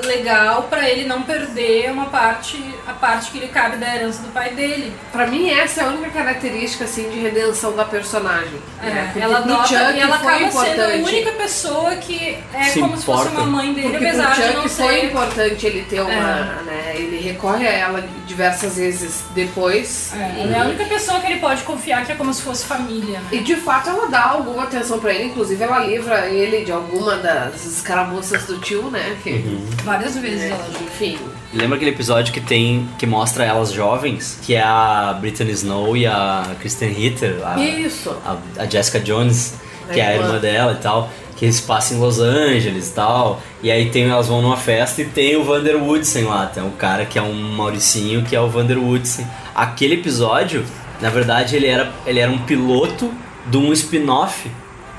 ah, 0.03 0.07
legal 0.07 0.65
pra 0.65 0.89
ele 0.89 1.07
não 1.07 1.23
perder 1.23 1.91
uma 1.91 2.07
parte, 2.07 2.63
a 2.87 2.93
parte 2.93 3.31
que 3.31 3.39
lhe 3.39 3.49
cabe 3.49 3.77
da 3.77 3.95
herança 3.95 4.23
do 4.23 4.29
pai 4.33 4.51
dele. 4.51 4.93
Pra 5.13 5.27
mim, 5.27 5.49
essa 5.51 5.81
é 5.83 5.85
a 5.85 5.89
única 5.89 6.11
característica 6.11 6.85
assim, 6.85 7.09
de 7.11 7.19
redenção 7.21 7.77
da 7.77 7.85
personagem. 7.85 8.61
É, 8.83 8.87
né? 8.87 9.13
Ela 9.21 9.39
adota 9.39 9.67
Chuck 9.69 9.97
e 9.97 10.01
ela 10.01 10.19
foi 10.19 10.35
acaba 10.35 10.51
sendo 10.51 10.81
a 10.83 10.97
importante. 10.97 11.03
única 11.17 11.33
pessoa 11.33 11.95
que 11.97 12.39
é 12.53 12.63
Se 12.65 12.81
como 12.81 12.97
se 12.97 13.05
fosse 13.05 13.29
importa. 13.29 13.41
uma 13.43 13.47
mãe 13.63 13.73
dele, 13.75 13.91
Porque 13.91 14.05
apesar 14.07 14.27
pro 14.27 14.35
de 14.35 14.43
Chuck 14.43 14.57
não 14.57 14.69
foi 14.69 14.95
ser. 15.01 15.05
importante 15.07 15.67
ele 15.67 15.83
ter 15.89 16.01
uma. 16.01 16.13
É. 16.13 16.63
Né, 16.65 16.93
ele 16.97 17.21
recorre 17.21 17.67
a 17.67 17.71
ela 17.73 18.05
diversas 18.27 18.77
vezes 18.77 19.23
depois. 19.35 20.13
É, 20.15 20.39
e, 20.39 20.43
ela 20.43 20.57
é 20.57 20.61
a 20.61 20.65
única 20.65 20.85
pessoa 20.85 21.21
que 21.21 21.27
ele 21.27 21.41
pode 21.41 21.63
confiar 21.63 22.05
que 22.05 22.13
é 22.13 22.15
como 22.15 22.33
se 22.35 22.43
fosse 22.43 22.65
família, 22.65 23.21
né? 23.21 23.27
e 23.33 23.39
de 23.41 23.57
fato 23.57 23.89
ela 23.91 24.07
dá 24.09 24.25
alguma 24.31 24.65
atenção 24.65 24.99
pra 24.99 25.13
ele, 25.13 25.25
inclusive 25.25 25.63
ela 25.63 25.79
livra 25.81 26.27
ele 26.29 26.65
de 26.65 26.72
alguma 26.73 27.17
das 27.17 27.65
escaramuças 27.65 28.45
do 28.45 28.59
tio, 28.59 28.91
né? 28.91 29.17
Que, 29.23 29.31
Uhum. 29.31 29.67
Várias 29.85 30.17
vezes 30.17 30.51
ela 30.51 30.65
já. 30.73 30.81
Enfim. 30.85 31.19
Lembra 31.53 31.77
aquele 31.77 31.91
episódio 31.91 32.33
que 32.33 32.41
tem 32.41 32.89
que 32.99 33.07
mostra 33.07 33.45
elas 33.45 33.73
jovens, 33.73 34.39
que 34.43 34.55
é 34.55 34.63
a 34.63 35.17
Brittany 35.21 35.51
Snow 35.53 35.97
e 35.97 36.07
a 36.07 36.55
Kristen 36.61 36.89
Ritter, 36.91 37.41
a, 37.45 37.59
Isso. 37.61 38.11
a, 38.25 38.37
a 38.63 38.67
Jessica 38.67 38.99
Jones, 39.01 39.55
que 39.93 40.01
é 40.01 40.07
a 40.07 40.15
irmã. 40.17 40.39
dela 40.39 40.73
e 40.73 40.83
tal, 40.83 41.11
que 41.37 41.51
se 41.53 41.61
passa 41.63 41.93
em 41.95 41.99
Los 41.99 42.21
Angeles 42.21 42.89
e 42.89 42.93
tal. 42.95 43.41
E 43.63 43.71
aí 43.71 43.91
tem, 43.91 44.09
elas 44.09 44.29
vão 44.29 44.41
numa 44.41 44.57
festa 44.57 45.03
e 45.03 45.05
tem 45.05 45.37
o 45.37 45.45
Vander 45.45 45.77
Woodsen 45.77 46.25
lá, 46.25 46.47
tem 46.47 46.63
um 46.63 46.71
cara 46.71 47.05
que 47.05 47.19
é 47.19 47.23
um 47.23 47.35
Mauricinho, 47.35 48.23
que 48.25 48.35
é 48.35 48.41
o 48.41 48.49
Vander 48.49 48.79
Woodsen. 48.79 49.27
Aquele 49.55 49.95
episódio, 49.95 50.65
na 51.03 51.11
verdade, 51.11 51.55
ele 51.57 51.67
era, 51.67 51.93
ele 52.07 52.19
era 52.21 52.31
um 52.31 52.39
piloto 52.39 53.13
de 53.47 53.59
um 53.59 53.73
spin-off 53.75 54.51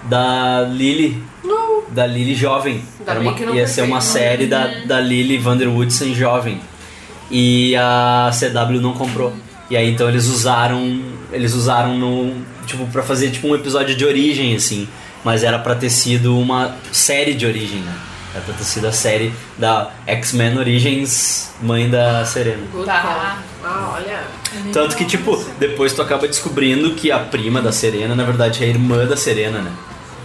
da 0.04 0.62
Lily. 0.70 1.24
Da 1.94 2.06
Lily 2.08 2.36
jovem. 2.36 2.82
Uma- 3.20 3.56
ia 3.56 3.68
ser 3.68 3.82
uma 3.84 4.02
feito. 4.02 4.14
série 4.14 4.46
da, 4.48 4.68
da 4.86 5.00
Lily 5.00 5.38
Vander 5.38 5.70
Woodsen 5.70 6.14
jovem. 6.14 6.60
E 7.32 7.76
a 7.76 8.30
CW 8.34 8.80
não 8.82 8.94
comprou. 8.94 9.34
E 9.70 9.78
aí 9.78 9.90
então 9.92 10.08
eles 10.10 10.28
usaram. 10.28 11.02
Eles 11.32 11.54
usaram 11.54 11.98
no. 11.98 12.36
Tipo, 12.66 12.86
pra 12.88 13.04
fazer 13.04 13.32
tipo 13.32 13.48
um 13.48 13.56
episódio 13.56 13.96
de 13.96 14.06
origem, 14.06 14.56
assim. 14.56 14.88
Mas 15.24 15.44
era 15.44 15.58
pra 15.60 15.74
ter 15.76 15.90
sido 15.90 16.38
uma 16.38 16.76
série 16.92 17.34
de 17.34 17.46
origem, 17.46 17.80
né? 17.80 17.94
Era 18.36 18.44
pra 18.44 18.54
ter 18.56 18.64
sido 18.64 18.88
a 18.88 18.92
série 18.92 19.32
da 19.58 19.92
X-Men 20.08 20.58
Origins, 20.58 21.52
mãe 21.62 21.90
da 21.90 22.26
Serena. 22.26 22.64
Tá. 22.86 23.38
Ah, 23.64 23.94
olha. 23.96 24.20
Tanto 24.74 24.96
que, 24.98 25.06
tipo, 25.06 25.42
depois 25.60 25.94
tu 25.94 26.02
acaba 26.02 26.28
descobrindo 26.28 26.92
que 26.96 27.12
a 27.12 27.20
prima 27.20 27.62
da 27.62 27.72
Serena, 27.72 28.16
na 28.16 28.24
verdade, 28.24 28.64
é 28.64 28.68
a 28.68 28.70
irmã 28.70 29.06
da 29.06 29.16
Serena, 29.16 29.60
né? 29.60 29.72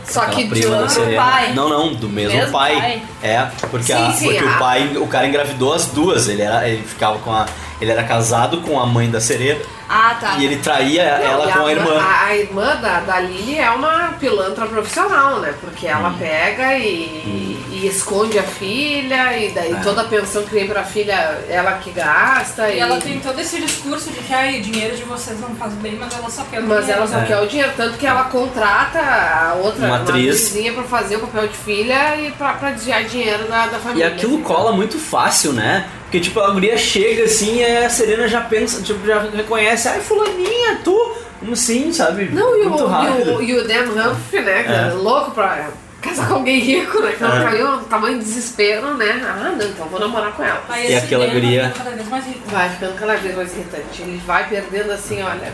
Só 0.08 0.24
que 0.26 0.44
de 0.44 0.66
outro 0.66 0.88
Serena. 0.88 1.22
pai. 1.22 1.52
Não, 1.54 1.68
não, 1.68 1.94
do 1.94 2.08
mesmo, 2.08 2.36
Mesmo 2.36 2.52
pai. 2.52 2.76
pai. 2.76 3.02
É, 3.22 3.46
porque, 3.70 3.92
Sim, 3.92 3.92
a- 3.92 4.10
sim, 4.12 4.24
porque 4.32 4.44
a- 4.44 4.50
o 4.56 4.58
pai, 4.58 4.96
o 4.96 5.06
cara 5.06 5.26
engravidou 5.28 5.74
as 5.74 5.86
duas. 5.86 6.28
Ele 6.28 6.42
era, 6.42 6.68
ele 6.68 6.82
ficava 6.82 7.18
com 7.18 7.32
a, 7.32 7.46
ele 7.80 7.90
era 7.90 8.02
casado 8.04 8.60
com 8.62 8.78
a 8.80 8.86
mãe 8.86 9.10
da 9.10 9.20
Serena 9.20 9.60
Ah, 9.88 10.16
tá. 10.20 10.36
e 10.38 10.44
ele 10.44 10.56
traía 10.56 11.18
Não, 11.18 11.24
ela 11.24 11.48
e 11.48 11.52
com 11.52 11.66
a 11.66 11.70
irmã. 11.72 12.00
A, 12.00 12.24
a 12.26 12.36
irmã 12.36 12.76
da, 12.76 13.00
da 13.00 13.20
Lily 13.20 13.58
é 13.58 13.70
uma 13.70 14.14
pilantra 14.20 14.66
profissional, 14.66 15.40
né? 15.40 15.54
Porque 15.60 15.86
ela 15.86 16.08
Hum. 16.10 16.14
pega 16.18 16.76
e, 16.78 17.56
e 17.70 17.86
esconde 17.86 18.38
a 18.38 18.42
filha, 18.42 19.38
e 19.38 19.50
daí 19.52 19.72
É. 19.72 19.76
toda 19.76 20.02
a 20.02 20.04
pensão 20.04 20.42
que 20.42 20.50
vem 20.54 20.66
pra 20.66 20.82
filha, 20.82 21.14
ela 21.48 21.72
que 21.74 21.90
gasta. 21.92 22.68
E 22.68 22.78
ela 22.80 23.00
tem 23.00 23.20
todo 23.20 23.38
esse 23.40 23.60
discurso 23.60 24.10
de 24.10 24.18
que 24.20 24.34
ai, 24.34 24.58
o 24.58 24.62
dinheiro 24.62 24.96
de 24.96 25.04
vocês 25.04 25.40
não 25.40 25.50
faz 25.54 25.72
bem, 25.74 25.94
mas 25.98 26.12
ela 26.12 26.28
só 26.30 26.42
quer 26.50 26.60
o 26.60 26.66
Mas 26.66 26.78
dinheiro. 26.80 26.98
ela 27.00 27.06
só 27.06 27.18
É. 27.20 27.24
quer 27.24 27.40
o 27.40 27.46
dinheiro, 27.46 27.72
tanto 27.76 27.96
que 27.96 28.06
ela 28.06 28.24
contrata 28.24 28.98
a 28.98 29.54
outra 29.62 29.86
Uma 29.86 29.96
atriz. 29.98 30.52
pra 30.74 30.82
fazer 30.84 31.16
o 31.16 31.20
papel 31.20 31.48
de 31.48 31.56
filha 31.56 32.16
e 32.16 32.30
pra, 32.32 32.54
pra 32.54 32.70
desviar 32.72 33.04
dinheiro 33.04 33.44
da, 33.48 33.66
da 33.66 33.78
E 33.78 33.80
família. 33.80 34.08
aquilo 34.08 34.34
assim. 34.34 34.42
cola 34.42 34.72
muito 34.72 34.98
fácil, 34.98 35.52
né? 35.52 35.86
Porque, 36.08 36.20
tipo, 36.20 36.40
a 36.40 36.50
guria 36.50 36.76
chega 36.78 37.24
assim 37.24 37.58
e 37.58 37.64
a 37.84 37.90
Serena 37.90 38.26
já 38.26 38.40
pensa, 38.40 38.80
tipo, 38.82 39.06
já 39.06 39.20
reconhece, 39.20 39.88
ai, 39.88 40.00
fulaninha, 40.00 40.78
tu? 40.82 41.14
Como 41.38 41.52
assim, 41.52 41.92
sabe? 41.92 42.30
Não, 42.32 42.56
e 42.56 42.66
o, 42.66 43.42
e 43.42 43.54
o, 43.58 43.68
Dan 43.68 43.84
Humphrey, 43.84 44.42
né? 44.42 44.62
que 44.62 44.72
É. 44.72 44.92
Louco 44.94 45.32
pra 45.32 45.68
casar 46.00 46.26
com 46.28 46.34
alguém 46.36 46.58
rico, 46.60 46.98
né? 47.02 47.12
Que 47.12 47.22
ela 47.22 47.40
É. 47.40 47.44
caiu 47.44 47.68
um 47.74 47.84
tamanho 47.84 48.18
de 48.18 48.24
desespero, 48.24 48.94
né? 48.94 49.20
Ah, 49.22 49.54
não, 49.54 49.66
então 49.68 49.86
vou 49.86 50.00
namorar 50.00 50.32
com 50.32 50.42
ela. 50.42 50.62
Aí 50.70 50.90
E 50.92 50.94
aquela 50.96 51.26
guria- 51.26 51.68
fica 51.68 51.84
cada 51.84 51.90
vez 51.94 52.08
mais 52.08 52.24
rico. 52.24 52.40
Vai 52.46 52.70
ficando 52.70 52.98
cada 52.98 53.14
vez 53.16 53.36
mais 53.36 53.52
irritante. 53.52 54.02
Ele 54.02 54.22
vai 54.26 54.48
perdendo 54.48 54.90
assim, 54.92 55.22
olha, 55.22 55.52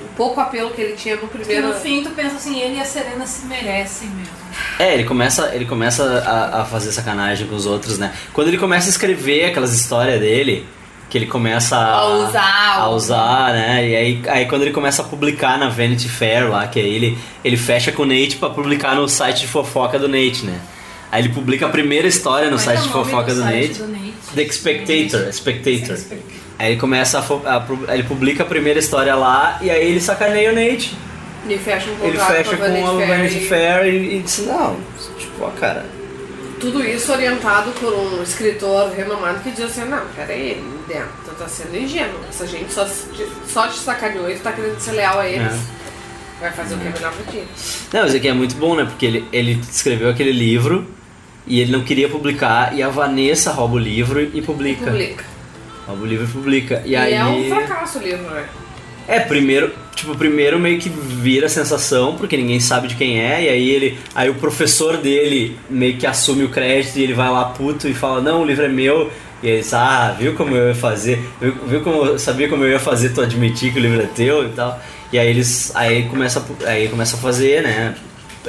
o 0.00 0.04
pouco 0.16 0.40
apelo 0.40 0.70
que 0.70 0.80
ele 0.80 0.94
tinha 0.94 1.14
no 1.16 1.22
Porque 1.22 1.38
primeiro. 1.38 1.68
no 1.68 1.74
fim 1.74 2.02
tu 2.02 2.10
pensa 2.10 2.36
assim, 2.36 2.60
ele 2.60 2.76
e 2.76 2.80
a 2.80 2.84
Serena 2.84 3.26
se 3.26 3.46
merecem 3.46 4.08
mesmo. 4.08 4.32
É, 4.78 4.94
ele 4.94 5.04
começa, 5.04 5.54
ele 5.54 5.64
começa 5.64 6.02
a, 6.26 6.62
a 6.62 6.64
fazer 6.64 6.92
sacanagem 6.92 7.46
com 7.46 7.54
os 7.54 7.66
outros, 7.66 7.98
né? 7.98 8.12
Quando 8.32 8.48
ele 8.48 8.58
começa 8.58 8.86
a 8.88 8.90
escrever 8.90 9.46
aquelas 9.46 9.72
histórias 9.74 10.18
dele, 10.20 10.66
que 11.08 11.16
ele 11.18 11.26
começa 11.26 11.76
a, 11.76 11.94
A 11.98 12.04
usar 12.06 12.74
a 12.78 12.88
usar, 12.90 13.52
né? 13.52 13.88
E 13.88 13.96
aí, 13.96 14.22
aí 14.28 14.46
quando 14.46 14.62
ele 14.62 14.72
começa 14.72 15.02
a 15.02 15.04
publicar 15.04 15.58
na 15.58 15.68
Vanity 15.68 16.08
Fair 16.08 16.48
lá, 16.50 16.66
que 16.66 16.80
é 16.80 16.82
ele, 16.82 17.16
ele 17.44 17.56
fecha 17.56 17.92
com 17.92 18.02
o 18.02 18.06
Nate 18.06 18.36
pra 18.36 18.50
publicar 18.50 18.94
no 18.94 19.08
site 19.08 19.40
de 19.42 19.46
fofoca 19.48 19.98
do 19.98 20.08
Nate, 20.08 20.44
né? 20.44 20.58
Aí 21.12 21.22
ele 21.22 21.28
publica 21.30 21.66
a 21.66 21.68
primeira 21.68 22.08
história 22.08 22.50
no 22.50 22.58
Como 22.58 22.70
é 22.70 22.76
site 22.76 22.82
de 22.82 22.88
é 22.88 22.90
o 22.90 22.94
nome 22.94 23.10
fofoca 23.10 23.34
do, 23.34 23.40
site 23.40 23.68
Nate. 23.68 23.78
do 23.82 23.88
Nate? 23.88 24.12
The 24.34 24.52
Spectator, 24.52 25.32
Spectator. 25.32 25.96
Spectator. 25.96 26.45
Aí 26.58 26.72
ele 26.72 26.80
começa 26.80 27.18
a, 27.18 27.56
a 27.88 27.94
ele 27.94 28.02
publica 28.04 28.42
a 28.42 28.46
primeira 28.46 28.78
história 28.78 29.14
lá 29.14 29.58
e 29.60 29.70
aí 29.70 29.88
ele 29.88 30.00
sacaneia 30.00 30.50
o 30.50 30.54
Nate. 30.54 30.96
Ele 31.44 31.58
fecha 31.58 31.88
um 31.90 31.92
Ele 32.04 32.12
contrato 32.18 32.32
fecha 32.32 32.56
com 32.56 32.56
com 32.56 32.86
a 33.02 33.06
Vanity 33.06 33.40
Fair. 33.46 33.84
E, 33.86 34.16
e 34.16 34.20
diz, 34.20 34.46
não, 34.46 34.76
tipo, 35.18 35.44
ó, 35.44 35.50
cara, 35.50 35.84
e 36.56 36.58
Tudo 36.58 36.82
isso 36.84 37.12
orientado 37.12 37.70
por 37.72 37.92
um 37.92 38.22
escritor 38.22 38.90
renomado 38.90 39.40
que 39.40 39.50
diz 39.50 39.66
assim, 39.66 39.84
não, 39.84 40.06
peraí, 40.16 40.60
Dan, 40.88 41.04
tu 41.24 41.30
tá 41.38 41.46
sendo 41.46 41.76
ingênuo. 41.76 42.18
Essa 42.28 42.46
gente 42.46 42.72
só, 42.72 42.84
te- 42.84 43.28
só 43.46 43.68
te 43.68 43.78
sacaneou 43.78 44.28
e 44.30 44.34
tu 44.36 44.40
tá 44.42 44.52
querendo 44.52 44.78
ser 44.80 44.92
leal 44.92 45.20
a 45.20 45.28
eles. 45.28 45.52
É. 45.52 45.76
Vai 46.40 46.52
fazer 46.52 46.74
o 46.74 46.78
que 46.78 46.88
é 46.88 46.90
melhor 46.90 47.12
pra 47.12 47.32
ti. 47.32 47.44
Não, 47.92 48.02
mas 48.02 48.14
aqui 48.14 48.28
é 48.28 48.32
muito 48.32 48.56
bom, 48.56 48.74
né? 48.74 48.84
Porque 48.84 49.06
ele, 49.06 49.24
ele 49.32 49.60
escreveu 49.70 50.10
aquele 50.10 50.32
livro 50.32 50.86
e 51.46 51.60
ele 51.60 51.70
não 51.72 51.82
queria 51.84 52.08
publicar 52.08 52.74
e 52.74 52.82
a 52.82 52.88
Vanessa 52.88 53.52
rouba 53.52 53.76
o 53.76 53.78
livro 53.78 54.20
e 54.20 54.42
publica. 54.42 54.86
Publica. 54.90 55.24
O 55.88 56.04
livro 56.04 56.26
publica. 56.26 56.82
E, 56.84 56.90
E, 56.90 56.96
aí. 56.96 57.14
é 57.14 57.24
um 57.24 57.48
fracasso 57.48 57.98
o 57.98 58.02
livro, 58.02 58.22
né? 58.30 58.44
É, 59.08 59.20
primeiro, 59.20 59.72
tipo, 59.94 60.16
primeiro 60.16 60.58
meio 60.58 60.80
que 60.80 60.88
vira 60.88 61.48
sensação, 61.48 62.16
porque 62.16 62.36
ninguém 62.36 62.58
sabe 62.58 62.88
de 62.88 62.96
quem 62.96 63.20
é, 63.20 63.44
e 63.44 63.48
aí 63.48 63.70
ele. 63.70 63.98
Aí 64.14 64.28
o 64.28 64.34
professor 64.34 64.96
dele 64.96 65.56
meio 65.70 65.96
que 65.96 66.06
assume 66.06 66.42
o 66.42 66.48
crédito 66.48 66.96
e 66.98 67.02
ele 67.04 67.14
vai 67.14 67.30
lá 67.30 67.44
puto 67.46 67.86
e 67.88 67.94
fala, 67.94 68.20
não, 68.20 68.42
o 68.42 68.44
livro 68.44 68.64
é 68.64 68.68
meu. 68.68 69.10
E 69.42 69.58
diz, 69.58 69.72
ah, 69.74 70.16
viu 70.18 70.34
como 70.34 70.56
eu 70.56 70.68
ia 70.68 70.74
fazer? 70.74 71.20
Viu, 71.40 71.54
viu 71.66 71.80
como 71.82 72.18
sabia 72.18 72.48
como 72.48 72.64
eu 72.64 72.70
ia 72.70 72.80
fazer 72.80 73.10
tu 73.10 73.20
admitir 73.20 73.72
que 73.72 73.78
o 73.78 73.82
livro 73.82 74.02
é 74.02 74.06
teu 74.06 74.44
e 74.44 74.48
tal? 74.48 74.80
E 75.12 75.18
aí 75.20 75.28
eles. 75.28 75.70
Aí 75.76 76.04
começa, 76.08 76.40
a- 76.64 76.68
aí 76.68 76.88
começa 76.88 77.16
a 77.16 77.20
fazer, 77.20 77.62
né? 77.62 77.94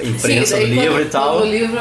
Imprensa 0.01 0.55
do 0.55 0.61
daí 0.61 0.71
livro 0.71 0.93
quando, 0.93 1.01
e 1.01 1.05
tal. 1.05 1.37
Quando 1.37 1.47
o 1.49 1.51
livro 1.51 1.79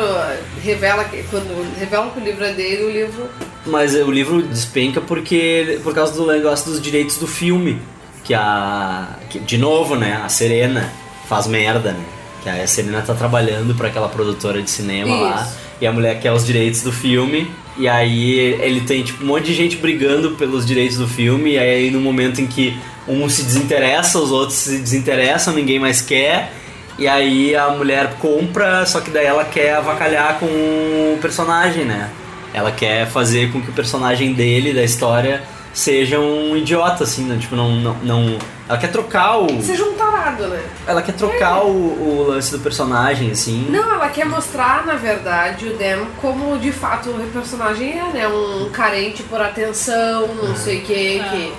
revela 0.62 1.04
que, 1.04 1.22
quando 1.30 1.78
revela 1.78 2.10
que 2.10 2.20
o 2.20 2.24
livro 2.24 2.44
é 2.44 2.52
dele, 2.52 2.84
o 2.84 2.90
livro 2.90 3.28
Mas 3.66 3.94
o 3.94 4.10
livro 4.10 4.42
despenca 4.42 5.00
porque 5.00 5.80
por 5.82 5.94
causa 5.94 6.12
do 6.12 6.26
negócio 6.26 6.70
dos 6.70 6.80
direitos 6.80 7.16
do 7.18 7.26
filme. 7.26 7.78
Que 8.24 8.34
a. 8.34 9.08
que, 9.28 9.38
de 9.38 9.58
novo, 9.58 9.94
né? 9.94 10.20
A 10.24 10.28
Serena 10.28 10.92
faz 11.28 11.46
merda, 11.46 11.92
né? 11.92 12.04
Que 12.42 12.48
a 12.48 12.66
Serena 12.66 13.02
tá 13.02 13.14
trabalhando 13.14 13.74
pra 13.74 13.88
aquela 13.88 14.08
produtora 14.08 14.62
de 14.62 14.70
cinema 14.70 15.14
lá. 15.14 15.42
Isso. 15.42 15.66
E 15.80 15.86
a 15.86 15.92
mulher 15.92 16.20
quer 16.20 16.32
os 16.32 16.44
direitos 16.44 16.82
do 16.82 16.92
filme. 16.92 17.50
E 17.76 17.86
aí 17.86 18.38
ele 18.38 18.80
tem 18.80 19.02
tipo 19.02 19.22
um 19.22 19.26
monte 19.26 19.46
de 19.46 19.54
gente 19.54 19.76
brigando 19.76 20.32
pelos 20.32 20.64
direitos 20.64 20.96
do 20.96 21.06
filme. 21.06 21.52
E 21.52 21.58
aí 21.58 21.90
no 21.90 22.00
momento 22.00 22.40
em 22.40 22.46
que 22.46 22.76
um 23.06 23.28
se 23.28 23.42
desinteressa, 23.42 24.18
os 24.18 24.30
outros 24.30 24.58
se 24.58 24.78
desinteressam, 24.78 25.54
ninguém 25.54 25.78
mais 25.78 26.00
quer. 26.00 26.52
E 26.98 27.06
aí 27.06 27.54
a 27.54 27.68
mulher 27.70 28.14
compra, 28.18 28.86
só 28.86 29.00
que 29.00 29.10
daí 29.10 29.26
ela 29.26 29.44
quer 29.44 29.74
avacalhar 29.74 30.38
com 30.38 30.46
o 30.46 31.18
personagem, 31.20 31.84
né? 31.84 32.10
Ela 32.56 32.72
quer 32.72 33.06
fazer 33.06 33.52
com 33.52 33.60
que 33.60 33.68
o 33.68 33.72
personagem 33.74 34.32
dele, 34.32 34.72
da 34.72 34.82
história, 34.82 35.42
seja 35.74 36.18
um 36.18 36.56
idiota, 36.56 37.04
assim, 37.04 37.24
né? 37.26 37.36
Tipo, 37.38 37.54
não, 37.54 37.70
não, 37.76 37.94
não- 38.02 38.38
Ela 38.66 38.78
quer 38.78 38.90
trocar 38.90 39.36
o. 39.36 39.62
seja 39.62 39.84
um 39.84 39.92
tarado, 39.92 40.48
né? 40.48 40.62
Ela 40.86 41.02
quer 41.02 41.12
trocar 41.12 41.62
o, 41.64 41.68
o 41.68 42.24
lance 42.28 42.50
do 42.50 42.58
personagem, 42.60 43.30
assim. 43.30 43.66
Não, 43.68 43.92
ela 43.92 44.08
quer 44.08 44.24
mostrar, 44.24 44.86
na 44.86 44.94
verdade, 44.94 45.66
o 45.68 45.76
Dan 45.76 46.06
como 46.18 46.56
de 46.58 46.72
fato 46.72 47.10
o 47.10 47.30
personagem 47.30 47.90
é, 47.98 48.04
né? 48.10 48.26
Um 48.26 48.70
carente 48.70 49.22
por 49.24 49.38
atenção, 49.38 50.26
não 50.42 50.56
sei 50.56 50.78
o 50.78 50.80
que, 50.80 51.20
que, 51.30 51.52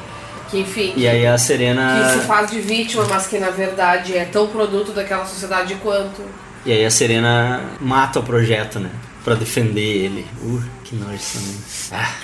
que 0.49 0.59
enfim. 0.61 0.93
E 0.97 1.07
aí 1.07 1.27
a 1.27 1.37
Serena. 1.37 2.09
Que 2.11 2.19
se 2.19 2.25
faz 2.25 2.49
de 2.49 2.59
vítima, 2.59 3.05
mas 3.07 3.27
que 3.27 3.37
na 3.37 3.51
verdade 3.51 4.17
é 4.17 4.25
tão 4.25 4.47
produto 4.47 4.93
daquela 4.93 5.25
sociedade 5.27 5.75
quanto. 5.75 6.23
E 6.65 6.71
aí 6.71 6.83
a 6.83 6.89
Serena 6.89 7.61
mata 7.79 8.19
o 8.19 8.23
projeto, 8.23 8.79
né? 8.79 8.89
Pra 9.27 9.35
defender 9.35 9.81
ele. 9.81 10.25
Uh, 10.41 10.63
que 10.85 10.95
nojo 10.95 11.19
também. 11.33 11.57
Ah, 11.91 12.15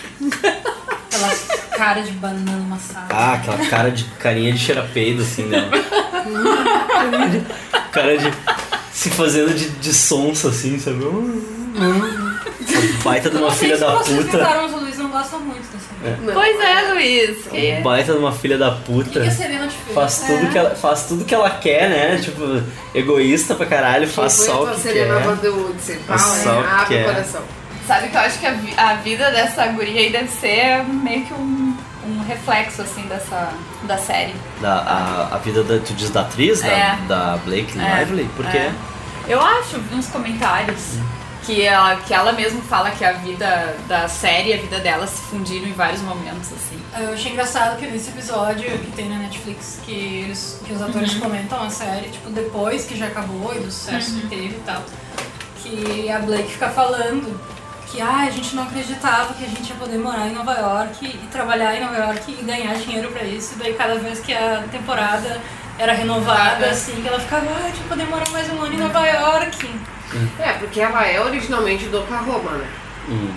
Aquela 1.11 1.35
cara 1.77 2.01
de 2.01 2.11
banana 2.13 2.53
amassada. 2.63 3.13
ah, 3.13 3.33
aquela 3.33 3.57
cara 3.65 3.91
de 3.91 4.05
carinha 4.21 4.53
de 4.53 4.59
cheirapeido, 4.59 5.21
assim, 5.21 5.49
dela. 5.49 5.69
cara 7.91 8.17
de. 8.17 8.31
se 8.93 9.09
fazendo 9.09 9.53
de, 9.53 9.67
de 9.69 9.93
sonsa, 9.93 10.47
assim, 10.47 10.79
sabe? 10.79 11.03
Baita 13.03 13.29
de 13.29 13.37
uma 13.37 13.51
filha 13.51 13.77
da 13.77 13.95
vocês 13.95 14.25
puta. 14.25 14.37
mas 14.37 14.73
o 14.73 14.77
Luiz 14.77 14.97
não 14.97 15.09
gosta 15.09 15.37
muito 15.37 15.61
dessa. 15.71 16.17
Não. 16.21 16.33
Pois 16.33 16.59
é, 16.59 16.91
Luiz. 16.93 17.47
Que... 17.47 17.81
Baita 17.81 18.13
de 18.13 18.19
uma 18.19 18.31
filha 18.31 18.57
da 18.57 18.71
que, 18.71 18.81
puta. 18.83 19.21
que 19.21 19.31
fez? 19.31 19.73
Faz 19.93 20.23
tudo, 20.27 20.51
que 20.51 20.57
ela, 20.57 20.75
faz 20.75 21.03
tudo 21.03 21.25
que 21.25 21.33
ela 21.35 21.49
quer, 21.49 21.89
né? 21.89 22.17
Tipo, 22.21 22.61
egoísta 22.93 23.55
pra 23.55 23.65
caralho, 23.65 24.07
faz 24.07 24.37
Foi 24.37 24.45
só 24.47 24.63
o 24.63 24.67
que 24.71 24.79
Serena 24.81 25.15
quer. 25.15 25.23
Vanderwood, 25.23 25.75
assim, 25.77 25.97
Faz 26.07 26.21
pau, 26.21 26.35
só 26.35 26.49
o 26.59 26.61
né? 26.61 26.67
que 26.67 26.73
Abre 26.73 26.87
quer. 26.95 27.01
o 27.01 27.13
coração. 27.13 27.41
Sabe 27.87 28.07
que 28.09 28.15
eu 28.15 28.21
acho 28.21 28.39
que 28.39 28.45
a, 28.47 28.51
vi- 28.51 28.73
a 28.77 28.93
vida 28.95 29.31
dessa 29.31 29.67
guria 29.67 29.99
aí 30.01 30.09
deve 30.11 30.29
ser 30.29 30.83
meio 30.85 31.25
que 31.25 31.33
um, 31.33 31.75
um 32.07 32.19
reflexo, 32.27 32.81
assim, 32.81 33.01
dessa, 33.03 33.49
da 33.83 33.97
série. 33.97 34.33
Da, 34.61 34.73
a, 34.75 35.35
a 35.35 35.37
vida 35.39 35.63
da, 35.63 35.77
tu 35.79 35.93
diz 35.93 36.09
da 36.09 36.21
atriz, 36.21 36.61
da, 36.61 36.67
É. 36.67 36.97
da 37.07 37.37
Blake 37.45 37.77
É, 37.79 37.99
Lively? 37.99 38.29
Por 38.35 38.45
quê? 38.47 38.57
é. 38.57 38.71
Eu 39.27 39.39
acho, 39.41 39.79
vi 39.79 39.95
uns 39.95 40.07
comentários 40.07 40.97
que 41.45 41.61
ela, 41.61 41.97
que 41.97 42.13
ela 42.13 42.31
mesma 42.31 42.61
fala 42.61 42.91
que 42.91 43.03
a 43.03 43.13
vida 43.13 43.75
da 43.87 44.07
série 44.07 44.49
e 44.49 44.53
a 44.53 44.57
vida 44.57 44.79
dela 44.79 45.05
se 45.05 45.21
fundiram 45.23 45.67
em 45.67 45.73
vários 45.73 46.01
momentos, 46.01 46.51
assim. 46.53 46.81
Eu 46.97 47.13
achei 47.13 47.31
engraçado 47.31 47.77
que 47.77 47.85
nesse 47.87 48.09
episódio 48.09 48.69
que 48.79 48.91
tem 48.91 49.09
na 49.09 49.17
Netflix, 49.17 49.79
que, 49.85 49.91
eles, 49.91 50.59
que 50.65 50.73
os 50.73 50.81
atores 50.81 51.15
comentam 51.15 51.61
a 51.61 51.69
série, 51.69 52.09
tipo, 52.09 52.29
depois 52.29 52.85
que 52.85 52.97
já 52.97 53.07
acabou 53.07 53.53
e 53.55 53.59
do 53.59 53.71
sucesso 53.71 54.15
que 54.15 54.27
teve 54.27 54.55
e 54.55 54.63
tal, 54.65 54.83
que 55.61 56.09
a 56.09 56.19
Blake 56.19 56.51
fica 56.51 56.69
falando 56.69 57.39
que 57.87 58.01
ah, 58.01 58.21
a 58.21 58.29
gente 58.31 58.55
não 58.55 58.63
acreditava 58.63 59.35
que 59.35 59.45
a 59.45 59.47
gente 59.47 59.69
ia 59.69 59.75
poder 59.75 59.99
morar 59.99 60.27
em 60.27 60.33
Nova 60.33 60.53
York 60.53 61.05
e 61.05 61.27
trabalhar 61.27 61.75
em 61.75 61.81
Nova 61.81 61.95
York 61.95 62.35
e 62.39 62.43
ganhar 62.43 62.73
dinheiro 62.75 63.11
pra 63.11 63.23
isso. 63.23 63.53
E 63.53 63.57
daí 63.59 63.73
cada 63.75 63.95
vez 63.95 64.19
que 64.19 64.33
a 64.33 64.63
temporada 64.71 65.39
era 65.77 65.93
renovada, 65.93 66.67
assim, 66.67 67.01
que 67.01 67.07
ela 67.07 67.19
ficava, 67.19 67.45
ah, 67.51 67.65
a 67.65 67.67
gente 67.67 67.87
poder 67.87 68.05
morar 68.05 68.27
mais 68.31 68.51
um 68.51 68.61
ano 68.61 68.73
em 68.73 68.77
Nova 68.77 69.05
York. 69.05 69.69
É, 70.39 70.53
porque 70.53 70.79
ela 70.81 71.05
é 71.05 71.19
originalmente 71.21 71.85
do 71.85 71.99
Oklahoma, 71.99 72.51
né? 72.51 72.67
Hum. 73.09 73.31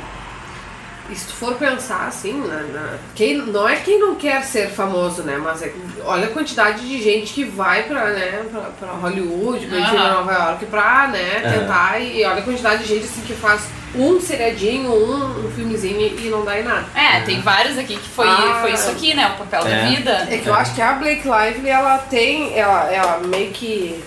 E 1.09 1.15
se 1.15 1.27
tu 1.29 1.35
for 1.35 1.55
pensar 1.55 2.09
assim, 2.09 2.33
na, 2.49 2.63
na- 2.63 2.99
quem, 3.15 3.37
não 3.37 3.69
é 3.69 3.77
quem 3.77 4.01
não 4.01 4.17
quer 4.17 4.43
ser 4.43 4.69
famoso, 4.71 5.23
né? 5.23 5.39
Mas 5.41 5.63
é, 5.63 5.73
olha 6.05 6.27
a 6.27 6.31
quantidade 6.31 6.81
de 6.81 7.01
gente 7.01 7.33
que 7.33 7.45
vai 7.45 7.85
pra, 7.85 8.07
né, 8.07 8.43
pra, 8.51 8.61
pra 8.63 8.89
Hollywood, 8.95 9.67
pra, 9.67 9.79
Aham. 9.79 10.15
Nova 10.15 10.33
York 10.33 10.67
pra, 10.67 11.07
né, 11.07 11.43
É. 11.45 11.51
tentar. 11.61 12.01
E 12.01 12.25
olha 12.25 12.41
a 12.41 12.43
quantidade 12.43 12.83
de 12.83 12.89
gente 12.89 13.05
assim 13.05 13.21
que 13.21 13.35
faz 13.35 13.61
um 13.95 14.21
seriadinho, 14.21 14.91
um, 14.91 15.47
um 15.47 15.51
filmezinho 15.53 16.01
e 16.19 16.29
não 16.29 16.45
dá 16.45 16.59
em 16.59 16.65
nada. 16.65 16.85
É, 16.93 17.21
tem 17.21 17.41
vários 17.41 17.79
aqui 17.79 17.97
que 17.97 18.09
foi, 18.09 18.27
Ah. 18.27 18.59
foi 18.61 18.73
isso 18.73 18.91
aqui, 18.91 19.15
né? 19.15 19.29
O 19.29 19.45
papel 19.45 19.65
É. 19.65 19.71
da 19.85 19.89
vida. 19.89 20.11
É 20.29 20.39
que 20.39 20.49
eu 20.49 20.55
acho 20.55 20.75
que 20.75 20.83
a 20.83 20.93
Blake 20.95 21.23
Lively, 21.23 21.69
ela 21.69 21.99
tem, 21.99 22.59
ela, 22.59 22.93
ela 22.93 23.19
meio 23.21 23.53
que... 23.53 24.03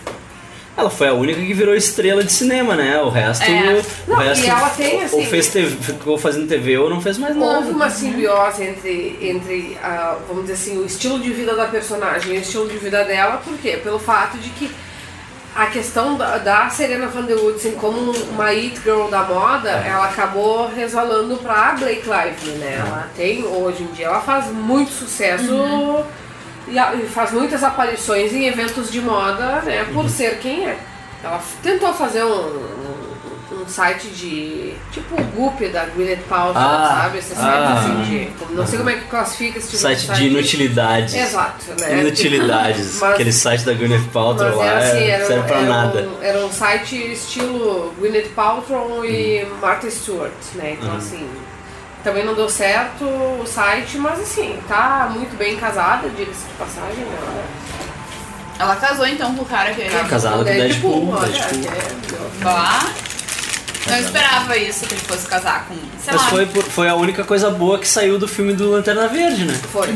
Ela 0.80 0.89
foi 0.89 1.07
a 1.10 1.14
única 1.14 1.39
que 1.41 1.53
virou 1.53 1.76
estrela 1.76 2.23
de 2.23 2.31
cinema, 2.31 2.76
né? 2.76 2.99
O 3.01 3.10
resto. 3.10 3.43
É. 3.43 3.81
O 4.07 4.11
Não, 4.11 4.18
resto 4.18 4.45
e 4.45 4.49
ela 4.49 4.69
tem, 4.69 4.95
ou 4.97 5.03
assim- 5.03 5.26
fez 5.26 5.47
TV, 5.49 5.76
ficou 5.81 6.18
fazendo 6.18 6.47
TV 6.47 6.77
ou 6.77 6.89
não 6.89 7.01
fez 7.01 7.18
mais 7.18 7.35
nada. 7.35 7.57
Houve 7.57 7.72
uma 7.72 7.89
simbiose 7.89 8.64
entre, 8.64 9.18
entre 9.22 9.77
ah, 9.84 10.18
vamos 10.27 10.43
dizer 10.43 10.53
assim, 10.53 10.77
o 10.77 10.85
estilo 10.85 11.19
de 11.19 11.31
vida 11.31 11.56
da 11.56 11.65
personagem 11.65 12.35
e 12.35 12.38
o 12.38 12.41
estilo 12.41 12.68
de 12.68 12.77
vida 12.77 13.03
dela, 13.03 13.38
por 13.43 13.57
quê? 13.57 13.80
Pelo 13.84 13.99
fato 13.99 14.38
de 14.38 14.49
que 14.51 14.72
a 15.56 15.65
questão 15.65 16.15
da, 16.15 16.38
da 16.38 16.69
Serena 16.69 17.07
Van 17.07 17.23
Der 17.23 17.35
Woodsen 17.38 17.72
como 17.73 18.11
uma 18.31 18.45
it 18.45 18.80
girl 18.84 19.07
da 19.10 19.23
moda, 19.23 19.69
ela 19.69 20.06
acabou 20.06 20.69
resvalando 20.69 21.35
pra 21.38 21.76
Blake 21.77 22.03
Lively, 22.07 22.57
né? 22.60 22.77
Ela 22.80 23.10
tem, 23.18 23.43
hoje 23.43 23.84
em 23.84 23.88
dia, 23.88 24.06
ela 24.06 24.22
faz 24.22 24.45
muito 24.51 24.91
sucesso 24.91 25.51
a- 25.51 26.03
e 26.72 27.08
faz 27.08 27.32
muitas 27.32 27.64
aparições 27.64 28.34
em 28.34 28.46
eventos 28.48 28.91
de 28.91 29.02
moda, 29.02 29.62
né? 29.62 29.86
Por 29.94 30.10
ser 30.10 30.40
quem 30.40 30.66
é. 30.68 30.78
Ela 31.24 31.41
tentou 31.62 31.94
fazer 31.94 32.24
um, 32.24 32.30
um, 33.52 33.62
um 33.62 33.68
site 33.68 34.08
de. 34.08 34.74
tipo 34.91 35.20
o 35.20 35.24
Goop 35.36 35.68
da 35.68 35.86
Gwyneth 35.86 36.22
Paltrow, 36.30 36.64
Ah, 36.64 37.02
sabe? 37.04 37.18
Esse 37.18 37.36
site 37.36 37.40
ah. 37.41 37.74
assim 37.80 38.02
de. 38.04 38.56
Não 38.56 38.66
sei 38.66 38.78
como 38.78 38.90
é 38.90 38.94
que 38.96 39.06
classifica 39.06 39.58
esse 39.60 39.68
tipo 39.68 39.82
Site 39.82 40.08
de 40.08 40.14
de 40.16 40.28
inutilidades. 40.28 41.14
Exato, 41.16 41.66
né? 41.80 42.00
Inutilidades. 42.00 43.00
Mas- 43.02 43.14
Aquele 43.14 43.34
site 43.34 43.64
da 43.66 43.74
Gwyneth 43.74 44.08
Paltrow 44.14 44.56
lá 44.58 44.66
era 44.66 44.78
assim, 44.80 44.98
é, 44.98 45.10
era, 45.10 45.26
serve 45.26 45.48
pra 45.48 45.58
era 45.58 45.68
nada. 45.70 46.02
Um, 46.08 46.24
era 46.24 46.46
um 46.46 46.52
site 46.52 47.12
estilo 47.12 47.94
Gwyneth 48.00 48.30
Paltrow 48.36 49.04
e 49.06 49.44
Hum. 49.44 49.50
Martha 49.62 49.90
Stewart, 49.91 50.32
né? 50.56 50.78
Então 50.80 50.96
assim, 50.96 51.28
também 52.04 52.24
não 52.26 52.34
deu 52.36 52.50
certo 52.50 53.04
o 53.04 53.44
site, 53.46 53.98
mas 53.98 54.20
assim, 54.20 54.58
tá 54.68 55.10
muito 55.14 55.36
bem 55.38 55.58
casada, 55.58 56.08
diga-se 56.10 56.46
de 56.48 56.54
passagem, 56.58 57.04
né? 57.04 57.44
Ela 58.58 58.76
casou 58.76 59.06
então 59.08 59.34
com 59.36 59.44
o 59.44 59.46
cara 59.46 59.74
que 59.74 59.82
ele. 59.82 59.90
Casada 60.10 60.38
com 60.40 60.44
Deadpool, 60.44 61.10
olha, 61.14 61.30
Deadpool. 61.32 61.72
é, 62.42 62.44
Lá. 62.46 62.80
Não 63.88 63.98
esperava 63.98 64.56
isso, 64.58 64.86
que 64.86 64.94
ele 64.94 65.02
fosse 65.02 65.26
casar 65.28 65.66
com. 65.68 65.74
Sei 65.74 66.14
Mas 66.14 66.22
lá. 66.22 66.28
foi, 66.30 66.46
foi 66.46 66.88
a 66.90 66.96
única 66.96 67.24
coisa 67.24 67.50
boa 67.50 67.80
que 67.80 67.88
saiu 67.88 68.20
do 68.20 68.28
filme 68.28 68.54
do 68.54 68.70
Lanterna 68.70 69.08
Verde, 69.08 69.46
né? 69.46 69.60
foi. 69.72 69.88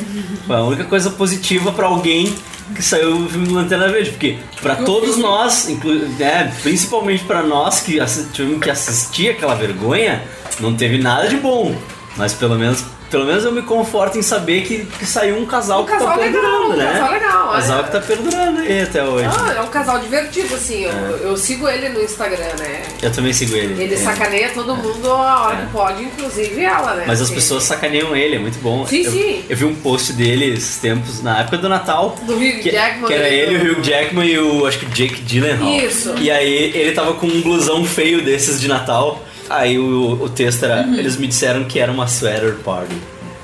Foi 0.48 0.56
a 0.56 0.62
única 0.64 0.86
coisa 0.86 1.10
positiva 1.12 1.72
pra 1.74 1.86
alguém 1.88 2.34
que 2.74 2.82
saiu 2.82 3.18
do 3.18 3.30
filme 3.30 3.46
do 3.48 3.54
Lanterna 3.54 3.90
Verde. 3.90 4.12
Porque 4.12 4.40
pra 4.62 4.78
todos 4.78 5.18
nós, 5.18 5.68
inclu- 5.70 6.08
é, 6.20 6.50
principalmente 6.64 7.24
pra 7.26 7.44
nós 7.44 7.82
que 7.82 8.00
tivemos 8.32 8.64
que 8.64 8.70
assistir 8.70 9.30
aquela 9.32 9.54
vergonha, 9.54 10.24
não 10.60 10.74
teve 10.76 10.98
nada 10.98 11.28
de 11.28 11.36
bom. 11.36 11.76
Mas 12.16 12.32
pelo 12.34 12.56
menos, 12.60 12.84
pelo 13.10 13.26
menos 13.26 13.44
eu 13.44 13.52
me 13.52 13.64
conforto 13.64 14.20
em 14.20 14.22
saber 14.22 14.62
que, 14.64 14.86
que 14.86 15.06
saiu 15.06 15.36
um 15.38 15.46
casal 15.48 15.82
Um 15.82 15.86
que 15.86 15.92
tá 15.94 15.98
casal 15.98 16.18
legal, 16.18 16.32
perdurando, 16.42 16.74
um 16.74 16.78
né? 16.78 16.86
casal 16.94 17.12
legal, 17.12 17.52
casal 17.52 17.76
olha. 17.78 17.84
que 17.86 17.92
tá 17.92 18.00
perdurando 18.02 18.60
aí 18.60 18.82
até 18.84 19.04
hoje. 19.04 19.30
Ah, 19.36 19.54
é 19.58 19.62
um 19.62 19.68
casal 19.68 19.98
divertido, 20.00 20.54
assim. 20.54 20.84
Eu, 20.84 20.92
É. 20.92 21.20
eu 21.24 21.36
sigo 21.38 21.68
ele 21.68 21.90
no 21.90 22.04
Instagram, 22.04 22.54
né? 22.60 22.84
Eu 23.02 23.12
também 23.12 23.34
sigo 23.34 23.56
ele. 23.56 23.82
Ele 23.84 23.96
É. 23.96 23.98
sacaneia 23.98 24.50
todo 24.54 24.76
mundo 24.76 25.12
a 25.12 25.42
hora 25.48 25.58
É. 25.58 25.66
que 25.66 25.72
pode, 25.72 26.04
inclusive 26.04 26.62
ela, 26.64 26.94
né? 26.94 27.04
Mas 27.08 27.20
as 27.20 27.32
pessoas 27.32 27.64
sacaneiam 27.64 28.16
ele, 28.16 28.36
é 28.36 28.40
muito 28.40 28.60
bom. 28.62 28.86
Sim, 28.86 29.04
eu, 29.06 29.12
sim. 29.12 29.44
Eu 29.50 29.58
vi 29.58 29.66
um 29.66 29.74
post 29.76 30.14
dele 30.14 30.54
esses 30.54 30.78
tempos, 30.78 31.24
na 31.24 31.40
época 31.40 31.58
do 31.58 31.68
Natal. 31.68 32.16
Do 32.22 32.34
Hugh 32.36 32.60
que, 32.62 32.70
Jackman 32.72 33.08
que 33.08 33.14
era 33.14 33.28
ele, 33.28 33.58
o 33.70 33.72
Hugh 33.80 33.82
Jackman 33.84 34.28
e 34.28 34.38
o, 34.38 34.68
acho 34.68 34.78
que 34.78 34.86
Jake 34.86 35.22
Gyllenhaal. 35.24 35.68
Isso. 35.80 36.14
E 36.20 36.30
aí 36.30 36.72
ele 36.76 36.92
tava 36.92 37.16
com 37.16 37.26
um 37.26 37.42
blusão 37.42 37.84
feio 37.84 38.22
desses 38.24 38.62
de 38.62 38.68
Natal. 38.68 39.22
Aí 39.50 39.78
o, 39.78 40.14
o 40.22 40.30
texto 40.30 40.64
era, 40.66 40.82
Uhum. 40.88 40.96
eles 40.96 41.18
me 41.18 41.28
disseram 41.28 41.64
que 41.66 41.80
era 41.80 41.92
uma 41.92 42.08
sweater 42.08 42.56
party. 42.64 42.96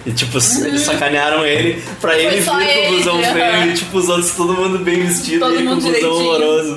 E 0.06 0.12
tipo, 0.12 0.38
eles 0.66 0.82
sacanearam 0.82 1.46
ele 1.46 1.82
pra 2.00 2.18
ele 2.18 2.38
vir 2.40 2.46
com 2.46 2.56
o 2.56 2.90
blusão 2.90 3.22
feio 3.34 3.70
e 3.70 3.74
tipo, 3.74 3.98
os 3.98 4.08
outros 4.10 4.32
todo 4.32 4.54
mundo 4.54 4.80
bem 4.80 5.04
vestido 5.06 5.40
Todo 5.42 5.54
e 5.56 5.58
ele 5.58 5.68
com 5.68 5.74
o 5.74 5.82
blusão 5.82 6.12
horroroso. 6.12 6.76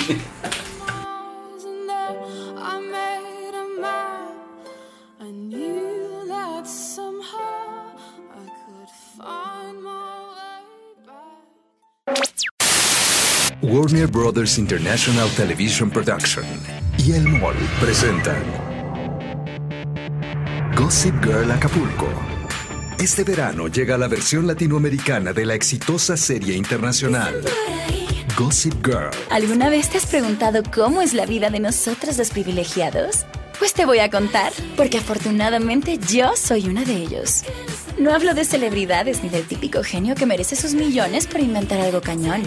I 2.59 2.81
made 2.91 3.55
a 3.55 3.81
map. 3.81 4.35
I 5.21 5.31
knew 5.31 6.27
that 6.29 6.67
somehow 6.69 7.95
I 8.35 8.47
could 8.67 8.91
find 9.17 9.83
my 9.83 10.17
way 10.35 11.07
back. 11.07 12.23
Warner 13.63 14.09
Brothers 14.09 14.59
International 14.59 15.29
Television 15.37 15.91
Production 15.91 16.45
y 16.99 17.13
El 17.13 17.29
Mall 17.29 17.55
presentan 17.81 18.43
Gossip 20.83 21.15
Girl 21.25 21.49
Acapulco. 21.49 22.09
Este 22.99 23.23
verano 23.23 23.69
llega 23.69 23.97
la 23.97 24.09
versión 24.09 24.49
latinoamericana 24.49 25.33
de 25.33 25.47
la 25.47 25.55
exitosa 25.55 26.17
serie 26.17 26.57
internacional 26.57 27.41
Gossip 28.37 28.85
Girl. 28.85 29.13
¿Alguna 29.31 29.71
vez 29.71 29.91
te 29.91 29.99
has 29.99 30.07
preguntado 30.07 30.65
cómo 30.75 31.01
es 31.01 31.15
la 31.15 31.25
vida 31.25 31.51
de 31.51 31.61
nosotros 31.61 32.19
los 32.19 32.31
privilegiados? 32.31 33.25
Pues 33.61 33.75
te 33.75 33.87
voy 33.87 34.01
a 34.01 34.11
contar, 34.11 34.53
porque 34.77 34.99
afortunadamente 34.99 36.01
yo 36.11 36.33
soy 36.35 36.69
una 36.69 36.85
de 36.85 36.97
ellos. 36.97 37.45
No 37.97 38.13
hablo 38.13 38.35
de 38.35 38.45
celebridades 38.45 39.23
ni 39.23 39.29
del 39.29 39.47
típico 39.47 39.85
genio 39.85 40.17
que 40.17 40.27
merece 40.27 40.57
sus 40.57 40.75
millones 40.75 41.29
por 41.29 41.41
inventar 41.41 41.81
algo 41.81 42.01
cañón. 42.01 42.43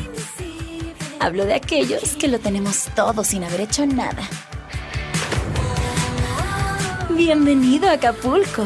Hablo 1.22 1.46
de 1.46 1.54
aquellos 1.54 2.18
que 2.18 2.28
lo 2.28 2.40
tenemos 2.40 2.90
todo 2.98 3.24
sin 3.24 3.46
haber 3.46 3.62
hecho 3.62 3.86
nada. 3.86 4.28
Bienvenido 7.16 7.88
a 7.88 7.94
Acapulco. 7.94 8.64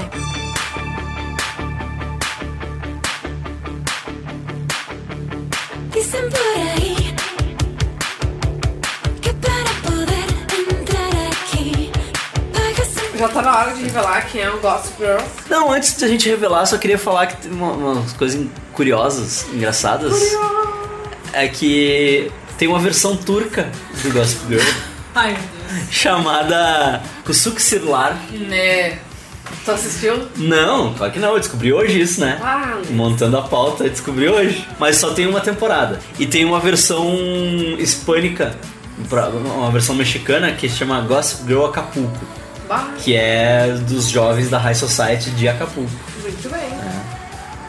Dicen 5.93 6.29
por 6.29 6.61
ahí 6.61 6.95
que 9.21 9.33
para 9.33 9.71
poder 9.83 10.25
entrar 10.71 11.27
aquí 11.31 11.91
pagas 12.53 12.89
un 13.13 13.17
Já 13.19 13.27
tá 13.29 13.41
na 13.41 13.57
hora 13.57 13.73
de 13.73 13.83
revelar 13.83 14.27
quem 14.31 14.41
é 14.41 14.49
o 14.49 14.59
Gossip 14.59 14.95
Girl. 14.97 15.19
Não, 15.49 15.71
antes 15.71 15.95
de 15.97 16.05
a 16.05 16.07
gente 16.07 16.29
revelar, 16.29 16.65
só 16.65 16.77
queria 16.77 16.97
falar 16.97 17.27
que 17.27 17.37
tem 17.37 17.51
uma- 17.51 17.71
umas 17.73 18.13
coisas 18.13 18.45
curiosas, 18.73 19.45
engraçadas. 19.53 20.13
É 21.33 21.47
que 21.47 22.31
tem 22.57 22.67
uma 22.67 22.79
versão 22.79 23.15
turca 23.17 23.69
do 24.03 24.11
Gossip 24.11 24.41
Girl 24.47 24.88
Ai, 25.15 25.31
meu 25.31 25.39
Deus. 25.77 25.87
chamada 25.91 27.01
Kusuk 27.25 27.61
Sirlar. 27.61 28.17
Né? 28.31 28.99
Tu 29.65 29.71
assistiu? 29.71 30.27
Não, 30.37 30.93
claro 30.93 31.11
que 31.11 31.19
não, 31.19 31.29
eu 31.33 31.39
descobri 31.39 31.73
hoje 31.73 31.99
isso, 31.99 32.21
né? 32.21 32.39
Ah, 32.41 32.77
Montando 32.91 33.37
a 33.37 33.41
pauta, 33.41 33.83
eu 33.83 33.89
descobri 33.89 34.27
hoje. 34.29 34.65
Mas 34.79 34.97
só 34.97 35.11
tem 35.11 35.25
uma 35.27 35.41
temporada. 35.41 35.99
E 36.19 36.25
tem 36.25 36.45
uma 36.45 36.59
versão 36.59 37.07
hispânica, 37.79 38.55
uma 39.11 39.71
versão 39.71 39.95
mexicana 39.95 40.51
que 40.51 40.69
chama 40.69 41.01
Gossip 41.01 41.45
Girl 41.47 41.65
Acapulco. 41.65 42.19
Que 43.03 43.15
é 43.15 43.75
dos 43.87 44.07
jovens 44.09 44.49
da 44.49 44.59
High 44.59 44.75
Society 44.75 45.31
de 45.31 45.47
Acapulco. 45.47 45.89
muito 46.21 46.49
bem. 46.49 46.69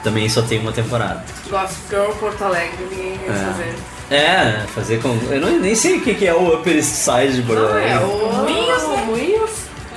Também 0.04 0.28
só 0.28 0.42
tem 0.42 0.58
uma 0.58 0.72
temporada. 0.72 1.24
Gossip 1.48 1.80
Girl 1.88 2.10
Porto 2.20 2.44
Alegre, 2.44 2.76
ninguém 2.90 3.18
quer 3.18 3.30
É. 3.30 3.34
fazer. 3.34 3.74
É, 4.10 4.64
fazer 4.74 5.00
com. 5.00 5.16
Eu 5.30 5.40
não, 5.40 5.60
nem 5.60 5.74
sei 5.74 5.98
o 5.98 6.00
que 6.00 6.14
que 6.14 6.26
é 6.26 6.34
o 6.34 6.54
Upper 6.54 6.74
East 6.74 6.88
Side 6.88 7.36
de 7.36 7.42
Porto 7.42 7.64
Ah, 7.72 7.80
é 7.80 7.98
o 8.00 8.32
Moinhos, 8.32 8.82
né? 8.88 9.04
Moinhos. 9.06 9.50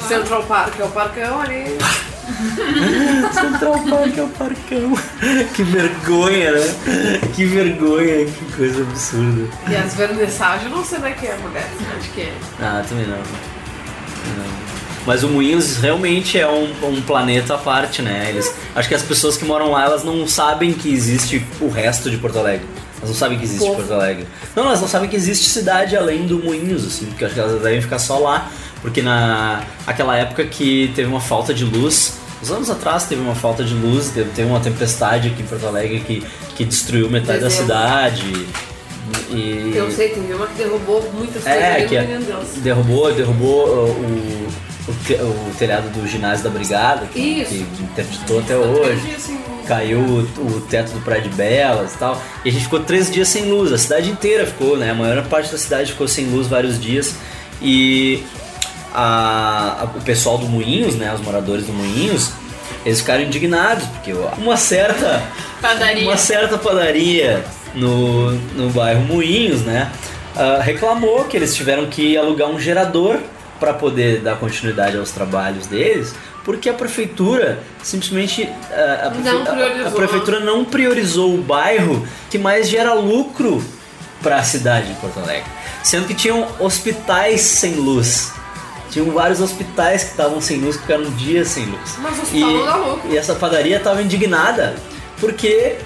Central 0.07 0.43
Park, 0.43 0.79
é 0.79 0.83
o 0.83 0.89
parcão 0.89 1.41
ali. 1.41 1.77
Central 3.33 3.79
Park 3.89 4.17
é 4.17 4.21
o 4.21 4.27
parcão. 4.27 4.93
que 5.55 5.63
vergonha, 5.63 6.51
né? 6.51 6.73
Que 7.35 7.45
vergonha, 7.45 8.25
que 8.25 8.55
coisa 8.55 8.81
absurda. 8.83 9.47
E 9.67 9.75
as 9.75 9.95
vernissagens, 9.95 10.71
eu 10.71 10.77
não 10.77 10.85
sei 10.85 10.99
onde 10.99 11.07
é 11.07 11.11
que 11.11 11.25
é, 11.25 11.35
mulher. 11.37 11.67
Acho 11.97 12.09
que 12.11 12.21
é. 12.21 12.33
Ah, 12.61 12.83
também 12.87 13.07
não. 13.07 13.17
Não. 13.17 14.63
Mas 15.05 15.23
o 15.23 15.27
Moinhos 15.29 15.77
realmente 15.77 16.37
é 16.39 16.47
um, 16.47 16.71
um 16.83 17.01
planeta 17.01 17.55
à 17.55 17.57
parte, 17.57 18.01
né? 18.01 18.27
Eles, 18.29 18.53
acho 18.75 18.87
que 18.87 18.95
as 18.95 19.01
pessoas 19.01 19.35
que 19.35 19.43
moram 19.43 19.71
lá, 19.71 19.83
elas 19.85 20.03
não 20.03 20.27
sabem 20.27 20.71
que 20.71 20.93
existe 20.93 21.45
o 21.59 21.67
resto 21.67 22.09
de 22.09 22.17
Porto 22.17 22.39
Alegre. 22.39 22.65
Elas 23.03 23.09
não 23.09 23.15
sabem 23.15 23.37
que 23.37 23.43
existe 23.43 23.59
Povo. 23.65 23.75
Porto 23.75 23.93
Alegre. 23.93 24.25
Não, 24.55 24.65
elas 24.65 24.81
não 24.81 24.87
sabem 24.87 25.09
que 25.09 25.15
existe 25.15 25.49
cidade 25.49 25.95
além 25.97 26.25
do 26.25 26.39
Moinhos, 26.41 26.85
assim, 26.85 27.05
porque 27.07 27.25
acho 27.25 27.33
que 27.33 27.39
elas 27.39 27.61
devem 27.61 27.81
ficar 27.81 27.99
só 27.99 28.17
lá. 28.17 28.49
Porque 28.81 29.01
na 29.01 29.63
aquela 29.87 30.15
época 30.17 30.43
que 30.45 30.91
teve 30.95 31.07
uma 31.07 31.21
falta 31.21 31.53
de 31.53 31.63
luz, 31.65 32.17
uns 32.41 32.51
anos 32.51 32.69
atrás 32.69 33.05
teve 33.05 33.21
uma 33.21 33.35
falta 33.35 33.63
de 33.63 33.73
luz, 33.73 34.09
teve, 34.09 34.29
teve 34.31 34.49
uma 34.49 34.59
tempestade 34.59 35.29
aqui 35.29 35.41
em 35.41 35.45
Porto 35.45 35.65
Alegre 35.67 35.99
que, 36.01 36.23
que 36.55 36.65
destruiu 36.65 37.09
metade 37.09 37.39
da 37.39 37.47
Dezembro. 37.47 37.67
cidade. 37.73 38.47
E, 39.29 39.73
Eu 39.75 39.91
sei, 39.91 40.09
teve 40.09 40.33
uma 40.33 40.47
que 40.47 40.55
derrubou 40.55 41.01
muitas 41.13 41.43
coisas. 41.43 41.61
é, 41.61 41.85
que 41.85 41.95
é- 41.95 42.19
derrubou, 42.61 43.13
derrubou 43.13 43.67
uh, 43.67 43.89
o, 43.89 44.47
o, 44.87 45.49
o 45.49 45.53
telhado 45.57 45.89
do 45.91 46.07
ginásio 46.07 46.43
da 46.43 46.49
brigada, 46.49 47.05
que, 47.07 47.19
Isso. 47.19 47.51
que 47.51 47.83
interditou 47.83 48.39
até 48.39 48.55
hoje. 48.55 49.01
luz. 49.11 49.29
Caiu 49.67 49.99
o, 49.99 50.19
o 50.57 50.61
teto 50.69 50.91
do 50.91 50.99
Praia 51.01 51.21
de 51.21 51.29
Belas 51.29 51.93
e 51.93 51.97
tal. 51.97 52.21
E 52.45 52.49
a 52.49 52.51
gente 52.51 52.63
ficou 52.65 52.79
três 52.81 53.09
dias 53.11 53.27
sem 53.27 53.45
luz. 53.45 53.71
A 53.71 53.77
cidade 53.77 54.09
inteira 54.09 54.45
ficou, 54.45 54.77
né? 54.77 54.91
A 54.91 54.93
maior 54.93 55.23
parte 55.25 55.51
da 55.51 55.57
cidade 55.57 55.91
ficou 55.91 56.07
sem 56.07 56.25
luz 56.25 56.47
vários 56.47 56.79
dias. 56.79 57.15
E 57.61 58.23
a- 58.93 59.81
a- 59.81 59.97
o 59.97 60.01
pessoal 60.01 60.37
do 60.37 60.47
Moinhos, 60.47 60.95
né? 60.95 61.13
Os 61.13 61.21
moradores 61.21 61.65
do 61.65 61.73
Moinhos, 61.73 62.31
eles 62.85 62.99
ficaram 62.99 63.23
indignados, 63.23 63.85
porque 63.87 64.13
uma 64.37 64.57
certa 64.57 65.21
Padaria. 65.61 66.03
uma 66.03 66.17
certa 66.17 66.57
padaria 66.57 67.43
no, 67.73 68.31
no 68.31 68.69
bairro 68.69 69.01
Moinhos, 69.01 69.61
né? 69.61 69.89
ah, 70.35 70.59
reclamou 70.61 71.23
que 71.25 71.37
eles 71.37 71.55
tiveram 71.55 71.85
que 71.87 72.17
alugar 72.17 72.49
um 72.49 72.59
gerador 72.59 73.19
para 73.59 73.73
poder 73.73 74.19
dar 74.21 74.35
continuidade 74.37 74.97
aos 74.97 75.11
trabalhos 75.11 75.67
deles, 75.67 76.13
porque 76.43 76.69
a 76.69 76.73
prefeitura 76.73 77.59
simplesmente 77.81 78.49
ah, 78.71 79.07
a, 79.07 79.11
prefe- 79.11 79.29
Não 79.29 79.41
a- 79.43 79.45
priorizou. 79.45 79.87
a 79.87 79.91
prefeitura 79.91 80.39
não 80.41 80.65
priorizou 80.65 81.33
o 81.35 81.37
bairro 81.41 82.05
que 82.29 82.37
mais 82.37 82.67
gera 82.69 82.93
lucro 82.93 83.63
para 84.21 84.37
a 84.37 84.43
cidade 84.43 84.87
de 84.87 84.93
Porto 84.99 85.19
Alegre, 85.19 85.49
sendo 85.83 86.05
que 86.07 86.13
tinham 86.13 86.47
hospitais 86.59 87.41
sem 87.41 87.73
luz. 87.75 88.31
Tinham 88.89 89.09
vários 89.11 89.41
hospitais 89.41 90.03
que 90.03 90.11
estavam 90.11 90.39
sem 90.39 90.59
luz, 90.59 90.75
que 90.75 90.83
ficaram 90.83 91.03
dias 91.11 91.47
sem 91.47 91.65
luz. 91.65 91.95
Mas 91.97 92.17
o 92.19 92.21
hospital 92.21 92.51
não 92.51 92.65
dá 92.65 92.75
lucro. 92.75 93.11
E 93.11 93.17
essa 93.17 93.33
padaria 93.33 93.77
estava 93.77 94.01
indignada 94.03 94.75
porque 95.19 95.77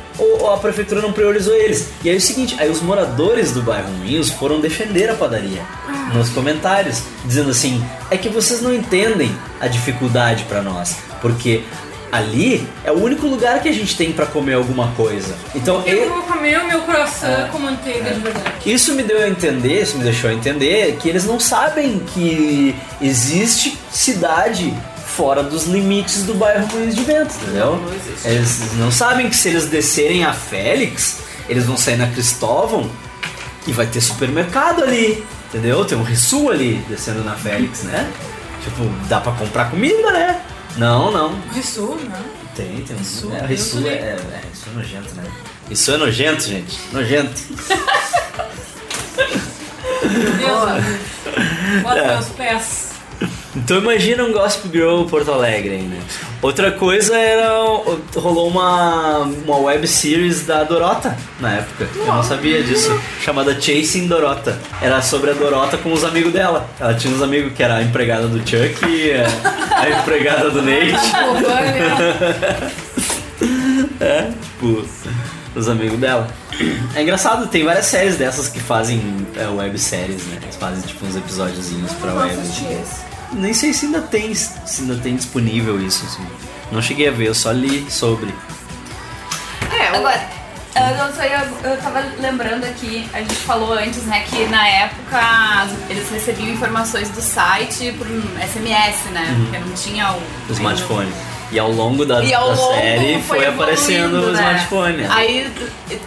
a 0.54 0.58
prefeitura 0.58 1.02
não 1.02 1.12
priorizou 1.14 1.54
eles. 1.56 1.90
E 2.04 2.10
aí 2.10 2.16
é 2.16 2.18
o 2.18 2.22
seguinte, 2.22 2.56
aí 2.60 2.70
os 2.70 2.82
moradores 2.82 3.52
do 3.52 3.62
bairro 3.62 3.90
Moinhos 3.90 4.30
foram 4.32 4.60
defender 4.60 5.10
a 5.10 5.14
padaria 5.16 5.62
nos 6.14 6.30
comentários, 6.30 7.04
dizendo 7.26 7.52
assim: 7.52 7.84
é 8.10 8.18
que 8.18 8.30
vocês 8.30 8.62
não 8.62 8.74
entendem 8.74 9.36
a 9.60 9.68
dificuldade 9.68 10.44
para 10.46 10.62
nós, 10.62 10.96
porque 11.22 11.64
ali 12.10 12.66
é 12.86 12.92
o 12.92 12.96
único 13.04 13.28
lugar 13.28 13.62
que 13.62 13.68
a 13.68 13.74
gente 13.74 13.96
tem 13.98 14.14
para 14.14 14.26
comer 14.26 14.54
alguma 14.54 14.88
coisa. 14.94 15.36
Então 15.54 15.84
Eu 15.86 15.98
eu, 16.04 16.10
vou 16.14 16.24
comer 16.24 16.58
o 16.60 16.66
meu 16.66 16.82
croissant 16.84 17.28
É. 17.30 17.50
com 17.52 17.60
manteiga 17.60 18.12
de 18.14 18.20
verdade. 18.22 18.50
isso 18.66 18.94
me 18.94 19.04
deu 19.04 19.22
a 19.22 19.28
entender, 19.28 19.82
isso 19.82 19.98
me 19.98 20.04
deixou 20.06 20.30
a 20.30 20.34
entender 20.34 20.98
que 21.02 21.10
eles 21.10 21.26
não 21.26 21.38
sabem 21.38 22.00
que 22.14 22.74
existe 23.02 23.78
cidade 23.92 24.74
fora 25.18 25.42
dos 25.42 25.66
limites 25.66 26.22
do 26.24 26.36
bairro 26.36 26.68
Moinhos 26.72 26.96
de 26.96 27.04
Vento, 27.04 27.34
entendeu? 27.42 27.76
Não, 27.76 27.78
não 27.78 27.94
existe. 27.96 28.28
Eles 28.28 28.74
não 28.76 28.92
sabem 28.92 29.28
que 29.28 29.36
se 29.36 29.50
eles 29.50 29.66
descerem 29.66 30.24
a 30.24 30.32
Félix, 30.32 31.22
eles 31.50 31.66
vão 31.66 31.76
sair 31.76 31.98
na 31.98 32.06
Cristóvão 32.06 32.88
e 33.66 33.72
vai 33.72 33.88
ter 33.88 34.00
supermercado 34.00 34.84
ali, 34.84 35.26
entendeu? 35.50 35.84
Tem 35.86 35.98
um 35.98 36.04
Rissul 36.04 36.52
ali 36.52 36.76
descendo 36.88 37.24
na 37.24 37.34
Félix, 37.34 37.82
né? 37.82 38.08
Tipo, 38.64 38.84
dá 39.10 39.20
pra 39.20 39.32
comprar 39.32 39.72
comida, 39.72 40.12
né? 40.12 40.40
Não, 40.78 41.12
não. 41.12 41.34
Rissul, 41.52 41.96
né? 41.96 42.22
Tem, 42.56 42.84
tem 42.84 42.96
um 42.96 43.00
Rissul, 43.00 43.34
é, 43.34 43.40
do 43.82 43.88
é, 43.88 43.92
é, 43.92 44.18
é, 44.34 44.42
é 44.44 44.76
nojento, 44.76 45.16
né? 45.16 45.24
Isso 45.72 45.92
é 45.92 45.98
nojento, 45.98 46.44
gente. 46.44 46.80
Nojento. 46.92 47.42
Deus, 50.38 50.84
bota 51.82 52.00
É. 52.00 52.08
meus 52.14 52.30
pés. 52.30 52.87
Então 53.58 53.78
imagina 53.78 54.24
um 54.24 54.32
Gossip 54.32 54.70
Girl 54.72 55.04
Porto 55.06 55.32
Alegre 55.32 55.72
aí, 55.72 55.82
né? 55.82 56.00
Outra 56.42 56.72
coisa 56.72 57.18
era. 57.18 57.50
rolou 58.16 58.48
uma, 58.48 59.20
uma 59.20 59.58
web 59.58 59.88
series 59.88 60.46
da 60.46 60.64
Dorota 60.64 61.18
na 61.40 61.56
época. 61.56 61.88
Eu 61.96 62.06
não 62.06 62.24
sabia 62.24 62.62
disso. 62.62 62.98
Chamada 63.22 63.60
Chasing 63.60 64.08
Dorota. 64.08 64.60
Era 64.82 65.02
sobre 65.02 65.32
a 65.32 65.34
Dorota 65.34 65.78
com 65.78 65.92
os 65.92 66.04
amigos 66.04 66.32
dela. 66.32 66.70
Ela 66.80 66.94
tinha 66.94 67.14
uns 67.14 67.22
amigos 67.22 67.54
que 67.54 67.64
era 67.64 67.76
a 67.78 67.84
empregada 67.84 68.28
do 68.28 68.38
Chuck, 68.40 68.78
a, 68.84 69.82
a 69.82 69.90
empregada 69.90 70.52
do 70.52 70.62
Nate. 70.62 70.92
Vânia. 71.42 72.72
É, 74.00 74.30
tipo, 74.42 74.86
os 75.56 75.68
amigos 75.68 76.00
dela. 76.00 76.28
É 76.96 77.02
engraçado, 77.02 77.48
tem 77.48 77.64
várias 77.66 77.88
séries 77.88 78.16
dessas 78.18 78.48
que 78.48 78.60
fazem 78.60 79.02
é, 79.36 79.48
webséries, 79.48 80.24
né? 80.28 80.40
Eles 80.44 80.56
fazem 80.56 80.82
tipo 80.82 81.06
uns 81.06 81.16
episódiozinhos 81.16 81.92
pra 81.94 82.14
web. 82.14 82.34
esse. 82.40 83.17
Nem 83.34 83.54
sei 83.54 83.74
se 83.74 83.86
ainda 83.88 84.02
tem, 84.02 84.34
se 84.34 84.82
ainda 84.82 84.96
tem 84.96 85.16
disponível 85.16 85.82
isso, 85.82 86.06
assim. 86.06 86.26
Não 86.72 86.82
cheguei 86.82 87.08
a 87.08 87.12
ver, 87.12 87.28
eu 87.28 87.36
só 87.36 87.52
li 87.52 87.90
sobre. 87.90 88.34
É, 89.72 89.92
o- 89.92 89.96
Agora, 89.98 90.30
eu 90.76 91.06
não 91.08 91.14
sei, 91.14 91.30
eu, 91.34 91.72
eu 91.72 91.78
tava 91.78 92.04
lembrando 92.20 92.64
aqui, 92.66 93.08
a 93.14 93.20
gente 93.20 93.34
falou 93.36 93.74
antes, 93.74 94.04
né, 94.04 94.24
que 94.30 94.46
na 94.46 94.68
época 94.68 95.68
eles 95.90 96.10
recebiam 96.10 96.50
informações 96.50 97.10
do 97.10 97.22
site 97.22 97.94
por 97.98 98.06
SMS, 98.08 99.06
né? 99.12 99.28
Uhum. 99.38 99.44
Porque 99.46 99.58
não 99.60 99.74
tinha 99.74 100.12
o. 100.14 100.18
O 100.50 100.52
smartphone. 100.54 101.12
E 101.52 101.58
ao 101.58 101.72
longo 101.72 102.06
da, 102.06 102.22
E 102.24 102.34
ao 102.34 102.50
da 102.50 102.56
longo 102.62 102.74
série 102.76 103.22
foi, 103.22 103.46
aparecendo 103.46 104.18
evoluindo, 104.18 104.30
o 104.30 104.34
né? 104.34 104.40
smartphone. 104.42 105.06
Aí, 105.10 105.52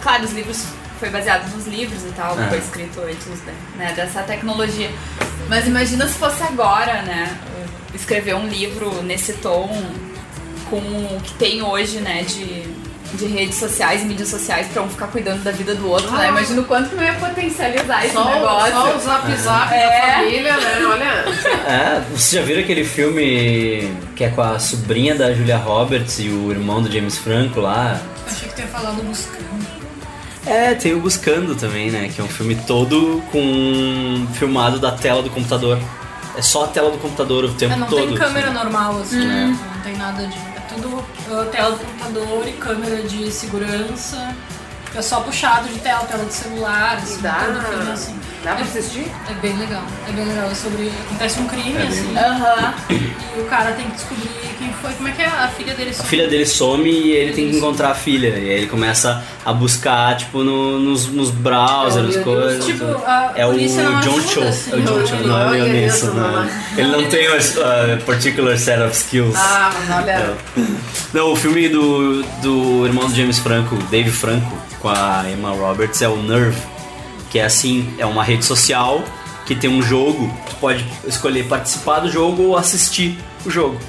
claro, 0.01 0.23
os 0.23 0.31
livros 0.31 0.63
foi 1.01 1.09
baseado 1.09 1.49
nos 1.53 1.65
livros 1.67 2.03
e 2.03 2.11
tal, 2.15 2.39
É. 2.39 2.47
foi 2.47 2.59
escrito 2.59 3.01
antes 3.01 3.27
né, 3.75 3.91
dessa 3.95 4.21
tecnologia. 4.21 4.89
Mas 5.49 5.65
imagina 5.67 6.07
se 6.07 6.13
fosse 6.13 6.41
agora, 6.43 7.01
né? 7.01 7.35
Escrever 7.93 8.35
um 8.35 8.47
livro 8.47 9.01
nesse 9.03 9.33
tom 9.33 9.67
com 10.69 10.77
o 10.77 11.19
que 11.23 11.33
tem 11.33 11.61
hoje, 11.63 11.97
né? 11.97 12.21
De, 12.23 12.61
de 13.17 13.25
redes 13.25 13.55
sociais 13.57 14.03
e 14.03 14.05
mídias 14.05 14.29
sociais 14.29 14.67
pra 14.71 14.81
um 14.83 14.87
ficar 14.89 15.07
cuidando 15.07 15.43
da 15.43 15.51
vida 15.51 15.73
do 15.75 15.89
outro, 15.89 16.09
né? 16.11 16.25
Ah. 16.27 16.29
Imagina 16.29 16.61
o 16.61 16.65
quanto 16.65 16.89
que 16.89 16.95
não 16.95 17.03
ia 17.03 17.13
potencializar 17.15 18.05
esse 18.05 18.13
só, 18.13 18.23
negócio. 18.23 18.71
só 18.71 18.95
o 18.95 18.99
zap 18.99 19.35
zap 19.37 19.73
É. 19.73 19.87
da 19.89 20.13
família, 20.13 20.55
né? 20.57 20.85
Olha. 20.85 21.25
É, 21.67 22.01
vocês 22.11 22.31
já 22.31 22.41
viram 22.43 22.61
aquele 22.61 22.85
filme 22.85 23.91
que 24.15 24.23
é 24.23 24.29
com 24.29 24.41
a 24.43 24.59
sobrinha 24.59 25.15
da 25.15 25.33
Julia 25.33 25.57
Roberts 25.57 26.19
e 26.19 26.29
o 26.29 26.51
irmão 26.51 26.81
do 26.81 26.89
James 26.91 27.17
Franco 27.17 27.59
lá? 27.59 27.99
Achei 28.27 28.47
que 28.47 28.55
tu 28.55 28.61
ia 28.61 28.67
falar 28.67 28.91
do 28.91 29.01
buscando. 29.03 29.50
É, 30.45 30.73
tem 30.73 30.93
o 30.93 30.99
Buscando 30.99 31.55
também, 31.55 31.91
né? 31.91 32.09
Que 32.13 32.19
é 32.19 32.23
um 32.23 32.27
filme 32.27 32.55
todo 32.67 33.21
com 33.31 34.27
filmado 34.33 34.79
da 34.79 34.91
tela 34.91 35.21
do 35.21 35.29
computador. 35.29 35.79
É 36.35 36.41
só 36.41 36.65
a 36.65 36.67
tela 36.67 36.89
do 36.89 36.97
computador 36.97 37.43
o 37.45 37.53
tempo 37.53 37.73
É, 37.73 37.77
não 37.77 37.87
todo. 37.87 38.07
tem 38.07 38.15
câmera 38.15 38.47
assim. 38.47 38.55
normal, 38.55 38.99
assim, 39.01 39.19
Hum. 39.19 39.27
né? 39.27 39.59
Não 39.75 39.81
tem 39.83 39.97
nada 39.97 40.25
de. 40.25 40.33
É 40.33 40.59
tudo 40.73 40.87
uh, 40.97 41.45
tela 41.51 41.71
do 41.71 41.77
computador 41.85 42.47
e 42.47 42.53
câmera 42.53 43.03
de 43.03 43.29
segurança. 43.31 44.33
É 44.95 45.01
só 45.01 45.21
puxado 45.21 45.67
de 45.69 45.79
tela, 45.79 46.03
tela 46.05 46.25
de 46.25 46.33
celular, 46.33 46.97
assim, 46.97 47.21
Dá, 47.21 47.33
todo 47.45 47.61
filme 47.65 47.91
assim. 47.91 48.15
Dá 48.43 48.55
pra 48.55 48.63
assistir? 48.65 49.05
É 49.29 49.33
bem 49.41 49.55
legal. 49.57 49.83
É 50.07 50.11
bem 50.11 50.25
legal. 50.25 50.49
É 50.49 50.55
sobre. 50.55 50.91
Acontece 51.05 51.39
um 51.39 51.47
crime, 51.47 51.77
É 51.77 51.87
assim. 51.87 52.17
Aham. 52.17 52.73
E 52.89 53.39
o 53.39 53.45
cara 53.45 53.71
tem 53.73 53.85
que 53.85 53.91
descobrir 53.93 54.29
quem 54.57 54.73
foi. 54.73 54.91
Como 54.93 55.07
é 55.07 55.11
que 55.11 55.21
é? 55.21 55.25
A 55.27 55.47
filha 55.47 55.73
dele 55.73 55.89
A 55.91 55.93
some. 55.93 56.09
filha 56.09 56.27
dele 56.27 56.45
some 56.45 56.89
e 56.89 57.11
ele 57.11 57.33
tem 57.33 57.49
que 57.49 57.57
encontrar 57.57 57.91
a 57.91 57.95
filha. 57.95 58.27
E 58.29 58.49
aí 58.49 58.49
ele 58.49 58.67
começa 58.67 59.23
a 59.45 59.53
buscar, 59.53 60.17
tipo, 60.17 60.43
no- 60.43 60.79
nos, 60.79 61.07
nos 61.07 61.29
browsers, 61.31 62.15
É 62.15 62.19
as 62.19 62.23
coisas. 62.23 62.65
Tipo, 62.65 62.85
a 63.05 63.31
é 63.35 63.45
o 63.45 63.53
não 63.53 63.99
John 64.01 64.21
Cho. 64.21 64.41
assim, 64.43 64.71
é 64.71 64.75
o 64.75 64.81
John 64.81 64.91
não, 64.99 65.07
Cho, 65.07 65.15
não 65.15 65.39
é 65.39 65.45
o 65.45 65.47
não 65.49 65.55
é 65.55 65.69
Neeson, 65.69 65.95
isso, 65.95 66.05
não. 66.15 66.31
não. 66.31 66.49
Ele 66.77 66.87
não 66.87 67.03
tem 67.09 67.29
um 67.29 67.33
uh, 67.37 68.01
particular 68.05 68.57
set 68.57 68.81
of 68.81 68.95
skills. 68.95 69.35
Ah, 69.37 69.71
mas 69.73 69.97
olha. 70.03 70.33
Não, 71.13 71.31
o 71.31 71.35
filme 71.35 71.67
do, 71.69 72.23
do 72.41 72.85
irmão 72.85 73.07
do 73.07 73.15
James 73.15 73.39
Franco, 73.39 73.75
Dave 73.89 74.09
Franco, 74.11 74.57
com 74.79 74.89
a 74.89 75.23
Emma 75.31 75.51
Roberts, 75.51 76.01
é 76.01 76.07
o 76.07 76.17
Nerve. 76.21 76.57
Que 77.31 77.39
é 77.39 77.45
assim, 77.45 77.91
é 77.97 78.05
uma 78.05 78.23
rede 78.23 78.45
social 78.45 79.03
que 79.45 79.55
tem 79.55 79.69
um 79.69 79.81
jogo, 79.81 80.31
tu 80.49 80.55
pode 80.57 80.85
escolher 81.05 81.47
participar 81.47 81.99
do 82.01 82.11
jogo 82.11 82.43
ou 82.43 82.57
assistir 82.57 83.17
o 83.45 83.49
jogo. 83.49 83.79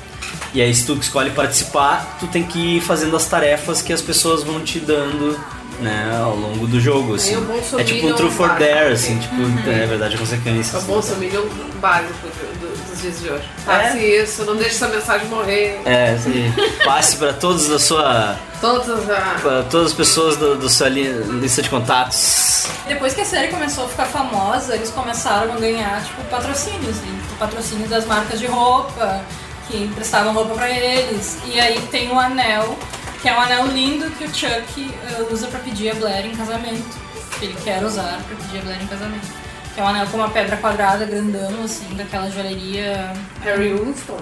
E 0.55 0.60
aí 0.62 0.74
se 0.74 0.86
tu 0.86 0.94
escolhe 0.94 1.31
participar, 1.31 2.16
tu 2.19 2.27
tem 2.27 2.43
que 2.43 2.77
ir 2.78 2.81
fazendo 2.81 3.14
as 3.16 3.27
tarefas 3.27 3.82
que 3.82 3.93
as 3.93 4.01
pessoas 4.01 4.43
vão 4.43 4.60
te 4.60 4.78
dando, 4.81 5.39
né, 5.81 6.19
ao 6.23 6.36
longo 6.36 6.66
do 6.66 6.81
jogo, 6.81 7.14
assim. 7.14 7.36
É 7.78 7.85
tipo 7.85 8.06
um 8.06 8.14
True 8.14 8.31
for 8.31 8.48
Dare, 8.51 8.90
básico, 8.90 8.93
assim, 8.93 9.19
tipo, 9.19 9.69
é 9.70 9.86
verdade, 9.86 10.14
a 10.14 10.19
consequência. 10.19 10.73
É 10.73 10.74
o 10.74 10.78
assim. 10.78 10.86
Bolsominion 10.86 11.43
básico 11.81 12.14
do- 12.60 12.72
dias 13.02 13.20
de 13.20 13.28
hoje. 13.30 13.44
Faça 13.64 13.98
isso, 13.98 14.44
não 14.44 14.56
deixe 14.56 14.76
essa 14.76 14.88
mensagem 14.88 15.26
morrer. 15.28 15.80
É, 15.84 16.16
sim. 16.16 16.52
Passe 16.84 17.16
para 17.16 17.32
todos 17.34 17.68
da 17.68 17.78
sua 17.78 18.36
Todas 18.60 19.10
a. 19.10 19.36
pra 19.42 19.62
todas 19.64 19.88
as 19.88 19.92
pessoas 19.92 20.36
do, 20.36 20.56
do 20.56 20.68
sua 20.70 20.88
li- 20.88 21.12
lista 21.40 21.60
de 21.62 21.68
contatos. 21.68 22.66
Depois 22.88 23.12
que 23.14 23.20
a 23.20 23.24
série 23.24 23.48
começou 23.48 23.84
a 23.84 23.88
ficar 23.88 24.06
famosa, 24.06 24.74
eles 24.74 24.90
começaram 24.90 25.52
a 25.52 25.56
ganhar, 25.56 26.02
tipo, 26.04 26.22
patrocínios. 26.24 26.96
né? 26.96 27.18
Tipo, 27.22 27.36
patrocínio 27.38 27.88
das 27.88 28.06
marcas 28.06 28.38
de 28.40 28.46
roupa, 28.46 29.20
que 29.68 29.76
emprestavam 29.76 30.32
roupa 30.32 30.54
pra 30.54 30.70
eles. 30.70 31.38
E 31.46 31.60
aí 31.60 31.80
tem 31.90 32.10
o 32.10 32.18
anel, 32.18 32.76
que 33.20 33.28
é 33.28 33.36
um 33.36 33.40
anel 33.40 33.66
lindo 33.66 34.10
que 34.12 34.24
o 34.24 34.28
Chuck 34.34 34.94
eh, 35.08 35.22
usa 35.30 35.46
pra 35.48 35.58
pedir 35.60 35.90
a 35.90 35.94
Blair 35.94 36.26
em 36.26 36.34
casamento. 36.36 37.02
Que 37.38 37.46
ele 37.46 37.56
quer 37.64 37.82
usar 37.84 38.20
pra 38.28 38.36
pedir 38.36 38.58
a 38.58 38.62
Blair 38.62 38.82
em 38.82 38.86
casamento. 38.86 39.41
Que 39.74 39.81
é 39.81 39.82
um 39.82 39.89
anel 39.89 40.07
com 40.07 40.19
uma 40.19 40.31
pedra 40.31 40.57
quadrada, 40.57 41.05
grandão, 41.05 41.65
assim, 41.65 41.94
daquela 41.94 42.31
joalheria. 42.31 43.12
Harry 43.43 43.73
Winston. 43.73 44.19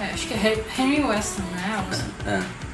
É, 0.00 0.12
acho 0.12 0.26
que 0.26 0.34
é 0.34 0.64
Henry 0.78 1.02
Weston, 1.04 1.42
né? 1.52 1.84
Assim. 1.90 2.10
É. 2.26 2.64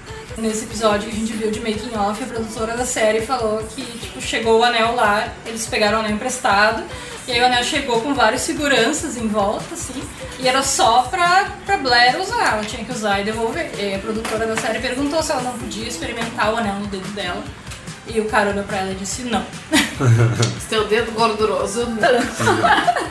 Nesse 0.40 0.64
episódio 0.64 1.08
que 1.08 1.16
a 1.16 1.18
gente 1.18 1.32
viu 1.34 1.50
de 1.50 1.60
making 1.60 1.94
off, 1.96 2.22
a 2.22 2.26
produtora 2.26 2.76
da 2.76 2.86
série 2.86 3.20
falou 3.20 3.62
que 3.64 3.82
tipo, 3.82 4.20
chegou 4.20 4.60
o 4.60 4.64
anel 4.64 4.94
lá, 4.94 5.28
eles 5.44 5.66
pegaram 5.66 5.98
o 5.98 6.00
anel 6.00 6.12
emprestado, 6.12 6.82
e 7.28 7.32
aí 7.32 7.40
o 7.40 7.46
anel 7.46 7.62
chegou 7.62 8.00
com 8.00 8.14
vários 8.14 8.42
seguranças 8.42 9.16
em 9.16 9.28
volta, 9.28 9.74
assim, 9.74 10.02
e 10.38 10.48
era 10.48 10.62
só 10.62 11.02
pra, 11.02 11.46
pra 11.66 11.76
Blair 11.76 12.18
usar, 12.18 12.54
ela 12.54 12.64
tinha 12.64 12.84
que 12.84 12.92
usar 12.92 13.20
e 13.20 13.24
devolver. 13.24 13.70
E 13.78 13.94
a 13.94 13.98
produtora 13.98 14.46
da 14.46 14.56
série 14.56 14.78
perguntou 14.78 15.22
se 15.22 15.30
ela 15.30 15.42
não 15.42 15.52
podia 15.58 15.86
experimentar 15.86 16.54
o 16.54 16.56
anel 16.56 16.76
no 16.76 16.86
dedo 16.86 17.08
dela. 17.12 17.42
E 18.06 18.18
o 18.18 18.24
cara 18.24 18.50
olhou 18.50 18.64
pra 18.64 18.78
ela 18.78 18.90
e 18.90 18.94
disse 18.94 19.22
não. 19.22 19.44
Teu 20.68 20.86
dedo 20.88 21.12
gorduroso. 21.12 21.86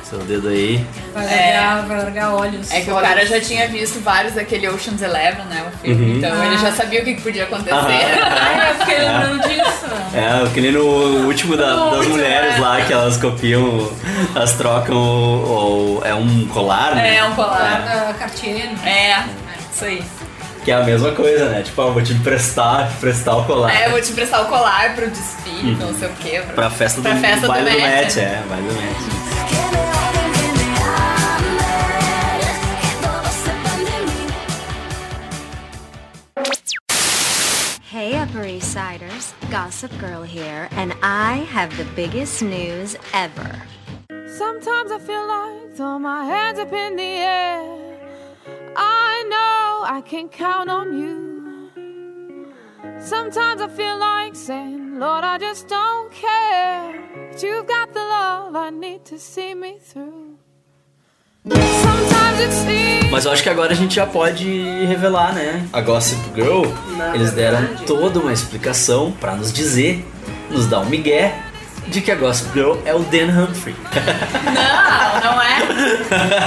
Seu 0.03 0.19
dedo 0.19 0.49
aí. 0.49 0.85
Vai 1.13 1.25
É. 1.25 1.59
largar, 1.61 1.85
vai 1.87 1.97
largar 2.03 2.33
olhos. 2.33 2.71
É 2.71 2.81
que 2.81 2.91
o 2.91 2.95
cara 2.99 3.25
já 3.25 3.39
tinha 3.39 3.67
visto 3.67 3.99
vários 4.01 4.33
daquele 4.33 4.67
Ocean's 4.67 5.01
Eleven, 5.01 5.45
né? 5.45 5.65
O 5.71 5.77
filme. 5.77 6.11
Uhum. 6.13 6.17
Então 6.17 6.43
ele 6.43 6.57
já 6.57 6.71
sabia 6.71 7.01
o 7.01 7.05
que 7.05 7.21
podia 7.21 7.43
acontecer. 7.43 7.71
Ai, 7.73 8.71
eu 8.71 8.75
fiquei 8.79 8.97
lembrando 8.99 9.41
disso. 9.47 9.85
É, 10.13 10.49
que 10.53 10.61
nem 10.61 10.71
no 10.71 10.83
último 11.27 11.55
da- 11.55 11.75
das 11.75 11.93
último, 11.97 12.15
mulheres 12.15 12.55
é. 12.55 12.59
lá, 12.59 12.81
que 12.81 12.91
elas 12.91 13.17
copiam, 13.17 13.91
elas 14.35 14.53
trocam 14.53 14.97
o, 14.97 15.99
o- 15.99 16.01
é 16.03 16.13
um 16.15 16.47
colar, 16.47 16.95
né? 16.95 17.17
É, 17.17 17.23
um 17.23 17.35
colar. 17.35 17.81
Da 18.07 18.13
Cartier. 18.17 18.69
né? 18.83 18.89
É, 18.89 19.23
isso 19.71 19.85
aí. 19.85 20.03
Que 20.63 20.71
é 20.71 20.75
a 20.75 20.83
mesma 20.83 21.11
coisa, 21.13 21.49
né? 21.49 21.63
Tipo, 21.63 21.81
ah, 21.81 21.85
eu 21.87 21.93
vou 21.93 22.03
te 22.03 22.13
emprestar, 22.13 22.91
emprestar 22.97 23.37
o 23.37 23.45
colar. 23.45 23.73
É, 23.73 23.87
eu 23.87 23.91
vou 23.91 24.01
te 24.01 24.11
emprestar 24.11 24.43
o 24.43 24.49
colar 24.49 24.93
pro 24.95 25.09
desfile, 25.09 25.75
não 25.75 25.93
sei 25.97 26.07
o 26.09 26.11
quê. 26.15 26.41
Pra, 26.45 26.53
Pra 26.53 26.69
festa 26.69 27.01
do, 27.01 27.03
pra 27.09 27.15
festa 27.17 27.41
do 27.41 27.47
baile 27.47 27.69
do 27.71 27.77
Met. 27.77 28.03
match, 28.03 28.17
é, 28.17 28.43
baile 28.49 28.67
do 28.67 28.73
match. 28.75 30.09
Hey, 37.91 38.15
Upper 38.15 38.45
East 38.45 38.71
Siders. 38.71 39.33
Gossip 39.49 39.91
Girl 39.99 40.21
here, 40.21 40.67
and 40.71 40.93
I 41.01 41.37
have 41.49 41.75
the 41.75 41.85
biggest 41.95 42.41
news 42.41 42.95
ever. 43.13 43.61
Sometimes 44.37 44.91
I 44.91 44.99
feel 44.99 45.27
like 45.27 45.75
throw 45.75 45.97
my 45.99 46.23
hands 46.25 46.59
up 46.59 46.71
in 46.71 46.95
the 46.95 47.03
air. 47.03 47.61
I 48.77 49.25
know 49.31 49.68
I 49.85 50.01
can 50.01 50.27
count 50.29 50.69
on 50.69 50.97
you. 50.97 51.39
Sometimes 52.99 53.61
I 53.61 53.67
feel 53.69 53.97
like 53.97 54.35
saying, 54.35 54.99
Lord, 54.99 55.23
I 55.23 55.37
just 55.37 55.67
don't 55.67 56.11
care. 56.11 56.99
But 57.31 57.41
you've 57.43 57.65
got 57.67 57.93
the 57.93 57.99
love 57.99 58.55
I 58.55 58.69
need 58.71 59.05
to 59.05 59.17
see 59.17 59.53
me 59.55 59.77
through. 59.79 60.37
Sometimes 61.45 62.39
it 62.41 62.51
seems. 62.53 63.11
Mas 63.11 63.25
eu 63.25 63.31
acho 63.31 63.41
que 63.41 63.49
agora 63.49 63.71
a 63.71 63.75
gente 63.75 63.95
já 63.95 64.05
pode 64.05 64.45
revelar, 64.85 65.33
né? 65.33 65.67
A 65.73 65.81
Gossip 65.81 66.19
Girl, 66.35 66.63
Na 66.97 67.15
eles 67.15 67.31
deram 67.31 67.59
verdade- 67.59 67.85
toda 67.85 68.19
uma 68.19 68.31
explicação 68.33 69.11
pra 69.13 69.35
nos 69.35 69.51
dizer, 69.51 70.05
nos 70.51 70.67
dar 70.67 70.79
um 70.81 70.85
migué, 70.85 71.41
de 71.89 72.01
que 72.01 72.11
a 72.11 72.15
Gossip 72.15 72.51
Girl 72.53 72.75
é 72.85 72.93
o 72.93 72.99
Dan 72.99 73.27
Humphrey. 73.43 73.75
Não, 74.45 75.31
não 75.33 75.41
é. 75.41 75.59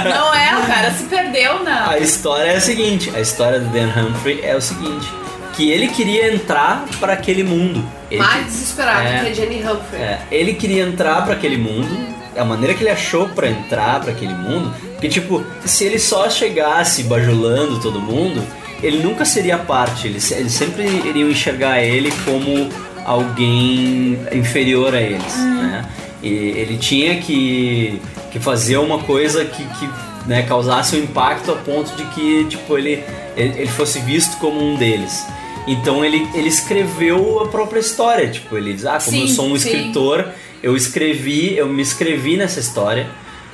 Não 0.09 0.33
é, 0.33 0.57
o 0.63 0.67
cara 0.67 0.91
se 0.91 1.03
perdeu, 1.05 1.63
não. 1.63 1.89
A 1.89 1.97
história 1.99 2.51
é 2.51 2.55
a 2.57 2.61
seguinte, 2.61 3.11
a 3.15 3.19
história 3.19 3.59
do 3.59 3.67
Dan 3.69 3.87
Humphrey 3.89 4.41
é 4.43 4.55
o 4.55 4.61
seguinte, 4.61 5.07
que 5.53 5.69
ele 5.69 5.87
queria 5.87 6.33
entrar 6.33 6.85
pra 6.99 7.13
aquele 7.13 7.43
mundo. 7.43 7.83
Ele 8.09 8.21
Mais 8.21 8.45
desesperado 8.45 9.07
É. 9.07 9.19
que 9.19 9.27
a 9.27 9.33
Jenny 9.33 9.63
Humphrey. 9.63 10.01
É, 10.01 10.19
ele 10.31 10.53
queria 10.53 10.83
entrar 10.83 11.23
pra 11.23 11.33
aquele 11.33 11.57
mundo. 11.57 12.13
A 12.35 12.43
maneira 12.43 12.73
que 12.73 12.81
ele 12.83 12.89
achou 12.89 13.29
pra 13.29 13.47
entrar 13.47 13.99
pra 13.99 14.11
aquele 14.11 14.33
mundo, 14.33 14.73
que 14.99 15.07
tipo, 15.07 15.45
se 15.65 15.83
ele 15.85 15.99
só 15.99 16.27
chegasse 16.29 17.03
bajulando 17.03 17.79
todo 17.79 17.99
mundo, 17.99 18.43
ele 18.81 18.97
nunca 19.03 19.23
seria 19.23 19.55
parte. 19.57 20.07
Eles, 20.07 20.31
eles 20.31 20.51
sempre 20.51 20.83
iriam 21.05 21.29
enxergar 21.29 21.79
ele 21.83 22.11
como 22.25 22.69
alguém 23.05 24.17
inferior 24.31 24.93
a 24.95 25.01
eles, 25.01 25.35
né? 25.37 25.85
E 26.21 26.27
ele 26.27 26.77
tinha 26.77 27.17
que, 27.19 27.99
que 28.31 28.39
fazer 28.39 28.77
uma 28.77 28.99
coisa 28.99 29.43
que, 29.43 29.63
que 29.65 29.89
né, 30.25 30.43
causasse 30.43 30.95
um 30.95 30.99
impacto 30.99 31.51
a 31.51 31.55
ponto 31.55 31.93
de 31.97 32.05
que 32.05 32.45
tipo 32.45 32.77
ele, 32.77 33.03
ele, 33.35 33.53
ele 33.59 33.67
fosse 33.67 33.99
visto 33.99 34.37
como 34.37 34.61
um 34.61 34.75
deles. 34.75 35.25
Então 35.67 36.03
ele, 36.03 36.27
ele 36.33 36.47
escreveu 36.47 37.41
a 37.41 37.47
própria 37.47 37.79
história, 37.79 38.27
tipo, 38.29 38.57
ele 38.57 38.73
diz, 38.73 38.85
ah, 38.85 38.99
como 39.03 39.17
eu 39.17 39.27
Sim, 39.27 39.33
sou 39.33 39.45
um 39.45 39.57
sim. 39.57 39.69
escritor, 39.69 40.25
eu 40.61 40.75
escrevi, 40.75 41.55
eu 41.57 41.67
me 41.67 41.81
escrevi 41.81 42.35
nessa 42.37 42.59
história 42.59 43.07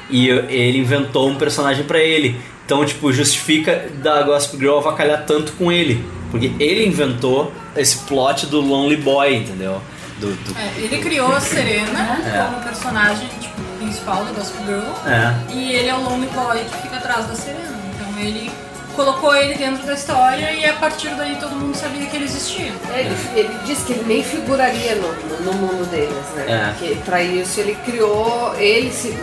e 0.10 0.28
eu- 0.28 0.46
ele 0.50 0.78
inventou 0.80 1.28
um 1.30 1.36
personagem 1.36 1.84
pra 1.86 2.00
ele. 2.00 2.36
Então, 2.66 2.84
tipo, 2.86 3.12
justifica 3.12 3.88
da 4.02 4.22
Gossip 4.24 4.58
Girl 4.58 4.78
avacalhar 4.78 5.24
tanto 5.26 5.52
com 5.54 5.72
ele, 5.72 6.04
porque 6.30 6.52
ele 6.60 6.86
inventou 6.86 7.52
esse 7.76 7.98
plot 8.00 8.46
do 8.48 8.60
Lonely 8.62 8.98
Boy, 8.98 9.36
entendeu? 9.38 9.82
Do, 10.20 10.34
do- 10.36 10.58
É, 10.60 10.72
ele 10.82 10.98
criou 11.02 11.32
a 11.34 11.40
Serena 11.40 12.20
É. 12.26 12.44
como 12.44 12.62
personagem 12.64 13.28
tipo, 13.40 13.62
principal 13.80 14.26
da 14.26 14.32
Gospel 14.32 14.66
Girl. 14.66 14.92
É. 15.08 15.34
E 15.54 15.72
ele 15.74 15.88
é 15.90 15.96
o 15.96 16.02
Lonely 16.04 16.28
Boy 16.34 16.64
que 16.66 16.78
fica 16.82 16.98
atrás 16.98 17.26
da 17.28 17.36
Serena. 17.36 17.80
Então 17.96 18.20
ele 18.20 18.52
colocou 18.96 19.34
ele 19.34 19.54
dentro 19.56 19.86
da 19.88 19.94
história 19.94 20.52
e 20.52 20.66
a 20.66 20.74
partir 20.74 21.08
daí 21.16 21.38
todo 21.38 21.56
mundo 21.56 21.74
sabia 21.76 22.06
que 22.08 22.18
ele 22.18 22.26
existia. 22.26 22.74
Ele, 22.94 23.16
ele 23.34 23.58
disse 23.66 23.86
que 23.86 23.94
ele 23.94 24.04
nem 24.06 24.22
figuraria 24.24 24.96
no, 24.96 25.08
no- 25.14 25.40
no 25.46 25.54
mundo 25.54 25.90
deles, 25.90 26.12
né? 26.36 26.46
É. 26.48 26.74
Porque 26.74 26.96
pra 27.06 27.24
isso 27.24 27.62
ele 27.62 27.76
criou, 27.86 28.54
ele 28.58 28.92
se, 28.92 29.18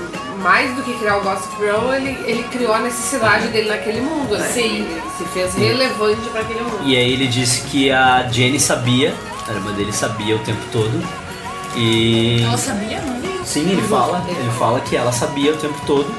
mais 0.47 0.77
do 0.77 0.83
que 0.85 0.95
criar 0.95 1.17
o 1.17 1.23
Gossip 1.23 1.57
Girl, 1.59 1.93
ele, 1.93 2.17
ele 2.25 2.45
criou 2.45 2.73
a 2.73 2.79
necessidade 2.79 3.49
dele 3.49 3.69
naquele 3.69 4.01
mundo, 4.01 4.39
né? 4.39 4.47
Sim. 4.47 4.83
Ele 4.83 5.03
se 5.19 5.25
fez 5.25 5.55
relevante 5.55 6.29
pra 6.31 6.43
aquele 6.43 6.61
mundo. 6.61 6.79
E 6.85 6.97
aí 6.97 7.13
ele 7.13 7.27
disse 7.27 7.63
que 7.63 7.91
a 7.91 8.29
Jenny 8.31 8.61
sabia, 8.61 9.13
a 9.49 9.53
irmã 9.53 9.73
dele 9.73 9.93
sabia 9.93 10.37
o 10.37 10.39
tempo 10.39 10.63
todo. 10.71 11.03
E. 11.75 12.45
Ela 12.45 12.57
sabia, 12.57 13.01
não? 13.01 13.45
Sim, 13.45 13.69
ele 13.71 13.83
fala, 13.83 14.25
ele 14.29 14.51
fala 14.53 14.81
que 14.81 14.97
ela 14.97 15.11
sabia 15.11 15.53
o 15.53 15.57
tempo 15.57 15.81
todo 15.85 16.15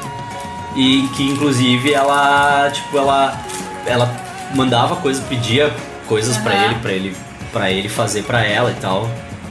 e 0.75 1.07
que 1.15 1.23
inclusive 1.23 1.93
ela, 1.93 2.69
tipo, 2.69 2.97
ela 2.97 3.37
ela 3.85 4.13
mandava 4.53 4.97
coisas, 4.97 5.23
pedia 5.23 5.73
coisas 6.05 6.37
pra 6.37 6.51
Aham. 6.53 6.65
ele, 6.65 6.75
pra 6.75 6.91
ele, 6.91 7.15
para 7.53 7.71
ele 7.71 7.89
fazer 7.89 8.23
pra 8.23 8.43
ela 8.43 8.71
e 8.71 8.75
tal. 8.75 9.09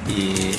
E 0.09 0.55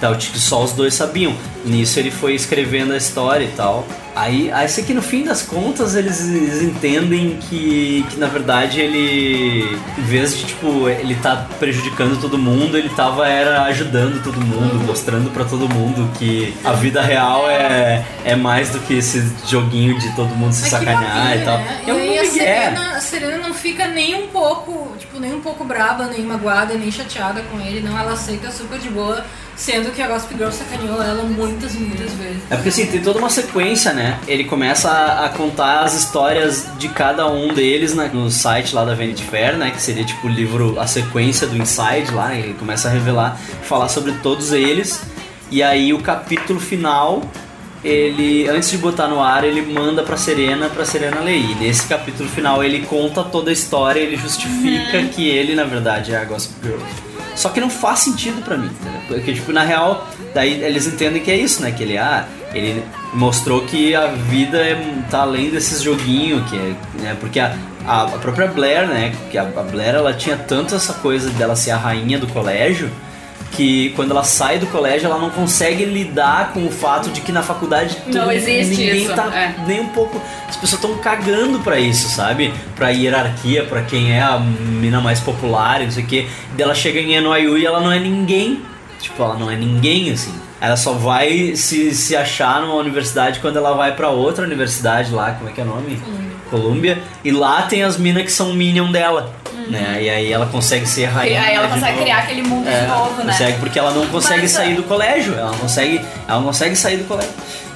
tal, 0.00 0.16
tipo, 0.16 0.38
só 0.38 0.62
os 0.62 0.72
dois 0.72 0.94
sabiam. 0.94 1.34
Nisso 1.64 1.98
ele 1.98 2.10
foi 2.10 2.34
escrevendo 2.34 2.92
a 2.92 2.96
história 2.96 3.44
e 3.44 3.48
tal. 3.48 3.86
Aí, 4.14 4.50
aí 4.50 4.66
sei 4.66 4.82
que 4.82 4.94
no 4.94 5.02
fim 5.02 5.24
das 5.24 5.42
contas 5.42 5.94
eles, 5.94 6.26
eles 6.26 6.62
entendem 6.62 7.36
que, 7.38 8.02
que 8.08 8.18
na 8.18 8.26
verdade 8.26 8.80
ele, 8.80 9.78
em 9.98 10.02
vez 10.02 10.34
de 10.38 10.46
tipo, 10.46 10.88
ele 10.88 11.14
tá 11.16 11.46
prejudicando 11.58 12.18
todo 12.18 12.38
mundo, 12.38 12.78
ele 12.78 12.88
tava 12.88 13.28
era 13.28 13.64
ajudando 13.64 14.22
todo 14.24 14.40
mundo, 14.40 14.82
mostrando 14.86 15.30
pra 15.30 15.44
todo 15.44 15.68
mundo 15.68 16.10
que 16.18 16.54
a 16.64 16.72
vida 16.72 17.02
real 17.02 17.50
é, 17.50 18.06
é 18.24 18.34
mais 18.34 18.70
do 18.70 18.78
que 18.80 18.94
esse 18.94 19.22
joguinho 19.46 19.98
de 19.98 20.10
todo 20.16 20.28
mundo 20.34 20.54
se 20.54 20.62
que 20.62 20.70
sacanear 20.70 21.36
e 21.36 21.44
tal. 21.44 21.58
né? 21.58 21.82
E 21.86 21.90
É. 22.26 22.30
Serena, 22.30 22.96
a 22.96 23.00
Serena 23.00 23.38
não 23.38 23.54
fica 23.54 23.86
nem 23.88 24.14
um 24.14 24.28
pouco, 24.28 24.96
tipo, 24.98 25.18
nem 25.18 25.34
um 25.34 25.40
pouco 25.40 25.64
braba, 25.64 26.06
nem 26.06 26.22
magoada, 26.22 26.74
nem 26.74 26.90
chateada 26.90 27.42
com 27.42 27.60
ele, 27.60 27.80
não. 27.80 27.98
Ela 27.98 28.12
aceita 28.12 28.50
super 28.50 28.78
de 28.78 28.88
boa, 28.88 29.24
sendo 29.54 29.90
que 29.92 30.02
a 30.02 30.08
Gossip 30.08 30.34
Girl 30.36 30.50
sacaneou 30.50 31.02
ela 31.02 31.22
muitas 31.22 31.74
muitas 31.74 32.12
vezes. 32.12 32.42
É 32.50 32.56
porque 32.56 32.68
assim, 32.68 32.86
tem 32.86 33.00
toda 33.00 33.18
uma 33.18 33.30
sequência, 33.30 33.92
né? 33.92 34.18
Ele 34.26 34.44
começa 34.44 34.90
a, 34.90 35.26
a 35.26 35.28
contar 35.30 35.80
as 35.80 35.94
histórias 35.94 36.66
de 36.78 36.88
cada 36.88 37.26
um 37.28 37.52
deles 37.54 37.94
né, 37.94 38.10
no 38.12 38.30
site 38.30 38.74
lá 38.74 38.84
da 38.84 38.94
Vanity 38.94 39.22
Fair, 39.22 39.56
né? 39.56 39.70
Que 39.70 39.80
seria 39.80 40.04
tipo 40.04 40.26
o 40.26 40.30
livro, 40.30 40.78
a 40.78 40.86
sequência 40.86 41.46
do 41.46 41.56
Inside 41.56 42.12
lá. 42.12 42.34
Ele 42.34 42.54
começa 42.54 42.88
a 42.88 42.90
revelar, 42.90 43.38
falar 43.62 43.88
sobre 43.88 44.12
todos 44.22 44.52
eles. 44.52 45.00
E 45.50 45.62
aí 45.62 45.92
o 45.92 46.00
capítulo 46.00 46.58
final, 46.58 47.22
ele, 47.86 48.48
antes 48.48 48.70
de 48.70 48.78
botar 48.78 49.06
no 49.06 49.22
ar, 49.22 49.44
ele 49.44 49.62
manda 49.62 50.02
pra 50.02 50.16
Serena, 50.16 50.68
pra 50.68 50.84
Serena 50.84 51.20
ler. 51.20 51.38
E 51.38 51.54
nesse 51.54 51.86
capítulo 51.86 52.28
final 52.28 52.62
ele 52.64 52.84
conta 52.86 53.22
toda 53.22 53.50
a 53.50 53.52
história, 53.52 54.00
ele 54.00 54.16
justifica 54.16 55.02
que 55.04 55.28
ele, 55.28 55.54
na 55.54 55.64
verdade, 55.64 56.12
é 56.12 56.16
a 56.16 56.24
Gossip 56.24 56.54
Girl. 56.62 56.80
Só 57.36 57.50
que 57.50 57.60
não 57.60 57.70
faz 57.70 58.00
sentido 58.00 58.42
pra 58.42 58.56
mim, 58.56 58.66
entendeu? 58.66 59.00
Porque, 59.06 59.34
tipo, 59.34 59.52
na 59.52 59.62
real, 59.62 60.08
daí 60.34 60.64
eles 60.64 60.86
entendem 60.86 61.22
que 61.22 61.30
é 61.30 61.36
isso, 61.36 61.62
né? 61.62 61.70
Que 61.70 61.82
ele, 61.84 61.96
ah, 61.96 62.26
ele 62.52 62.82
mostrou 63.12 63.60
que 63.60 63.94
a 63.94 64.06
vida 64.06 64.58
é, 64.58 64.74
tá 65.10 65.20
além 65.20 65.50
desses 65.50 65.82
joguinhos, 65.82 66.48
que 66.48 66.56
é, 66.56 66.74
né? 67.00 67.16
Porque 67.20 67.38
a, 67.38 67.54
a, 67.86 68.06
própria 68.18 68.48
Blair, 68.48 68.88
né? 68.88 69.14
Que 69.30 69.38
a, 69.38 69.42
a 69.42 69.62
Blair, 69.62 69.94
ela 69.94 70.12
tinha 70.14 70.36
tanto 70.36 70.74
essa 70.74 70.94
coisa 70.94 71.30
dela 71.30 71.54
ser 71.54 71.72
a 71.72 71.76
rainha 71.76 72.18
do 72.18 72.26
colégio, 72.26 72.90
que 73.52 73.90
quando 73.90 74.10
ela 74.10 74.24
sai 74.24 74.58
do 74.58 74.66
colégio, 74.66 75.06
ela 75.06 75.18
não 75.18 75.30
consegue 75.30 75.84
lidar 75.84 76.52
com 76.52 76.66
o 76.66 76.70
fato 76.70 77.10
de 77.10 77.20
que 77.20 77.32
na 77.32 77.42
faculdade 77.42 77.96
Não 78.06 78.30
existe 78.30 78.76
ninguém 78.76 79.04
isso, 79.04 79.14
tá 79.14 79.34
é. 79.34 79.54
nem 79.66 79.80
um 79.80 79.88
pouco. 79.88 80.20
As 80.48 80.56
pessoas 80.56 80.82
estão 80.82 80.96
cagando 80.98 81.60
pra 81.60 81.78
isso, 81.78 82.08
sabe? 82.08 82.52
Pra 82.74 82.90
hierarquia, 82.90 83.64
pra 83.64 83.82
quem 83.82 84.12
é 84.12 84.20
a 84.20 84.38
mina 84.38 85.00
mais 85.00 85.20
popular, 85.20 85.80
e 85.80 85.84
não 85.84 85.92
sei 85.92 86.04
o 86.04 86.06
quê. 86.06 86.26
Daí 86.52 86.62
ela 86.64 86.74
chega 86.74 87.00
em 87.00 87.20
NYU 87.20 87.58
e 87.58 87.66
ela 87.66 87.80
não 87.80 87.92
é 87.92 87.98
ninguém. 87.98 88.62
Tipo, 89.00 89.22
ela 89.22 89.36
não 89.36 89.50
é 89.50 89.56
ninguém, 89.56 90.10
assim. 90.10 90.34
Ela 90.60 90.76
só 90.76 90.94
vai 90.94 91.54
se, 91.54 91.94
se 91.94 92.16
achar 92.16 92.62
numa 92.62 92.74
universidade 92.74 93.40
quando 93.40 93.58
ela 93.58 93.74
vai 93.74 93.94
pra 93.94 94.08
outra 94.08 94.44
universidade 94.44 95.12
lá, 95.12 95.32
como 95.32 95.50
é 95.50 95.52
que 95.52 95.60
é 95.60 95.64
o 95.64 95.66
nome? 95.66 96.00
Colômbia. 96.50 96.98
E 97.22 97.30
lá 97.30 97.62
tem 97.62 97.82
as 97.82 97.98
minas 97.98 98.22
que 98.22 98.32
são 98.32 98.54
minion 98.54 98.90
dela. 98.90 99.34
Né? 99.68 99.98
E 100.02 100.10
aí 100.10 100.32
ela 100.32 100.46
consegue 100.46 100.86
ser 100.86 101.02
E 101.02 101.04
rainha. 101.06 101.42
aí 101.42 101.54
ela 101.54 101.68
consegue 101.68 101.92
novo. 101.92 102.02
criar 102.02 102.18
aquele 102.18 102.42
mundo 102.42 102.68
É, 102.68 102.80
de 102.82 102.86
novo, 102.86 103.22
né? 103.24 103.32
consegue, 103.32 103.58
porque 103.58 103.78
ela 103.78 103.90
não 103.92 104.06
consegue 104.06 104.42
Mas, 104.42 104.50
sair 104.52 104.72
ah, 104.72 104.76
do 104.76 104.82
colégio. 104.84 105.34
Ela 105.34 105.50
não 105.50 105.58
consegue, 105.58 106.00
ela 106.28 106.38
não 106.38 106.46
consegue 106.46 106.76
sair 106.76 106.96
do 106.98 107.04
colégio. 107.04 107.32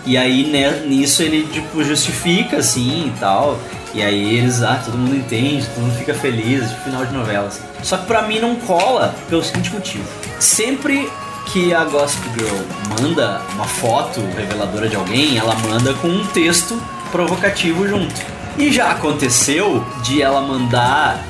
E 0.06 0.16
aí 0.16 0.44
né, 0.50 0.82
nisso 0.86 1.22
ele 1.22 1.46
tipo 1.52 1.82
justifica 1.84 2.58
assim 2.58 3.12
e 3.14 3.18
tal. 3.18 3.58
E 3.92 4.00
aí 4.02 4.36
eles, 4.38 4.62
ah, 4.62 4.80
todo 4.84 4.96
mundo 4.96 5.16
entende, 5.16 5.66
todo 5.66 5.82
mundo 5.82 5.98
fica 5.98 6.14
feliz, 6.14 6.68
tipo 6.70 6.84
final 6.84 7.04
de 7.04 7.12
novela. 7.12 7.48
assim. 7.48 7.60
Só 7.82 7.96
que 7.96 8.06
pra 8.06 8.22
mim 8.22 8.38
não 8.38 8.54
cola 8.54 9.14
pelo 9.28 9.42
seguinte 9.42 9.70
motivo. 9.72 10.04
Sempre 10.38 11.10
que 11.46 11.74
a 11.74 11.82
Gossip 11.84 12.22
Girl 12.38 12.56
manda 13.00 13.40
uma 13.54 13.64
foto 13.64 14.20
reveladora 14.36 14.88
de 14.88 14.94
alguém, 14.94 15.36
ela 15.36 15.56
manda 15.56 15.92
com 15.94 16.06
um 16.06 16.24
texto 16.26 16.80
provocativo 17.10 17.88
junto. 17.88 18.14
E 18.56 18.70
já 18.72 18.90
aconteceu 18.90 19.84
de 20.02 20.22
ela 20.22 20.40
mandar 20.40 21.24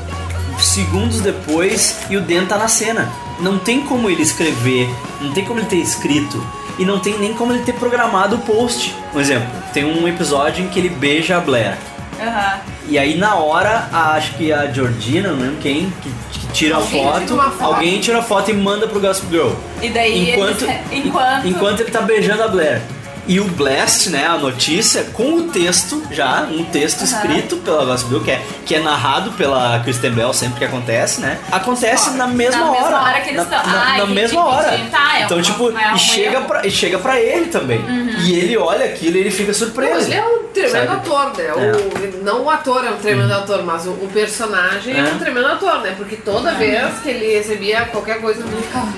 segundos 0.65 1.21
depois 1.21 1.97
e 2.11 2.17
o 2.17 2.21
Dan 2.21 2.45
tá 2.47 2.57
na 2.57 2.69
cena. 2.69 3.11
Não 3.41 3.59
tem 3.59 3.81
como 3.83 4.09
ele 4.11 4.23
escrever, 4.23 4.89
não 5.21 5.33
tem 5.33 5.45
como 5.45 5.61
ele 5.61 5.67
ter 5.67 5.77
escrito 5.77 6.45
e 6.79 6.85
não 6.85 6.99
tem 6.99 7.19
nem 7.19 7.33
como 7.35 7.53
ele 7.53 7.63
ter 7.63 7.75
programado 7.75 8.37
o 8.37 8.39
post. 8.41 8.95
Por 9.13 9.21
exemplo, 9.21 9.49
tem 9.73 9.85
um 9.85 10.07
episódio 10.09 10.65
em 10.65 10.69
que 10.69 10.79
ele 10.79 10.89
beija 10.91 11.37
a 11.37 11.41
Blair. 11.41 11.77
Aham. 12.21 12.61
E 12.89 12.99
aí 12.99 13.17
na 13.17 13.37
hora, 13.37 13.89
a- 13.93 14.13
acho 14.15 14.35
que 14.35 14.53
a 14.53 14.67
Georgina, 14.71 15.31
não 15.31 15.39
lembro 15.41 15.57
quem, 15.63 15.91
que, 16.03 16.11
que 16.33 16.47
tira 16.53 16.77
Alguém 16.77 17.07
a 17.09 17.13
foto, 17.13 17.27
foto. 17.37 17.65
alguém 17.65 18.01
tira 18.01 18.19
a 18.19 18.23
foto 18.23 18.51
e 18.51 18.55
manda 18.55 18.87
pro 18.89 19.01
Gossip 19.01 19.29
Girl. 19.31 19.51
E 19.81 19.89
daí 19.89 20.33
Enquanto, 20.33 20.65
eles, 20.65 20.81
enquanto, 21.07 21.47
enquanto 21.49 21.81
ele 21.81 21.91
tá 21.91 22.01
beijando 22.03 22.43
a 22.43 22.49
Blair. 22.49 22.83
E 23.27 23.39
o 23.39 23.45
Blast, 23.45 24.09
né, 24.11 24.27
a 24.27 24.37
notícia, 24.37 25.05
com 25.13 25.35
o 25.35 25.43
texto 25.51 26.03
já, 26.11 26.43
um 26.51 26.65
texto 26.65 27.03
escrito 27.05 27.57
pela 27.59 27.85
Gossip 27.85 28.21
que 28.25 28.31
é, 28.31 28.43
que 28.67 28.75
é 28.75 28.81
narrado 28.81 29.31
pela 29.33 29.79
Kristen 29.81 30.11
Bell 30.11 30.33
sempre 30.33 30.59
que 30.59 30.65
acontece, 30.65 31.21
né? 31.21 31.39
Acontece 31.53 32.11
na 32.11 32.27
mesma 32.27 32.59
Na 32.61 32.71
hora. 32.73 32.81
mesma 32.83 33.03
hora 33.03 33.21
que 33.21 33.29
eles 33.31 33.37
na, 33.37 33.57
estão. 33.59 33.73
na- 33.73 33.83
Ai, 33.85 33.99
na 33.99 34.07
mesma 34.07 34.45
hora. 34.45 34.81
Tá, 34.91 35.19
é 35.19 35.23
então, 35.25 35.39
um- 35.39 35.43
tipo, 35.43 35.71
é 35.79 35.95
e, 35.95 35.99
chega 35.99 36.37
erro. 36.39 36.45
pra, 36.47 36.67
e 36.67 36.71
chega 36.71 36.99
pra 36.99 37.21
ele 37.21 37.47
também. 37.47 37.79
Uhum. 37.79 38.11
E 38.25 38.33
ele 38.35 38.57
olha 38.57 38.85
aquilo 38.87 39.17
e 39.17 39.21
ele 39.21 39.31
fica 39.31 39.53
Não, 39.53 39.59
surpreso. 39.59 40.07
ele 40.11 40.15
é 40.15 40.25
um 40.25 40.43
tremendo 40.53 40.73
sabe? 40.73 40.89
ator, 40.89 41.33
né? 41.37 41.53
O, 41.55 42.25
não 42.25 42.43
o 42.45 42.51
ator 42.51 42.85
é 42.85 42.91
um 42.91 42.97
tremendo 42.97 43.33
ator, 43.33 43.63
mas 43.65 43.87
o, 43.87 43.91
o 43.91 44.11
personagem 44.13 44.95
é. 44.97 45.01
É. 45.01 45.05
um 45.05 45.19
tremendo 45.19 45.47
ator, 45.47 45.81
né? 45.83 45.95
Porque 45.97 46.17
toda 46.17 46.53
vez 46.55 46.99
que 47.03 47.09
ele 47.11 47.33
recebia 47.37 47.83
qualquer 47.87 48.21
coisa, 48.21 48.41
ele 48.41 48.63
ficava. 48.63 48.89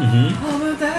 Uhum. 0.00 0.36
Oh 0.48 0.58
meu 0.58 0.74
Deus! 0.74 0.90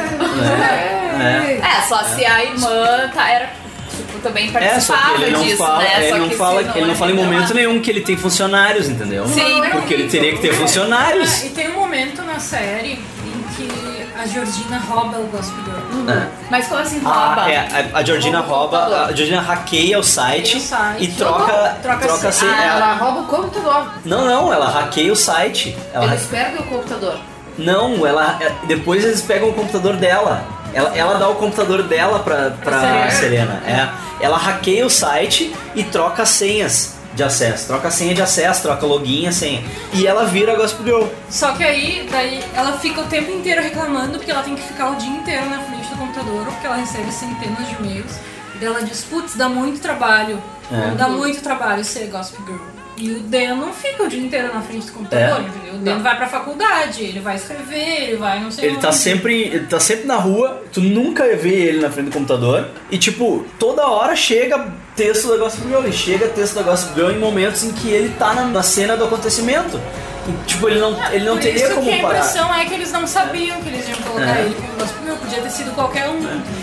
É. 1.21 1.59
É, 1.61 1.81
só 1.87 2.03
se 2.03 2.25
a 2.25 2.43
irmã 2.43 3.09
tá, 3.13 3.29
era, 3.29 3.49
tipo, 3.95 4.19
também 4.19 4.45
É, 4.55 4.79
só 4.79 4.93
participava 4.95 5.15
que 5.15 5.21
ele 5.23 5.31
não 5.31 5.43
disso, 5.43 5.57
fala, 5.57 5.77
né? 5.83 5.97
ele 5.99 6.09
Só 6.09 6.17
não 6.17 6.29
que 6.29 6.35
fala, 6.35 6.61
ele 6.75 6.85
não 6.85 6.95
fala 6.95 7.11
em 7.11 7.13
é 7.19 7.23
momento 7.23 7.53
nenhum 7.53 7.79
que 7.81 7.89
ele 7.89 8.01
tem 8.01 8.17
funcionários, 8.17 8.89
entendeu? 8.89 9.27
Sim. 9.27 9.61
Porque 9.71 9.93
ele 9.93 10.07
teria 10.09 10.33
que 10.33 10.39
ter 10.39 10.53
funcionários. 10.53 11.41
Ah, 11.43 11.45
e 11.45 11.49
tem 11.49 11.69
um 11.69 11.75
momento 11.75 12.21
na 12.23 12.39
série 12.39 12.93
em 12.93 13.43
que 13.55 14.03
a 14.19 14.25
Georgina 14.25 14.77
rouba 14.79 15.17
o 15.19 15.27
Gossip 15.27 15.55
Girl. 15.63 16.09
É. 16.09 16.27
Mas 16.49 16.67
como 16.67 16.81
assim 16.81 16.99
rouba? 16.99 17.43
Ah, 17.43 17.51
é, 17.51 17.89
a, 17.93 18.03
Georgina 18.03 18.39
rouba, 18.41 19.05
a 19.05 19.13
Georgina 19.13 19.41
hackeia 19.41 19.99
o 19.99 20.03
site, 20.03 20.57
o 20.57 20.59
site. 20.59 21.03
e 21.03 21.07
troca, 21.09 21.77
Troca 21.81 22.07
troca, 22.07 22.31
se- 22.31 22.45
Ah, 22.45 22.63
é, 22.63 22.67
ela 22.67 22.93
rouba 22.95 23.21
o 23.21 23.25
computador. 23.25 23.91
Não, 24.05 24.25
não, 24.25 24.51
ela 24.53 24.69
hackeia 24.69 25.11
o 25.11 25.15
site. 25.15 25.75
Ela 25.93 26.05
Eles 26.05 26.21
hack- 26.21 26.29
perdem 26.31 26.59
o 26.59 26.63
computador. 26.63 27.17
Não, 27.57 28.05
ela 28.05 28.37
é, 28.41 28.51
depois 28.65 29.03
eles 29.03 29.21
pegam 29.21 29.49
o 29.49 29.53
computador 29.53 29.95
dela. 29.95 30.45
Ela, 30.73 30.97
ela 30.97 31.19
dá 31.19 31.29
o 31.29 31.35
computador 31.35 31.83
dela 31.83 32.19
pra, 32.19 32.51
pra 32.51 32.79
Serena. 32.79 33.11
Serena. 33.11 33.63
É. 33.67 34.25
Ela 34.25 34.37
hackeia 34.37 34.85
o 34.85 34.89
site 34.89 35.53
e 35.75 35.83
troca 35.83 36.23
as 36.23 36.29
senhas 36.29 36.95
de 37.13 37.23
acesso. 37.23 37.67
Troca 37.67 37.91
senha 37.91 38.13
de 38.13 38.21
acesso, 38.21 38.63
troca 38.63 38.85
login 38.85 39.31
senha. 39.31 39.63
E 39.93 40.05
ela 40.07 40.25
vira 40.25 40.53
a 40.53 40.55
Gossip 40.55 40.83
Girl. 40.83 41.05
Só 41.29 41.53
que 41.53 41.63
aí, 41.63 42.07
daí, 42.11 42.43
ela 42.55 42.73
fica 42.77 43.01
o 43.01 43.05
tempo 43.05 43.31
inteiro 43.31 43.61
reclamando 43.61 44.17
porque 44.17 44.31
ela 44.31 44.43
tem 44.43 44.55
que 44.55 44.63
ficar 44.63 44.91
o 44.91 44.95
dia 44.95 45.09
inteiro 45.09 45.49
na 45.49 45.59
frente 45.59 45.87
do 45.89 45.97
computador, 45.97 46.45
porque 46.45 46.65
ela 46.65 46.77
recebe 46.77 47.11
centenas 47.11 47.67
de 47.67 47.75
e-mails. 47.75 48.13
E 48.55 48.57
daí 48.59 48.67
ela 48.67 48.81
diz, 48.81 49.03
putz, 49.03 49.35
dá 49.35 49.47
muito 49.47 49.79
trabalho. 49.79 50.41
É. 50.71 50.95
Dá 50.95 51.07
muito 51.07 51.41
trabalho 51.41 51.83
ser 51.83 52.07
Gossip 52.07 52.41
Girl. 52.45 52.82
E 52.95 53.09
o 53.11 53.19
Dan 53.21 53.55
não 53.55 53.73
fica 53.73 54.03
o 54.03 54.07
dia 54.07 54.21
inteiro 54.21 54.53
na 54.53 54.61
frente 54.61 54.85
do 54.85 54.91
computador, 54.93 55.39
É. 55.39 55.47
entendeu? 55.47 55.73
O 55.75 55.77
Dan 55.79 55.99
vai 56.03 56.15
pra 56.15 56.27
faculdade, 56.27 57.03
ele 57.03 57.19
vai 57.19 57.35
escrever, 57.35 58.03
ele 58.03 58.17
vai 58.17 58.39
não 58.39 58.51
sei 58.51 58.65
Ele 58.69 58.77
tá 58.77 58.89
onde. 58.89 58.97
sempre. 58.97 59.41
Ele 59.47 59.65
tá 59.65 59.79
sempre 59.79 60.05
na 60.05 60.15
rua, 60.17 60.61
tu 60.71 60.79
nunca 60.79 61.23
vê 61.35 61.49
ele 61.55 61.79
na 61.81 61.89
frente 61.89 62.09
do 62.09 62.13
computador. 62.13 62.67
E 62.91 62.97
tipo, 62.97 63.45
toda 63.57 63.87
hora 63.87 64.15
chega 64.15 64.67
texto 64.95 65.27
da 65.27 65.37
Gossip 65.37 65.67
Girl. 65.67 65.85
E 65.87 65.91
chega 65.91 66.27
texto 66.27 66.53
da 66.55 66.61
Gossip 66.61 66.93
Girl 66.93 67.09
em 67.11 67.17
momentos 67.17 67.63
em 67.63 67.71
que 67.71 67.89
ele 67.89 68.09
tá 68.17 68.33
na, 68.35 68.45
na 68.45 68.61
cena 68.63 68.95
do 68.95 69.05
acontecimento. 69.05 69.81
E, 70.29 70.45
tipo, 70.45 70.69
ele 70.69 70.79
não, 70.79 70.95
ele 71.11 71.25
não 71.25 71.33
Por 71.35 71.41
teria 71.43 71.69
como 71.71 71.89
que 71.91 71.99
a 71.99 72.01
parar. 72.01 72.17
impressão 72.19 72.53
é 72.55 72.63
que 72.65 72.73
eles 72.75 72.91
não 72.93 73.05
sabiam 73.05 73.59
que 73.61 73.67
eles 73.69 73.89
iam 73.89 73.97
colocar 74.03 74.37
É. 74.37 74.41
ele 74.45 74.55
como 74.55 74.73
Gossip. 74.79 75.02
Podia 75.33 75.49
ter 75.49 75.49
sido 75.49 75.71
qualquer 75.73 76.07
um. 76.09 76.19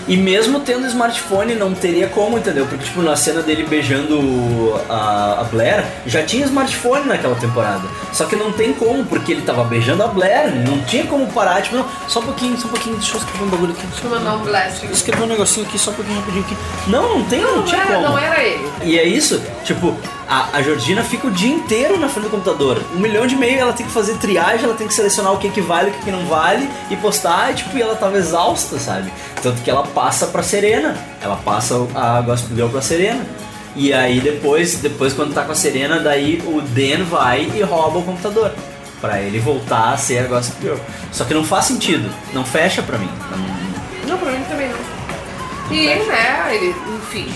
E 0.06 0.16
mesmo 0.16 0.60
tendo 0.60 0.86
smartphone, 0.86 1.54
não 1.56 1.74
teria 1.74 2.06
como, 2.08 2.38
entendeu? 2.38 2.66
Porque, 2.66 2.84
tipo, 2.84 3.02
na 3.02 3.16
cena 3.16 3.42
dele 3.42 3.64
beijando 3.68 4.80
a, 4.88 5.40
a 5.40 5.44
Blair, 5.44 5.84
já 6.06 6.22
tinha 6.22 6.44
smartphone 6.46 7.06
naquela 7.06 7.34
temporada. 7.34 7.82
Só 8.12 8.26
que 8.26 8.36
não 8.36 8.52
tem 8.52 8.72
como, 8.72 9.04
porque 9.04 9.32
ele 9.32 9.42
tava 9.42 9.64
beijando 9.64 10.02
a 10.04 10.06
Blair, 10.06 10.54
não 10.68 10.80
tinha 10.82 11.04
como 11.06 11.26
parar, 11.32 11.62
tipo, 11.62 11.76
não, 11.76 11.86
só 12.06 12.20
um 12.20 12.24
pouquinho, 12.24 12.56
só 12.58 12.68
um 12.68 12.70
pouquinho, 12.70 12.96
deixa 12.96 13.14
eu 13.16 13.18
escrever 13.18 13.44
um 13.44 13.48
bagulho 13.48 13.72
aqui. 13.72 13.86
Deixa 13.86 14.04
eu 14.04 14.10
mandar 14.10 14.34
um 14.34 14.42
blast. 14.44 14.86
Escrever 14.86 15.22
um 15.24 15.26
negocinho 15.26 15.66
aqui, 15.66 15.78
só 15.78 15.90
um 15.90 15.94
pouquinho 15.94 16.18
rapidinho 16.20 16.44
aqui. 16.44 16.56
Não, 16.86 17.18
não 17.18 17.24
tem, 17.24 17.40
não, 17.40 17.56
Não, 17.56 17.64
tinha 17.64 17.82
era, 17.82 17.94
como. 17.94 18.08
não 18.08 18.18
era 18.18 18.40
ele. 18.42 18.68
E 18.84 18.98
é 18.98 19.04
isso, 19.04 19.42
tipo, 19.64 19.96
a, 20.30 20.56
a 20.58 20.62
Georgina 20.62 21.02
fica 21.02 21.26
o 21.26 21.30
dia 21.30 21.52
inteiro 21.52 21.98
na 21.98 22.08
frente 22.08 22.24
do 22.24 22.30
computador. 22.30 22.80
Um 22.94 23.00
milhão 23.00 23.26
de 23.26 23.34
e-mail, 23.34 23.58
ela 23.60 23.72
tem 23.72 23.84
que 23.84 23.92
fazer 23.92 24.14
triagem, 24.18 24.64
ela 24.64 24.74
tem 24.74 24.86
que 24.86 24.94
selecionar 24.94 25.32
o 25.32 25.38
que, 25.38 25.50
que 25.50 25.60
vale, 25.60 25.90
o 25.90 25.92
que, 25.92 26.04
que 26.04 26.10
não 26.10 26.24
vale 26.26 26.70
e 26.90 26.96
postar, 26.96 27.50
e, 27.50 27.54
tipo, 27.56 27.76
e 27.76 27.82
ela 27.82 27.96
tava 27.96 28.16
exausta, 28.16 28.78
sabe? 28.78 29.12
Tanto 29.42 29.60
que 29.62 29.68
ela 29.70 29.82
passa 29.88 30.28
pra 30.28 30.42
Serena. 30.42 30.96
Ela 31.20 31.36
passa 31.36 31.74
a 31.94 32.20
Gospel 32.22 32.56
Girl 32.56 32.68
pra 32.68 32.80
Serena. 32.80 33.26
E 33.76 33.92
aí 33.92 34.20
depois, 34.20 34.76
depois 34.76 35.12
quando 35.12 35.34
tá 35.34 35.42
com 35.42 35.52
a 35.52 35.54
Serena, 35.54 35.98
daí 36.00 36.42
o 36.46 36.60
Dan 36.60 37.04
vai 37.04 37.50
e 37.54 37.62
rouba 37.62 37.98
o 37.98 38.02
computador. 38.02 38.52
Pra 39.00 39.20
ele 39.20 39.38
voltar 39.40 39.94
a 39.94 39.96
ser 39.96 40.18
a 40.18 40.26
Gossip 40.28 40.60
Girl. 40.60 40.76
Só 41.10 41.24
que 41.24 41.32
não 41.34 41.42
faz 41.44 41.64
sentido, 41.66 42.08
não 42.32 42.44
fecha 42.44 42.82
pra 42.82 42.98
mim. 42.98 43.08
Não- 43.30 44.10
Não, 44.10 44.18
pra 44.18 44.30
mim 44.32 44.44
também 44.48 44.68
não. 44.68 45.00
E, 45.74 45.86
né, 45.86 46.48
ele, 46.54 46.74
enfim, 46.98 47.32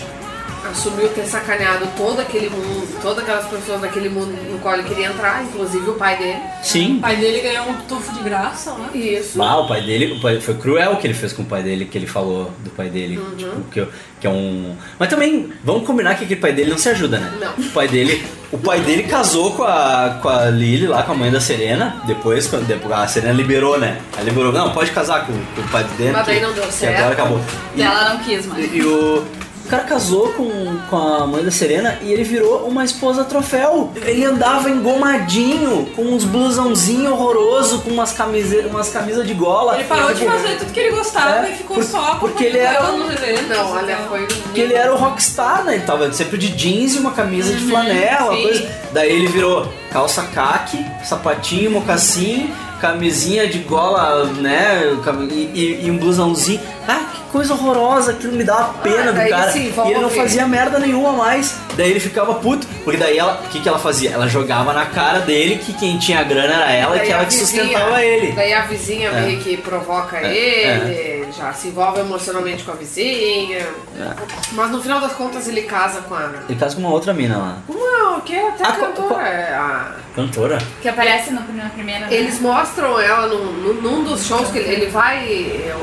assumiu 0.75 1.09
ter 1.11 1.25
sacaneado 1.25 1.87
todo 1.97 2.21
aquele 2.21 2.51
mundo, 2.51 2.87
todas 3.01 3.19
aquelas 3.23 3.47
pessoas 3.47 3.81
daquele 3.81 4.09
mundo 4.09 4.33
no 4.51 4.59
qual 4.59 4.75
ele 4.75 4.83
queria 4.83 5.07
entrar, 5.07 5.45
inclusive 5.45 5.89
o 5.89 5.95
pai 5.95 6.17
dele. 6.19 6.39
Sim. 6.63 6.97
O 6.97 7.01
pai 7.01 7.17
dele 7.17 7.41
ganhou 7.41 7.69
um 7.69 7.75
tufo 7.89 8.13
de 8.13 8.23
graça 8.25 8.73
lá. 8.73 8.91
Isso. 8.95 9.41
Ah, 9.41 9.61
o 9.61 9.69
pai 9.69 9.81
dele, 9.83 10.15
o 10.17 10.21
pai- 10.21 10.41
foi 10.41 10.55
cruel 10.55 10.93
o 10.93 10.97
que 10.97 11.07
ele 11.07 11.15
fez 11.15 11.33
com 11.33 11.43
o 11.43 11.47
pai 11.47 11.63
dele, 11.63 11.85
que 11.85 11.97
ele 11.97 12.07
falou 12.07 12.51
do 12.65 12.71
pai 12.71 12.89
dele, 12.89 13.19
Uhum. 13.19 13.37
tipo, 13.37 13.61
que, 13.71 13.87
que 14.21 14.27
é 14.27 14.31
um. 14.31 14.75
Mas 14.99 15.09
também, 15.09 15.53
vamos 15.63 15.87
combinar 15.87 16.17
que 16.17 16.25
aquele 16.25 16.41
pai 16.41 16.53
dele 16.53 16.71
não 16.71 16.79
se 16.79 16.89
ajuda, 16.89 17.19
né? 17.19 17.33
Não. 17.41 17.65
O 17.65 17.71
pai 17.71 17.87
dele, 17.89 18.25
o 18.51 18.59
pai 18.59 18.81
dele 18.81 19.05
casou 19.05 19.53
com 19.53 19.63
a, 19.63 20.19
com 20.21 20.29
a 20.29 20.47
Lily 20.47 20.87
lá, 20.89 21.03
com 21.05 21.13
a 21.13 21.15
mãe 21.15 21.31
da 21.31 21.41
Serena, 21.41 22.03
depois, 22.07 22.47
quando 22.49 22.67
depois 22.67 22.93
a 22.93 23.07
Serena 23.07 23.33
liberou, 23.33 23.79
né? 23.79 23.99
Ela 24.15 24.25
liberou, 24.25 24.53
não, 24.53 24.71
pode 24.73 24.91
casar 24.91 25.27
com, 25.27 25.33
com 25.33 25.61
o 25.61 25.69
pai 25.71 25.85
de 25.85 25.95
dentro. 25.95 26.15
Mas 26.15 26.27
daí 26.27 26.41
não 26.41 26.53
deu 26.53 26.65
certo. 26.73 26.99
agora 26.99 27.13
acabou. 27.13 27.41
E 27.77 27.83
ela 27.83 28.15
não 28.15 28.19
quis, 28.25 28.45
mano. 28.47 28.61
E, 28.61 28.79
e 28.79 28.85
o. 28.85 29.25
O 29.65 29.69
cara 29.69 29.85
casou 29.85 30.29
com, 30.35 30.77
com 30.91 30.97
a 30.97 31.27
mãe 31.27 31.43
da 31.43 31.51
Serena 31.51 31.99
e 32.03 32.13
ele 32.13 32.23
virou 32.23 32.67
uma 32.69 32.85
esposa 32.85 33.25
troféu. 33.25 33.91
Ele 34.05 34.23
andava 34.25 34.69
engomadinho, 34.69 35.87
com 35.97 36.03
uns 36.03 36.25
blusãozinho 36.25 37.11
horroroso, 37.13 37.81
com 37.81 37.91
umas 37.91 38.13
camisas 38.13 38.67
umas 38.67 38.91
camisas 38.91 39.27
de 39.27 39.33
gola. 39.33 39.77
Ele 39.77 39.85
parou 39.85 40.13
de 40.13 40.21
Tipo, 40.21 40.31
fazer 40.33 40.59
tudo 40.59 40.71
que 40.73 40.81
ele 40.81 40.95
gostava 40.97 41.47
É, 41.47 41.51
e 41.51 41.57
ficou 41.57 41.77
por- 41.77 41.85
só 41.85 42.17
porque 42.17 42.45
ele 42.45 42.59
era- 42.59 42.89
eventos. 42.95 43.49
Não, 43.49 43.71
olha, 43.73 43.97
foi. 44.09 44.27
Porque 44.27 44.61
ele 44.61 44.75
era 44.75 44.93
o 44.93 44.97
rockstar, 44.99 45.65
né? 45.65 45.77
Ele 45.77 45.85
tava 45.85 46.13
sempre 46.13 46.37
de 46.37 46.49
jeans 46.49 46.95
e 46.95 46.99
uma 46.99 47.13
camisa 47.13 47.53
de 47.55 47.65
flanela, 47.67 48.31
Uhum, 48.33 48.37
sim. 48.37 48.43
coisa. 48.43 48.69
Daí 48.93 49.11
ele 49.13 49.29
virou 49.29 49.67
calça 49.91 50.23
caque, 50.35 50.85
sapatinho, 51.05 51.71
mocassim, 51.71 52.53
camisinha 52.81 53.47
de 53.49 53.61
gola, 53.61 54.25
né? 54.27 54.95
E, 55.31 55.35
e- 55.35 55.81
e 55.87 55.91
um 55.91 55.97
blusãozinho. 55.97 56.61
Ah, 56.87 57.01
que 57.15 57.21
coisa 57.35 57.53
horrorosa, 57.55 58.13
aquilo 58.13 58.33
me 58.33 58.45
dava 58.45 58.75
pena 58.75 59.11
Ah, 59.11 59.13
do 59.13 59.29
cara. 59.29 59.51
sim, 59.51 59.73
e 59.77 59.91
ele 59.91 59.99
não 59.99 60.09
ver. 60.09 60.17
fazia 60.21 60.47
merda 60.47 60.79
nenhuma 60.79 61.11
mais. 61.15 61.57
Daí 61.77 61.91
ele 61.91 61.99
ficava 61.99 62.35
puto. 62.35 62.65
Porque 62.85 62.97
daí 62.97 63.19
ela, 63.19 63.43
o 63.45 63.49
que, 63.49 63.59
que 63.61 63.69
ela 63.69 63.79
fazia? 63.81 64.11
Ela 64.13 64.29
jogava 64.29 64.73
na 64.73 64.87
cara 64.87 65.19
dele 65.19 65.57
que 65.57 65.73
quem 65.73 65.99
tinha 65.99 66.23
grana 66.23 66.55
era 66.55 66.71
ela 66.71 66.97
e 66.97 67.01
que 67.01 67.13
a 67.13 67.17
ela 67.17 67.25
que 67.25 67.35
vizinha- 67.37 67.63
sustentava 67.65 68.05
ele. 68.05 68.31
Daí 68.33 68.53
a 68.53 68.61
vizinha 68.63 69.09
É. 69.09 69.21
meio 69.23 69.41
que 69.41 69.57
provoca 69.57 70.17
É, 70.19 70.33
ele, 70.37 71.33
já 71.33 71.53
se 71.53 71.69
envolve 71.69 71.99
emocionalmente 71.99 72.63
com 72.63 72.71
a 72.71 72.75
vizinha. 72.77 73.59
É. 73.59 74.15
Mas 74.53 74.71
no 74.71 74.81
final 74.81 75.01
das 75.01 75.13
contas 75.15 75.49
ele 75.49 75.63
casa 75.63 76.03
com 76.03 76.15
a. 76.15 76.31
Ele 76.49 76.57
casa 76.59 76.77
com 76.77 76.83
uma 76.83 76.91
outra 76.91 77.13
mina 77.13 77.37
lá. 77.37 77.57
Não, 77.69 78.21
que 78.21 78.33
é 78.35 78.49
até 78.49 78.65
Ah, 78.65 78.73
co- 78.73 78.81
cantora. 78.87 79.23
é 79.29 79.55
a- 79.55 80.05
Cantora? 80.15 80.59
Que 80.81 80.89
aparece 80.89 81.33
no, 81.33 81.41
na 81.55 81.69
primeira. 81.71 82.07
né? 82.07 82.15
Eles 82.15 82.39
mostram 82.41 83.01
ela 83.01 83.27
num, 83.27 83.45
num- 83.53 83.75
num 83.83 84.05
dos 84.05 84.25
shows 84.25 84.49
que 84.53 84.59
ele, 84.59 84.73
ele 84.85 84.87
vai. 84.87 85.27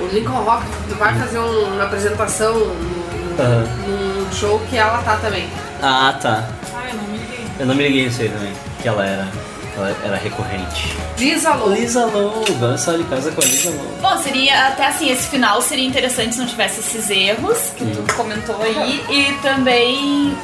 O 0.02 0.08
Lincoln 0.14 0.44
Rock 0.44 0.64
vai 0.98 1.14
fazer 1.20 1.38
um- 1.40 1.41
uma 1.46 1.84
apresentação 1.84 2.54
num, 2.54 4.26
num 4.26 4.32
show 4.32 4.60
que 4.70 4.78
ela 4.78 5.00
tá 5.00 5.18
também. 5.18 5.48
Ah, 5.82 6.18
tá. 6.22 6.48
Ah, 6.74 6.90
eu 6.90 6.96
não 6.96 7.04
me 7.04 7.18
liguei. 7.18 7.46
Eu 7.60 7.66
não 7.66 7.76
me 7.76 7.84
liguei 7.84 8.06
nisso 8.06 8.22
aí 8.22 8.30
também. 8.30 8.54
Que 8.82 8.88
ela 8.88 9.06
era. 9.06 9.28
Ela 9.82 9.98
era 10.04 10.18
recorrente. 10.18 10.96
Lisa 11.18 11.54
Lowe. 11.56 11.80
Lisa 11.80 12.06
Lowe, 12.06 12.52
Gus 12.54 12.88
ele 12.88 13.04
casa 13.06 13.32
com 13.32 13.42
a 13.42 13.46
Lisa 13.46 13.70
Lowe. 13.70 13.88
Bom, 14.02 14.18
seria 14.22 14.68
até 14.68 14.88
assim, 14.88 15.12
esse 15.12 15.28
final 15.28 15.62
seria 15.62 15.86
interessante 15.86 16.36
se 16.36 16.40
não 16.40 16.48
tivesse 16.48 16.82
esses 16.82 17.10
erros 17.10 17.58
que 17.76 17.86
tu 17.86 18.14
comentou 18.14 18.62
aí 18.62 19.04
e 19.10 19.34
também 19.42 20.36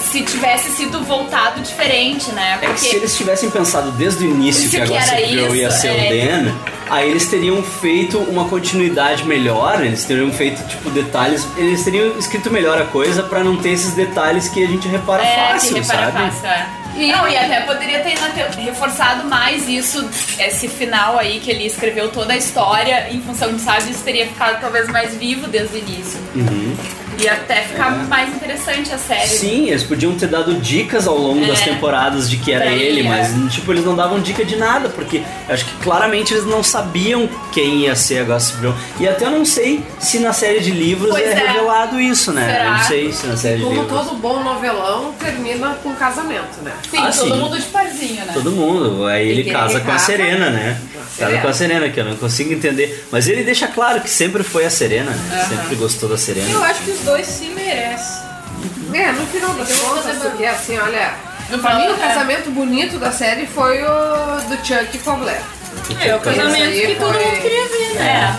se 0.00 0.22
tivesse 0.22 0.70
sido 0.70 1.02
voltado 1.04 1.60
diferente, 1.60 2.30
né? 2.32 2.58
É 2.62 2.66
que 2.72 2.80
se 2.80 2.96
eles 2.96 3.16
tivessem 3.16 3.50
pensado 3.50 3.90
desde 3.92 4.24
o 4.24 4.30
início 4.30 4.68
que 4.68 4.76
a 4.76 4.86
que 4.86 4.92
era 4.92 5.04
Gossip 5.04 5.28
Girl 5.28 5.54
ia 5.54 5.70
ser 5.70 5.88
é. 5.88 5.92
o 5.92 6.44
Dan, 6.44 6.54
aí 6.90 7.10
eles 7.10 7.28
teriam 7.28 7.62
feito 7.62 8.18
uma 8.18 8.46
continuidade 8.48 9.24
melhor, 9.24 9.84
eles 9.84 10.04
teriam 10.04 10.30
feito, 10.32 10.62
tipo, 10.68 10.90
detalhes, 10.90 11.46
eles 11.56 11.82
teriam 11.84 12.18
escrito 12.18 12.50
melhor 12.50 12.80
a 12.80 12.84
coisa 12.84 13.22
pra 13.22 13.42
não 13.42 13.56
ter 13.56 13.70
esses 13.70 13.94
detalhes 13.94 14.48
que 14.48 14.62
a 14.62 14.66
gente 14.66 14.86
repara 14.88 15.24
é, 15.24 15.52
fácil, 15.52 15.76
repara 15.76 16.12
sabe? 16.12 16.30
fácil, 16.30 16.46
é. 16.46 16.85
Não, 16.96 17.28
e 17.28 17.36
até 17.36 17.60
poderia 17.60 18.00
ter 18.00 18.10
ainda 18.10 18.30
ter 18.30 18.50
reforçado 18.60 19.28
mais 19.28 19.68
isso, 19.68 20.08
esse 20.38 20.68
final 20.68 21.18
aí 21.18 21.40
que 21.40 21.50
ele 21.50 21.66
escreveu 21.66 22.10
toda 22.10 22.32
a 22.32 22.36
história 22.36 23.08
em 23.10 23.20
função 23.20 23.52
de, 23.52 23.60
sabe, 23.60 23.90
isso 23.90 24.02
teria 24.02 24.26
ficado 24.26 24.60
talvez 24.60 24.88
mais 24.88 25.14
vivo 25.14 25.46
desde 25.46 25.76
o 25.76 25.78
início. 25.78 26.18
Uhum. 26.34 26.76
E 27.18 27.28
até 27.28 27.62
ficar 27.62 27.90
mais 28.08 28.34
interessante 28.34 28.92
a 28.92 28.98
série. 28.98 29.26
Sim, 29.28 29.68
eles 29.68 29.82
podiam 29.82 30.14
ter 30.14 30.26
dado 30.28 30.54
dicas 30.54 31.06
ao 31.06 31.16
longo 31.16 31.46
das 31.46 31.60
É. 31.62 31.64
temporadas 31.64 32.28
de 32.28 32.36
que 32.36 32.52
era 32.52 32.64
Pra 32.66 32.74
ele, 32.74 33.00
ele, 33.00 33.08
mas 33.08 33.28
é. 33.34 33.48
tipo, 33.48 33.72
eles 33.72 33.84
não 33.84 33.94
davam 33.96 34.20
dica 34.20 34.44
de 34.44 34.56
nada, 34.56 34.88
porque 34.88 35.22
eu 35.48 35.54
acho 35.54 35.64
que 35.64 35.74
claramente 35.82 36.32
eles 36.34 36.44
não 36.46 36.62
sabiam 36.62 37.28
quem 37.52 37.80
ia 37.82 37.94
ser 37.94 38.18
a 38.20 38.24
Gossip 38.24 38.58
Girl. 38.60 38.72
E 39.00 39.08
até 39.08 39.24
eu 39.26 39.30
não 39.30 39.44
sei 39.44 39.82
se 39.98 40.18
na 40.18 40.32
série 40.32 40.60
de 40.60 40.70
livros 40.70 41.14
é, 41.16 41.22
é. 41.22 41.34
revelado 41.34 42.00
isso, 42.00 42.32
né? 42.32 42.46
Será? 42.52 42.64
Eu 42.64 42.70
não 42.72 42.84
sei 42.84 43.12
se 43.12 43.26
na 43.26 43.36
série 43.36 43.56
de 43.58 43.64
Como 43.64 43.80
livros. 43.82 44.02
todo 44.06 44.16
bom 44.16 44.42
novelão 44.42 45.12
termina 45.18 45.76
com 45.82 45.94
casamento, 45.94 46.60
né? 46.62 46.72
Sim, 46.90 46.98
Ah, 46.98 47.10
todo 47.12 47.12
sim. 47.34 47.40
mundo 47.40 47.58
de 47.58 47.64
parzinho, 47.66 48.24
né? 48.24 48.30
Todo 48.34 48.50
mundo. 48.52 49.06
Aí 49.06 49.26
E 49.26 49.30
ele 49.30 49.44
que 49.44 49.50
casa 49.52 49.74
ele 49.76 49.84
com 49.84 49.92
a 49.92 49.98
Serena, 49.98 50.50
né? 50.50 50.78
Casa 51.18 51.38
com 51.38 51.48
a 51.48 51.52
Serena, 51.52 51.88
que 51.88 51.98
eu 51.98 52.04
não 52.04 52.16
consigo 52.16 52.52
entender. 52.52 53.06
Mas 53.10 53.26
ele 53.26 53.42
deixa 53.42 53.66
claro 53.68 54.00
que 54.02 54.10
sempre 54.10 54.42
foi 54.42 54.66
a 54.66 54.70
Serena, 54.70 55.10
né? 55.10 55.18
Aham. 55.32 55.48
Sempre 55.48 55.76
gostou 55.76 56.08
da 56.08 56.18
Serena. 56.18 56.50
Eu 56.50 56.62
acho 56.62 56.82
que 56.82 56.90
os 56.90 57.05
dois 57.06 57.26
se 57.26 57.44
merecem. 57.46 58.26
É, 58.92 59.12
no 59.12 59.26
final 59.26 59.54
das 59.54 59.68
contas, 59.80 60.04
fazer 60.04 60.28
porque 60.28 60.44
assim, 60.44 60.78
olha. 60.78 61.12
No 61.50 61.58
Pra 61.58 61.76
final, 61.76 61.86
mim, 61.94 61.94
o 62.00 62.02
é. 62.04 62.08
casamento 62.08 62.50
bonito 62.50 62.98
da 62.98 63.12
série 63.12 63.46
foi 63.46 63.82
o 63.82 64.40
do 64.48 64.56
Chuck 64.66 64.98
com 64.98 65.10
a 65.12 65.14
Blair. 65.14 65.40
É, 66.00 66.14
o 66.16 66.20
casamento 66.20 66.56
Esse 66.56 66.62
aí 66.86 66.86
que 66.94 67.00
todo 67.00 67.12
foi- 67.14 67.24
mundo 67.24 67.40
queria 67.40 67.68
ver, 67.68 67.94
né? 67.94 68.38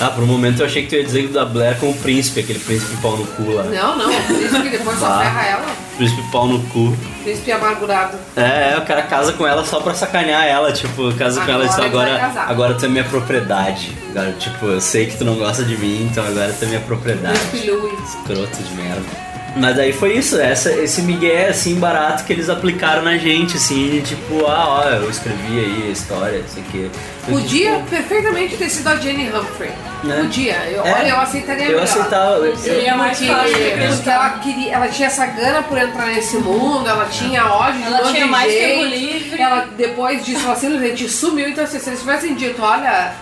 Ah, 0.00 0.10
por 0.10 0.24
um 0.24 0.26
momento 0.26 0.60
eu 0.60 0.66
achei 0.66 0.82
que 0.82 0.88
tu 0.88 0.96
ia 0.96 1.04
dizer 1.04 1.28
da 1.28 1.44
Blair 1.44 1.78
com 1.78 1.88
o 1.90 1.94
príncipe, 1.94 2.40
aquele 2.40 2.58
príncipe 2.58 2.96
pau 3.00 3.16
no 3.16 3.24
cu 3.26 3.52
lá. 3.52 3.62
Não, 3.64 3.96
não, 3.96 4.10
isso 4.10 4.60
que 4.62 4.68
depois 4.68 4.98
só 4.98 5.06
Bah. 5.08 5.18
ferra 5.20 5.46
ela. 5.46 5.66
Príncipe 5.96 6.22
pau 6.32 6.46
no 6.48 6.58
cu. 6.64 6.96
Príncipe 7.22 7.52
amargurado. 7.52 8.18
É, 8.36 8.72
é, 8.74 8.78
o 8.78 8.82
cara 8.84 9.02
casa 9.02 9.32
com 9.34 9.46
ela 9.46 9.64
só 9.64 9.80
pra 9.80 9.94
sacanear 9.94 10.44
ela, 10.44 10.72
tipo, 10.72 11.12
casa 11.14 11.40
com 11.42 11.50
ela 11.50 11.64
e 11.64 11.68
diz, 11.68 11.78
Agora 11.78 11.86
ele 12.10 12.18
vai 12.18 12.18
agora, 12.18 12.34
casar." 12.34 12.50
agora 12.50 12.74
tu 12.74 12.84
é 12.84 12.88
minha 12.88 13.04
propriedade. 13.04 13.96
Agora, 14.10 14.32
tipo, 14.32 14.66
eu 14.66 14.80
sei 14.80 15.06
que 15.06 15.16
tu 15.16 15.24
não 15.24 15.36
gosta 15.36 15.62
de 15.62 15.76
mim, 15.78 16.08
então 16.10 16.26
agora 16.26 16.52
tu 16.58 16.64
é 16.64 16.68
minha 16.68 16.80
propriedade. 16.80 17.38
Príncipe 17.50 17.70
Louis. 17.70 18.00
Escroto 18.08 18.62
de 18.62 18.74
merda. 18.74 19.33
Mas 19.56 19.78
aí 19.78 19.92
foi 19.92 20.14
isso, 20.16 20.40
essa, 20.40 20.72
esse 20.72 21.00
migué 21.02 21.48
assim 21.48 21.76
barato 21.78 22.24
que 22.24 22.32
eles 22.32 22.48
aplicaram 22.50 23.02
na 23.02 23.16
gente, 23.16 23.56
assim, 23.56 24.02
tipo, 24.04 24.44
ah, 24.46 24.66
ó, 24.84 24.88
eu 24.90 25.08
escrevi 25.08 25.58
aí 25.60 25.84
a 25.88 25.90
história, 25.92 26.38
isso 26.38 26.58
aqui. 26.58 26.90
Podia 27.28 27.78
perfeitamente 27.88 28.56
ter 28.56 28.68
sido 28.68 28.88
a 28.88 28.96
Jenny 28.96 29.28
Humphrey. 29.30 29.70
Né? 30.02 30.16
Podia. 30.20 30.56
Eu, 30.70 30.84
É. 30.84 30.92
olha, 30.92 31.08
eu 31.08 31.20
aceitaria 31.20 31.62
Eu 31.62 31.68
melhor. 31.68 31.84
aceitava. 31.84 32.34
eu- 32.46 32.56
Seria 32.56 32.96
mais 32.96 33.16
Porque, 33.16 33.32
fácil 33.32 33.54
de 33.54 33.86
porque 33.96 34.10
ela, 34.10 34.30
queria, 34.40 34.72
ela 34.72 34.88
tinha 34.88 35.06
essa 35.06 35.26
gana 35.26 35.62
por 35.62 35.78
entrar 35.78 36.06
nesse 36.06 36.36
mundo, 36.36 36.88
ela 36.88 37.06
tinha 37.06 37.46
ódio 37.46 37.80
de 37.80 37.86
Ela 37.86 37.96
monte 37.98 38.10
tinha 38.10 38.24
de 38.24 38.30
mais 38.30 38.52
gente. 38.52 38.66
tempo 38.66 38.84
livre. 38.84 39.40
Ela, 39.40 39.68
depois 39.76 40.24
disso, 40.26 40.44
ela 40.46 40.56
simplesmente 40.56 41.08
sumiu. 41.08 41.48
Então, 41.48 41.62
assim, 41.64 41.78
se 41.78 41.88
eles 41.88 42.00
tivessem 42.00 42.34
dito, 42.34 42.60
olha, 42.60 43.12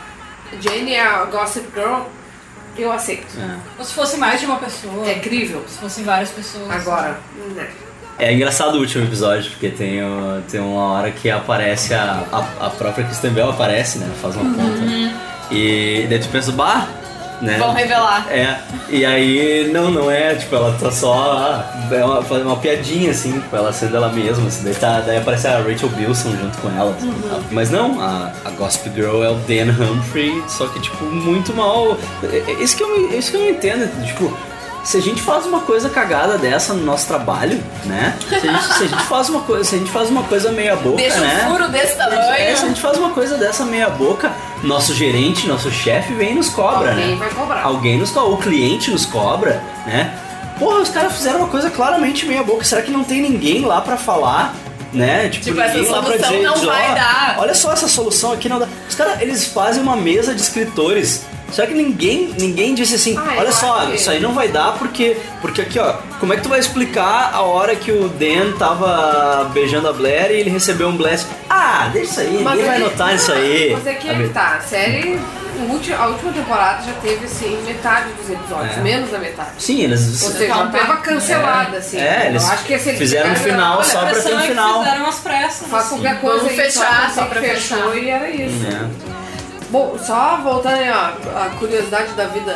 Jane 0.60 0.94
é 0.94 1.00
a 1.02 1.24
Gossip 1.26 1.66
Girl, 1.74 2.00
eu 2.76 2.90
aceito. 2.92 3.26
Ou 3.78 3.84
se 3.84 3.92
fosse 3.94 4.16
mais 4.16 4.40
de 4.40 4.46
uma 4.46 4.56
pessoa. 4.56 5.06
É 5.08 5.14
crível. 5.18 5.64
Se 5.68 5.78
fossem 5.78 6.04
várias 6.04 6.30
pessoas. 6.30 6.70
Agora, 6.70 7.18
né. 7.54 7.68
É 8.18 8.32
engraçado 8.32 8.74
o 8.76 8.80
último 8.80 9.04
episódio, 9.04 9.50
porque 9.50 9.68
tem, 9.70 10.02
o- 10.02 10.42
tem 10.50 10.60
uma 10.60 10.92
hora 10.92 11.10
que 11.10 11.30
aparece 11.30 11.94
a, 11.94 12.22
a, 12.30 12.66
a 12.66 12.70
própria 12.70 13.04
Kristen 13.04 13.30
Bell 13.32 13.50
aparece, 13.50 13.98
né? 13.98 14.08
Faz 14.20 14.36
uma 14.36 14.44
ponta. 14.54 14.82
E 15.50 16.06
daí 16.08 16.18
tu 16.18 16.28
pensa, 16.28 16.52
bah, 16.52 16.86
né? 17.42 17.58
Vão 17.58 17.72
revelar. 17.74 18.26
É, 18.30 18.58
e 18.88 19.04
aí, 19.04 19.70
não, 19.72 19.90
não 19.90 20.10
é, 20.10 20.34
tipo, 20.34 20.54
ela 20.54 20.74
tá 20.80 20.90
só. 20.90 21.12
ah, 21.36 21.94
É 21.94 22.04
uma, 22.04 22.22
faz 22.22 22.42
uma 22.42 22.56
piadinha, 22.56 23.10
assim, 23.10 23.40
com 23.50 23.56
ela 23.56 23.72
sendo 23.72 23.96
ela 23.96 24.08
mesma, 24.08 24.46
assim, 24.48 24.64
daí, 24.64 24.74
tá, 24.74 25.00
daí 25.00 25.18
aparece 25.18 25.46
a 25.48 25.58
Rachel 25.58 25.88
Bilson 25.90 26.30
junto 26.30 26.56
com 26.58 26.68
ela. 26.70 26.94
assim, 26.96 27.08
Uhum. 27.08 27.42
Mas 27.50 27.70
não, 27.70 28.00
a, 28.00 28.30
a 28.44 28.50
Gossip 28.50 28.88
Girl 28.94 29.22
é 29.22 29.28
o 29.30 29.34
Dan 29.34 29.72
Humphrey, 29.72 30.42
só 30.48 30.66
que, 30.68 30.80
tipo, 30.80 31.04
muito 31.04 31.52
mal. 31.54 31.98
É- 32.22 32.50
é 32.50 32.52
Isso 32.62 32.76
que 32.76 32.82
eu, 32.82 33.18
isso 33.18 33.30
que 33.32 33.36
eu 33.36 33.40
não 33.42 33.50
entendo, 33.50 34.06
tipo. 34.06 34.32
Se 34.84 34.96
a 34.96 35.00
gente 35.00 35.22
faz 35.22 35.46
uma 35.46 35.60
coisa 35.60 35.88
cagada 35.88 36.36
dessa 36.36 36.74
no 36.74 36.84
nosso 36.84 37.06
trabalho, 37.06 37.62
né? 37.84 38.16
Se 38.28 38.34
a 38.34 38.38
gente, 38.40 38.64
se 38.64 38.82
a 38.84 38.86
gente 38.88 39.02
faz 39.04 39.28
uma 39.28 39.40
coisa, 39.42 39.64
se 39.64 39.76
a 39.76 39.78
gente 39.78 39.90
faz 39.90 40.10
uma 40.10 40.24
coisa 40.24 40.50
meia 40.50 40.74
boca, 40.74 40.96
Deixa 40.96 41.20
né? 41.20 41.46
um 41.46 41.50
furo 41.52 41.68
desse 41.68 41.96
tamanho. 41.96 42.20
É, 42.20 42.56
se 42.56 42.64
a 42.64 42.68
gente 42.68 42.80
faz 42.80 42.98
uma 42.98 43.10
coisa 43.10 43.36
dessa 43.36 43.64
meia 43.64 43.88
boca, 43.90 44.32
nosso 44.62 44.92
gerente, 44.92 45.46
nosso 45.46 45.70
chefe 45.70 46.12
vem 46.14 46.32
e 46.32 46.34
nos 46.34 46.48
cobra, 46.48 46.90
Alguém 46.90 47.10
né? 47.10 47.16
vai 47.16 47.30
cobrar. 47.30 47.62
Alguém 47.62 47.98
nos 47.98 48.10
cobra, 48.10 48.30
o 48.30 48.36
cliente 48.38 48.90
nos 48.90 49.06
cobra, 49.06 49.62
né? 49.86 50.12
Porra, 50.58 50.80
os 50.80 50.88
caras 50.88 51.12
fizeram 51.12 51.38
uma 51.38 51.48
coisa 51.48 51.70
claramente 51.70 52.26
meia 52.26 52.42
boca. 52.42 52.64
Será 52.64 52.82
que 52.82 52.90
não 52.90 53.04
tem 53.04 53.22
ninguém 53.22 53.64
lá 53.64 53.80
pra 53.80 53.96
falar? 53.96 54.54
Né? 54.92 55.28
Tipo, 55.30 55.58
essa 55.58 55.90
lá 55.90 56.02
pra 56.02 56.12
solução 56.18 56.42
não 56.42 56.54
diz, 56.54 56.64
vai 56.64 56.90
ó, 56.90 56.94
dar. 56.94 57.36
Olha 57.38 57.54
só 57.54 57.72
essa 57.72 57.88
solução 57.88 58.32
aqui 58.32 58.46
não 58.48 58.58
dá. 58.58 58.68
Os 58.86 58.94
caras, 58.94 59.22
eles 59.22 59.46
fazem 59.46 59.82
uma 59.82 59.96
mesa 59.96 60.34
de 60.34 60.42
escritores. 60.42 61.22
Será 61.52 61.66
que 61.66 61.74
ninguém, 61.74 62.34
ninguém 62.38 62.74
disse 62.74 62.94
assim, 62.94 63.16
Ah, 63.16 63.34
olha 63.38 63.52
só, 63.52 63.86
que- 63.86 63.96
isso 63.96 64.10
aí 64.10 64.18
não 64.20 64.32
vai 64.32 64.48
dar 64.48 64.72
porque 64.78 65.16
porque 65.40 65.60
aqui, 65.60 65.78
ó, 65.78 65.94
como 66.18 66.32
é 66.32 66.36
que 66.36 66.42
tu 66.42 66.48
vai 66.48 66.58
explicar 66.58 67.30
a 67.32 67.42
hora 67.42 67.76
que 67.76 67.92
o 67.92 68.08
Dan 68.08 68.52
tava 68.58 69.50
beijando 69.52 69.88
a 69.88 69.92
Blair 69.92 70.30
e 70.30 70.40
ele 70.40 70.50
recebeu 70.50 70.88
um 70.88 70.96
blast? 70.96 71.26
Ah, 71.50 71.90
deixa 71.92 72.10
isso 72.10 72.20
aí, 72.20 72.30
ninguém 72.42 72.62
é 72.62 72.66
vai 72.66 72.76
que- 72.76 72.82
notar 72.84 73.14
isso 73.14 73.30
aí. 73.32 73.70
Mas 73.72 73.86
é 73.86 73.94
que 73.94 74.08
é 74.08 74.28
tá, 74.28 74.56
a 74.56 74.60
série, 74.60 75.20
a 75.98 76.06
última 76.06 76.32
temporada 76.32 76.82
já 76.84 76.92
teve, 77.02 77.26
assim, 77.26 77.62
metade 77.66 78.06
dos 78.12 78.30
episódios, 78.30 78.78
É. 78.78 78.80
menos 78.80 79.10
da 79.10 79.18
metade. 79.18 79.50
Sim, 79.58 79.82
eles 79.82 80.22
Ou 80.22 80.30
seja, 80.30 80.46
já 80.54 80.66
tava 80.68 80.96
cancelada, 80.98 81.76
assim. 81.76 81.98
É, 81.98 82.28
eles 82.28 82.42
eu 82.42 82.48
acho 82.50 82.64
que 82.64 82.78
fizeram 82.78 83.32
um 83.32 83.36
final 83.36 83.76
olha, 83.76 83.84
só 83.84 84.00
pra 84.06 84.14
ter 84.20 84.34
um 84.34 84.40
final. 84.40 84.78
Fizeram 84.84 85.02
umas 85.04 85.18
pressas. 85.20 85.68
Faz 85.68 85.86
assim. 85.86 85.94
qualquer 85.96 86.20
coisa 86.20 86.38
Vamos 86.38 86.54
fechar, 86.54 87.10
só 87.14 87.20
só 87.22 87.26
pra 87.26 87.40
fechar. 87.40 87.96
e 87.96 88.08
era 88.08 88.30
isso. 88.30 88.66
É. 88.66 89.21
Bom, 89.72 89.96
só 89.98 90.38
voltando 90.42 90.74
aí, 90.76 90.90
ó, 90.90 91.38
a 91.46 91.50
curiosidade 91.58 92.12
da 92.12 92.26
vida 92.26 92.54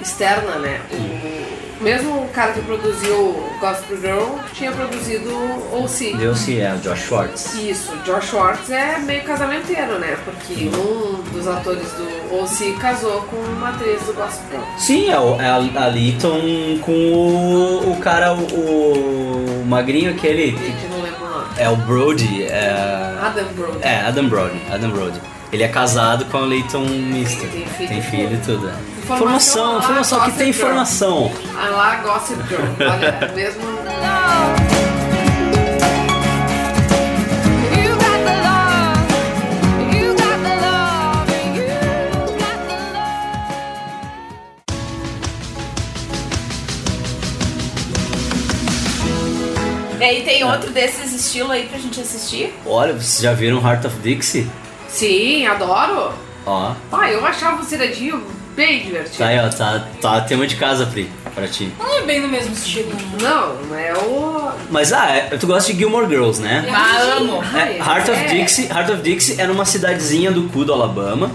externa, 0.00 0.56
né? 0.56 0.80
O, 0.90 1.84
mesmo 1.84 2.22
o 2.22 2.28
cara 2.28 2.52
que 2.52 2.62
produziu 2.62 3.44
Gospel 3.60 4.00
Girl 4.00 4.38
tinha 4.54 4.72
produzido 4.72 5.30
O.C. 5.72 6.14
Deu 6.16 6.34
sim, 6.34 6.58
é, 6.60 6.72
o 6.72 6.78
Josh 6.78 7.00
Schwartz. 7.00 7.54
Isso, 7.54 7.94
Josh 8.04 8.30
Schwartz 8.30 8.70
é 8.70 8.98
meio 9.00 9.22
casamenteiro, 9.24 9.98
né? 9.98 10.16
Porque 10.24 10.70
um 10.74 11.22
dos 11.32 11.46
atores 11.46 11.86
do 11.92 12.40
O.C. 12.42 12.74
casou 12.80 13.20
com 13.22 13.36
uma 13.36 13.68
atriz 13.68 14.00
do 14.02 14.14
Gospel 14.14 14.48
Girl. 14.50 14.62
Sim, 14.78 15.10
é, 15.10 15.18
o- 15.20 15.38
é 15.38 15.46
a, 15.50 15.56
a 15.56 15.86
Leighton 15.88 16.78
com 16.80 16.92
o, 16.92 17.92
o 17.92 17.96
cara, 18.00 18.32
o, 18.32 19.60
o 19.60 19.64
magrinho 19.66 20.10
aquele. 20.12 20.52
Gente, 20.56 20.86
não 20.90 21.02
lembro 21.02 21.26
o 21.26 21.28
nome. 21.28 21.44
É 21.58 21.68
o 21.68 21.76
Brody. 21.76 22.44
É, 22.44 22.70
Adam 23.22 23.44
Brody. 23.54 23.78
é, 23.82 24.00
Adam 24.06 24.28
Brody. 24.30 24.60
Adam 24.72 24.90
Brody. 24.90 25.20
Ele 25.54 25.62
é 25.62 25.68
casado 25.68 26.24
com 26.24 26.36
a 26.36 26.40
Leighton 26.40 26.80
Mister. 26.84 27.48
Tem 27.48 27.64
filho. 27.64 27.88
Tem 27.88 28.02
filho 28.02 28.34
e 28.34 28.38
tudo. 28.38 28.68
é. 28.68 28.74
Informação 29.04 29.78
Informação, 29.78 30.20
que 30.24 30.32
tem 30.32 30.48
informação. 30.48 31.30
Ah 31.56 31.68
lá, 31.70 31.96
Gossip 32.02 32.42
Girl. 32.48 32.64
Olha, 32.80 33.30
mesmo. 33.36 33.62
E 50.00 50.04
aí 50.04 50.22
tem 50.22 50.44
outro 50.44 50.70
desses 50.70 51.12
estilos 51.12 51.50
aí 51.50 51.66
pra 51.66 51.78
gente 51.78 52.00
assistir? 52.00 52.52
Olha, 52.66 52.92
vocês 52.92 53.20
já 53.22 53.32
viram 53.32 53.58
Heart 53.58 53.86
of 53.86 53.96
Dixie? 54.00 54.46
Sim, 54.94 55.44
adoro. 55.46 56.12
Ó. 56.46 56.72
Pai, 56.88 57.14
eu 57.14 57.26
achava 57.26 57.60
o 57.60 57.64
Ciradinho 57.64 58.22
bem 58.54 58.84
divertido. 58.84 59.18
Tá 59.18 59.26
aí, 59.26 59.38
ó, 59.40 59.48
tá, 59.48 59.84
tá 60.00 60.20
tema 60.20 60.46
de 60.46 60.54
casa, 60.54 60.86
Pri, 60.86 61.10
pra 61.34 61.48
ti. 61.48 61.72
Não 61.76 61.98
é 61.98 62.02
bem 62.02 62.20
no 62.20 62.28
mesmo 62.28 62.52
estilo. 62.52 62.92
Não, 63.20 63.76
é 63.76 63.92
o. 63.94 64.52
Mas 64.70 64.92
ah, 64.92 65.10
é- 65.10 65.36
tu 65.36 65.48
gosta 65.48 65.72
de 65.72 65.78
Gilmore 65.80 66.06
Girls, 66.08 66.40
né? 66.40 66.64
Ah, 66.72 67.16
amo. 67.18 67.42
É, 67.56 67.78
Heart 67.78 68.08
of 68.08 68.20
É. 68.24 68.26
Dixie, 68.28 68.66
Heart 68.68 68.90
of 68.90 69.02
Dixie 69.02 69.40
é 69.40 69.46
numa 69.48 69.64
cidadezinha 69.64 70.30
do 70.30 70.44
cu 70.50 70.64
do 70.64 70.72
Alabama, 70.72 71.32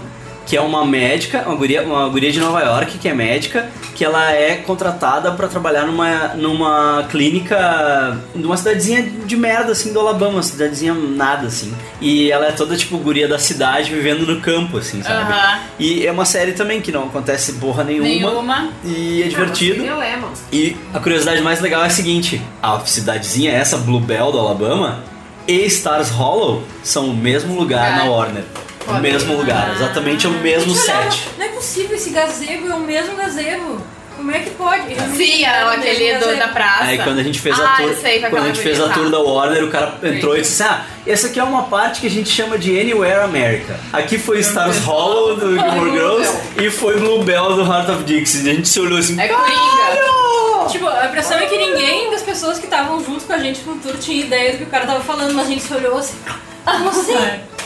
que 0.50 0.56
é 0.56 0.60
uma 0.60 0.84
médica, 0.84 1.44
uma 1.46 1.54
guria, 1.54 1.80
uma 1.80 2.08
guria 2.08 2.32
de 2.32 2.40
Nova 2.40 2.60
York 2.60 2.98
que 2.98 3.08
é 3.08 3.14
médica, 3.14 3.70
que 3.94 4.04
ela 4.04 4.32
é 4.32 4.56
contratada 4.56 5.30
pra 5.30 5.46
trabalhar 5.46 5.86
numa, 5.86 6.34
numa 6.34 7.06
clínica, 7.08 8.18
numa 8.34 8.56
cidadezinha 8.56 9.00
de 9.00 9.36
merda 9.36 9.70
assim 9.70 9.92
do 9.92 10.00
Alabama, 10.00 10.32
uma 10.32 10.42
cidadezinha 10.42 10.92
nada 10.92 11.46
assim. 11.46 11.72
E 12.00 12.32
ela 12.32 12.46
é 12.48 12.50
toda 12.50 12.76
tipo 12.76 12.98
guria 12.98 13.28
da 13.28 13.38
cidade 13.38 13.94
vivendo 13.94 14.26
no 14.26 14.40
campo 14.40 14.78
assim, 14.78 15.00
sabe? 15.04 15.22
Aham. 15.22 15.60
E 15.78 16.04
é 16.04 16.10
uma 16.10 16.24
série 16.24 16.50
também 16.50 16.80
que 16.80 16.90
não 16.90 17.04
acontece 17.04 17.52
porra 17.52 17.84
nenhuma. 17.84 18.08
Nenhuma. 18.08 18.70
E 18.84 19.22
é 19.22 19.28
divertido. 19.28 19.84
Mas 19.86 19.98
Lemon. 20.00 20.28
E 20.52 20.76
a 20.92 20.98
curiosidade 20.98 21.40
mais 21.42 21.60
legal 21.60 21.84
é 21.84 21.86
a 21.86 21.90
seguinte: 21.90 22.42
a 22.60 22.80
cidadezinha, 22.80 23.52
essa 23.52 23.78
Bluebell 23.78 24.32
do 24.32 24.38
Alabama, 24.40 25.04
e 25.46 25.64
Stars 25.66 26.10
Hollow 26.10 26.64
são 26.82 27.06
o 27.06 27.14
mesmo 27.16 27.54
lugar 27.54 27.92
É. 27.92 27.96
na 27.98 28.10
Warner. 28.10 28.42
O 28.86 28.94
mesmo 28.94 29.36
lugar, 29.36 29.72
exatamente 29.74 30.26
o 30.26 30.30
mesmo 30.30 30.74
Gente, 30.74 30.90
olhava, 30.90 31.10
set. 31.10 31.28
Não 31.38 31.44
é 31.44 31.48
possível, 31.48 31.96
esse 31.96 32.10
gazebo 32.10 32.70
é 32.70 32.74
o 32.74 32.80
mesmo 32.80 33.14
gazebo. 33.14 33.80
Como 34.16 34.32
é 34.32 34.40
que 34.40 34.50
pode? 34.50 34.92
Realmente 34.92 35.16
Sim, 35.16 35.44
é 35.44 35.64
o 35.64 35.68
aquele 35.68 36.14
do, 36.18 36.36
da 36.36 36.48
praça. 36.48 36.84
Aí 36.84 36.98
quando 36.98 37.20
a 37.20 37.22
gente 37.22 37.40
fez 37.40 37.58
a 37.58 37.64
ah, 37.64 37.76
tour, 37.78 37.88
eu 37.88 37.96
sei, 37.96 38.20
quando 38.20 38.36
a 38.36 38.46
gente 38.48 38.60
fez 38.60 38.78
a 38.78 38.90
tour 38.90 39.04
tá. 39.04 39.10
da 39.10 39.18
Warner, 39.18 39.64
o 39.64 39.70
cara 39.70 39.98
entrou 40.02 40.36
e 40.36 40.42
disse: 40.42 40.62
"Ah, 40.62 40.84
essa 41.06 41.28
aqui 41.28 41.40
é 41.40 41.42
uma 41.42 41.62
parte 41.62 42.02
que 42.02 42.06
a 42.06 42.10
gente 42.10 42.28
chama 42.28 42.58
de 42.58 42.78
Anywhere 42.78 43.20
America. 43.20 43.80
Aqui 43.90 44.18
foi 44.18 44.40
Stars 44.40 44.84
Hollow 44.84 45.36
do 45.36 45.58
Gilmore 45.58 45.90
Girls 45.90 46.38
e 46.58 46.70
foi 46.70 46.98
Bluebell 46.98 47.54
do 47.54 47.62
Heart 47.62 47.88
of 47.88 48.04
Dixie". 48.04 48.46
E 48.46 48.50
a 48.50 48.54
gente 48.54 48.68
se 48.68 48.78
olhou 48.78 48.98
assim: 48.98 49.18
É 49.18 49.26
coringa. 49.26 50.68
Tipo, 50.68 50.86
a 50.86 51.06
impressão 51.06 51.38
é 51.38 51.46
que 51.46 51.56
ninguém 51.56 52.10
das 52.10 52.22
pessoas 52.22 52.58
que 52.58 52.66
estavam 52.66 53.02
juntos 53.02 53.24
com 53.24 53.32
a 53.32 53.38
gente 53.38 53.62
no 53.62 53.76
tour 53.76 53.96
tinha 53.98 54.22
ideia 54.22 54.52
do 54.52 54.58
que 54.58 54.64
o 54.64 54.66
cara 54.66 54.86
tava 54.86 55.00
falando, 55.00 55.32
mas 55.34 55.46
a 55.46 55.50
gente 55.50 55.62
se 55.62 55.72
olhou 55.72 55.96
assim. 55.96 56.18
Como 56.62 56.88
assim? 56.90 57.14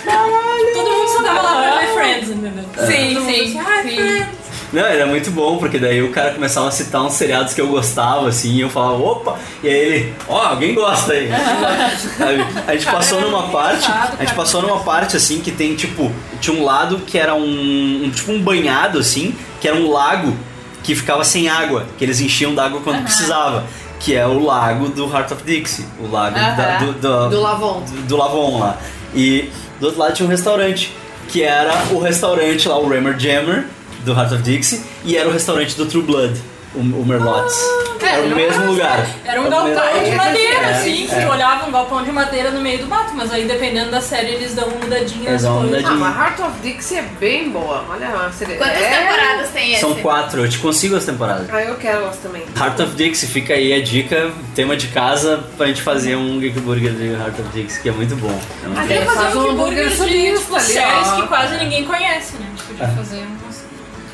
Todo 0.05 0.91
mundo 0.91 1.04
só 1.17 1.23
tava 1.23 1.43
lá 1.43 1.63
pra 1.63 1.79
ver 1.81 1.95
Friends, 1.95 2.31
entendeu? 2.31 2.65
Sim, 2.87 3.25
sim, 3.25 3.41
assim, 3.43 3.59
Ai. 3.59 3.83
Friends. 3.83 4.45
Não, 4.73 4.83
era 4.85 5.07
muito 5.07 5.31
bom, 5.31 5.59
porque 5.59 5.79
daí 5.79 6.03
o 6.03 6.11
cara 6.11 6.33
começava 6.35 6.67
a 6.67 6.71
citar 6.73 7.01
uns 7.03 7.13
seriados 7.13 7.55
que 7.55 7.61
eu 7.61 7.69
gostava, 7.69 8.29
assim, 8.29 8.55
e 8.55 8.61
eu 8.63 8.69
falava, 8.69 8.95
opa, 9.01 9.39
e 9.63 9.69
aí 9.69 9.75
ele, 9.75 10.15
ó, 10.29 10.47
alguém 10.49 10.75
gosta 10.75 11.13
aí. 11.13 11.29
A 12.67 12.73
gente 12.73 12.87
passou 12.87 13.21
numa 13.21 13.45
parte, 13.49 13.89
a 13.91 14.17
gente 14.25 14.35
passou 14.35 14.63
numa 14.63 14.81
parte 14.81 15.17
assim 15.17 15.41
que 15.41 15.51
tem 15.53 15.75
tipo, 15.77 16.11
tinha 16.41 16.57
um 16.57 16.65
lado 16.65 16.99
que 17.07 17.19
era 17.19 17.35
um, 17.35 18.05
um- 18.05 18.11
tipo 18.11 18.33
um 18.33 18.41
banhado 18.43 18.99
assim, 18.99 19.35
que 19.61 19.69
era 19.69 19.77
um 19.77 19.91
lago 19.91 20.37
que 20.83 20.95
ficava 20.95 21.23
sem 21.25 21.49
água, 21.49 21.87
que 21.97 22.05
eles 22.05 22.21
enchiam 22.21 22.55
d'água 22.55 22.81
quando 22.83 23.03
precisava. 23.05 23.65
Que 24.01 24.15
é 24.15 24.27
o 24.27 24.39
lago 24.45 24.89
do 24.89 25.11
Heart 25.11 25.31
of 25.33 25.45
Dixie, 25.45 25.87
o 25.99 26.11
lago 26.11 26.35
da- 26.35 26.77
Aham. 26.79 26.87
do, 26.87 26.93
do, 26.95 27.29
Do 27.31 27.41
Lavon. 27.41 27.81
do, 27.81 28.03
do 28.03 28.17
Lavon 28.17 28.59
lá. 28.61 28.77
E 29.15 29.51
do 29.81 29.87
outro 29.87 30.01
lado 30.01 30.13
tinha 30.15 30.27
um 30.27 30.31
restaurante, 30.31 30.93
que 31.29 31.43
era 31.43 31.87
o 31.93 31.99
restaurante 31.99 32.69
lá, 32.69 32.79
o 32.79 32.89
Rammer 32.89 33.19
Jammer, 33.19 33.65
do 34.05 34.13
Heart 34.13 34.33
of 34.33 34.43
Dixie, 34.43 34.83
e 35.05 35.17
era 35.17 35.29
o 35.29 35.33
restaurante 35.33 35.77
do 35.77 35.87
True 35.87 36.03
Blood, 36.03 36.35
o, 36.75 36.79
o 36.81 37.07
Merlot's. 37.07 37.57
era 38.03 38.23
o 38.23 38.29
mesmo 38.35 38.67
lugar. 38.67 39.07
Era 39.25 39.41
um 39.41 39.49
galpão 39.51 40.05
de 40.05 40.15
madeira, 40.15 40.59
É, 40.59 40.71
assim, 40.71 41.07
que 41.07 41.15
é. 41.15 41.29
olhava 41.29 41.67
um 41.69 41.73
galpão 41.73 42.03
de 42.05 42.13
madeira 42.13 42.51
no 42.51 42.61
meio 42.61 42.79
do 42.79 42.87
mato, 42.87 43.13
mas 43.15 43.33
aí 43.33 43.45
dependendo 43.47 43.91
da 43.91 44.01
série 44.01 44.33
eles 44.35 44.55
dão 44.55 44.69
uma 44.69 44.79
mudadinha 44.79 45.31
Eles 45.31 45.43
dão 45.43 45.59
uma 45.59 45.69
coisas. 45.69 45.85
Ah, 45.85 45.91
mudadinha. 45.93 46.11
mas 46.11 46.17
Heart 46.17 46.41
of 46.41 46.61
Dixie 46.63 46.99
é 46.99 47.03
bem 47.21 47.51
boa. 47.51 47.85
Olha 47.89 48.09
lá, 48.09 48.31
seria. 48.33 48.57
Quantas 48.57 48.83
é... 48.83 48.99
temporadas 48.99 49.51
tem 49.51 49.73
esse? 49.73 49.81
São 49.81 49.95
quatro, 49.97 50.45
eu 50.45 50.49
te 50.49 50.59
consigo 50.59 50.97
as 50.97 51.05
temporadas. 51.05 51.47
Ah, 51.53 51.63
eu 51.63 51.77
quero 51.77 51.99
elas 52.03 52.17
também. 52.19 52.43
Heart 52.59 52.81
of 52.81 52.95
Dixie, 52.97 53.27
fica 53.29 53.55
aí 53.55 53.73
a 53.73 53.83
dica, 53.83 54.31
tema 54.55 54.77
de 54.77 54.89
casa, 54.89 55.45
pra 55.57 55.67
gente 55.67 55.83
fazer 55.83 56.17
um 56.17 56.39
Geek 56.41 56.61
Burger 56.61 56.93
de 56.93 57.13
Heart 57.13 57.39
of 57.39 57.49
Dixie, 57.53 57.81
que 57.83 57.89
é 57.89 57.93
muito 57.93 58.15
bom. 58.17 58.37
É 58.65 58.69
muito 58.69 58.81
bom. 58.81 59.05
fazer 59.07 59.15
Faz 59.25 59.37
um 59.37 59.51
hambúrguer 59.51 59.87
hambúrguer 59.87 60.33
de 60.35 60.39
tipo, 60.41 60.61
séries 60.61 61.09
ó. 61.09 61.17
que 61.21 61.29
quase 61.29 61.57
ninguém 61.59 61.85
conhece, 61.85 62.35
né? 62.37 62.47
A 62.47 62.51
gente 62.51 62.65
podia 62.65 62.89
fazer 62.89 63.17
um 63.17 63.54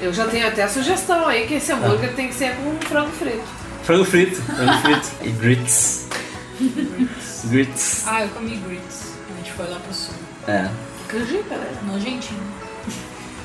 Eu 0.00 0.12
já 0.12 0.26
tenho 0.26 0.46
até 0.48 0.62
a 0.62 0.68
sugestão 0.68 1.26
aí 1.26 1.46
que 1.46 1.54
esse 1.54 1.72
hambúrguer 1.72 2.14
tem 2.14 2.28
que 2.28 2.34
ser 2.34 2.54
com 2.56 2.74
frango 2.86 3.10
frito. 3.10 3.42
Frango 3.82 4.04
frito, 4.04 4.40
frango 4.42 4.78
frito. 4.78 5.10
E 5.22 5.30
grits. 5.30 6.06
grits. 7.44 8.04
Ah, 8.06 8.22
eu 8.22 8.28
comi 8.30 8.56
grits. 8.56 9.12
A 9.32 9.36
gente 9.36 9.52
foi 9.52 9.68
lá 9.68 9.78
pro 9.78 9.92
sul. 9.92 10.14
É. 10.48 10.68
Canjica, 11.06 11.54
né? 11.54 11.70
Nojentinho. 11.86 12.40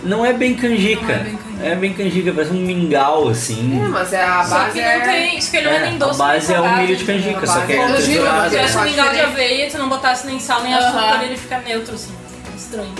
Não 0.03 0.23
é 0.25 0.33
bem 0.33 0.55
canjica. 0.55 1.01
Não 1.01 1.13
é 1.13 1.23
bem 1.23 1.35
canjica. 1.35 1.65
É 1.65 1.75
bem 1.75 1.93
canjica, 1.93 2.31
parece 2.31 2.51
um 2.53 2.61
mingau, 2.61 3.29
assim. 3.29 3.81
É, 3.83 3.87
mas 3.87 4.13
é 4.13 4.23
a 4.23 4.43
Só 4.43 4.55
base 4.55 4.71
que 4.73 4.79
é... 4.79 4.97
não 4.97 5.05
tem. 5.05 5.37
Isso 5.37 5.51
que 5.51 5.57
ele 5.57 5.65
não 5.67 5.73
é 5.73 5.79
nem 5.79 5.95
a 5.95 5.97
doce 5.97 6.19
base 6.19 6.47
nem 6.47 6.55
é 6.55 6.59
o 6.61 6.77
milho 6.77 6.95
de 6.95 7.03
entendeu? 7.03 7.33
canjica, 7.33 7.43
A 7.43 7.47
só 7.47 7.53
base 7.53 7.65
que 7.65 7.73
é 7.73 7.77
é 7.77 7.97
Se 7.97 8.49
tivesse 8.49 8.73
Faz 8.73 8.91
mingau 8.91 9.09
de 9.09 9.19
aveia, 9.19 9.71
tu 9.71 9.77
não 9.77 9.89
botasse 9.89 10.27
nem 10.27 10.39
sal 10.39 10.61
nem 10.63 10.73
açúcar, 10.73 10.99
Aham. 10.99 11.23
ele 11.23 11.37
fica 11.37 11.57
neutro, 11.59 11.95
assim. 11.95 12.13
Estranho. 12.55 12.93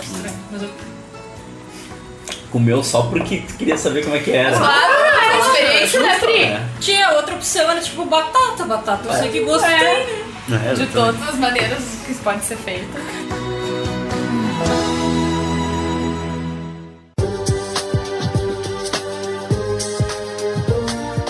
Estranho. 0.00 0.36
Mas 0.50 0.62
eu... 0.62 0.91
Comeu 2.52 2.84
só 2.84 3.04
porque 3.04 3.38
tu 3.48 3.54
queria 3.54 3.78
saber 3.78 4.04
como 4.04 4.14
é 4.14 4.18
que 4.18 4.30
era. 4.30 4.54
Claro, 4.54 4.92
é 5.04 5.38
experiência, 5.38 6.00
né, 6.00 6.18
Pri? 6.18 6.42
É. 6.42 6.60
Tinha 6.80 7.10
outra 7.12 7.34
opção, 7.34 7.70
era 7.70 7.80
tipo 7.80 8.04
batata. 8.04 8.64
Batata, 8.66 9.08
eu 9.08 9.14
sei 9.14 9.30
que 9.30 9.40
gosto 9.40 9.64
É. 9.64 9.78
tem, 9.78 10.06
né? 10.48 10.70
É, 10.70 10.74
De 10.74 10.86
todas 10.88 11.28
as 11.28 11.36
maneiras 11.36 11.78
que 12.04 12.12
isso 12.12 12.20
pode 12.22 12.44
ser 12.44 12.56
feito. 12.58 12.90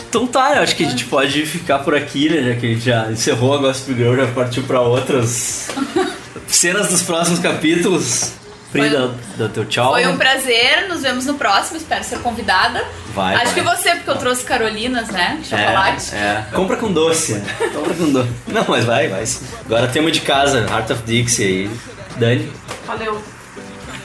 Então 0.09 0.27
tá, 0.27 0.57
eu 0.57 0.63
acho 0.63 0.77
que 0.77 0.85
a 0.85 0.89
gente 0.91 1.07
pode 1.07 1.47
ficar 1.47 1.79
por 1.79 1.95
aqui, 1.95 2.29
né? 2.29 2.43
Já 2.53 2.61
que 2.61 2.67
a 2.67 2.69
gente 2.71 2.85
já 2.85 3.11
encerrou 3.11 3.55
a 3.55 3.59
Gossip 3.59 3.95
Girl, 3.95 4.15
já 4.17 4.27
partiu 4.27 4.63
pra 4.65 4.81
outras 4.81 5.69
cenas 6.47 6.89
dos 6.89 7.03
próximos 7.03 7.39
capítulos. 7.39 8.33
Pri, 8.73 8.89
Foi- 8.89 9.15
dá, 9.37 9.49
teu 9.51 9.67
tchau. 9.67 9.91
Foi 9.93 10.07
um 10.07 10.17
prazer, 10.17 10.89
nos 10.89 11.03
vemos 11.03 11.27
no 11.27 11.35
próximo, 11.35 11.77
espero 11.77 12.03
ser 12.03 12.19
convidada. 12.21 12.83
Vai, 13.15 13.35
Acho 13.35 13.45
vai. 13.47 13.55
que 13.55 13.61
você, 13.61 13.95
porque 13.97 14.11
eu 14.11 14.17
trouxe 14.17 14.45
Carolinas, 14.45 15.09
né? 15.09 15.39
Chocolate. 15.45 16.15
É, 16.15 16.19
é. 16.19 16.47
Compra 16.55 16.77
com 16.79 16.91
doce. 16.91 17.43
Compra 17.75 17.93
com 17.95 18.11
doce. 18.11 18.31
Não, 18.49 18.65
mas 18.67 18.85
vai, 18.87 19.09
vai. 19.09 19.25
Agora 19.67 19.87
tema 19.89 20.11
de 20.11 20.23
casa, 20.23 20.67
Heart 20.71 20.91
of 20.91 21.03
Dixie 21.03 21.45
aí. 21.45 21.71
Dani. 22.17 22.51
Valeu. 22.87 23.23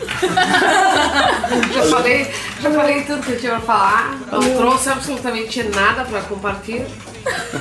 já, 1.73 1.83
falei, 1.89 2.31
já 2.61 2.71
falei 2.71 3.03
tudo 3.03 3.21
que 3.23 3.31
eu 3.33 3.39
tinha 3.39 3.51
pra 3.53 3.61
falar. 3.61 4.17
Não 4.31 4.57
trouxe 4.57 4.89
absolutamente 4.89 5.63
nada 5.63 6.03
pra 6.05 6.21
compartilhar. 6.21 6.85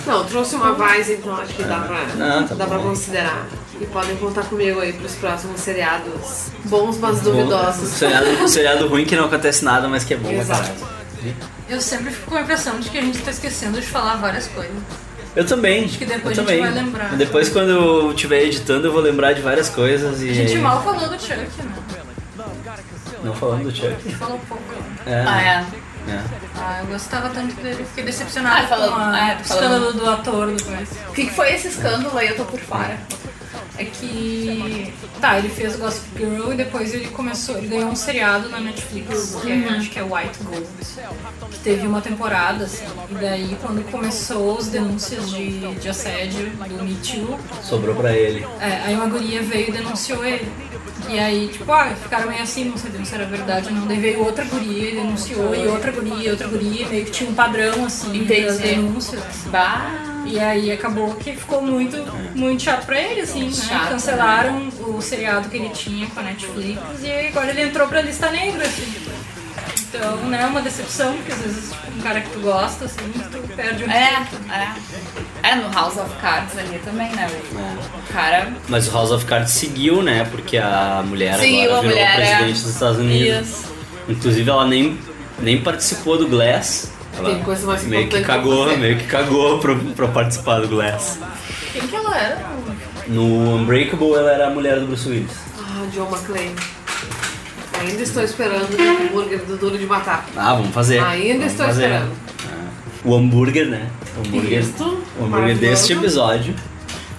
Não, 0.07 0.25
trouxe 0.25 0.55
uma 0.55 0.73
Vaz, 0.75 1.11
então 1.11 1.35
acho 1.37 1.53
que 1.55 1.63
dá 1.65 1.79
pra, 1.81 1.97
Ah, 2.21 2.45
tá 2.49 2.55
dá 2.55 2.67
pra 2.67 2.79
bom. 2.79 2.91
considerar. 2.91 3.47
E 3.81 3.85
podem 3.87 4.17
contar 4.17 4.43
comigo 4.45 4.81
aí 4.81 4.93
pros 4.93 5.15
próximos 5.17 5.61
seriados 5.61 6.47
bons, 6.65 6.99
mas 6.99 7.21
duvidosos. 7.21 7.89
Seriado, 7.91 8.49
seriado 8.49 8.87
ruim 8.89 9.05
que 9.05 9.17
não 9.17 9.25
acontece 9.27 9.65
nada, 9.65 9.89
mas 9.89 10.05
que 10.05 10.15
é 10.15 10.17
bom. 10.17 10.29
pra 10.29 10.39
Exato. 10.39 10.63
caralho. 10.71 11.37
Eu 11.69 11.81
sempre 11.81 12.11
fico 12.13 12.31
com 12.31 12.37
a 12.37 12.43
impressão 12.43 12.79
de 12.79 12.89
que 12.89 12.97
a 12.97 13.01
gente 13.03 13.19
tá 13.19 13.31
esquecendo 13.33 13.81
de 13.81 13.87
falar 13.87 14.17
várias 14.17 14.47
coisas. 14.47 14.73
Eu 15.35 15.45
também. 15.45 15.85
Acho 15.85 15.99
que 15.99 16.07
depois 16.07 16.39
eu 16.39 16.45
a 16.45 16.47
gente 16.47 16.57
também. 16.59 16.73
vai 16.73 16.85
lembrar. 16.85 17.17
Depois, 17.17 17.49
quando 17.49 17.71
eu 17.71 18.11
estiver 18.13 18.45
editando, 18.45 18.87
eu 18.87 18.93
vou 18.93 19.03
lembrar 19.03 19.33
de 19.35 19.43
várias 19.43 19.69
coisas 19.69 20.23
e. 20.23 20.31
A 20.31 20.33
gente 20.33 20.57
mal 20.59 20.83
falou 20.83 21.09
do 21.09 21.21
Chuck, 21.21 21.35
né? 21.35 21.75
Não 23.27 23.35
falando 23.35 23.65
do 23.65 23.71
Chuck. 23.75 23.87
A 23.89 23.91
gente 23.99 24.15
falou 24.17 24.39
pouco. 24.49 24.63
É. 25.05 25.25
Ah, 25.27 25.43
é. 25.43 26.11
é. 26.13 26.21
Ah, 26.57 26.79
eu 26.81 26.87
gostava 26.87 27.29
tanto 27.31 27.55
dele. 27.57 27.85
Fiquei 27.85 28.05
decepcionada 28.05 28.61
Ah, 28.61 28.67
falando- 28.69 28.93
com 28.93 28.99
a- 29.01 29.05
ah, 29.05 29.09
o 29.09 29.15
falando- 29.15 29.41
escândalo 29.43 29.93
do 29.95 30.09
ator 30.11 30.47
depois. 30.55 30.89
O 31.09 31.13
que, 31.13 31.27
que 31.27 31.33
foi 31.35 31.53
esse 31.53 31.69
escândalo 31.69 32.17
aí? 32.17 32.29
Eu 32.29 32.37
tô 32.37 32.45
por 32.45 32.61
fora. 32.61 32.97
É 33.79 33.85
que. 33.85 34.93
Tá, 35.21 35.39
ele 35.39 35.49
fez 35.49 35.77
Gossip 35.77 36.07
Girl 36.19 36.53
e 36.53 36.57
depois 36.57 36.95
ele 36.95 37.09
começou. 37.09 37.59
Ele 37.59 37.69
ganhou 37.69 37.91
um 37.91 37.97
seriado 37.97 38.49
na 38.49 38.61
Netflix, 38.61 39.37
que 39.43 39.51
é, 39.51 39.69
acho 39.69 39.91
que 39.91 39.99
é 39.99 40.03
White 40.03 40.39
Gold. 40.43 40.67
Que 41.51 41.59
teve 41.61 41.87
uma 41.87 42.01
temporada, 42.01 42.65
assim. 42.65 42.85
E 43.11 43.15
daí, 43.15 43.57
quando 43.61 43.83
começou 43.91 44.57
os 44.57 44.69
denúncias 44.69 45.31
de, 45.31 45.75
de 45.75 45.89
assédio 45.89 46.51
do 46.51 46.85
Me 46.85 46.95
Too, 46.97 47.39
Sobrou 47.63 47.95
pra 47.95 48.13
ele. 48.17 48.47
é, 48.61 48.83
aí 48.85 48.95
uma 48.95 49.07
guria 49.07 49.43
veio 49.43 49.69
e 49.69 49.73
denunciou 49.73 50.25
ele. 50.25 50.47
E 51.09 51.19
aí, 51.19 51.49
tipo, 51.49 51.71
ah, 51.71 51.95
ficaram 52.03 52.29
meio 52.29 52.43
assim, 52.43 52.65
não 52.65 52.77
sabiam 52.77 53.05
se 53.05 53.15
era 53.15 53.27
verdade 53.27 53.69
ou 53.69 53.75
não. 53.75 53.87
Daí 53.87 54.01
veio 54.01 54.25
outra 54.25 54.45
guria 54.45 54.91
e 54.91 54.95
denunciou, 54.97 55.55
e 55.55 55.67
outra 55.69 55.93
guria, 55.93 56.29
e 56.29 56.31
outra 56.31 56.49
guria, 56.49 56.89
meio 56.89 57.05
que 57.05 57.11
tinha 57.11 57.31
um 57.31 57.35
padrão, 57.35 57.85
assim, 57.85 58.17
Entendi. 58.17 58.43
das 58.47 58.59
denúncias. 58.59 59.23
Bah. 59.47 60.16
E 60.27 60.39
aí 60.41 60.73
acabou 60.73 61.15
que 61.15 61.33
ficou 61.37 61.63
muito, 61.63 61.97
muito 62.35 62.63
chato 62.63 62.85
pra 62.87 63.01
ele, 63.01 63.21
assim, 63.23 63.45
né? 63.45 63.53
Chato, 63.53 63.89
Cancelaram 63.91 64.69
o 64.81 65.01
seriado 65.01 65.49
que 65.49 65.57
ele 65.57 65.69
tinha 65.71 66.07
com 66.09 66.21
a 66.21 66.23
Netflix 66.25 66.81
e 67.03 67.11
aí 67.11 67.29
agora 67.29 67.51
ele 67.51 67.63
entrou 67.63 67.87
pra 67.89 68.01
lista 68.03 68.31
negra, 68.31 68.65
assim. 68.67 69.07
Então, 69.89 70.17
né, 70.29 70.45
uma 70.47 70.61
decepção, 70.61 71.15
porque 71.17 71.33
às 71.33 71.39
vezes 71.39 71.71
tipo, 71.71 71.99
um 71.99 72.03
cara 72.03 72.21
que 72.21 72.29
tu 72.31 72.41
gosta, 72.41 72.85
assim, 72.85 73.13
tu 73.31 73.39
perde 73.55 73.85
um 73.85 73.91
É, 73.91 74.17
pouco. 74.31 74.53
é. 74.53 75.49
É, 75.49 75.55
no 75.55 75.73
House 75.73 75.97
of 75.97 76.15
Cards 76.17 76.59
ali 76.59 76.79
também, 76.85 77.09
né? 77.13 77.27
O, 77.31 77.59
É. 77.59 77.75
o 78.11 78.13
cara. 78.13 78.53
Mas 78.69 78.89
o 78.89 78.91
House 78.93 79.11
of 79.13 79.25
Cards 79.25 79.53
seguiu, 79.53 80.03
né? 80.03 80.27
Porque 80.31 80.59
a 80.59 81.03
mulher 81.07 81.39
Seguiu, 81.39 81.63
agora 81.73 81.79
a 81.79 81.81
virou 81.83 81.95
mulher, 81.97 82.11
é. 82.11 82.17
presidente 82.37 82.63
dos 82.63 82.71
Estados 82.75 82.99
Unidos. 82.99 83.49
Isso. 83.49 83.73
Inclusive 84.09 84.51
ela 84.51 84.67
nem, 84.67 84.99
nem 85.39 85.63
participou 85.63 86.19
do 86.19 86.29
Glass. 86.29 86.93
Ela 87.19 87.31
Tem 87.31 87.43
coisa 87.43 87.67
mais 87.67 87.83
meio 87.85 88.09
que 88.09 88.21
cagou, 88.23 88.77
meio 88.77 88.97
que 88.99 89.05
cagou 89.07 89.59
pra, 89.59 89.75
pra 89.95 90.09
participar 90.09 90.61
do 90.61 90.69
Glass. 90.69 91.19
Quem 91.73 91.87
que 91.87 91.97
ela 91.97 92.17
era? 92.17 92.47
No 93.09 93.57
Unbreakable 93.57 94.13
ela 94.15 94.31
era 94.33 94.47
a 94.49 94.51
mulher 94.51 94.81
do 94.81 94.87
Bruce 94.87 95.09
Willis. 95.09 95.31
Ah, 95.59 95.87
John 95.93 96.09
McClane. 96.11 96.55
Ainda 97.81 98.03
estou 98.03 98.23
esperando 98.23 98.69
o 98.75 99.07
hambúrguer 99.07 99.39
do 99.45 99.57
Duro 99.57 99.79
de 99.79 99.87
Matar. 99.87 100.27
Ah, 100.37 100.55
vamos 100.55 100.75
fazer. 100.75 100.99
Ainda 101.03 101.35
Vamos 101.35 101.53
estou 101.53 101.67
fazer. 101.67 101.85
esperando. 101.85 102.13
Ah. 102.47 102.69
O 103.05 103.15
hambúrguer, 103.15 103.67
né? 103.67 103.89
O 104.17 104.27
hambúrguer, 104.27 104.61
Isto, 104.61 105.03
o 105.21 105.25
hambúrguer 105.25 105.57
deste 105.57 105.93
episódio 105.93 106.55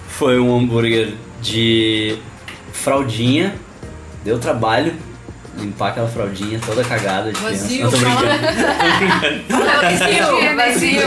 foi 0.08 0.38
um 0.38 0.56
hambúrguer 0.56 1.14
de 1.40 2.18
fraldinha. 2.72 3.54
Deu 4.24 4.38
trabalho 4.38 4.92
limpar 5.58 5.88
aquela 5.88 6.08
fraldinha 6.08 6.60
toda 6.64 6.82
cagada 6.84 7.32
de 7.32 7.38
criança. 7.38 7.62
Vazio, 7.62 7.84
Não, 7.84 7.90
tô 7.90 7.96
brincando. 7.98 8.28
Vazio, 10.56 10.56
vazio. 10.56 11.00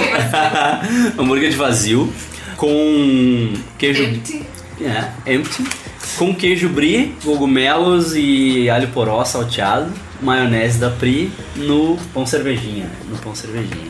hambúrguer 1.18 1.50
de 1.50 1.56
vazio 1.56 2.14
com 2.58 3.54
queijo 3.78 4.04
Empty. 4.04 4.46
é, 4.82 5.34
empty. 5.34 5.64
Com 6.18 6.36
queijo 6.36 6.68
brie, 6.70 7.16
cogumelos 7.24 8.14
e 8.16 8.70
alho 8.70 8.90
poró 8.90 9.24
salteado, 9.24 9.92
maionese 10.22 10.78
da 10.78 10.90
Pri 10.90 11.32
no 11.56 11.98
pão 12.14 12.26
cervejinha, 12.26 12.90
no 13.10 13.18
pão 13.18 13.34
cervejinha. 13.34 13.88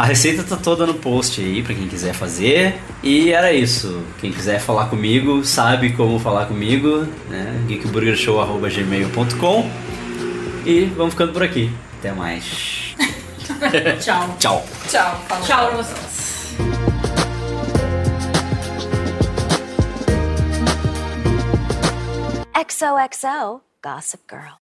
A 0.00 0.04
receita 0.04 0.42
tá 0.42 0.56
toda 0.56 0.84
no 0.86 0.94
post 0.94 1.42
aí 1.42 1.62
pra 1.62 1.74
quem 1.74 1.86
quiser 1.86 2.14
fazer. 2.14 2.80
E 3.02 3.32
era 3.32 3.52
isso. 3.52 4.02
Quem 4.18 4.32
quiser 4.32 4.58
falar 4.58 4.86
comigo, 4.86 5.44
sabe 5.44 5.92
como 5.92 6.18
falar 6.18 6.46
comigo, 6.46 7.06
né? 7.28 7.62
geekburgershow@gmail.com. 7.68 9.70
E 10.64 10.86
vamos 10.96 11.12
ficando 11.12 11.34
por 11.34 11.42
aqui. 11.42 11.70
Até 11.98 12.12
mais. 12.12 12.94
Tchau. 14.00 14.36
Tchau. 14.38 14.64
Tchau. 14.88 15.22
Falou. 15.28 15.46
Tchau 15.46 15.66
pra 15.66 15.76
vocês. 15.76 16.56
XOXO 22.66 23.60
Gossip 23.84 24.22
Girl. 24.30 24.60